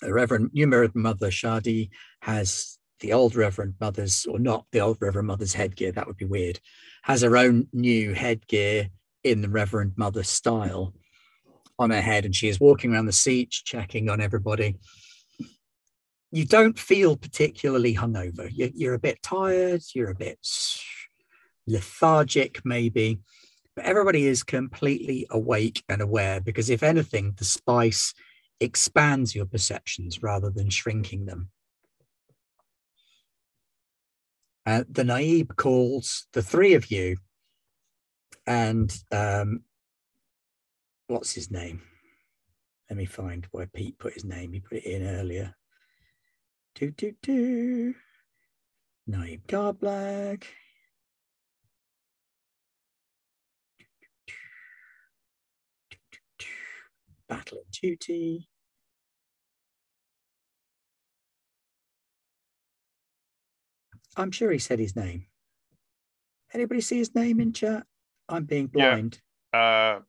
The 0.00 0.12
Reverend 0.12 0.50
New 0.52 0.68
Mother 0.94 1.30
Shadi 1.30 1.90
has 2.22 2.77
the 3.00 3.12
old 3.12 3.36
Reverend 3.36 3.74
Mother's, 3.80 4.26
or 4.26 4.38
not 4.38 4.66
the 4.72 4.80
old 4.80 4.98
Reverend 5.00 5.28
Mother's 5.28 5.54
headgear, 5.54 5.92
that 5.92 6.06
would 6.06 6.16
be 6.16 6.24
weird, 6.24 6.60
has 7.02 7.22
her 7.22 7.36
own 7.36 7.68
new 7.72 8.12
headgear 8.14 8.88
in 9.24 9.40
the 9.40 9.48
Reverend 9.48 9.92
Mother 9.96 10.22
style 10.22 10.94
on 11.78 11.90
her 11.90 12.00
head, 12.00 12.24
and 12.24 12.34
she 12.34 12.48
is 12.48 12.60
walking 12.60 12.92
around 12.92 13.06
the 13.06 13.12
seat, 13.12 13.50
checking 13.50 14.08
on 14.10 14.20
everybody. 14.20 14.76
You 16.30 16.44
don't 16.44 16.78
feel 16.78 17.16
particularly 17.16 17.94
hungover. 17.94 18.50
You're, 18.52 18.70
you're 18.74 18.94
a 18.94 18.98
bit 18.98 19.22
tired, 19.22 19.82
you're 19.94 20.10
a 20.10 20.14
bit 20.14 20.38
lethargic, 21.66 22.64
maybe, 22.64 23.20
but 23.76 23.84
everybody 23.84 24.26
is 24.26 24.42
completely 24.42 25.26
awake 25.30 25.84
and 25.88 26.02
aware 26.02 26.40
because, 26.40 26.68
if 26.68 26.82
anything, 26.82 27.34
the 27.36 27.44
spice 27.44 28.12
expands 28.60 29.34
your 29.34 29.46
perceptions 29.46 30.22
rather 30.22 30.50
than 30.50 30.68
shrinking 30.68 31.26
them. 31.26 31.50
Uh, 34.68 34.84
the 34.90 35.02
Naib 35.02 35.56
calls 35.56 36.26
the 36.34 36.42
three 36.42 36.74
of 36.74 36.90
you 36.90 37.16
and 38.46 38.94
um, 39.10 39.60
what's 41.06 41.32
his 41.32 41.50
name? 41.50 41.80
Let 42.90 42.98
me 42.98 43.06
find 43.06 43.46
where 43.50 43.66
Pete 43.66 43.98
put 43.98 44.12
his 44.12 44.26
name. 44.26 44.52
He 44.52 44.60
put 44.60 44.76
it 44.76 44.84
in 44.84 45.06
earlier. 45.06 45.54
Do 46.74 46.90
do 46.90 47.14
do. 47.22 47.94
Naib 49.08 49.40
Garblag. 49.46 50.44
Battle 57.26 57.60
of 57.60 57.70
Duty. 57.70 58.50
I'm 64.18 64.32
sure 64.32 64.50
he 64.50 64.58
said 64.58 64.80
his 64.80 64.96
name. 64.96 65.26
Anybody 66.52 66.80
see 66.80 66.98
his 66.98 67.14
name 67.14 67.40
in 67.40 67.52
chat? 67.52 67.84
I'm 68.28 68.44
being 68.44 68.66
blind. 68.66 69.20
Yeah. 69.54 70.00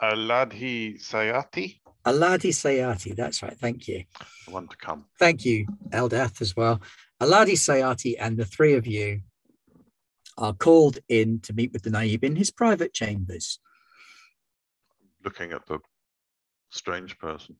Uh, 0.00 0.04
Aladhi 0.04 1.00
Sayati. 1.00 1.80
Aladi 2.06 2.50
Sayati, 2.50 3.16
that's 3.16 3.42
right. 3.42 3.58
Thank 3.58 3.88
you. 3.88 4.04
The 4.46 4.52
one 4.52 4.68
to 4.68 4.76
come. 4.76 5.06
Thank 5.18 5.44
you, 5.44 5.66
Eldath, 5.90 6.40
as 6.40 6.54
well. 6.54 6.80
Aladi 7.20 7.54
Sayati 7.54 8.14
and 8.20 8.36
the 8.36 8.44
three 8.44 8.74
of 8.74 8.86
you 8.86 9.22
are 10.38 10.52
called 10.52 10.98
in 11.08 11.40
to 11.40 11.52
meet 11.54 11.72
with 11.72 11.82
the 11.82 11.90
Naib 11.90 12.22
in 12.22 12.36
his 12.36 12.50
private 12.50 12.92
chambers. 12.92 13.58
Looking 15.24 15.52
at 15.52 15.66
the 15.66 15.78
strange 16.70 17.18
person. 17.18 17.56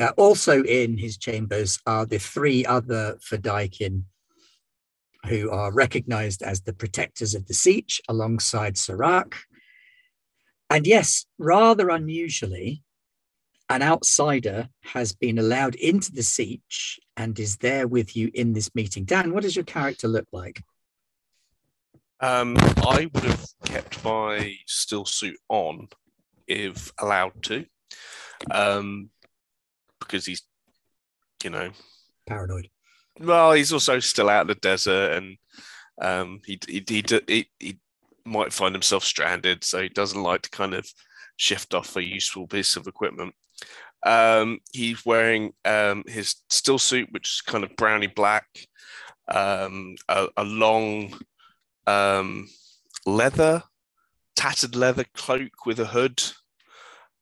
Uh, 0.00 0.12
also 0.16 0.62
in 0.64 0.98
his 0.98 1.16
chambers 1.16 1.78
are 1.86 2.04
the 2.04 2.18
three 2.18 2.64
other 2.66 3.16
Fedaykin 3.20 4.04
who 5.26 5.50
are 5.50 5.72
recognized 5.72 6.42
as 6.42 6.62
the 6.62 6.72
protectors 6.72 7.34
of 7.34 7.46
the 7.46 7.54
Sietch 7.54 8.00
alongside 8.08 8.76
Serac. 8.76 9.34
And 10.68 10.86
yes, 10.86 11.26
rather 11.38 11.88
unusually, 11.90 12.82
an 13.70 13.82
outsider 13.82 14.68
has 14.82 15.12
been 15.12 15.38
allowed 15.38 15.74
into 15.76 16.12
the 16.12 16.22
Sietch 16.22 16.98
and 17.16 17.38
is 17.38 17.58
there 17.58 17.86
with 17.86 18.16
you 18.16 18.30
in 18.34 18.52
this 18.52 18.74
meeting. 18.74 19.04
Dan, 19.04 19.32
what 19.32 19.42
does 19.42 19.56
your 19.56 19.64
character 19.64 20.08
look 20.08 20.26
like? 20.32 20.62
Um, 22.20 22.56
I 22.78 23.08
would 23.12 23.24
have 23.24 23.46
kept 23.64 24.04
my 24.04 24.54
still 24.66 25.04
suit 25.04 25.38
on 25.48 25.88
if 26.46 26.92
allowed 26.98 27.42
to, 27.44 27.64
um, 28.50 29.10
because 30.06 30.26
he's, 30.26 30.42
you 31.42 31.50
know, 31.50 31.70
paranoid. 32.26 32.68
Well, 33.20 33.52
he's 33.52 33.72
also 33.72 34.00
still 34.00 34.28
out 34.28 34.42
in 34.42 34.46
the 34.48 34.54
desert, 34.56 35.12
and 35.12 35.36
um, 36.00 36.40
he, 36.44 36.58
he 36.66 36.84
he, 36.86 37.04
he 37.26 37.48
he 37.58 37.78
might 38.24 38.52
find 38.52 38.74
himself 38.74 39.04
stranded, 39.04 39.64
so 39.64 39.82
he 39.82 39.88
doesn't 39.88 40.22
like 40.22 40.42
to 40.42 40.50
kind 40.50 40.74
of 40.74 40.88
shift 41.36 41.74
off 41.74 41.96
a 41.96 42.02
useful 42.02 42.46
piece 42.46 42.76
of 42.76 42.86
equipment. 42.86 43.34
Um, 44.04 44.60
he's 44.72 45.04
wearing 45.06 45.52
um, 45.64 46.04
his 46.06 46.36
still 46.50 46.78
suit, 46.78 47.08
which 47.10 47.28
is 47.28 47.40
kind 47.40 47.64
of 47.64 47.76
browny 47.76 48.06
black, 48.06 48.46
um, 49.28 49.96
a, 50.08 50.28
a, 50.36 50.44
long 50.44 51.18
um, 51.86 52.48
leather, 53.06 53.62
tattered 54.36 54.76
leather 54.76 55.06
cloak 55.14 55.64
with 55.64 55.80
a 55.80 55.86
hood, 55.86 56.22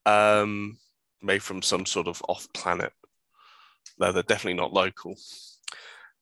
um, 0.07 0.77
made 1.23 1.43
from 1.43 1.63
some 1.63 1.87
sort 1.87 2.09
of 2.09 2.23
off-planet 2.29 2.93
leather, 3.99 4.23
definitely 4.23 4.61
not 4.61 4.73
local. 4.73 5.15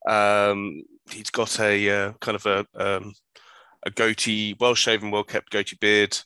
Um, 0.08 0.82
he's 1.10 1.30
got 1.30 1.58
a 1.60 1.90
uh, 1.90 2.12
kind 2.20 2.36
of 2.36 2.46
a 2.46 2.66
um, 2.74 3.14
a 3.84 3.90
goatee, 3.90 4.56
well 4.58 4.74
shaven, 4.74 5.10
well 5.10 5.24
kept 5.24 5.50
goatee 5.50 5.78
beard, 5.80 6.18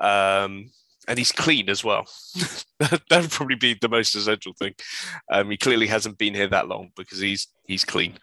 um, 0.00 0.70
and 1.08 1.18
he's 1.18 1.32
clean 1.32 1.68
as 1.68 1.84
well. 1.84 2.06
that 2.80 3.02
would 3.10 3.30
probably 3.30 3.56
be 3.56 3.74
the 3.80 3.88
most 3.88 4.14
essential 4.14 4.52
thing. 4.58 4.74
Um, 5.30 5.50
he 5.50 5.56
clearly 5.56 5.86
hasn't 5.86 6.18
been 6.18 6.34
here 6.34 6.48
that 6.48 6.68
long 6.68 6.90
because 6.96 7.18
he's 7.18 7.48
he's 7.66 7.84
clean. 7.84 8.18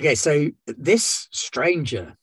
Okay, 0.00 0.16
so 0.16 0.50
this 0.66 1.28
stranger 1.30 2.16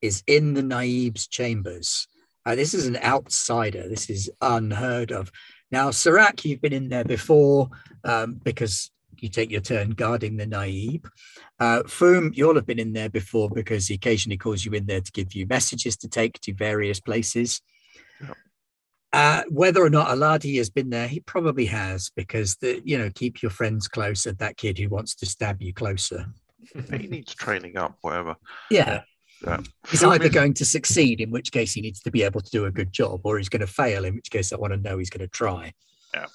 is 0.00 0.22
in 0.26 0.54
the 0.54 0.62
Naib's 0.62 1.26
chambers. 1.26 2.08
Uh, 2.44 2.54
this 2.54 2.74
is 2.74 2.86
an 2.86 2.96
outsider. 2.96 3.88
This 3.88 4.10
is 4.10 4.30
unheard 4.40 5.12
of. 5.12 5.30
Now, 5.70 5.90
Serac, 5.90 6.44
you've 6.44 6.60
been 6.60 6.72
in 6.72 6.88
there 6.88 7.04
before 7.04 7.70
um, 8.04 8.40
because 8.42 8.90
you 9.18 9.28
take 9.28 9.50
your 9.50 9.60
turn 9.60 9.90
guarding 9.90 10.36
the 10.36 10.46
Naib. 10.46 11.06
Uh, 11.60 11.82
Foom, 11.84 12.34
you'll 12.34 12.56
have 12.56 12.66
been 12.66 12.80
in 12.80 12.92
there 12.92 13.08
before 13.08 13.48
because 13.48 13.86
he 13.86 13.94
occasionally 13.94 14.36
calls 14.36 14.64
you 14.64 14.72
in 14.72 14.86
there 14.86 15.00
to 15.00 15.12
give 15.12 15.34
you 15.34 15.46
messages 15.46 15.96
to 15.98 16.08
take 16.08 16.40
to 16.40 16.52
various 16.52 17.00
places. 17.00 17.62
Uh, 19.12 19.42
whether 19.50 19.84
or 19.84 19.90
not 19.90 20.08
Aladi 20.08 20.56
has 20.56 20.70
been 20.70 20.88
there, 20.88 21.06
he 21.06 21.20
probably 21.20 21.66
has 21.66 22.10
because 22.16 22.56
the 22.56 22.80
you 22.82 22.96
know 22.96 23.10
keep 23.14 23.42
your 23.42 23.50
friends 23.50 23.86
closer. 23.86 24.32
That 24.32 24.56
kid 24.56 24.78
who 24.78 24.88
wants 24.88 25.14
to 25.16 25.26
stab 25.26 25.60
you 25.60 25.74
closer. 25.74 26.26
he 26.90 27.08
needs 27.08 27.34
training 27.34 27.76
up, 27.76 27.98
whatever. 28.00 28.36
Yeah. 28.70 29.02
Yeah. 29.44 29.60
He's 29.90 30.04
either 30.04 30.28
going 30.28 30.54
to 30.54 30.64
succeed, 30.64 31.20
in 31.20 31.30
which 31.30 31.50
case 31.50 31.72
he 31.72 31.80
needs 31.80 32.00
to 32.02 32.10
be 32.10 32.22
able 32.22 32.40
to 32.40 32.50
do 32.50 32.66
a 32.66 32.70
good 32.70 32.92
job, 32.92 33.22
or 33.24 33.38
he's 33.38 33.48
going 33.48 33.60
to 33.60 33.66
fail, 33.66 34.04
in 34.04 34.14
which 34.14 34.30
case 34.30 34.52
I 34.52 34.56
want 34.56 34.72
to 34.72 34.76
know 34.76 34.98
he's 34.98 35.10
going 35.10 35.26
to 35.26 35.28
try. 35.28 35.72
Yeah. 36.14 36.26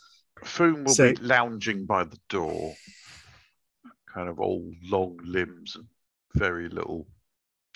Foom 0.44 0.86
will 0.86 0.94
so, 0.94 1.14
be 1.14 1.22
lounging 1.22 1.86
by 1.86 2.04
the 2.04 2.20
door, 2.30 2.76
kind 4.14 4.28
of 4.28 4.40
all 4.40 4.72
long 4.84 5.18
limbs 5.24 5.76
and 5.76 5.86
very 6.36 6.70
little 6.70 7.08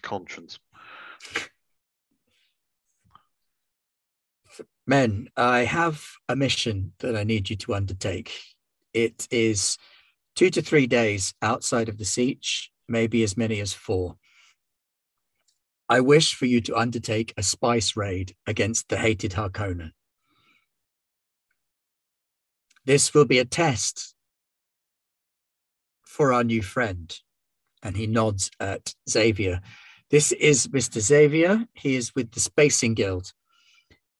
conscience. 0.02 0.60
Men, 4.86 5.30
I 5.38 5.60
have 5.60 6.03
a 6.28 6.36
mission 6.36 6.94
that 6.99 7.16
I 7.16 7.24
need 7.24 7.49
you 7.49 7.56
to 7.58 7.76
undertake. 7.76 8.38
It 8.94 9.28
is 9.32 9.78
two 10.36 10.49
to 10.49 10.62
three 10.62 10.88
days 10.88 11.34
outside 11.41 11.88
of 11.88 11.98
the 11.98 12.03
sietch, 12.03 12.68
maybe 12.90 13.24
as 13.24 13.38
many 13.38 13.62
as 13.62 13.72
four. 13.72 14.18
I 15.91 15.99
wish 15.99 16.35
for 16.35 16.45
you 16.45 16.61
to 16.61 16.77
undertake 16.77 17.34
a 17.35 17.43
spice 17.43 17.97
raid 17.97 18.34
against 18.47 18.88
the 18.88 18.95
hated 18.95 19.34
Harkonnen. 19.34 19.91
This 22.85 23.13
will 23.13 23.26
be 23.26 23.39
a 23.39 23.45
test 23.45 24.15
for 26.07 26.31
our 26.31 26.45
new 26.45 26.61
friend. 26.61 27.13
And 27.84 27.97
he 27.97 28.07
nods 28.07 28.49
at 28.57 28.93
Xavier 29.09 29.59
This 30.09 30.31
is 30.31 30.68
Mr. 30.68 31.01
Xavier. 31.01 31.65
He 31.73 31.97
is 31.97 32.15
with 32.15 32.31
the 32.31 32.39
Spacing 32.39 32.93
Guild. 32.93 33.34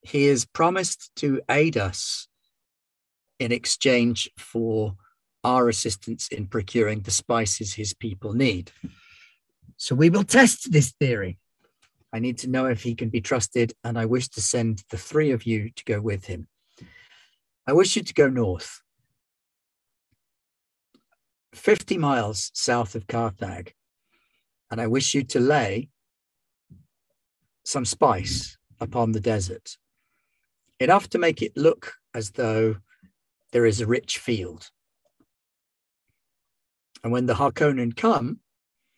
He 0.02 0.26
has 0.26 0.44
promised 0.44 1.16
to 1.18 1.40
aid 1.50 1.78
us 1.78 2.28
in 3.40 3.54
exchange 3.54 4.30
for 4.38 4.98
our 5.46 5.70
assistance 5.70 6.28
in 6.28 6.48
procuring 6.48 7.04
the 7.04 7.12
spices 7.12 7.76
his 7.76 7.94
people 7.94 8.34
need. 8.34 8.74
So 9.78 9.96
we 9.96 10.10
will 10.10 10.26
test 10.26 10.74
this 10.74 10.92
theory. 11.00 11.38
I 12.14 12.20
need 12.20 12.38
to 12.40 12.50
know 12.50 12.66
if 12.66 12.84
he 12.84 12.96
can 12.96 13.10
be 13.10 13.22
trusted, 13.22 13.74
and 13.84 13.98
I 13.98 14.06
wish 14.06 14.28
to 14.30 14.42
send 14.42 14.84
the 14.90 14.98
three 14.98 15.32
of 15.32 15.46
you 15.46 15.70
to 15.76 15.84
go 15.86 16.02
with 16.02 16.26
him. 16.26 16.48
I 17.66 17.74
wish 17.74 17.96
you 17.96 18.04
to 18.04 18.14
go 18.14 18.28
north, 18.28 18.82
50 21.54 21.98
miles 21.98 22.52
south 22.54 22.96
of 22.96 23.08
Carthag, 23.08 23.74
and 24.70 24.82
I 24.82 24.88
wish 24.88 25.14
you 25.14 25.24
to 25.24 25.40
lay 25.40 25.90
some 27.64 27.86
spice 27.86 28.58
upon 28.80 29.12
the 29.12 29.20
desert, 29.20 29.78
enough 30.80 31.10
to 31.10 31.20
make 31.20 31.42
it 31.42 31.56
look 31.56 31.94
as 32.14 32.32
though 32.32 32.78
there 33.52 33.66
is 33.66 33.80
a 33.80 33.88
rich 33.88 34.18
field. 34.18 34.70
And 37.04 37.12
when 37.12 37.26
the 37.26 37.36
Harkonnen 37.36 37.96
come 37.96 38.40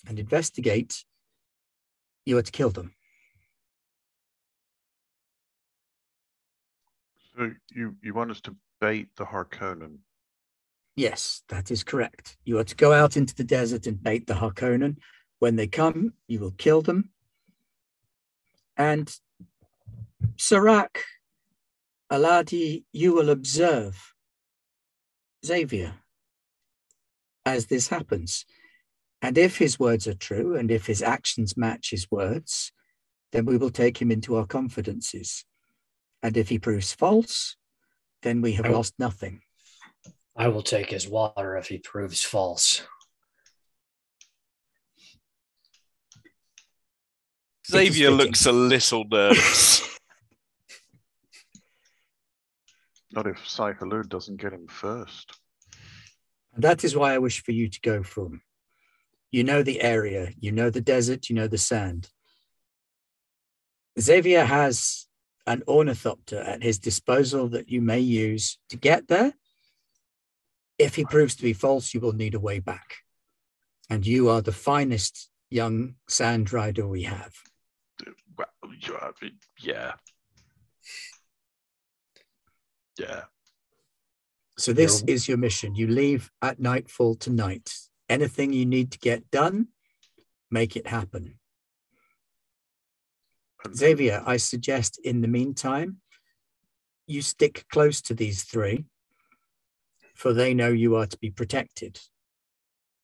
and 0.07 0.19
investigate, 0.19 1.03
you 2.25 2.37
are 2.37 2.41
to 2.41 2.51
kill 2.51 2.69
them. 2.69 2.93
So 7.35 7.51
you, 7.73 7.95
you 8.01 8.13
want 8.13 8.31
us 8.31 8.41
to 8.41 8.55
bait 8.79 9.09
the 9.15 9.25
Harkonnen? 9.25 9.97
Yes, 10.95 11.41
that 11.49 11.71
is 11.71 11.83
correct. 11.83 12.37
You 12.45 12.59
are 12.59 12.63
to 12.63 12.75
go 12.75 12.93
out 12.93 13.17
into 13.17 13.33
the 13.33 13.43
desert 13.43 13.87
and 13.87 14.01
bait 14.01 14.27
the 14.27 14.35
Harkonnen. 14.35 14.97
When 15.39 15.55
they 15.55 15.67
come, 15.67 16.13
you 16.27 16.39
will 16.39 16.51
kill 16.51 16.81
them. 16.81 17.09
And 18.77 19.13
Serac, 20.37 20.99
Aladi, 22.11 22.83
you 22.91 23.13
will 23.13 23.29
observe 23.29 24.13
Xavier 25.45 25.95
as 27.45 27.65
this 27.65 27.87
happens. 27.87 28.45
And 29.21 29.37
if 29.37 29.57
his 29.57 29.79
words 29.79 30.07
are 30.07 30.13
true 30.13 30.55
and 30.55 30.69
if 30.69 30.85
his 30.85 31.01
actions 31.01 31.57
match 31.57 31.89
his 31.89 32.09
words, 32.11 32.71
then 33.31 33.45
we 33.45 33.57
will 33.57 33.71
take 33.71 34.01
him 34.01 34.11
into 34.11 34.35
our 34.35 34.45
confidences. 34.45 35.45
And 36.23 36.37
if 36.37 36.49
he 36.49 36.57
proves 36.57 36.93
false, 36.93 37.57
then 38.23 38.41
we 38.41 38.53
have 38.53 38.65
I 38.65 38.69
will- 38.69 38.77
lost 38.77 38.95
nothing. 38.97 39.41
I 40.35 40.47
will 40.47 40.63
take 40.63 40.89
his 40.89 41.07
water 41.07 41.55
if 41.57 41.67
he 41.67 41.77
proves 41.77 42.23
false. 42.23 42.81
Xavier 47.69 48.09
looks 48.09 48.45
a 48.45 48.51
little 48.51 49.05
nervous. 49.05 49.81
Not 53.11 53.27
if 53.27 53.37
Shai-Hulud 53.45 54.09
doesn't 54.09 54.41
get 54.41 54.53
him 54.53 54.67
first. 54.67 55.31
And 56.55 56.63
that 56.63 56.83
is 56.83 56.95
why 56.95 57.13
I 57.13 57.19
wish 57.19 57.43
for 57.43 57.51
you 57.51 57.69
to 57.69 57.79
go 57.81 58.01
from. 58.01 58.41
You 59.31 59.43
know 59.43 59.61
the 59.63 59.81
area, 59.81 60.31
you 60.39 60.51
know 60.51 60.69
the 60.69 60.81
desert, 60.81 61.29
you 61.29 61.35
know 61.35 61.47
the 61.47 61.57
sand. 61.59 62.09
Xavier 63.99 64.45
has 64.45 65.02
an 65.45 65.63
ornithopter 65.67 66.39
at 66.39 66.63
his 66.63 66.79
disposal 66.79 67.49
that 67.49 67.69
you 67.69 67.81
may 67.81 67.99
use 67.99 68.57
to 68.69 68.77
get 68.77 69.07
there. 69.07 69.33
If 70.77 70.95
he 70.95 71.05
proves 71.05 71.35
to 71.35 71.43
be 71.43 71.53
false, 71.53 71.93
you 71.93 71.99
will 71.99 72.13
need 72.13 72.35
a 72.35 72.39
way 72.39 72.59
back. 72.59 72.97
And 73.89 74.05
you 74.05 74.29
are 74.29 74.41
the 74.41 74.51
finest 74.51 75.29
young 75.49 75.95
sand 76.07 76.51
rider 76.51 76.87
we 76.87 77.03
have. 77.03 77.33
Well, 78.37 78.47
yeah. 79.61 79.93
Yeah. 82.97 83.23
So 84.57 84.71
this 84.71 85.03
is 85.07 85.27
your 85.27 85.37
mission. 85.37 85.75
You 85.75 85.87
leave 85.87 86.31
at 86.41 86.59
nightfall 86.59 87.15
tonight. 87.15 87.73
Anything 88.09 88.53
you 88.53 88.65
need 88.65 88.91
to 88.91 88.99
get 88.99 89.29
done, 89.31 89.69
make 90.51 90.75
it 90.75 90.87
happen. 90.87 91.39
And- 93.65 93.75
Xavier, 93.75 94.23
I 94.25 94.37
suggest 94.37 94.99
in 95.03 95.21
the 95.21 95.27
meantime, 95.27 96.01
you 97.07 97.21
stick 97.21 97.65
close 97.69 98.01
to 98.03 98.13
these 98.13 98.43
three, 98.43 98.85
for 100.15 100.33
they 100.33 100.53
know 100.53 100.69
you 100.69 100.95
are 100.95 101.05
to 101.07 101.17
be 101.17 101.29
protected 101.29 101.99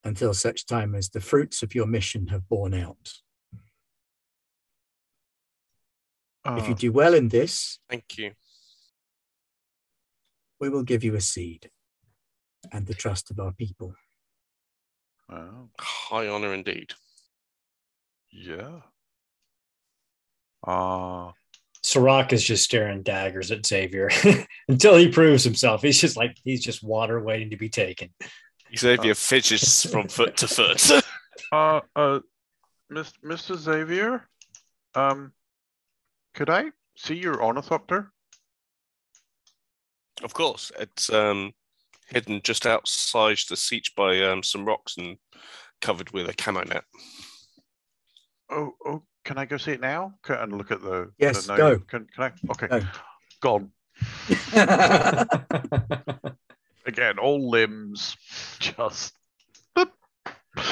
until 0.03 0.33
such 0.33 0.65
time 0.65 0.95
as 0.95 1.09
the 1.09 1.19
fruits 1.19 1.61
of 1.63 1.75
your 1.75 1.85
mission 1.85 2.27
have 2.27 2.47
borne 2.47 2.73
out. 2.73 3.13
if 6.57 6.67
you 6.67 6.73
uh, 6.73 6.77
do 6.77 6.91
well 6.91 7.13
in 7.13 7.27
this, 7.27 7.79
Thank 7.89 8.17
you. 8.17 8.31
we 10.59 10.69
will 10.69 10.83
give 10.83 11.03
you 11.03 11.13
a 11.15 11.21
seed 11.21 11.69
and 12.71 12.87
the 12.87 12.93
trust 12.93 13.29
of 13.29 13.39
our 13.39 13.51
people. 13.51 13.93
well, 15.27 15.69
High 15.77 16.27
honor 16.27 16.53
indeed. 16.53 16.93
yeah. 18.31 18.79
Uh, 20.65 21.31
Sirac 21.83 22.33
is 22.33 22.43
just 22.43 22.63
staring 22.63 23.03
daggers 23.03 23.51
at 23.51 23.65
Xavier 23.65 24.09
until 24.67 24.97
he 24.97 25.09
proves 25.09 25.43
himself. 25.43 25.81
He's 25.81 25.99
just 25.99 26.17
like 26.17 26.37
he's 26.43 26.63
just 26.63 26.83
water 26.83 27.21
waiting 27.21 27.51
to 27.51 27.57
be 27.57 27.69
taken. 27.69 28.09
Xavier 28.75 29.15
fidgets 29.15 29.85
from 29.91 30.07
foot 30.07 30.37
to 30.37 30.47
foot. 30.47 31.03
uh, 31.51 31.81
uh, 31.95 32.19
Mr. 32.91 33.55
Xavier, 33.55 34.27
um, 34.95 35.31
could 36.33 36.49
I 36.49 36.65
see 36.95 37.15
your 37.15 37.41
ornithopter? 37.41 38.11
of 40.23 40.33
course, 40.33 40.71
it's 40.79 41.11
um, 41.11 41.53
hidden 42.09 42.41
just 42.43 42.65
outside 42.65 43.37
the 43.49 43.55
sietch 43.55 43.95
by 43.95 44.21
um, 44.21 44.43
some 44.43 44.65
rocks 44.65 44.97
and 44.97 45.17
covered 45.81 46.11
with 46.11 46.29
a 46.29 46.33
camo 46.33 46.63
net. 46.63 46.83
Oh, 48.51 48.73
oh, 48.85 49.03
can 49.23 49.37
I 49.37 49.45
go 49.45 49.57
see 49.57 49.73
it 49.73 49.81
now? 49.81 50.15
Can, 50.23 50.37
and 50.37 50.57
look 50.57 50.71
at 50.71 50.81
the. 50.81 51.11
Yes, 51.17 51.45
the 51.45 51.55
go. 51.55 51.77
Can, 51.79 52.07
can 52.13 52.23
I? 52.23 52.31
Okay. 52.51 52.67
Go. 52.67 52.81
Gone. 53.41 53.71
Again, 56.85 57.19
all 57.19 57.49
limbs 57.49 58.17
just. 58.59 59.13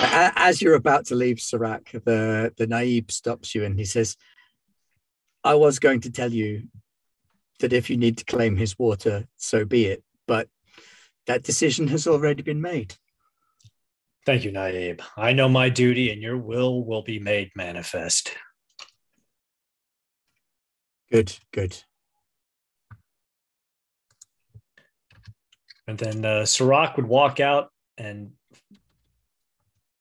As 0.01 0.61
you're 0.61 0.75
about 0.75 1.05
to 1.07 1.15
leave 1.15 1.39
Serac, 1.39 1.91
the, 1.91 2.53
the 2.57 2.67
Naib 2.67 3.11
stops 3.11 3.55
you 3.55 3.63
and 3.63 3.77
he 3.77 3.85
says, 3.85 4.17
I 5.43 5.53
was 5.53 5.79
going 5.79 6.01
to 6.01 6.11
tell 6.11 6.33
you 6.33 6.63
that 7.59 7.73
if 7.73 7.89
you 7.89 7.97
need 7.97 8.17
to 8.17 8.25
claim 8.25 8.57
his 8.57 8.77
water, 8.77 9.27
so 9.37 9.65
be 9.65 9.85
it. 9.85 10.03
But 10.27 10.49
that 11.27 11.43
decision 11.43 11.87
has 11.87 12.07
already 12.07 12.41
been 12.41 12.61
made. 12.61 12.95
Thank 14.27 14.43
you, 14.43 14.51
Naib. 14.51 14.99
I 15.15 15.31
know 15.31 15.47
my 15.47 15.69
duty, 15.69 16.11
and 16.11 16.21
your 16.21 16.35
will 16.35 16.83
will 16.83 17.01
be 17.01 17.17
made 17.17 17.49
manifest. 17.55 18.35
Good, 21.09 21.37
good. 21.53 21.81
And 25.87 25.97
then 25.97 26.25
uh, 26.25 26.41
Sirac 26.41 26.97
would 26.97 27.05
walk 27.05 27.39
out 27.39 27.69
and 27.97 28.31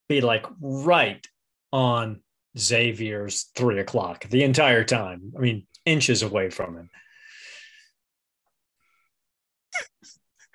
be 0.09 0.21
like 0.21 0.45
right 0.61 1.25
on 1.73 2.21
Xavier's 2.59 3.53
three 3.55 3.79
o'clock 3.79 4.29
the 4.29 4.43
entire 4.43 4.83
time. 4.83 5.35
I 5.37 5.41
mean, 5.41 5.69
inches 5.85 6.25
away 6.25 6.51
from 6.51 6.79
him. 6.79 6.91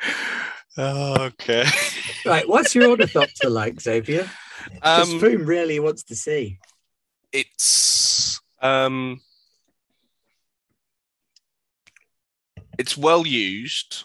okay. 0.77 1.65
Right, 2.25 2.47
what's 2.47 2.75
your 2.75 2.89
order, 2.89 3.03
ornithopter 3.03 3.49
like, 3.49 3.81
Xavier? 3.81 4.29
Because 4.73 5.11
Um, 5.11 5.19
Foom 5.19 5.47
really 5.47 5.79
wants 5.79 6.03
to 6.03 6.15
see. 6.15 6.59
it's 7.31 8.39
um, 8.61 9.21
it's 12.77 12.95
well 12.95 13.25
used, 13.25 14.03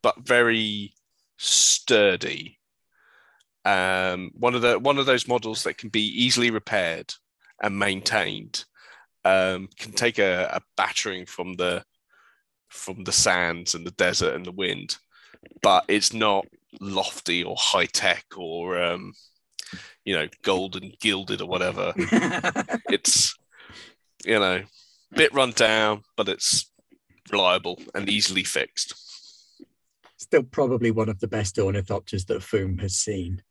but 0.00 0.20
very 0.20 0.94
sturdy. 1.38 2.58
Um, 3.64 4.30
one 4.34 4.54
of 4.54 4.62
the 4.62 4.78
one 4.78 4.98
of 4.98 5.06
those 5.06 5.26
models 5.26 5.64
that 5.64 5.78
can 5.78 5.88
be 5.88 6.06
easily 6.06 6.50
repaired 6.50 7.14
and 7.62 7.78
maintained. 7.78 8.64
Um, 9.24 9.68
can 9.76 9.92
take 9.92 10.18
a, 10.18 10.50
a 10.52 10.60
battering 10.76 11.26
from 11.26 11.54
the 11.54 11.84
from 12.68 13.04
the 13.04 13.12
sands 13.12 13.74
and 13.74 13.86
the 13.86 13.92
desert 13.92 14.34
and 14.34 14.44
the 14.46 14.52
wind, 14.52 14.98
but 15.62 15.84
it's 15.88 16.12
not 16.12 16.46
lofty 16.80 17.44
or 17.44 17.54
high 17.58 17.86
tech 17.86 18.24
or 18.36 18.82
um, 18.82 19.12
you 20.04 20.14
know 20.14 20.28
gold 20.42 20.76
and 20.76 20.94
gilded 21.00 21.40
or 21.40 21.48
whatever. 21.48 21.92
it's 21.96 23.36
you 24.24 24.38
know 24.38 24.62
bit 25.14 25.32
run 25.34 25.50
down, 25.52 26.02
but 26.16 26.28
it's 26.28 26.70
reliable 27.30 27.80
and 27.94 28.08
easily 28.08 28.44
fixed. 28.44 28.94
Still 30.16 30.42
probably 30.42 30.90
one 30.90 31.08
of 31.08 31.20
the 31.20 31.28
best 31.28 31.56
ornithopters 31.56 32.26
that 32.26 32.40
Foom 32.40 32.80
has 32.80 32.96
seen. 32.96 33.42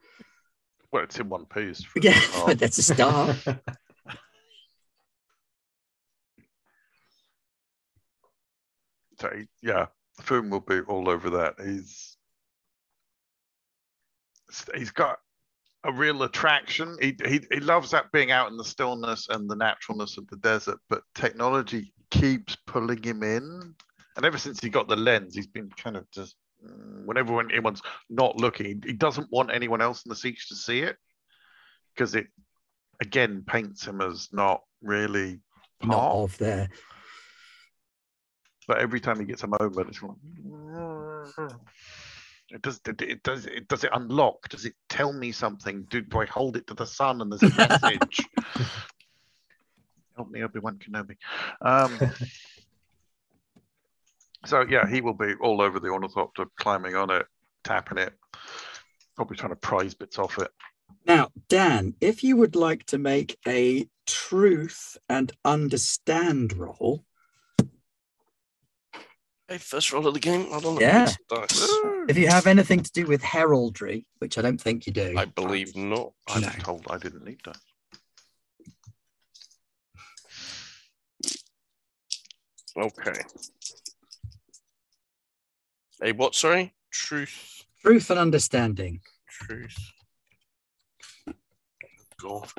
Well, 0.92 1.04
it's 1.04 1.20
in 1.20 1.30
one 1.30 1.46
piece. 1.46 1.84
for 1.84 2.00
Yeah, 2.02 2.20
start. 2.20 2.60
that's 2.60 2.78
a 2.78 2.84
star. 2.84 3.36
So 9.20 9.30
yeah, 9.62 9.86
Foom 10.22 10.50
will 10.50 10.62
be 10.62 10.80
all 10.82 11.10
over 11.10 11.30
that. 11.32 11.56
He's 11.64 12.18
he's 14.76 14.92
got 14.92 15.18
a 15.84 15.92
real 15.92 16.24
attraction. 16.24 16.98
He, 17.02 17.16
he 17.26 17.42
he 17.52 17.60
loves 17.60 17.92
that 17.92 18.12
being 18.12 18.32
out 18.32 18.52
in 18.52 18.58
the 18.58 18.66
stillness 18.66 19.28
and 19.30 19.50
the 19.50 19.56
naturalness 19.56 20.18
of 20.18 20.28
the 20.28 20.38
desert, 20.38 20.80
but 20.90 21.04
technology 21.16 21.94
keeps 22.12 22.56
pulling 22.68 23.02
him 23.02 23.24
in. 23.24 23.74
And 24.16 24.26
ever 24.26 24.38
since 24.38 24.60
he 24.60 24.70
got 24.70 24.88
the 24.88 24.96
lens, 24.96 25.36
he's 25.36 25.48
been 25.48 25.70
kind 25.70 25.96
of 25.96 26.10
just 26.12 26.36
mm, 26.64 27.06
whenever 27.06 27.40
anyone's 27.40 27.82
not 28.10 28.38
looking, 28.38 28.84
he 28.86 28.94
doesn't 28.94 29.32
want 29.32 29.52
anyone 29.52 29.82
else 29.82 30.06
in 30.06 30.10
the 30.10 30.16
sietch 30.16 30.50
to 30.50 30.56
see 30.56 30.82
it 30.82 30.98
because 31.96 32.14
it 32.16 32.28
again 33.02 33.44
paints 33.48 33.86
him 33.86 34.02
as 34.02 34.30
not 34.32 34.62
really 34.82 35.40
Not 35.82 35.98
part 35.98 36.14
of 36.16 36.38
there. 36.38 36.70
But 38.72 38.80
every 38.80 39.02
time 39.02 39.20
he 39.20 39.26
gets 39.26 39.44
a 39.44 39.48
moment, 39.48 39.90
it's 39.90 40.02
like, 40.02 40.16
it 42.52 42.62
does. 42.62 42.80
It, 42.88 43.02
it 43.02 43.22
does. 43.22 43.46
It 43.46 43.68
does 43.68 43.84
it 43.84 43.90
unlock? 43.92 44.48
Does 44.48 44.64
it 44.64 44.76
tell 44.88 45.12
me 45.12 45.34
something? 45.34 45.86
Do, 45.90 46.00
do 46.00 46.20
I 46.20 46.26
hold 46.26 46.56
it 46.56 46.68
to 46.68 46.74
the 46.74 46.86
sun 46.86 47.20
and 47.20 47.30
there's 47.30 47.44
a 47.44 47.54
message? 47.54 48.26
Help 50.16 50.30
me, 50.30 50.42
Obi 50.42 50.60
Wan 50.60 50.80
Kenobi. 50.80 51.18
Um, 51.62 52.00
so 54.46 54.66
yeah, 54.70 54.88
he 54.88 55.02
will 55.02 55.16
be 55.16 55.34
all 55.42 55.60
over 55.60 55.82
the 55.82 55.90
ornithopter, 55.90 56.46
climbing 56.56 56.96
on 56.96 57.10
it, 57.10 57.26
tapping 57.66 57.98
it, 57.98 58.14
probably 59.18 59.36
trying 59.36 59.52
to 59.52 59.58
prize 59.58 59.94
bits 59.94 60.18
off 60.18 60.40
it. 60.40 60.52
Now, 61.06 61.28
Dan, 61.50 61.96
if 62.00 62.24
you 62.24 62.38
would 62.38 62.56
like 62.56 62.86
to 62.86 62.98
make 62.98 63.38
a 63.46 63.86
truth 64.08 64.98
and 65.10 65.34
understand 65.44 66.54
roll, 66.54 67.04
Hey, 69.52 69.58
first 69.58 69.92
roll 69.92 70.08
of 70.08 70.14
the 70.14 70.20
game. 70.22 70.46
Hold 70.50 70.66
on. 70.66 70.80
Yeah. 70.80 71.12
Dice. 71.28 71.70
if 72.08 72.18
you 72.18 72.28
have 72.28 72.48
anything 72.48 72.80
to 72.84 72.92
do 72.94 73.06
with 73.06 73.22
heraldry, 73.22 74.06
which 74.20 74.38
I 74.38 74.42
don't 74.42 74.62
think 74.62 74.88
you 74.88 74.94
do, 74.94 75.14
I 75.18 75.26
believe 75.26 75.76
not. 75.76 76.14
I'm 76.30 76.40
No. 76.44 76.50
told 76.60 76.88
I 76.90 76.98
didn't 76.98 77.26
need 77.26 77.42
that. 77.44 77.58
Okay. 82.78 83.22
Hey, 86.02 86.14
what? 86.14 86.34
Sorry. 86.34 86.74
Truth. 86.90 87.66
truth 87.82 88.10
and 88.10 88.20
understanding. 88.20 89.02
Truth. 89.30 89.92
God. 92.22 92.50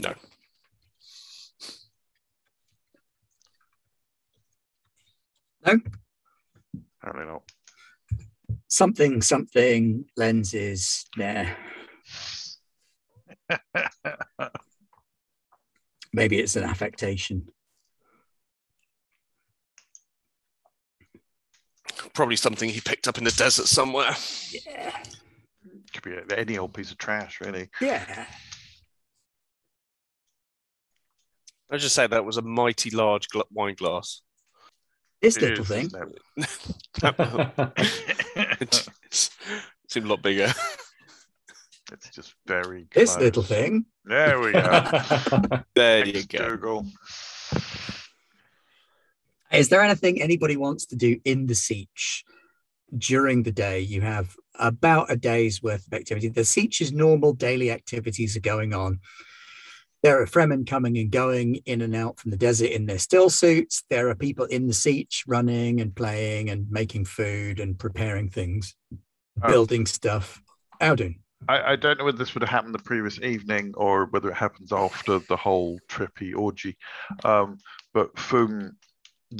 No. 0.00 0.14
No? 5.66 5.80
Apparently 7.02 7.32
not. 7.32 7.42
Something, 8.68 9.22
something, 9.22 10.04
lenses, 10.16 11.06
yeah. 11.16 11.54
Maybe 16.12 16.38
it's 16.38 16.56
an 16.56 16.64
affectation. 16.64 17.48
Probably 22.14 22.36
something 22.36 22.70
he 22.70 22.80
picked 22.80 23.08
up 23.08 23.18
in 23.18 23.24
the 23.24 23.30
desert 23.32 23.66
somewhere. 23.66 24.14
Yeah. 24.66 24.96
Could 25.92 26.02
be 26.02 26.16
any 26.36 26.58
old 26.58 26.74
piece 26.74 26.90
of 26.92 26.98
trash, 26.98 27.40
really. 27.40 27.68
Yeah. 27.80 28.26
I 31.70 31.76
just 31.76 31.94
say 31.94 32.06
that 32.06 32.24
was 32.24 32.36
a 32.38 32.42
mighty 32.42 32.90
large 32.90 33.28
gl- 33.28 33.44
wine 33.52 33.74
glass. 33.74 34.22
This 35.20 35.36
It 35.36 35.42
little 35.42 35.62
is, 35.62 35.68
thing. 35.68 35.86
isn't 35.86 36.18
it? 36.36 37.38
it 38.60 39.30
seemed 39.88 40.06
a 40.06 40.08
lot 40.10 40.22
bigger. 40.22 40.52
It's 41.90 42.10
just 42.10 42.34
very. 42.46 42.86
This 42.94 43.16
little 43.16 43.42
thing. 43.42 43.86
There 44.04 44.38
we 44.40 44.52
go. 44.52 44.90
There 45.74 46.06
you 46.06 46.22
go. 46.26 46.50
Google. 46.50 46.86
Is 49.50 49.70
there 49.70 49.80
anything 49.80 50.20
anybody 50.20 50.58
wants 50.58 50.84
to 50.86 50.96
do 50.96 51.18
in 51.24 51.46
the 51.46 51.54
sietch 51.54 52.24
during 52.98 53.42
the 53.42 53.52
day? 53.52 53.80
You 53.80 54.02
have 54.02 54.36
about 54.58 55.10
a 55.10 55.16
day's 55.16 55.62
worth 55.62 55.86
of 55.86 55.94
activity. 55.94 56.28
The 56.28 56.42
sietch's 56.42 56.92
normal 56.92 57.32
daily 57.32 57.70
activities 57.70 58.36
are 58.36 58.40
going 58.40 58.74
on. 58.74 59.00
There 60.02 60.20
are 60.22 60.26
Fremen 60.26 60.66
coming 60.66 60.96
and 60.98 61.10
going 61.10 61.56
in 61.66 61.80
and 61.80 61.94
out 61.94 62.20
from 62.20 62.30
the 62.30 62.36
desert 62.36 62.70
in 62.70 62.86
their 62.86 62.98
still 62.98 63.30
suits. 63.30 63.82
There 63.90 64.08
are 64.08 64.14
people 64.14 64.44
in 64.44 64.66
the 64.68 64.72
sietch 64.72 65.24
running 65.26 65.80
and 65.80 65.94
playing 65.94 66.50
and 66.50 66.70
making 66.70 67.06
food 67.06 67.58
and 67.58 67.78
preparing 67.78 68.30
things, 68.30 68.74
Oh. 69.42 69.48
building 69.48 69.86
stuff. 69.86 70.40
Audun. 70.80 71.16
I, 71.48 71.72
I 71.72 71.76
don't 71.76 71.98
know 71.98 72.04
whether 72.04 72.18
this 72.18 72.34
would 72.34 72.42
have 72.42 72.50
happened 72.50 72.74
the 72.74 72.80
previous 72.80 73.20
evening 73.20 73.72
or 73.76 74.06
whether 74.06 74.28
it 74.30 74.36
happens 74.36 74.72
after 74.72 75.20
the 75.20 75.36
whole 75.36 75.78
trippy 75.88 76.36
orgy. 76.36 76.76
Um, 77.24 77.58
but 77.94 78.18
Fung 78.18 78.72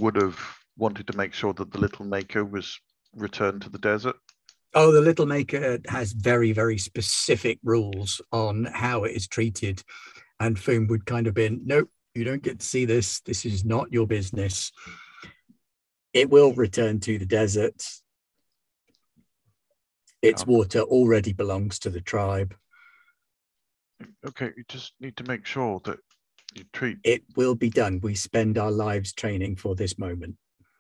would 0.01 0.15
have 0.17 0.39
wanted 0.77 1.09
to 1.09 1.17
make 1.17 1.35
sure 1.35 1.53
that 1.55 1.73
the 1.73 1.79
little 1.81 2.05
maker 2.05 2.45
was 2.45 2.79
returned 3.15 3.63
to 3.63 3.71
the 3.71 3.79
desert. 3.79 4.15
Oh, 4.75 4.93
the 4.93 5.01
Little 5.01 5.25
Maker 5.27 5.79
has 5.89 6.13
very, 6.13 6.53
very 6.53 6.77
specific 6.77 7.59
rules 7.65 8.21
on 8.33 8.67
how 8.67 9.05
it 9.05 9.17
is 9.17 9.27
treated. 9.27 9.83
And 10.41 10.57
Foom 10.57 10.89
would 10.89 11.05
kind 11.07 11.27
of 11.27 11.35
been, 11.35 11.63
nope, 11.65 11.91
you 12.15 12.25
don't 12.25 12.43
get 12.43 12.61
to 12.61 12.67
see 12.67 12.85
this. 12.85 13.21
This 13.21 13.45
is 13.45 13.65
not 13.65 13.93
your 13.93 14.07
business. 14.07 14.73
It 16.13 16.31
will 16.31 16.53
return 16.53 17.01
to 17.01 17.19
the 17.19 17.27
desert. 17.27 17.83
Its 20.23 20.43
Yeah. 20.43 20.47
water 20.47 20.81
already 20.81 21.33
belongs 21.33 21.79
to 21.81 21.91
the 21.91 22.01
tribe. 22.01 22.57
Okay, 24.25 24.53
you 24.57 24.65
just 24.69 24.95
need 25.01 25.17
to 25.17 25.25
make 25.25 25.45
sure 25.45 25.81
that 25.85 25.99
you 26.55 26.65
treat. 26.73 26.99
It 27.05 27.25
will 27.37 27.55
be 27.55 27.71
done. 27.71 28.01
We 28.01 28.15
spend 28.15 28.59
our 28.59 28.71
lives 28.71 29.13
training 29.13 29.57
for 29.57 29.75
this 29.75 29.99
moment. 29.99 30.37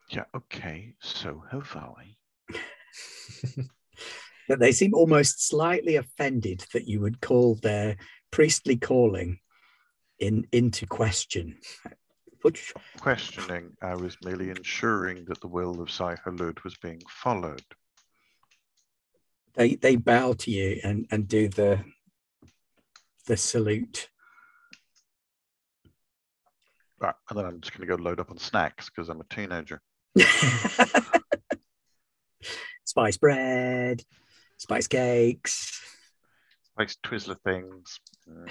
Yeah, 0.09 0.25
okay, 0.35 0.95
so 1.01 1.45
have 1.51 1.77
I. 1.77 2.17
But 4.49 4.61
they 4.61 4.73
seem 4.73 4.95
almost 4.95 5.47
slightly 5.47 5.97
offended 5.97 6.65
that 6.73 6.89
you 6.89 7.01
would 7.01 7.21
call 7.21 7.57
their 7.57 7.99
priestly 8.31 8.77
calling 8.79 9.41
in 10.19 10.47
into 10.53 10.87
question. 10.87 11.57
Which 12.43 12.73
Questioning, 13.01 13.77
I 13.83 13.97
was 13.97 14.17
merely 14.23 14.51
ensuring 14.51 15.25
that 15.27 15.41
the 15.41 15.49
will 15.49 15.81
of 15.81 15.91
Sai 15.91 16.15
Halud 16.25 16.63
was 16.63 16.77
being 16.77 17.03
followed. 17.09 17.65
they 19.55 19.75
they 19.75 19.97
bow 19.97 20.35
to 20.35 20.51
you 20.51 20.81
and 20.85 21.07
and 21.11 21.27
do 21.27 21.49
the 21.49 21.85
the 23.27 23.37
salute. 23.37 24.09
Right, 27.01 27.15
and 27.29 27.39
then 27.39 27.45
I'm 27.45 27.61
just 27.61 27.77
going 27.77 27.89
to 27.89 27.97
go 27.97 28.03
load 28.03 28.19
up 28.19 28.31
on 28.31 28.39
snacks 28.39 28.89
because 28.89 29.09
I'm 29.09 29.21
a 29.21 29.35
teenager. 29.35 29.81
spice 32.85 33.17
bread, 33.17 34.03
spice 34.57 34.89
cakes. 34.89 35.81
spice 36.73 36.97
Twizzler 37.05 37.37
things. 37.45 38.01
Mm. 38.29 38.49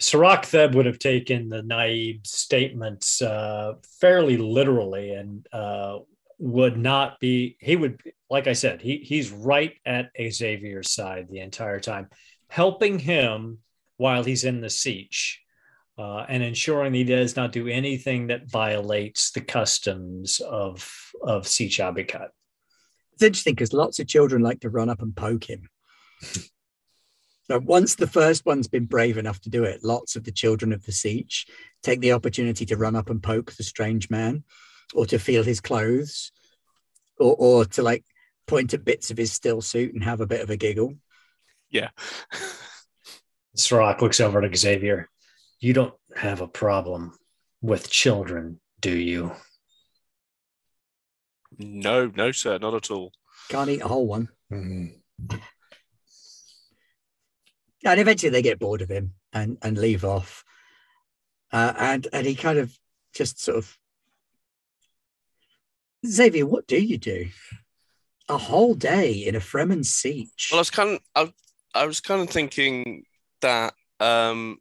Sirach 0.00 0.44
Theb 0.44 0.74
would 0.74 0.86
have 0.86 0.98
taken 0.98 1.48
the 1.48 1.62
naive 1.62 2.20
statements 2.24 3.20
uh, 3.20 3.74
fairly 4.00 4.38
literally 4.38 5.12
and 5.12 5.46
uh, 5.52 5.98
would 6.38 6.78
not 6.78 7.20
be, 7.20 7.58
he 7.60 7.76
would, 7.76 8.00
like 8.30 8.46
I 8.46 8.54
said, 8.54 8.80
he, 8.80 8.96
he's 8.96 9.30
right 9.30 9.74
at 9.84 10.10
Xavier's 10.18 10.90
side 10.90 11.28
the 11.28 11.40
entire 11.40 11.80
time, 11.80 12.08
helping 12.48 12.98
him 12.98 13.58
while 13.98 14.24
he's 14.24 14.44
in 14.44 14.62
the 14.62 14.68
sietch 14.68 15.36
uh, 15.98 16.24
and 16.28 16.42
ensuring 16.42 16.94
he 16.94 17.04
does 17.04 17.36
not 17.36 17.52
do 17.52 17.68
anything 17.68 18.28
that 18.28 18.50
violates 18.50 19.32
the 19.32 19.42
customs 19.42 20.40
of, 20.40 20.90
of 21.22 21.44
Sietch 21.44 21.78
Abicat. 21.78 22.28
It's 23.12 23.22
interesting 23.22 23.54
because 23.54 23.74
lots 23.74 23.98
of 23.98 24.06
children 24.06 24.40
like 24.40 24.60
to 24.60 24.70
run 24.70 24.88
up 24.88 25.02
and 25.02 25.14
poke 25.14 25.44
him. 25.44 25.68
So 27.50 27.58
once 27.58 27.96
the 27.96 28.06
first 28.06 28.46
one's 28.46 28.68
been 28.68 28.84
brave 28.84 29.18
enough 29.18 29.40
to 29.40 29.50
do 29.50 29.64
it, 29.64 29.82
lots 29.82 30.14
of 30.14 30.22
the 30.22 30.30
children 30.30 30.72
of 30.72 30.86
the 30.86 30.92
sietch 30.92 31.48
take 31.82 31.98
the 31.98 32.12
opportunity 32.12 32.64
to 32.66 32.76
run 32.76 32.94
up 32.94 33.10
and 33.10 33.20
poke 33.20 33.50
the 33.50 33.64
strange 33.64 34.08
man, 34.08 34.44
or 34.94 35.04
to 35.06 35.18
feel 35.18 35.42
his 35.42 35.58
clothes, 35.58 36.30
or 37.18 37.34
or 37.36 37.64
to 37.64 37.82
like 37.82 38.04
point 38.46 38.72
at 38.72 38.84
bits 38.84 39.10
of 39.10 39.16
his 39.16 39.32
still 39.32 39.60
suit 39.60 39.92
and 39.94 40.04
have 40.04 40.20
a 40.20 40.28
bit 40.28 40.42
of 40.42 40.50
a 40.50 40.56
giggle. 40.56 40.94
Yeah. 41.70 41.88
Sirach 43.56 44.00
looks 44.00 44.20
over 44.20 44.40
at 44.44 44.56
Xavier. 44.56 45.08
You 45.58 45.72
don't 45.72 45.94
have 46.14 46.40
a 46.40 46.46
problem 46.46 47.18
with 47.60 47.90
children, 47.90 48.60
do 48.80 48.96
you? 48.96 49.32
No, 51.58 52.12
no, 52.14 52.30
sir, 52.30 52.58
not 52.58 52.74
at 52.74 52.92
all. 52.92 53.10
Can't 53.48 53.70
eat 53.70 53.82
a 53.82 53.88
whole 53.88 54.06
one. 54.06 54.28
Mhm. 54.52 55.00
And 57.84 58.00
eventually 58.00 58.30
they 58.30 58.42
get 58.42 58.58
bored 58.58 58.82
of 58.82 58.90
him 58.90 59.14
and, 59.32 59.58
and 59.62 59.78
leave 59.78 60.04
off. 60.04 60.44
Uh, 61.52 61.72
and 61.78 62.06
and 62.12 62.26
he 62.26 62.34
kind 62.34 62.58
of 62.58 62.72
just 63.12 63.42
sort 63.42 63.58
of 63.58 63.76
Xavier, 66.06 66.46
what 66.46 66.66
do 66.66 66.80
you 66.80 66.98
do? 66.98 67.28
A 68.28 68.38
whole 68.38 68.74
day 68.74 69.12
in 69.12 69.34
a 69.34 69.40
Fremen 69.40 69.84
sietch. 69.84 70.50
Well, 70.50 70.58
I 70.58 70.60
was 70.60 70.70
kind 70.70 70.90
of, 70.90 71.00
I, 71.74 71.80
I 71.82 71.86
was 71.86 72.00
kind 72.00 72.22
of 72.22 72.30
thinking 72.30 73.04
that 73.40 73.74
um, 73.98 74.58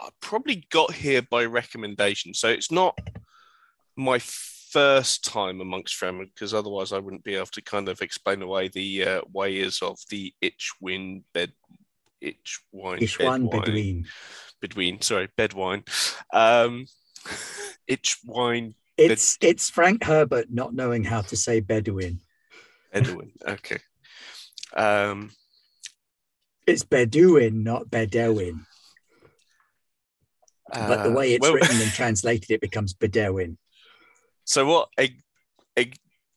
I 0.00 0.08
probably 0.20 0.66
got 0.70 0.94
here 0.94 1.22
by 1.22 1.44
recommendation, 1.44 2.34
so 2.34 2.48
it's 2.48 2.70
not 2.70 2.98
my 3.96 4.20
first 4.20 5.24
time 5.24 5.60
amongst 5.60 5.98
Fremen, 6.00 6.30
because 6.32 6.54
otherwise 6.54 6.92
I 6.92 6.98
wouldn't 6.98 7.24
be 7.24 7.34
able 7.34 7.46
to 7.46 7.62
kind 7.62 7.88
of 7.88 8.00
explain 8.00 8.42
away 8.42 8.68
the 8.68 9.04
uh, 9.04 9.20
ways 9.32 9.80
of 9.82 9.98
the 10.08 10.32
itch 10.40 10.72
Itchwin 10.82 11.22
bed, 11.34 11.52
Itchwine, 12.22 13.00
Ishwan 13.00 13.48
Bedwine- 13.48 13.64
Bedouin. 13.64 14.06
Bedouin, 14.60 15.00
sorry, 15.02 15.28
Bedwine, 15.38 15.84
um, 16.32 16.86
Itchwine, 17.90 18.74
It's 18.96 19.38
it's 19.40 19.70
Frank 19.70 20.02
Herbert 20.04 20.46
not 20.50 20.74
knowing 20.74 21.04
how 21.04 21.22
to 21.22 21.36
say 21.36 21.60
Bedouin. 21.60 22.20
Bedouin. 22.92 23.32
Okay. 23.46 23.78
Um, 24.76 25.30
It's 26.66 26.82
Bedouin, 26.84 27.62
not 27.62 27.88
Bedouin. 27.90 28.66
But 30.70 31.02
the 31.04 31.10
uh, 31.10 31.14
way 31.14 31.32
it's 31.34 31.42
well- 31.42 31.54
written 31.54 31.80
and 31.80 31.90
translated, 32.00 32.50
it 32.50 32.60
becomes 32.60 32.92
Bedouin. 32.94 33.56
So 34.44 34.66
what? 34.66 34.88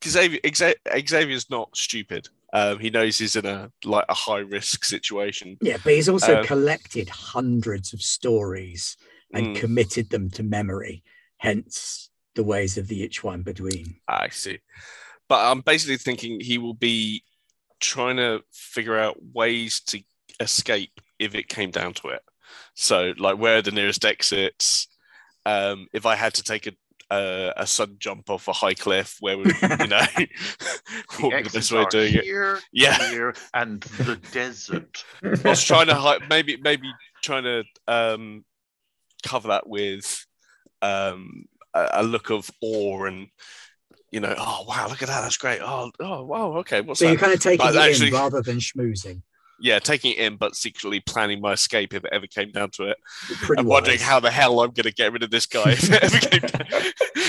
Xavier, 0.05 0.39
Xavier's 0.45 1.49
not 1.49 1.75
stupid. 1.75 2.29
Um, 2.53 2.79
he 2.79 2.89
knows 2.89 3.17
he's 3.17 3.35
in 3.35 3.45
a 3.45 3.71
like 3.85 4.05
a 4.09 4.13
high 4.13 4.39
risk 4.39 4.83
situation. 4.83 5.57
Yeah, 5.61 5.77
but 5.83 5.93
he's 5.93 6.09
also 6.09 6.39
Um, 6.39 6.45
collected 6.45 7.09
hundreds 7.09 7.93
of 7.93 8.01
stories 8.01 8.97
and 9.33 9.47
Mm. 9.47 9.55
committed 9.55 10.09
them 10.09 10.29
to 10.31 10.43
memory. 10.43 11.03
Hence 11.37 12.09
the 12.35 12.43
ways 12.43 12.77
of 12.77 12.87
the 12.87 13.07
Ichwan 13.07 13.43
Bedouin. 13.43 13.99
I 14.07 14.29
see. 14.29 14.59
But 15.27 15.49
I'm 15.49 15.61
basically 15.61 15.97
thinking 15.97 16.39
he 16.39 16.57
will 16.57 16.73
be 16.73 17.23
trying 17.79 18.17
to 18.17 18.41
figure 18.51 18.97
out 18.97 19.17
ways 19.33 19.79
to 19.87 20.01
escape 20.39 20.99
if 21.19 21.35
it 21.35 21.47
came 21.47 21.71
down 21.71 21.93
to 21.95 22.09
it. 22.09 22.21
So, 22.75 23.13
like, 23.17 23.37
where 23.37 23.57
are 23.57 23.61
the 23.61 23.71
nearest 23.71 24.05
exits? 24.05 24.87
Um, 25.45 25.87
if 25.93 26.05
I 26.05 26.15
had 26.15 26.33
to 26.35 26.43
take 26.43 26.67
a 26.67 26.73
a, 27.11 27.53
a 27.57 27.67
sudden 27.67 27.97
jump 27.99 28.29
off 28.29 28.47
a 28.47 28.53
high 28.53 28.73
cliff, 28.73 29.17
where 29.19 29.37
would 29.37 29.47
you 29.61 29.87
know 29.87 30.05
what 31.19 31.33
would 31.33 31.45
the 31.45 31.49
best 31.53 31.71
way 31.71 31.79
of 31.81 31.85
are 31.87 31.89
doing 31.89 32.13
it? 32.15 32.61
Yeah. 32.71 33.09
here, 33.09 33.35
and 33.53 33.81
the 33.81 34.15
desert. 34.31 35.03
I 35.23 35.37
was 35.49 35.63
trying 35.63 35.87
to 35.87 35.95
hi- 35.95 36.19
maybe 36.29 36.57
maybe 36.57 36.91
trying 37.21 37.43
to 37.43 37.63
um, 37.87 38.45
cover 39.23 39.49
that 39.49 39.67
with 39.67 40.25
um, 40.81 41.45
a, 41.73 41.89
a 41.95 42.03
look 42.03 42.31
of 42.31 42.49
awe 42.61 43.03
and 43.05 43.27
you 44.11 44.19
know, 44.19 44.33
oh 44.37 44.65
wow, 44.67 44.87
look 44.89 45.01
at 45.01 45.07
that, 45.07 45.21
that's 45.21 45.37
great. 45.37 45.59
Oh, 45.61 45.91
oh 45.99 46.23
wow, 46.25 46.57
okay, 46.57 46.81
what's 46.81 46.99
So 46.99 47.05
that? 47.05 47.11
you're 47.11 47.19
kind 47.19 47.33
of 47.33 47.39
taking 47.39 47.65
But 47.65 47.75
it 47.75 47.79
actually- 47.79 48.07
in 48.09 48.13
rather 48.13 48.41
than 48.41 48.57
schmoozing. 48.57 49.21
Yeah, 49.61 49.79
taking 49.79 50.11
it 50.13 50.17
in, 50.17 50.37
but 50.37 50.55
secretly 50.55 50.99
planning 50.99 51.39
my 51.39 51.53
escape 51.53 51.93
if 51.93 52.03
it 52.03 52.09
ever 52.11 52.25
came 52.27 52.51
down 52.51 52.71
to 52.71 52.85
it. 52.85 52.97
Pretty 53.41 53.59
and 53.59 53.69
wondering 53.69 53.99
wise. 53.99 54.01
how 54.01 54.19
the 54.19 54.31
hell 54.31 54.59
I'm 54.59 54.71
going 54.71 54.83
to 54.83 54.91
get 54.91 55.13
rid 55.13 55.23
of 55.23 55.29
this 55.29 55.45
guy 55.45 55.71
if 55.71 55.89
it 55.89 56.03
ever 56.03 56.17
came 56.17 56.41
down. 56.41 56.67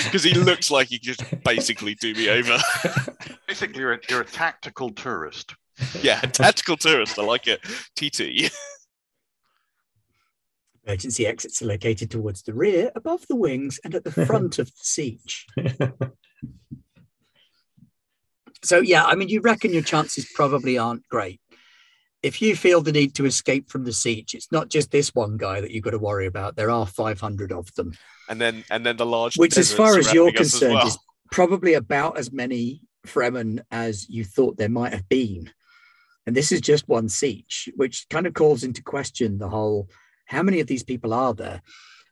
Because 0.05 0.23
he 0.23 0.33
looks 0.33 0.69
like 0.69 0.89
he 0.89 0.99
could 0.99 1.17
just 1.17 1.43
basically 1.43 1.95
do 1.95 2.13
me 2.13 2.29
over. 2.29 2.57
Basically, 3.47 3.79
you're 3.79 3.93
a, 3.93 3.99
you're 4.09 4.21
a 4.21 4.25
tactical 4.25 4.91
tourist. 4.91 5.55
yeah, 6.01 6.19
tactical 6.21 6.77
tourist. 6.77 7.17
I 7.17 7.23
like 7.23 7.47
it. 7.47 7.61
TT. 7.95 8.53
Emergency 10.85 11.25
exits 11.25 11.63
are 11.63 11.65
located 11.65 12.11
towards 12.11 12.43
the 12.43 12.53
rear, 12.53 12.91
above 12.95 13.25
the 13.27 13.35
wings, 13.35 13.79
and 13.83 13.95
at 13.95 14.03
the 14.03 14.11
front 14.11 14.59
of 14.59 14.67
the 14.67 14.83
sietch. 14.83 15.45
So, 18.63 18.79
yeah, 18.79 19.03
I 19.03 19.15
mean, 19.15 19.27
you 19.27 19.41
reckon 19.41 19.73
your 19.73 19.81
chances 19.81 20.25
probably 20.33 20.77
aren't 20.77 21.07
great. 21.09 21.41
If 22.23 22.41
you 22.41 22.55
feel 22.55 22.81
the 22.81 22.91
need 22.91 23.15
to 23.15 23.25
escape 23.25 23.69
from 23.69 23.83
the 23.83 23.91
sietch, 23.91 24.33
it's 24.33 24.51
not 24.51 24.69
just 24.69 24.91
this 24.91 25.13
one 25.13 25.37
guy 25.37 25.59
that 25.61 25.71
you've 25.71 25.83
got 25.83 25.91
to 25.91 25.99
worry 25.99 26.25
about. 26.25 26.55
There 26.55 26.71
are 26.71 26.85
500 26.85 27.51
of 27.51 27.73
them, 27.75 27.93
And 28.29 28.39
then 28.39 28.63
and 28.71 28.85
then 28.85 28.97
the 28.97 29.05
large 29.05 29.37
which, 29.37 29.57
as 29.57 29.73
far 29.73 29.97
as 29.97 30.13
you're 30.13 30.29
us 30.29 30.33
as 30.35 30.51
concerned, 30.51 30.75
well. 30.75 30.87
is 30.87 30.97
probably 31.31 31.73
about 31.73 32.17
as 32.17 32.31
many 32.31 32.81
Fremen 33.05 33.61
as 33.71 34.09
you 34.09 34.23
thought 34.23 34.57
there 34.57 34.69
might 34.69 34.93
have 34.93 35.09
been. 35.09 35.51
And 36.25 36.35
this 36.35 36.53
is 36.53 36.61
just 36.61 36.87
one 36.87 37.07
sietch, 37.07 37.69
which 37.75 38.07
kind 38.09 38.25
of 38.25 38.33
calls 38.33 38.63
into 38.63 38.81
question 38.81 39.37
the 39.37 39.49
whole 39.49 39.89
how 40.25 40.41
many 40.41 40.59
of 40.59 40.67
these 40.67 40.83
people 40.83 41.13
are 41.13 41.33
there? 41.33 41.61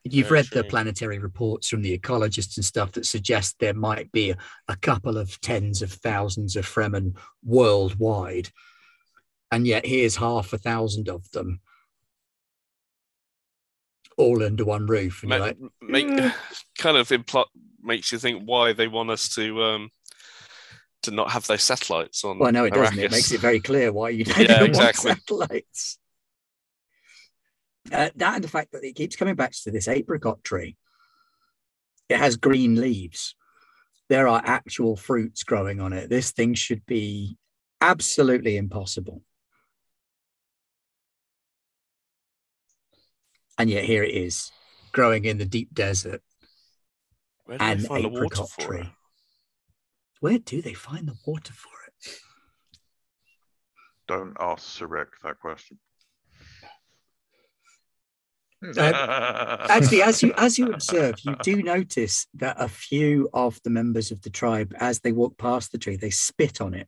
You've 0.03 0.29
Very 0.29 0.41
read 0.41 0.47
the 0.51 0.63
planetary 0.63 1.19
reports 1.19 1.67
from 1.67 1.83
the 1.83 1.97
ecologists 1.97 2.57
and 2.57 2.65
stuff 2.65 2.91
that 2.93 3.05
suggest 3.05 3.57
there 3.59 3.73
might 3.73 4.11
be 4.11 4.31
a, 4.31 4.38
a 4.67 4.75
couple 4.75 5.17
of 5.17 5.39
tens 5.41 5.81
of 5.81 5.91
thousands 5.91 6.55
of 6.55 6.65
Fremen 6.65 7.15
worldwide. 7.43 8.49
And 9.51 9.67
yet 9.67 9.85
here's 9.85 10.15
half 10.15 10.53
a 10.53 10.57
thousand 10.57 11.09
of 11.09 11.29
them 11.31 11.59
all 14.17 14.43
under 14.43 14.63
one 14.65 14.85
roof. 14.85 15.23
Ma- 15.23 15.37
like, 15.37 15.57
make 15.81 16.05
"Mm." 16.07 16.33
kind 16.77 16.97
of 16.97 17.09
impl- 17.09 17.45
makes 17.81 18.11
you 18.11 18.17
think 18.17 18.43
why 18.43 18.73
they 18.73 18.87
want 18.87 19.09
us 19.09 19.33
to 19.35 19.61
um 19.63 19.89
to 21.03 21.11
not 21.11 21.31
have 21.31 21.47
those 21.47 21.63
satellites 21.63 22.23
on. 22.23 22.39
Well, 22.39 22.51
no, 22.51 22.65
it 22.65 22.73
doesn't. 22.73 22.99
It 22.99 23.11
makes 23.11 23.31
it 23.31 23.41
very 23.41 23.59
clear 23.59 23.91
why 23.91 24.09
you 24.09 24.23
don't 24.25 24.49
Yeah, 24.49 24.77
want 24.77 24.95
satellites. 24.95 25.97
Uh, 27.91 28.09
that 28.15 28.35
and 28.35 28.43
the 28.43 28.47
fact 28.47 28.71
that 28.71 28.83
it 28.83 28.95
keeps 28.95 29.15
coming 29.15 29.35
back 29.35 29.51
to 29.63 29.71
this 29.71 29.87
apricot 29.87 30.43
tree. 30.43 30.77
It 32.09 32.17
has 32.17 32.37
green 32.37 32.75
leaves. 32.75 33.35
There 34.07 34.27
are 34.27 34.41
actual 34.45 34.95
fruits 34.95 35.43
growing 35.43 35.79
on 35.79 35.93
it. 35.93 36.09
This 36.09 36.31
thing 36.31 36.53
should 36.53 36.85
be 36.85 37.37
absolutely 37.79 38.57
impossible. 38.57 39.23
And 43.57 43.69
yet 43.69 43.83
here 43.85 44.03
it 44.03 44.13
is, 44.15 44.51
growing 44.91 45.25
in 45.25 45.37
the 45.37 45.45
deep 45.45 45.73
desert, 45.73 46.21
Where 47.45 47.57
do 47.57 47.65
they 47.65 47.71
an 47.71 47.79
find 47.79 48.03
the 48.05 48.09
water 48.09 48.25
apricot 48.25 48.49
for 48.49 48.61
tree. 48.61 48.81
it? 48.81 48.87
Where 50.19 50.39
do 50.39 50.61
they 50.61 50.73
find 50.73 51.07
the 51.07 51.15
water 51.25 51.53
for 51.53 51.69
it? 51.87 52.19
Don't 54.07 54.35
ask 54.39 54.79
Sarek 54.79 55.07
that 55.23 55.39
question. 55.39 55.79
Uh, 58.63 59.65
actually 59.71 60.03
as 60.03 60.21
you 60.21 60.31
as 60.37 60.59
you 60.59 60.71
observe 60.71 61.15
you 61.23 61.35
do 61.41 61.63
notice 61.63 62.27
that 62.35 62.55
a 62.59 62.67
few 62.67 63.27
of 63.33 63.59
the 63.63 63.71
members 63.71 64.11
of 64.11 64.21
the 64.21 64.29
tribe 64.29 64.71
as 64.79 64.99
they 64.99 65.11
walk 65.11 65.35
past 65.39 65.71
the 65.71 65.79
tree 65.79 65.95
they 65.95 66.11
spit 66.11 66.61
on 66.61 66.75
it 66.75 66.87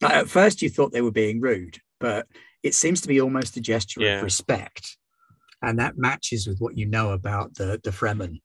Now, 0.00 0.10
at 0.12 0.28
first 0.28 0.62
you 0.62 0.70
thought 0.70 0.92
they 0.92 1.00
were 1.00 1.10
being 1.10 1.40
rude 1.40 1.80
but 1.98 2.28
it 2.62 2.74
seems 2.74 3.00
to 3.02 3.08
be 3.08 3.20
almost 3.20 3.56
a 3.56 3.60
gesture 3.60 4.00
Yeah. 4.02 4.18
of 4.18 4.22
respect 4.22 4.96
and 5.62 5.78
that 5.78 5.98
matches 5.98 6.46
with 6.46 6.58
what 6.58 6.76
you 6.78 6.86
know 6.86 7.10
about 7.12 7.54
the 7.54 7.80
the 7.82 7.90
fremen 7.90 8.40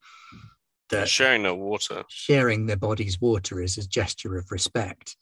They're 0.89 1.01
that 1.01 1.09
sharing 1.09 1.43
their 1.43 1.53
water. 1.55 2.03
sharing 2.09 2.65
their 2.65 2.77
body's 2.77 3.19
water 3.21 3.61
is 3.61 3.77
a 3.77 3.87
gesture 3.87 4.37
of 4.37 4.51
respect. 4.51 5.15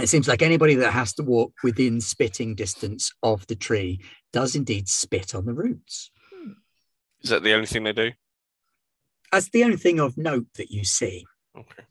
It 0.00 0.06
seems 0.08 0.28
like 0.28 0.40
anybody 0.42 0.76
that 0.76 0.92
has 0.92 1.12
to 1.14 1.24
walk 1.24 1.52
within 1.64 2.00
spitting 2.00 2.54
distance 2.54 3.10
of 3.24 3.44
the 3.48 3.56
tree 3.56 4.00
does 4.32 4.54
indeed 4.54 4.88
spit 4.88 5.34
on 5.34 5.46
the 5.46 5.52
roots. 5.54 6.12
Is 7.22 7.30
that 7.30 7.42
the 7.42 7.52
only 7.54 7.66
thing 7.66 7.82
they 7.82 7.92
do? 7.92 8.12
That's 9.32 9.48
the 9.50 9.64
only 9.64 9.76
thing 9.76 9.98
of 9.98 10.16
note 10.16 10.46
that 10.54 10.70
you 10.70 10.84
see. 10.84 11.26
Okay. 11.58 11.82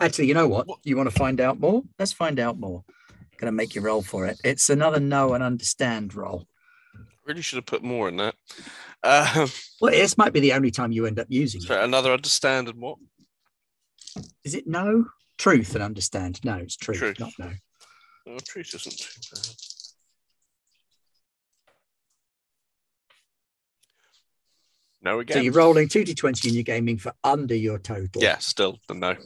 Actually, 0.00 0.26
you 0.26 0.34
know 0.34 0.48
what? 0.48 0.66
You 0.82 0.96
want 0.96 1.08
to 1.08 1.14
find 1.16 1.40
out 1.40 1.58
more? 1.60 1.82
Let's 1.98 2.12
find 2.12 2.38
out 2.40 2.58
more. 2.58 2.84
Gonna 3.38 3.52
make 3.52 3.74
you 3.74 3.80
roll 3.80 4.02
for 4.02 4.26
it. 4.26 4.38
It's 4.44 4.70
another 4.70 5.00
know 5.00 5.34
and 5.34 5.42
understand 5.42 6.14
roll. 6.14 6.46
Really 7.24 7.42
should 7.42 7.56
have 7.56 7.66
put 7.66 7.82
more 7.82 8.08
in 8.08 8.16
that. 8.16 8.34
Um, 9.02 9.48
Well, 9.80 9.92
this 9.92 10.16
might 10.18 10.32
be 10.32 10.40
the 10.40 10.52
only 10.52 10.70
time 10.70 10.92
you 10.92 11.06
end 11.06 11.18
up 11.18 11.26
using 11.30 11.60
so 11.60 11.74
it. 11.74 11.84
another 11.84 12.12
understand 12.12 12.68
and 12.68 12.80
what? 12.80 12.98
Is 14.44 14.54
it 14.54 14.66
no? 14.66 15.06
Truth 15.36 15.74
and 15.74 15.82
understand. 15.82 16.40
No, 16.44 16.54
it's 16.56 16.76
truth, 16.76 16.98
Truth. 16.98 17.20
not 17.20 17.32
no. 17.38 17.50
Oh, 18.28 18.38
truth 18.38 18.74
isn't 18.74 18.96
too 18.96 19.20
bad. 19.34 19.54
No 25.02 25.18
again. 25.20 25.36
So 25.36 25.40
you're 25.42 25.52
rolling 25.52 25.88
2d20 25.88 26.44
and 26.46 26.54
you're 26.54 26.62
gaming 26.62 26.96
for 26.98 27.12
under 27.22 27.54
your 27.54 27.78
total. 27.78 28.22
Yeah, 28.22 28.38
still 28.38 28.78
the 28.88 28.94
no. 28.94 29.16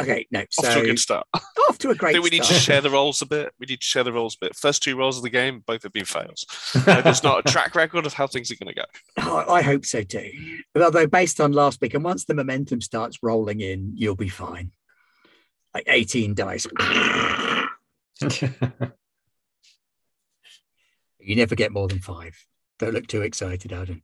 Okay, 0.00 0.26
no. 0.30 0.40
Off 0.40 0.46
So 0.50 0.74
to 0.74 0.80
a 0.80 0.86
good 0.86 0.98
start. 0.98 1.26
Off 1.68 1.78
to 1.78 1.90
a 1.90 1.94
great 1.94 2.12
think 2.12 2.24
we 2.24 2.30
need 2.30 2.42
to 2.42 2.54
share 2.54 2.80
the 2.80 2.90
roles 2.90 3.22
a 3.22 3.26
bit. 3.26 3.52
We 3.60 3.66
need 3.66 3.80
to 3.80 3.86
share 3.86 4.02
the 4.02 4.12
roles 4.12 4.34
a 4.34 4.46
bit. 4.46 4.56
First 4.56 4.82
two 4.82 4.96
roles 4.96 5.16
of 5.16 5.22
the 5.22 5.30
game, 5.30 5.62
both 5.66 5.84
have 5.84 5.92
been 5.92 6.04
fails. 6.04 6.44
Uh, 6.86 7.00
There's 7.00 7.22
not 7.22 7.38
a 7.38 7.50
track 7.50 7.74
record 7.74 8.04
of 8.04 8.12
how 8.12 8.26
things 8.26 8.50
are 8.50 8.56
going 8.56 8.74
to 8.74 8.74
go. 8.74 8.84
Oh, 9.18 9.50
I 9.50 9.62
hope 9.62 9.86
so 9.86 10.02
too. 10.02 10.30
Although 10.76 11.06
based 11.06 11.40
on 11.40 11.52
last 11.52 11.80
week, 11.80 11.94
and 11.94 12.04
once 12.04 12.24
the 12.24 12.34
momentum 12.34 12.80
starts 12.80 13.22
rolling 13.22 13.60
in, 13.60 13.92
you'll 13.94 14.16
be 14.16 14.28
fine. 14.28 14.72
Like 15.72 15.84
18 15.86 16.34
dice. 16.34 16.66
You 21.24 21.36
never 21.36 21.54
get 21.54 21.72
more 21.72 21.88
than 21.88 22.00
five. 22.00 22.36
Don't 22.78 22.92
look 22.92 23.06
too 23.06 23.22
excited, 23.22 23.72
Adam. 23.72 24.02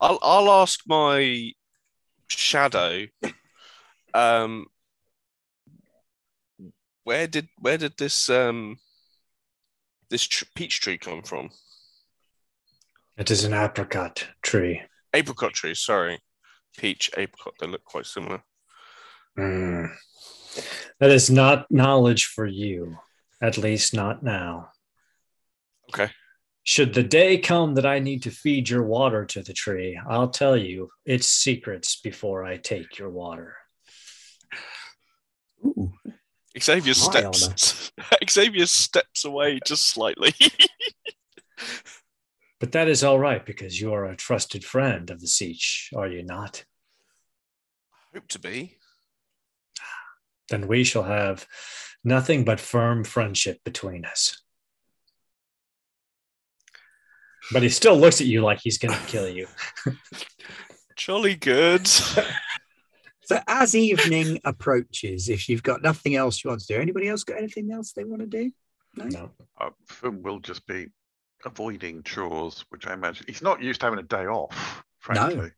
I'll 0.00 0.18
I'll 0.20 0.50
ask 0.50 0.80
my 0.86 1.52
shadow. 2.28 3.06
Um, 4.12 4.66
where 7.04 7.26
did 7.26 7.48
where 7.58 7.78
did 7.78 7.96
this 7.98 8.28
um 8.28 8.78
this 10.10 10.24
tr- 10.24 10.44
peach 10.54 10.80
tree 10.80 10.98
come 10.98 11.22
from? 11.22 11.50
it 13.16 13.30
is 13.30 13.44
an 13.44 13.54
apricot 13.54 14.26
tree. 14.42 14.82
Apricot 15.14 15.52
tree. 15.52 15.74
Sorry, 15.74 16.18
peach 16.76 17.10
apricot. 17.16 17.54
They 17.60 17.66
look 17.66 17.84
quite 17.84 18.06
similar. 18.06 18.42
Mm. 19.38 19.90
That 21.00 21.10
is 21.10 21.30
not 21.30 21.70
knowledge 21.70 22.26
for 22.26 22.46
you, 22.46 22.96
at 23.40 23.58
least 23.58 23.94
not 23.94 24.22
now. 24.22 24.70
Okay. 25.90 26.10
Should 26.62 26.94
the 26.94 27.02
day 27.02 27.38
come 27.38 27.74
that 27.74 27.84
I 27.84 27.98
need 27.98 28.22
to 28.22 28.30
feed 28.30 28.70
your 28.70 28.82
water 28.82 29.26
to 29.26 29.42
the 29.42 29.52
tree, 29.52 30.00
I'll 30.08 30.30
tell 30.30 30.56
you 30.56 30.90
its 31.04 31.26
secrets 31.26 32.00
before 32.00 32.44
I 32.44 32.56
take 32.56 32.98
your 32.98 33.10
water. 33.10 33.56
Ooh, 35.64 35.92
Xavier 36.60 36.94
steps. 36.94 37.92
Xavier 38.30 38.66
steps 38.66 39.24
away 39.24 39.60
just 39.64 39.86
slightly. 39.86 40.34
But 42.64 42.72
that 42.72 42.88
is 42.88 43.04
all 43.04 43.18
right 43.18 43.44
because 43.44 43.78
you 43.78 43.92
are 43.92 44.06
a 44.06 44.16
trusted 44.16 44.64
friend 44.64 45.10
of 45.10 45.20
the 45.20 45.26
Sietch, 45.26 45.94
are 45.94 46.08
you 46.08 46.22
not? 46.22 46.64
I 47.92 48.16
Hope 48.16 48.28
to 48.28 48.38
be. 48.38 48.78
Then 50.48 50.66
we 50.66 50.82
shall 50.82 51.02
have 51.02 51.46
nothing 52.02 52.42
but 52.42 52.60
firm 52.60 53.04
friendship 53.04 53.58
between 53.64 54.06
us. 54.06 54.40
But 57.52 57.62
he 57.62 57.68
still 57.68 57.98
looks 57.98 58.22
at 58.22 58.26
you 58.26 58.40
like 58.40 58.60
he's 58.62 58.78
going 58.78 58.98
to 58.98 59.06
kill 59.06 59.28
you. 59.28 59.46
Jolly 60.96 61.34
good. 61.34 61.86
So 63.26 63.40
as 63.46 63.74
evening 63.74 64.40
approaches, 64.44 65.28
if 65.28 65.48
you've 65.48 65.62
got 65.62 65.82
nothing 65.82 66.14
else 66.14 66.42
you 66.42 66.50
want 66.50 66.60
to 66.60 66.66
do, 66.66 66.80
anybody 66.80 67.08
else 67.08 67.24
got 67.24 67.38
anything 67.38 67.70
else 67.72 67.92
they 67.92 68.04
want 68.04 68.20
to 68.20 68.26
do? 68.26 68.50
No. 68.96 69.04
No. 69.06 69.30
Uh, 69.60 69.70
Foom 69.88 70.22
will 70.22 70.40
just 70.40 70.66
be 70.66 70.88
avoiding 71.44 72.02
chores, 72.02 72.64
which 72.68 72.86
I 72.86 72.94
imagine 72.94 73.26
he's 73.26 73.42
not 73.42 73.62
used 73.62 73.80
to 73.80 73.86
having 73.86 73.98
a 73.98 74.02
day 74.02 74.26
off, 74.26 74.84
frankly. 75.00 75.50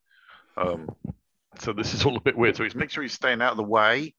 Um, 0.56 0.88
so 1.58 1.72
this 1.72 1.94
is 1.94 2.04
all 2.04 2.16
a 2.16 2.20
bit 2.20 2.36
weird. 2.36 2.56
So 2.56 2.64
he's 2.64 2.74
make 2.74 2.90
sure 2.90 3.02
he's 3.02 3.12
staying 3.12 3.42
out 3.42 3.52
of 3.52 3.56
the 3.56 3.62
way, 3.62 4.14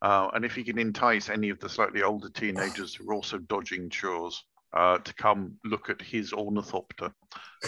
uh, 0.00 0.30
and 0.34 0.44
if 0.44 0.54
he 0.54 0.64
can 0.64 0.78
entice 0.78 1.28
any 1.28 1.50
of 1.50 1.58
the 1.60 1.68
slightly 1.68 2.02
older 2.02 2.28
teenagers 2.28 2.94
who 2.94 3.08
are 3.10 3.14
also 3.14 3.38
dodging 3.38 3.90
chores 3.90 4.42
uh, 4.72 4.98
to 4.98 5.14
come 5.14 5.54
look 5.64 5.90
at 5.90 6.00
his 6.00 6.32
ornithopter. 6.32 7.12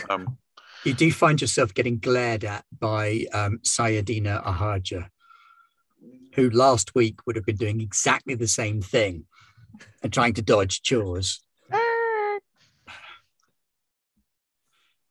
Um, 0.09 0.39
You 0.85 0.95
do 0.95 1.11
find 1.13 1.41
yourself 1.41 1.73
getting 1.75 1.99
glared 1.99 2.45
at 2.45 2.65
by 2.79 3.27
um, 3.33 3.61
Sayyadina 3.63 4.45
Ahaja, 4.45 5.09
who 6.35 6.51
last 6.51 6.95
week 6.95 7.21
would 7.27 7.37
have 7.37 7.47
been 7.47 7.57
doing 7.57 7.81
exactly 7.81 8.35
the 8.35 8.49
same 8.49 8.83
thing 8.83 9.25
and 10.03 10.13
trying 10.13 10.35
to 10.35 10.43
dodge 10.43 10.83
chores. 10.83 11.41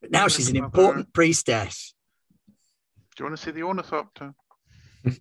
But 0.01 0.11
now 0.11 0.27
she's 0.27 0.49
an 0.49 0.57
important 0.57 1.13
priestess. 1.13 1.93
do 3.15 3.23
you 3.23 3.25
want 3.25 3.37
to 3.37 3.43
see 3.43 3.51
the 3.51 3.63
ornithopter? 3.63 4.33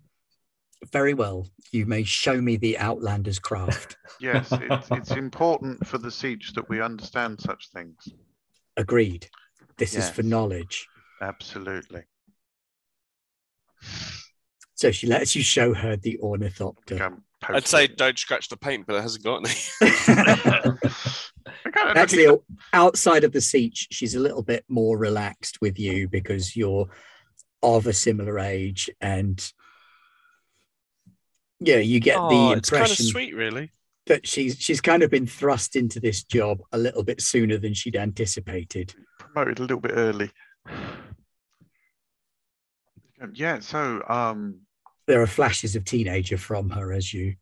Very 0.91 1.13
well. 1.13 1.47
You 1.71 1.85
may 1.85 2.03
show 2.03 2.39
me 2.41 2.57
the 2.57 2.77
Outlander's 2.77 3.39
craft. 3.39 3.97
Yes, 4.19 4.49
it's, 4.53 4.87
it's 4.91 5.11
important 5.11 5.85
for 5.85 5.97
the 5.97 6.07
sietch 6.07 6.53
that 6.53 6.69
we 6.69 6.79
understand 6.79 7.41
such 7.41 7.71
things. 7.71 8.07
Agreed. 8.77 9.27
This 9.77 9.95
is 9.95 10.09
for 10.09 10.23
knowledge. 10.23 10.87
Absolutely. 11.19 12.03
So 14.83 14.91
she 14.91 15.07
lets 15.07 15.33
you 15.33 15.41
show 15.41 15.73
her 15.73 15.95
the 15.95 16.19
ornithopter. 16.19 17.01
Um, 17.01 17.23
I'd 17.41 17.65
say 17.65 17.87
don't 17.87 18.19
scratch 18.19 18.49
the 18.49 18.57
paint, 18.57 18.85
but 18.85 18.97
it 18.97 19.01
hasn't 19.01 19.23
got 19.23 19.37
any. 19.37 19.55
Actually, 21.65 22.27
Actually, 22.27 22.37
outside 22.73 23.23
of 23.23 23.31
the 23.31 23.39
sietch, 23.39 23.87
she's 23.91 24.13
a 24.13 24.19
little 24.19 24.43
bit 24.43 24.65
more 24.67 24.97
relaxed 24.97 25.61
with 25.61 25.79
you 25.79 26.09
because 26.09 26.57
you're 26.57 26.89
of 27.61 27.87
a 27.87 27.93
similar 27.93 28.39
age, 28.39 28.89
and 28.99 29.53
yeah, 31.61 31.77
you 31.77 32.01
get 32.01 32.17
oh, 32.19 32.27
the 32.27 32.35
impression. 32.35 32.57
it's 32.57 32.69
kind 32.69 32.91
of 32.91 32.97
sweet, 32.97 33.35
really. 33.37 33.71
that 34.07 34.27
she's 34.27 34.57
she's 34.59 34.81
kind 34.81 35.01
of 35.01 35.09
been 35.09 35.27
thrust 35.27 35.77
into 35.77 36.01
this 36.01 36.25
job 36.25 36.59
a 36.73 36.77
little 36.77 37.05
bit 37.05 37.21
sooner 37.21 37.57
than 37.57 37.73
she'd 37.73 37.95
anticipated. 37.95 38.93
promoted 39.17 39.59
a 39.59 39.61
little 39.61 39.79
bit 39.79 39.93
early. 39.93 40.29
Um, 43.23 43.31
Yeah, 43.33 43.59
so 43.61 44.03
um, 44.09 44.62
There 45.05 45.21
are 45.21 45.27
flashes 45.27 45.75
of 45.75 45.83
teenager 45.85 46.37
from 46.37 46.69
her 46.69 46.93
as 46.93 47.13
you 47.13 47.35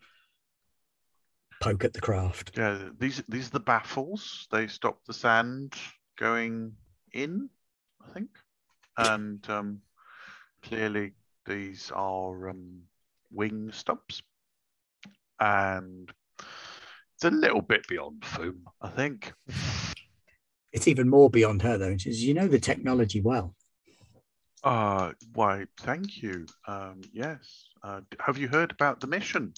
poke 1.62 1.84
at 1.84 1.94
the 1.94 2.02
craft. 2.02 2.52
yeah, 2.58 2.90
these 3.00 3.24
these 3.30 3.48
are 3.48 3.52
the 3.52 3.60
baffles. 3.60 4.48
They 4.52 4.68
stop 4.68 5.00
the 5.06 5.14
sand 5.14 5.76
going 6.18 6.74
in, 7.14 7.50
I 8.04 8.14
think, 8.14 8.30
and 8.98 9.48
um, 9.50 9.82
clearly 10.64 11.14
these 11.46 11.92
are 11.94 12.50
um, 12.50 12.82
wing 13.32 13.70
stumps, 13.72 14.24
and 15.40 16.12
it's 17.16 17.26
a 17.26 17.30
little 17.30 17.62
bit 17.62 17.88
beyond 17.88 18.22
Foom, 18.22 18.62
I 18.82 18.90
think. 18.90 19.34
It's 20.74 20.88
even 20.88 21.10
more 21.10 21.30
beyond 21.30 21.62
her 21.62 21.78
though. 21.78 21.98
She 21.98 22.12
says, 22.12 22.24
"You 22.24 22.34
know 22.34 22.48
the 22.48 22.60
technology 22.60 23.22
well." 23.22 23.56
Uh, 24.64 25.12
why, 25.34 25.66
thank 25.80 26.22
you. 26.22 26.46
Um, 26.68 27.02
yes. 27.12 27.70
Uh, 27.84 28.02
have 28.20 28.38
you 28.38 28.48
heard 28.48 28.72
about 28.72 29.00
the 29.00 29.08
mission? 29.08 29.54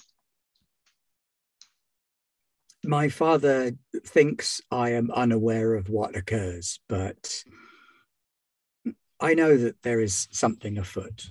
My 2.82 3.08
father 3.08 3.72
thinks 4.06 4.60
I 4.70 4.90
am 4.90 5.10
unaware 5.10 5.74
of 5.74 5.88
what 5.88 6.16
occurs, 6.16 6.80
but 6.88 7.44
I 9.20 9.34
know 9.34 9.56
that 9.56 9.82
there 9.82 10.00
is 10.00 10.28
something 10.30 10.76
afoot. 10.78 11.30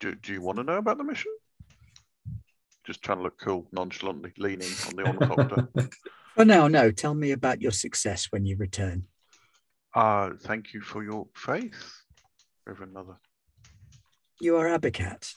Do, 0.00 0.14
do 0.14 0.32
you 0.32 0.40
want 0.40 0.58
to 0.58 0.64
know 0.64 0.76
about 0.76 0.98
the 0.98 1.04
mission? 1.04 1.32
Just 2.86 3.02
trying 3.02 3.18
to 3.18 3.24
look 3.24 3.38
cool, 3.38 3.68
nonchalantly 3.72 4.32
leaning 4.38 4.70
on 4.86 4.96
the 4.96 5.02
ornithopter. 5.06 5.68
For 6.34 6.44
now, 6.44 6.68
no. 6.68 6.90
Tell 6.90 7.14
me 7.14 7.32
about 7.32 7.60
your 7.60 7.72
success 7.72 8.28
when 8.30 8.46
you 8.46 8.56
return. 8.56 9.04
Uh, 9.98 10.30
thank 10.42 10.72
you 10.72 10.80
for 10.80 11.02
your 11.02 11.26
faith, 11.34 12.02
Reverend 12.64 12.92
Mother. 12.92 13.16
You 14.40 14.56
are 14.56 14.66
Abicat. 14.66 15.34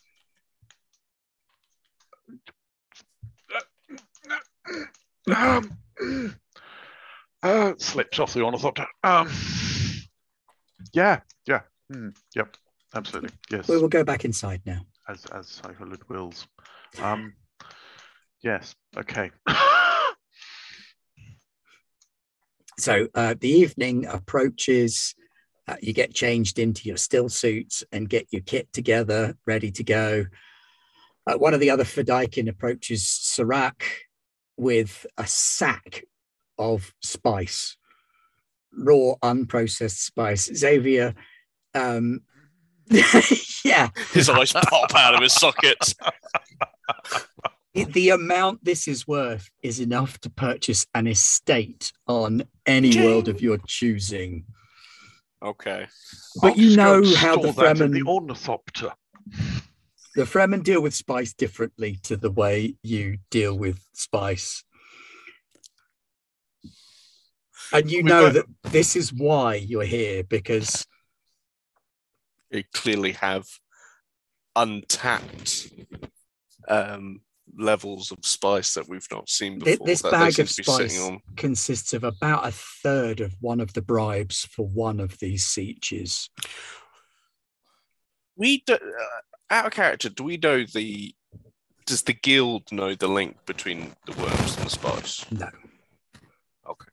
Um, 5.35 5.75
uh, 7.41 7.73
slips 7.79 8.19
off 8.19 8.35
the 8.35 8.43
ornithopter. 8.43 8.85
Um, 9.03 9.31
yeah, 10.93 11.21
yeah, 11.47 11.61
hmm, 11.91 12.09
yep, 12.35 12.55
absolutely, 12.93 13.31
yes. 13.49 13.67
We 13.67 13.79
will 13.79 13.89
go 13.89 14.03
back 14.03 14.25
inside 14.25 14.61
now. 14.67 14.81
as 15.09 15.25
as 15.33 15.59
Shai-Hulud 15.63 16.07
wills. 16.07 16.45
Um, 17.01 17.33
yes, 18.43 18.75
okay. 18.95 19.31
So 22.81 23.07
uh, 23.13 23.35
the 23.39 23.49
evening 23.49 24.07
approaches. 24.07 25.15
Uh, 25.67 25.75
you 25.79 25.93
get 25.93 26.11
changed 26.11 26.57
into 26.57 26.87
your 26.87 26.97
still 26.97 27.29
suits 27.29 27.83
and 27.91 28.09
get 28.09 28.25
your 28.31 28.41
kit 28.41 28.73
together, 28.73 29.37
ready 29.45 29.69
to 29.69 29.83
go. 29.83 30.25
Uh, 31.27 31.37
one 31.37 31.53
of 31.53 31.59
the 31.59 31.69
other 31.69 31.83
Fedaykin 31.83 32.49
approaches 32.49 33.07
Serac 33.07 33.83
with 34.57 35.05
a 35.19 35.27
sack 35.27 36.03
of 36.57 36.93
spice, 37.01 37.77
raw, 38.75 39.13
unprocessed 39.23 39.99
spice. 39.99 40.51
Xavier, 40.53 41.13
um, 41.75 42.21
yeah, 43.63 43.89
His 44.13 44.29
eyes 44.29 44.51
pop 44.51 44.95
out 44.95 45.13
of 45.13 45.21
his 45.21 45.33
sockets. 45.33 45.93
the 47.73 48.10
amount 48.10 48.64
this 48.65 48.88
is 48.88 49.07
worth 49.07 49.49
is 49.61 49.80
enough 49.80 50.19
to 50.19 50.30
purchase 50.30 50.85
an 50.93 51.07
estate 51.07 51.91
on 52.07 52.43
any 52.65 52.91
Ching. 52.91 53.06
world 53.06 53.27
of 53.30 53.41
your 53.41 53.57
choosing. 53.65 54.45
Okay. 55.41 55.88
But 56.41 56.53
I'll 56.53 56.57
you 56.60 56.76
know 56.76 57.03
how 57.15 57.38
the 57.38 57.52
store 57.53 57.64
Fremen- 57.73 57.93
the 57.93 58.03
ornithopter. 58.03 58.91
The 60.15 60.23
Fremen 60.23 60.61
deal 60.64 60.81
with 60.81 60.93
spice 60.93 61.34
differently 61.34 61.98
to 62.03 62.18
the 62.18 62.30
way 62.31 62.76
you 62.84 63.18
deal 63.30 63.57
with 63.57 63.80
spice. 63.93 64.64
And 67.73 67.89
you 67.89 67.99
We've 67.99 68.06
know 68.06 68.31
got- 68.34 68.34
that 68.64 68.72
this 68.72 68.95
is 68.98 69.14
why 69.14 69.56
you're 69.56 69.85
here 69.85 70.23
because 70.23 70.85
They 72.52 72.64
clearly 72.73 73.14
have 73.14 73.45
untapped 74.57 75.72
um, 76.68 77.22
levels 77.57 78.11
of 78.11 78.19
spice 78.26 78.73
that 78.73 78.88
we've 78.88 79.07
not 79.11 79.30
seen 79.30 79.60
before. 79.60 79.86
this 79.86 80.02
bag 80.02 80.40
of 80.40 80.49
to 80.49 80.57
be 80.57 80.64
sitting 80.64 80.90
spice 80.90 81.02
on. 81.02 81.19
consists 81.36 81.94
of 81.94 82.03
about 82.03 82.48
a 82.48 82.52
third 82.52 83.22
of 83.22 83.36
one 83.40 83.60
of 83.60 83.73
the 83.73 83.82
bribes 83.82 84.45
for 84.45 84.68
one 84.68 84.99
of 84.99 85.18
these 85.19 85.45
sietches. 85.45 86.30
We 88.36 88.64
do, 88.65 88.73
uh, 88.73 89.22
out 89.49 89.68
of 89.68 89.73
character. 89.73 90.10
Do 90.10 90.23
we 90.23 90.38
know 90.38 90.64
the? 90.64 91.14
Does 91.86 92.03
the 92.03 92.14
guild 92.14 92.72
know 92.72 92.95
the 92.95 93.07
link 93.07 93.38
between 93.45 93.94
the 94.06 94.18
worms 94.18 94.56
and 94.56 94.65
the 94.65 94.69
spice? 94.69 95.26
No. 95.32 95.49
Okay. 96.68 96.90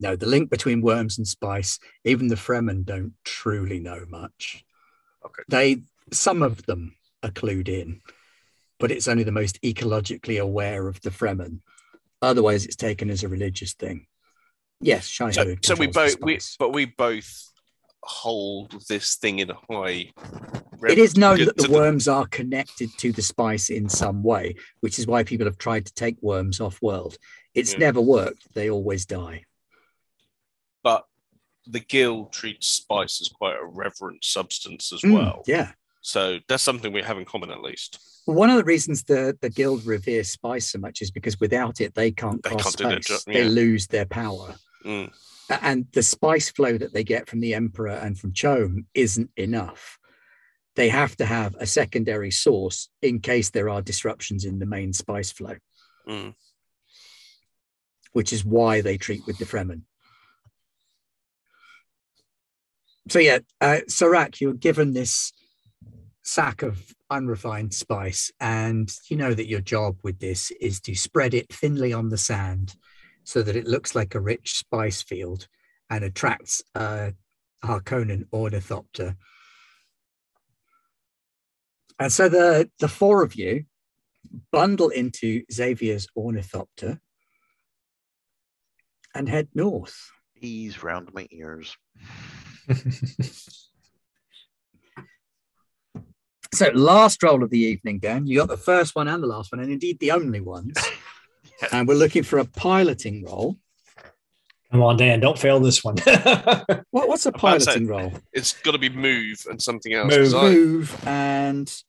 No, 0.00 0.16
the 0.16 0.26
link 0.26 0.50
between 0.50 0.82
worms 0.82 1.18
and 1.18 1.26
spice, 1.26 1.78
even 2.04 2.28
the 2.28 2.36
Fremen 2.36 2.84
don't 2.84 3.14
truly 3.24 3.80
know 3.80 4.04
much. 4.08 4.64
Okay. 5.24 5.42
They 5.48 5.82
some 6.12 6.42
of 6.42 6.64
them 6.66 6.96
are 7.22 7.30
clued 7.30 7.68
in, 7.68 8.00
but 8.82 8.90
it's 8.90 9.06
only 9.06 9.22
the 9.22 9.30
most 9.30 9.62
ecologically 9.62 10.40
aware 10.40 10.88
of 10.88 11.00
the 11.02 11.10
Fremen. 11.10 11.60
Otherwise, 12.20 12.64
it's 12.66 12.74
taken 12.74 13.10
as 13.10 13.22
a 13.22 13.28
religious 13.28 13.74
thing. 13.74 14.08
Yes, 14.80 15.06
So, 15.06 15.54
so 15.62 15.76
we 15.76 15.86
both 15.86 16.20
we 16.20 16.40
but 16.58 16.72
we 16.72 16.86
both 16.86 17.48
hold 18.02 18.74
this 18.88 19.14
thing 19.14 19.38
in 19.38 19.50
high. 19.70 20.10
It 20.88 20.98
is 20.98 21.16
known 21.16 21.44
that 21.44 21.56
the 21.56 21.70
worms 21.70 22.08
are 22.08 22.26
connected 22.26 22.90
to 22.98 23.12
the 23.12 23.22
spice 23.22 23.70
in 23.70 23.88
some 23.88 24.24
way, 24.24 24.56
which 24.80 24.98
is 24.98 25.06
why 25.06 25.22
people 25.22 25.46
have 25.46 25.58
tried 25.58 25.86
to 25.86 25.94
take 25.94 26.16
worms 26.20 26.60
off 26.60 26.82
world. 26.82 27.16
It's 27.54 27.72
Yeah. 27.74 27.78
never 27.78 28.00
worked. 28.00 28.52
They 28.52 28.68
always 28.68 29.06
die. 29.06 29.44
but 30.82 31.06
the 31.64 31.78
guild 31.78 32.32
treats 32.32 32.66
spice 32.66 33.20
as 33.20 33.28
quite 33.28 33.54
a 33.54 33.64
reverent 33.64 34.24
substance 34.24 34.92
as 34.92 35.02
Mm, 35.02 35.12
well. 35.12 35.44
yeah. 35.46 35.74
So 36.02 36.40
that's 36.48 36.62
something 36.62 36.92
we 36.92 37.02
have 37.02 37.16
in 37.18 37.24
common 37.24 37.50
at 37.50 37.62
least. 37.62 37.98
One 38.24 38.50
of 38.50 38.56
the 38.56 38.64
reasons 38.64 39.04
the, 39.04 39.36
the 39.40 39.50
guild 39.50 39.84
revere 39.84 40.24
spice 40.24 40.70
so 40.70 40.78
much 40.78 41.00
is 41.00 41.10
because 41.10 41.40
without 41.40 41.80
it, 41.80 41.94
they 41.94 42.10
can't 42.10 42.42
They 42.42 42.50
can't 42.50 42.62
space. 42.66 43.06
job, 43.06 43.20
They 43.26 43.42
yeah. 43.44 43.48
lose 43.48 43.86
their 43.88 44.04
power. 44.06 44.54
Mm. 44.84 45.10
And 45.60 45.86
the 45.92 46.02
spice 46.02 46.50
flow 46.50 46.78
that 46.78 46.92
they 46.92 47.04
get 47.04 47.28
from 47.28 47.40
the 47.40 47.54
Emperor 47.54 47.90
and 47.90 48.18
from 48.18 48.32
CHOAM 48.32 48.86
isn't 48.94 49.30
enough. 49.36 49.98
They 50.76 50.88
have 50.88 51.16
to 51.16 51.26
have 51.26 51.54
a 51.58 51.66
secondary 51.66 52.30
source 52.30 52.88
in 53.02 53.20
case 53.20 53.50
there 53.50 53.68
are 53.68 53.82
disruptions 53.82 54.44
in 54.44 54.58
the 54.58 54.66
main 54.66 54.92
spice 54.92 55.30
flow, 55.30 55.56
Mm. 56.08 56.34
which 58.12 58.32
is 58.32 58.44
why 58.44 58.80
they 58.80 58.96
treat 58.96 59.26
with 59.26 59.38
the 59.38 59.44
Fremen. 59.44 59.82
So, 63.08 63.18
yeah, 63.18 63.38
uh, 63.60 63.80
Sarak, 63.88 64.40
you 64.40 64.48
were 64.48 64.54
given 64.54 64.92
this 64.92 65.32
sack 66.22 66.62
of 66.62 66.94
unrefined 67.10 67.74
spice, 67.74 68.30
and 68.40 68.90
you 69.08 69.16
know 69.16 69.34
that 69.34 69.48
your 69.48 69.60
job 69.60 69.98
with 70.02 70.18
this 70.20 70.50
is 70.60 70.80
to 70.82 70.94
spread 70.94 71.34
it 71.34 71.52
thinly 71.52 71.92
on 71.92 72.08
the 72.08 72.18
sand 72.18 72.76
so 73.24 73.42
that 73.42 73.56
it 73.56 73.66
looks 73.66 73.94
like 73.94 74.14
a 74.14 74.20
rich 74.20 74.58
spice 74.58 75.02
field 75.02 75.46
and 75.90 76.04
attracts 76.04 76.62
a 76.74 77.12
Harkonnen 77.64 78.24
ornithopter. 78.32 79.16
And 81.98 82.12
so 82.12 82.28
the, 82.28 82.70
the 82.80 82.88
four 82.88 83.22
of 83.22 83.34
you 83.34 83.64
bundle 84.50 84.88
into 84.88 85.42
Xavier's 85.52 86.08
ornithopter 86.16 87.00
and 89.14 89.28
head 89.28 89.48
north. 89.54 90.10
Ease 90.40 90.82
round 90.82 91.12
my 91.12 91.28
ears. 91.30 91.76
So, 96.54 96.68
last 96.74 97.22
roll 97.22 97.42
of 97.42 97.50
the 97.50 97.58
evening, 97.58 97.98
Dan. 97.98 98.26
You 98.26 98.38
got 98.40 98.48
the 98.48 98.56
first 98.58 98.94
one 98.94 99.08
and 99.08 99.22
the 99.22 99.26
last 99.26 99.52
one, 99.52 99.60
and 99.60 99.72
indeed 99.72 99.98
the 99.98 100.10
only 100.12 100.40
ones. 100.40 100.76
And 101.70 101.86
we're 101.86 101.94
looking 101.94 102.24
for 102.24 102.40
a 102.40 102.44
piloting 102.44 103.24
roll. 103.24 103.56
Come 104.72 104.82
on, 104.82 104.96
Dan, 104.96 105.20
don't 105.20 105.38
fail 105.38 105.60
this 105.60 105.84
one. 105.84 105.94
What, 106.90 107.06
what's 107.08 107.24
a 107.24 107.28
about 107.28 107.54
to 107.54 107.60
say- 107.60 107.66
piloting 107.66 107.86
roll? 107.86 108.12
It's 108.32 108.54
got 108.62 108.72
to 108.72 108.78
be 108.78 108.88
move 108.88 109.46
and 109.48 109.62
something 109.62 109.92
else. 109.92 110.10
Move. 110.12 110.32
'cause 110.32 110.34
I- 110.34 110.50
Move 110.50 111.06
and. 111.06 111.82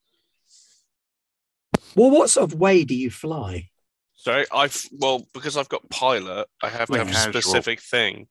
Well, 1.95 2.11
what 2.11 2.29
sort 2.29 2.51
of 2.53 2.59
way 2.59 2.83
do 2.83 2.93
you 2.95 3.09
fly? 3.09 3.69
Sorry, 4.15 4.45
I've 4.53 4.79
well 4.91 5.25
because 5.33 5.57
I've 5.57 5.69
got 5.69 5.89
pilot. 5.89 6.47
I 6.61 6.69
have 6.69 6.87
to 6.89 6.93
Yeah. 6.97 7.05
have 7.05 7.09
a 7.09 7.41
specific 7.41 7.81
thing. 7.81 8.27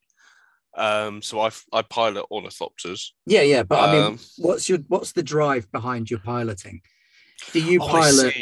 Um, 0.74 1.22
so 1.22 1.40
I 1.40 1.50
I 1.72 1.82
pilot 1.82 2.26
ornithopters. 2.30 3.10
Yeah, 3.26 3.42
yeah, 3.42 3.62
but 3.62 3.78
I 3.78 3.92
mean, 3.92 4.02
Um, 4.02 4.18
what's 4.38 4.68
your 4.68 4.78
what's 4.88 5.12
the 5.12 5.22
drive 5.22 5.70
behind 5.70 6.10
your 6.10 6.20
piloting? 6.20 6.80
Do 7.52 7.60
you 7.60 7.80
Oh, 7.82 7.88
pilot 7.88 8.34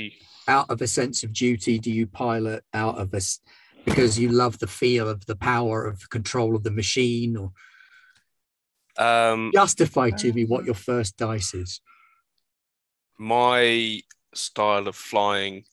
out 0.47 0.71
of 0.71 0.81
a 0.81 0.87
sense 0.87 1.23
of 1.25 1.33
duty? 1.33 1.79
Do 1.79 1.91
you 1.91 2.07
pilot 2.07 2.65
out 2.73 2.99
of 2.99 3.13
a 3.15 3.21
because 3.85 4.19
you 4.19 4.29
love 4.29 4.59
the 4.59 4.67
feel 4.67 5.09
of 5.09 5.27
the 5.27 5.37
power 5.37 5.87
of 5.87 6.09
control 6.11 6.55
of 6.55 6.63
the 6.63 6.71
machine, 6.71 7.37
or 7.37 7.53
Um, 8.97 9.51
justify 9.53 10.11
to 10.11 10.33
me 10.33 10.45
what 10.45 10.65
your 10.65 10.75
first 10.75 11.17
dice 11.17 11.55
is? 11.55 11.81
my 13.19 14.01
style 14.35 14.89
of 14.89 14.97
flying 14.97 15.65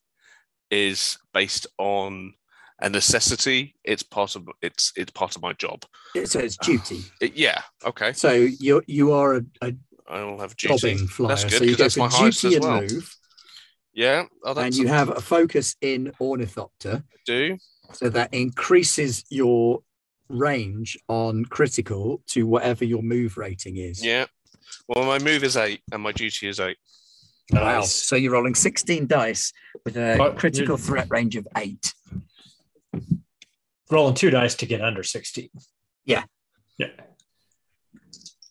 is 0.69 1.17
based 1.33 1.67
on 1.77 2.33
a 2.81 2.89
necessity. 2.89 3.75
It's 3.83 4.03
part 4.03 4.35
of 4.35 4.47
it's 4.61 4.93
it's 4.95 5.11
part 5.11 5.35
of 5.35 5.41
my 5.41 5.53
job. 5.53 5.83
So 6.25 6.39
it's 6.39 6.57
duty. 6.57 7.01
It- 7.21 7.35
yeah. 7.35 7.61
Okay. 7.85 8.13
So 8.13 8.31
you 8.31 8.81
you 8.87 9.13
are 9.13 9.35
a, 9.37 9.41
a 9.61 9.73
I 10.09 10.23
will 10.23 10.39
have 10.39 10.55
duty. 10.55 10.77
jobbing 10.77 11.07
flyer. 11.07 11.29
That's 11.29 11.43
good 11.43 11.51
so 11.53 11.63
you 11.63 11.71
because 11.71 11.95
go 11.95 12.01
that's 12.03 12.15
for 12.17 12.21
my 12.23 12.29
duty 12.29 12.55
and 12.55 12.65
well. 12.65 12.81
move, 12.81 13.15
Yeah. 13.93 14.23
Oh, 14.43 14.49
and 14.51 14.57
that's 14.57 14.77
you 14.77 14.87
have 14.87 15.09
a 15.09 15.19
focus 15.21 15.75
in 15.81 16.11
ornithopter. 16.21 17.03
do. 17.25 17.57
So 17.93 18.09
that 18.09 18.33
increases 18.33 19.23
your 19.29 19.81
range 20.29 20.97
on 21.07 21.45
critical 21.45 22.21
to 22.27 22.45
whatever 22.45 22.83
your 22.85 23.01
move 23.01 23.37
rating 23.37 23.77
is. 23.77 24.03
Yeah. 24.05 24.25
Well, 24.87 25.05
my 25.05 25.19
move 25.19 25.43
is 25.43 25.55
eight, 25.57 25.81
and 25.91 26.03
my 26.03 26.11
duty 26.11 26.47
is 26.49 26.59
eight. 26.59 26.77
Wow. 27.51 27.79
Nice. 27.79 27.93
So 27.93 28.15
you're 28.17 28.33
rolling 28.33 28.55
16 28.55 29.07
dice 29.07 29.53
with 29.85 29.95
a 29.95 30.15
But 30.17 30.37
critical 30.37 30.75
threat 30.77 31.07
range 31.09 31.35
of 31.37 31.47
eight. 31.55 31.93
Rolling 33.89 34.15
two 34.15 34.29
dice 34.29 34.55
to 34.55 34.65
get 34.65 34.81
under 34.81 35.03
16. 35.03 35.49
Yeah. 36.05 36.23
Yeah. 36.77 36.87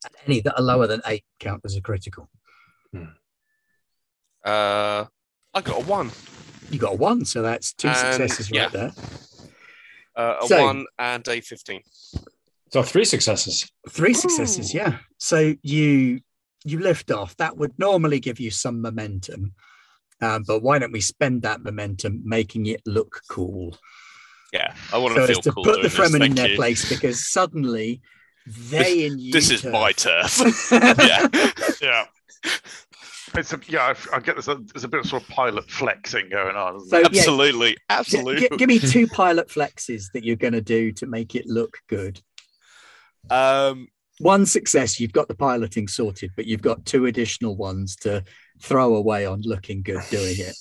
And 0.04 0.14
any 0.26 0.40
that 0.40 0.58
are 0.58 0.62
lower 0.62 0.86
than 0.86 1.02
eight 1.06 1.24
count 1.40 1.62
as 1.64 1.76
a 1.76 1.80
critical. 1.80 2.30
Uh, 4.44 5.04
I 5.54 5.60
got 5.62 5.82
a 5.82 5.84
one. 5.84 6.10
You 6.70 6.78
got 6.78 6.94
a 6.94 6.96
one, 6.96 7.24
so 7.24 7.42
that's 7.42 7.72
two 7.72 7.88
And, 7.88 7.96
successes 7.96 8.50
right 8.50 8.54
yeah. 8.62 8.68
there. 8.68 8.92
Uh, 10.16 10.36
a 10.42 10.46
So- 10.46 10.64
one 10.64 10.86
and 10.98 11.26
a 11.28 11.40
fifteen. 11.40 11.82
So 12.72 12.82
three 12.82 13.04
successes. 13.04 13.70
Three 13.88 14.14
successes, 14.14 14.74
Ooh. 14.74 14.78
yeah. 14.78 14.98
So 15.18 15.54
you 15.62 16.20
you 16.64 16.80
lift 16.80 17.10
off. 17.12 17.36
That 17.36 17.56
would 17.56 17.78
normally 17.78 18.18
give 18.18 18.40
you 18.40 18.50
some 18.50 18.80
momentum. 18.82 19.54
Um, 20.20 20.42
but 20.46 20.62
why 20.62 20.78
don't 20.78 20.92
we 20.92 21.00
spend 21.00 21.42
that 21.42 21.62
momentum 21.62 22.22
making 22.24 22.66
it 22.66 22.80
look 22.86 23.20
cool? 23.28 23.78
Yeah, 24.56 24.74
I 24.92 24.98
want 24.98 25.14
So 25.14 25.20
to 25.26 25.26
feel 25.32 25.42
to 25.42 25.52
cool 25.52 25.64
put 25.64 25.76
the 25.82 25.88
this. 25.88 25.94
Fremen 25.98 26.24
in 26.24 26.34
their 26.34 26.48
you. 26.50 26.56
place 26.56 26.88
because 26.88 27.26
suddenly 27.28 28.00
they 28.70 29.06
in 29.06 29.18
you. 29.18 29.32
This 29.32 29.50
is 29.50 29.64
my 29.64 29.92
turf. 29.92 30.40
yeah, 30.72 31.28
yeah. 31.82 32.04
It's 33.34 33.52
a, 33.52 33.60
yeah, 33.68 33.92
I, 34.12 34.16
I 34.16 34.20
get 34.20 34.36
this. 34.36 34.46
There's 34.46 34.84
a 34.84 34.88
bit 34.88 35.00
of 35.00 35.06
sort 35.06 35.22
of 35.22 35.28
pilot 35.28 35.68
flexing 35.70 36.28
going 36.30 36.56
on. 36.56 36.80
So, 36.86 36.98
yeah. 37.00 37.06
Absolutely, 37.06 37.76
absolutely. 37.90 38.48
gi- 38.48 38.56
give 38.56 38.68
me 38.68 38.78
two 38.78 39.06
pilot 39.08 39.48
flexes 39.48 40.04
that 40.14 40.24
you're 40.24 40.36
going 40.36 40.52
to 40.54 40.60
do 40.62 40.92
to 40.92 41.06
make 41.06 41.34
it 41.34 41.46
look 41.46 41.78
good. 41.88 42.20
Um, 43.28 43.88
One 44.20 44.46
success, 44.46 44.98
you've 45.00 45.12
got 45.12 45.28
the 45.28 45.34
piloting 45.34 45.88
sorted, 45.88 46.30
but 46.36 46.46
you've 46.46 46.62
got 46.62 46.86
two 46.86 47.06
additional 47.06 47.56
ones 47.56 47.96
to 47.96 48.24
throw 48.62 48.94
away 48.94 49.26
on 49.26 49.42
looking 49.42 49.82
good 49.82 50.00
doing 50.10 50.36
it. 50.38 50.56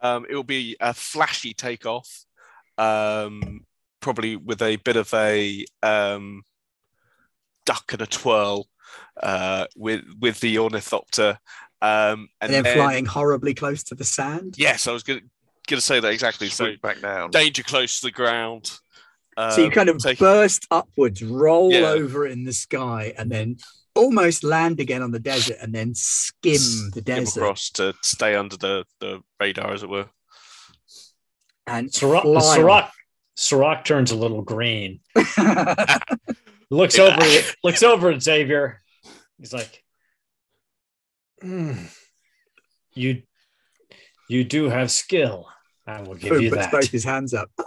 um, 0.00 0.24
it 0.30 0.34
will 0.34 0.44
be 0.44 0.76
a 0.80 0.94
flashy 0.94 1.52
takeoff, 1.52 2.24
um, 2.78 3.64
probably 4.00 4.36
with 4.36 4.62
a 4.62 4.76
bit 4.76 4.96
of 4.96 5.12
a 5.14 5.64
um, 5.82 6.42
duck 7.64 7.92
and 7.92 8.02
a 8.02 8.06
twirl 8.06 8.66
uh, 9.22 9.66
with 9.76 10.04
with 10.20 10.40
the 10.40 10.58
ornithopter, 10.58 11.38
um, 11.82 12.28
And, 12.40 12.52
then, 12.52 12.64
flying 12.64 13.06
horribly 13.06 13.54
close 13.54 13.82
to 13.84 13.94
the 13.94 14.04
sand. 14.04 14.54
Yes, 14.58 14.86
I 14.86 14.92
was 14.92 15.02
going 15.02 15.22
to 15.66 15.80
say 15.80 16.00
that 16.00 16.12
exactly. 16.12 16.48
So 16.48 16.72
back 16.82 17.00
down. 17.00 17.30
danger 17.30 17.62
close 17.62 18.00
to 18.00 18.06
the 18.06 18.12
ground. 18.12 18.70
So 19.38 19.58
you 19.58 19.66
um, 19.66 19.70
kind 19.70 19.88
of 19.90 19.98
take- 19.98 20.18
burst 20.18 20.66
upwards, 20.70 21.22
roll 21.22 21.70
Yeah. 21.70 21.88
over 21.88 22.26
in 22.26 22.44
the 22.44 22.54
sky, 22.54 23.12
and 23.18 23.30
then 23.30 23.58
almost 23.94 24.44
land 24.44 24.80
again 24.80 25.02
on 25.02 25.10
the 25.10 25.18
desert 25.18 25.56
and 25.60 25.74
then 25.74 25.94
skim 25.94 26.52
the 26.52 27.00
Skim 27.00 27.02
desert 27.02 27.40
across 27.40 27.70
to 27.70 27.94
stay 28.02 28.34
under 28.34 28.56
the, 28.56 28.84
the 29.00 29.22
radar, 29.40 29.72
as 29.72 29.82
it 29.82 29.88
were. 29.88 30.06
And 31.66 31.92
Sirach, 31.92 32.22
fly 32.22 32.54
Sirach, 32.56 32.92
Sirach 33.34 33.84
turns 33.84 34.10
a 34.10 34.16
little 34.16 34.42
green. 34.42 35.00
Looks 36.70 36.98
Yeah. 36.98 37.04
over, 37.16 37.26
looks 37.62 37.82
over 37.82 38.10
at 38.10 38.22
Xavier. 38.22 38.82
He's 39.38 39.52
like, 39.52 39.84
"Hmm, 41.40 41.74
"You, 42.94 43.22
you 44.28 44.44
do 44.44 44.68
have 44.68 44.90
skill. 44.90 45.46
I 45.86 46.02
will 46.02 46.14
give 46.16 46.30
Boom, 46.30 46.42
you 46.42 46.50
puts 46.50 46.62
that." 46.62 46.72
both 46.72 46.90
his 46.90 47.04
hands 47.04 47.34
up. 47.34 47.50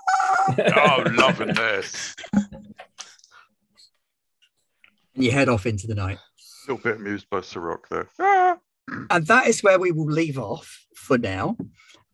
Oh, 0.57 1.03
loving 1.13 1.53
this. 1.53 2.15
And 2.33 2.73
you 5.23 5.31
head 5.31 5.47
off 5.47 5.65
into 5.67 5.85
the 5.85 5.93
night. 5.95 6.17
Still 6.37 6.75
A 6.75 6.77
little 6.77 6.91
bit 6.91 6.99
amused 6.99 7.29
by 7.29 7.41
Sirach 7.41 7.87
there. 7.89 8.07
Ah. 8.19 8.57
And 9.11 9.27
that 9.27 9.45
is 9.47 9.61
where 9.61 9.77
we 9.79 9.91
will 9.91 10.07
leave 10.11 10.39
off 10.39 10.85
for 10.95 11.19
now. 11.19 11.55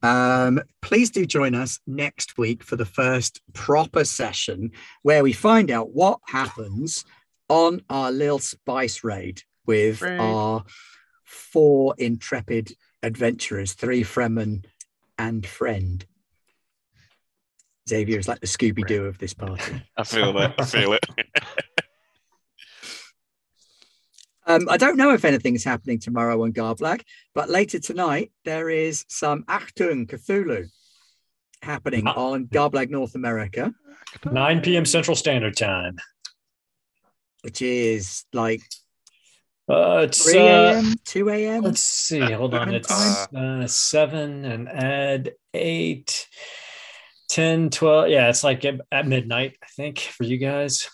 Um, 0.06 0.62
please 0.84 1.10
do 1.10 1.26
join 1.26 1.56
us 1.56 1.80
next 1.88 2.38
week 2.38 2.64
for 2.64 2.76
the 2.76 2.86
first 2.86 3.42
proper 3.54 4.06
session 4.06 4.72
where 5.02 5.24
we 5.24 5.34
find 5.34 5.72
out 5.72 5.96
what 5.96 6.20
happens 6.28 7.06
on 7.50 7.82
our 7.90 8.12
little 8.12 8.38
spice 8.38 9.04
raid 9.04 9.42
with 9.66 10.04
Raid. 10.04 10.20
our 10.20 10.64
four 11.24 11.96
intrepid 11.98 12.74
adventurers, 13.02 13.74
three 13.74 14.04
Fremen 14.04 14.66
and 15.18 15.44
friend. 15.44 16.06
Xavier 17.90 18.20
is 18.20 18.28
like 18.28 18.42
the 18.42 18.48
Scooby 18.48 18.86
Doo 18.86 19.06
of 19.06 19.18
this 19.18 19.34
party. 19.34 19.82
I 19.98 20.04
feel 20.04 20.34
that. 20.34 20.54
I 20.60 20.66
feel 20.66 20.94
it. 20.94 21.06
Um, 24.48 24.68
I 24.70 24.78
don't 24.78 24.98
know 24.98 25.12
if 25.14 25.26
anything's 25.26 25.64
happening 25.64 26.00
tomorrow 26.00 26.44
on 26.44 26.54
Garblag, 26.54 27.02
but 27.34 27.50
later 27.50 27.80
tonight 27.80 28.32
there 28.44 28.70
is 28.70 29.04
some 29.10 29.44
Achtung 29.44 30.08
Cthulhu 30.08 30.68
happening 31.62 32.04
Ah. 32.08 32.14
on 32.16 32.46
Garblag 32.48 32.90
North 32.92 33.16
America, 33.16 33.74
9 34.32 34.62
p.m. 34.62 34.86
Central 34.86 35.16
Standard 35.16 35.58
Time. 35.58 35.98
which 37.42 37.62
is 37.62 38.26
like 38.34 38.62
Uh, 39.68 40.06
it's 40.08 40.24
3 40.32 40.38
uh, 40.40 40.44
a.m., 40.46 40.94
2 41.06 41.30
a.m. 41.30 41.64
let's 41.64 41.80
see. 41.82 42.20
Hold 42.20 42.54
on. 42.54 42.74
It's 42.74 42.92
uh, 42.92 43.66
seven 43.68 44.46
and 44.46 44.70
add 44.70 45.34
eight, 45.56 46.28
10, 47.30 47.72
12. 47.72 48.10
Yeah, 48.10 48.30
it's 48.30 48.44
like 48.44 48.64
at, 48.66 48.80
at 48.92 49.08
midnight, 49.08 49.58
I 49.64 49.68
think, 49.76 50.00
for 50.00 50.24
you 50.24 50.38
guys. 50.38 50.88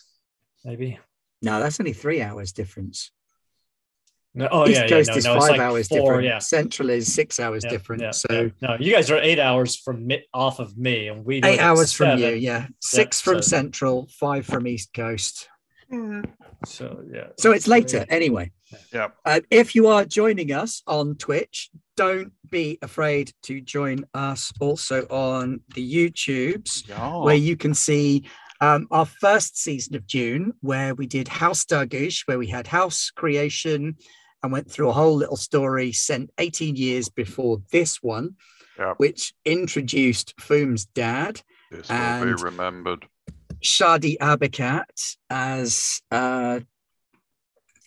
Maybe. 0.64 1.00
No, 1.42 1.60
that's 1.60 1.80
only 1.82 1.92
three 1.94 2.22
hours 2.22 2.54
difference. 2.54 3.12
No, 4.34 4.48
oh 4.52 4.66
East 4.66 4.76
yeah, 4.78 4.84
yeah, 4.84 4.90
Coast 4.90 5.10
no, 5.10 5.16
is 5.18 5.26
no, 5.26 5.36
it's 5.36 5.44
five 5.46 5.52
like 5.52 5.60
hours 5.60 5.88
four, 5.90 6.00
different. 6.00 6.24
Yeah. 6.24 6.40
Central 6.40 6.90
is 6.90 7.14
six 7.14 7.38
hours 7.40 7.64
Yeah, 7.66 7.70
different. 7.72 8.02
yeah, 8.02 8.12
so 8.12 8.28
yeah. 8.32 8.48
no, 8.62 8.78
you 8.80 8.94
guys 8.94 9.12
are 9.12 9.18
eight 9.18 9.40
hours 9.40 9.76
from 9.76 10.08
mi- 10.08 10.26
off 10.34 10.60
of 10.60 10.78
me, 10.78 11.10
and 11.10 11.26
we 11.26 11.38
eight 11.38 11.46
it 11.46 11.60
at 11.60 11.60
hours 11.60 11.92
from 11.92 12.18
you. 12.18 12.30
Yeah, 12.30 12.68
six 12.80 13.20
from 13.20 13.36
so- 13.42 13.42
Central, 13.42 14.08
five 14.20 14.46
from 14.46 14.68
East 14.68 14.94
Coast. 14.94 15.50
So 16.66 17.04
yeah, 17.14 17.28
So 17.38 17.52
it's 17.52 17.68
later 17.68 18.06
anyway. 18.10 18.52
Yeah. 18.94 19.10
Uh, 19.26 19.42
if 19.50 19.76
you 19.76 19.88
are 19.88 20.06
joining 20.06 20.54
us 20.54 20.82
on 20.88 21.16
Twitch, 21.16 21.70
don't 21.98 22.32
be 22.50 22.78
afraid 22.82 23.34
to 23.44 23.60
join 23.60 24.06
us 24.14 24.54
also 24.62 25.06
on 25.10 25.60
the 25.76 25.84
YouTubes, 25.96 26.88
Yeah. 26.88 27.18
where 27.18 27.36
you 27.36 27.58
can 27.58 27.74
see 27.74 28.24
um, 28.62 28.88
our 28.92 29.06
first 29.06 29.58
season 29.58 29.96
of 29.96 30.06
Dune, 30.08 30.54
where 30.62 30.94
we 30.96 31.08
did 31.08 31.28
House 31.28 31.66
Dargush, 31.66 32.22
where 32.28 32.38
we 32.38 32.48
had 32.48 32.68
house 32.68 33.10
creation 33.14 33.96
and 34.44 34.52
went 34.52 34.70
through 34.72 34.90
a 34.90 34.94
whole 34.94 35.16
little 35.16 35.38
story 35.38 35.92
sent 35.92 36.32
18 36.38 36.76
years 36.76 37.10
before 37.10 37.62
this 37.72 38.02
one, 38.02 38.36
Yeah. 38.78 38.94
which 38.98 39.34
introduced 39.46 40.34
Foom's 40.40 40.86
dad, 40.86 41.42
This 41.70 41.88
will 41.90 41.96
and- 41.96 42.38
be 42.38 42.44
remembered. 42.44 43.08
Shadi 43.64 44.18
Abicat 44.18 45.18
as 45.30 46.02
a 46.10 46.64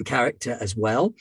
character 0.05 0.57
as 0.61 0.77
well. 0.77 1.15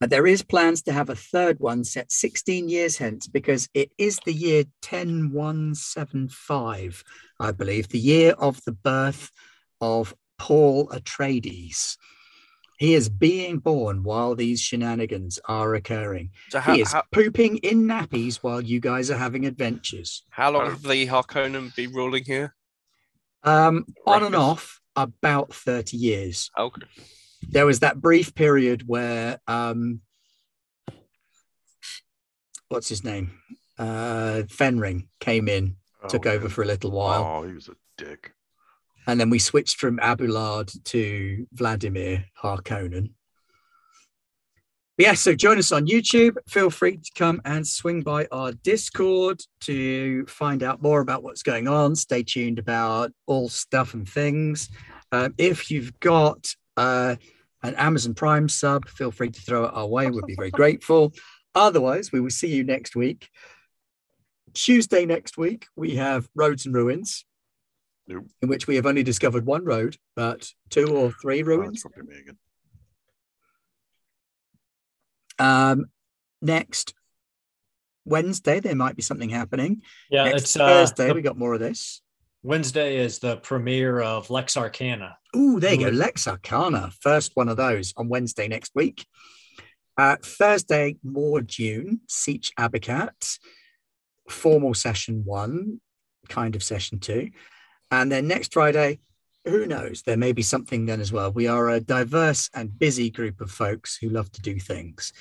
But 0.00 0.10
there 0.10 0.28
is 0.28 0.42
plans 0.42 0.82
to 0.82 0.92
have 0.92 1.10
a 1.10 1.16
third 1.16 1.58
one 1.58 1.82
set 1.84 2.12
16 2.12 2.68
years 2.68 2.98
hence 2.98 3.26
because 3.26 3.68
it 3.74 3.90
is 3.98 4.20
the 4.24 4.32
year 4.32 4.64
10175, 4.80 7.02
I 7.40 7.50
believe, 7.52 7.88
the 7.88 7.98
year 7.98 8.32
of 8.32 8.62
the 8.64 8.72
birth 8.72 9.30
of 9.80 10.14
Paul 10.38 10.88
Atreides. 10.88 11.96
He 12.78 12.94
is 12.94 13.08
being 13.08 13.58
born 13.58 14.04
while 14.04 14.36
these 14.36 14.60
shenanigans 14.60 15.40
are 15.48 15.74
occurring. 15.74 16.30
So 16.50 16.60
how, 16.60 16.74
he 16.74 16.80
is 16.80 16.92
how, 16.92 17.02
pooping 17.10 17.58
in 17.58 17.82
nappies 17.88 18.36
while 18.36 18.60
you 18.60 18.78
guys 18.78 19.10
are 19.10 19.18
having 19.18 19.44
adventures. 19.46 20.22
how 20.30 20.52
long 20.52 20.66
have 20.66 20.82
the 20.82 21.06
Harkonnen 21.06 21.74
been 21.74 21.92
ruling 21.92 22.24
here? 22.24 22.54
Um, 23.42 23.84
on 24.06 24.22
and 24.22 24.36
off, 24.36 24.80
about 24.94 25.52
30 25.52 25.96
years. 25.96 26.50
Okay. 26.56 26.82
there 27.50 27.66
was 27.66 27.80
that 27.80 28.00
brief 28.00 28.34
period 28.34 28.86
where 28.86 29.38
um 29.46 30.00
what's 32.68 32.88
his 32.88 33.04
name 33.04 33.30
uh 33.78 34.42
fenring 34.48 35.06
came 35.20 35.48
in 35.48 35.76
took 36.08 36.26
Oh, 36.26 36.30
over 36.30 36.48
for 36.48 36.62
a 36.62 36.66
little 36.66 36.90
while 36.90 37.24
Oh, 37.24 37.46
he 37.46 37.52
was 37.54 37.68
a 37.68 37.76
dick. 37.96 38.32
And 39.08 39.18
then 39.18 39.30
we 39.30 39.40
switched 39.40 39.78
from 39.78 39.98
Abulurd 39.98 40.72
to 40.84 41.46
vladimir 41.52 42.26
harkonnen 42.40 43.10
yeah 44.98 45.14
so 45.14 45.34
join 45.34 45.58
us 45.58 45.72
on 45.72 45.86
youtube 45.86 46.36
feel 46.48 46.70
free 46.70 46.96
to 46.96 47.10
come 47.16 47.40
and 47.44 47.66
swing 47.66 48.02
by 48.02 48.26
our 48.32 48.52
discord 48.52 49.40
to 49.60 50.26
find 50.26 50.62
out 50.62 50.82
more 50.82 51.00
about 51.00 51.22
what's 51.22 51.42
going 51.42 51.68
on 51.68 51.94
stay 51.96 52.22
tuned 52.22 52.58
about 52.58 53.12
all 53.26 53.48
stuff 53.48 53.94
and 53.94 54.08
things 54.08 54.68
um, 55.12 55.34
if 55.38 55.70
you've 55.70 55.98
got 56.00 56.46
uh, 56.76 57.16
an 57.62 57.74
Amazon 57.74 58.14
Prime 58.14 58.48
sub, 58.48 58.88
feel 58.88 59.10
free 59.10 59.30
to 59.30 59.40
throw 59.40 59.64
it 59.64 59.74
our 59.74 59.86
way. 59.86 60.10
We'd 60.10 60.26
be 60.26 60.36
very 60.36 60.50
grateful. 60.50 61.12
Otherwise, 61.54 62.12
we 62.12 62.20
will 62.20 62.30
see 62.30 62.48
you 62.48 62.64
next 62.64 62.94
week. 62.94 63.28
Tuesday 64.54 65.06
next 65.06 65.38
week, 65.38 65.66
we 65.76 65.96
have 65.96 66.28
Roads 66.34 66.66
and 66.66 66.74
Ruins, 66.74 67.24
Nope. 68.08 68.24
in 68.42 68.48
which 68.48 68.66
we 68.66 68.76
have 68.76 68.86
only 68.86 69.02
discovered 69.02 69.44
one 69.46 69.64
road, 69.64 69.96
but 70.16 70.50
two 70.70 70.86
or 70.96 71.12
three 71.12 71.42
ruins. 71.42 71.82
that's 71.82 71.94
probably 71.94 72.14
me 72.14 72.20
again. 72.22 72.38
Um, 75.38 75.86
next 76.42 76.94
Wednesday, 78.04 78.60
there 78.60 78.74
might 78.74 78.96
be 78.96 79.02
something 79.02 79.28
happening. 79.28 79.82
yeah. 80.10 80.24
next 80.24 80.42
it's 80.42 80.56
uh, 80.56 80.66
Thursday, 80.66 81.08
the- 81.08 81.14
we 81.14 81.22
got 81.22 81.38
more 81.38 81.54
of 81.54 81.60
this. 81.60 82.00
Wednesday 82.44 82.96
is 82.98 83.18
the 83.18 83.36
premiere 83.38 84.00
of 84.00 84.30
Lex 84.30 84.56
Arcana. 84.56 85.18
Ooh, 85.36 85.58
there 85.58 85.74
you 85.74 85.80
go. 85.80 85.88
Ooh. 85.88 85.90
Lex 85.90 86.26
Arcana, 86.28 86.90
first 87.00 87.32
one 87.34 87.48
of 87.48 87.56
those 87.56 87.92
on 87.96 88.08
Wednesday 88.08 88.46
next 88.46 88.72
week. 88.74 89.04
Uh, 89.98 90.16
Thursday, 90.22 90.96
more 91.02 91.40
Dune, 91.40 92.00
Sietch 92.08 92.52
Abicat, 92.58 93.38
formal 94.30 94.72
session 94.72 95.22
one, 95.24 95.80
kind 96.28 96.54
of 96.54 96.62
session 96.62 97.00
two. 97.00 97.30
And 97.90 98.12
then 98.12 98.28
next 98.28 98.52
Friday, 98.52 99.00
who 99.44 99.66
knows? 99.66 100.02
There 100.02 100.16
may 100.16 100.32
be 100.32 100.42
something 100.42 100.86
then 100.86 101.00
as 101.00 101.12
well. 101.12 101.32
We 101.32 101.46
are 101.46 101.70
a 101.70 101.80
diverse 101.80 102.50
and 102.54 102.78
busy 102.78 103.08
group 103.10 103.40
of 103.40 103.50
folks 103.50 103.96
who 103.96 104.10
love 104.10 104.30
to 104.32 104.42
do 104.42 104.58
things. 104.58 105.12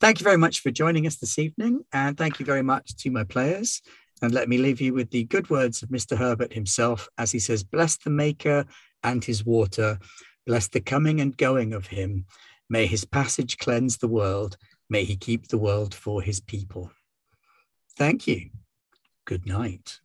Thank 0.00 0.20
you 0.20 0.24
very 0.24 0.36
much 0.36 0.60
for 0.60 0.70
joining 0.70 1.06
us 1.06 1.16
this 1.16 1.38
evening. 1.38 1.84
And 1.92 2.16
thank 2.16 2.38
you 2.38 2.46
very 2.46 2.62
much 2.62 2.96
to 2.98 3.10
my 3.10 3.24
players. 3.24 3.82
And 4.20 4.32
let 4.32 4.48
me 4.48 4.58
leave 4.58 4.80
you 4.80 4.94
with 4.94 5.10
the 5.10 5.24
good 5.24 5.50
words 5.50 5.82
of 5.82 5.88
Mr. 5.88 6.16
Herbert 6.16 6.52
himself 6.52 7.08
as 7.18 7.32
he 7.32 7.40
says, 7.40 7.64
Bless 7.64 7.96
the 7.96 8.10
Maker 8.10 8.66
and 9.02 9.24
his 9.24 9.44
water. 9.44 9.98
Bless 10.46 10.68
the 10.68 10.80
coming 10.80 11.20
and 11.20 11.36
going 11.36 11.72
of 11.72 11.88
him. 11.88 12.26
May 12.70 12.86
his 12.86 13.04
passage 13.04 13.58
cleanse 13.58 13.98
the 13.98 14.08
world. 14.08 14.56
May 14.88 15.04
he 15.04 15.16
keep 15.16 15.48
the 15.48 15.58
world 15.58 15.92
for 15.94 16.22
his 16.22 16.38
people. 16.40 16.92
Thank 17.96 18.28
you. 18.28 18.50
Good 19.24 19.46
night. 19.46 20.00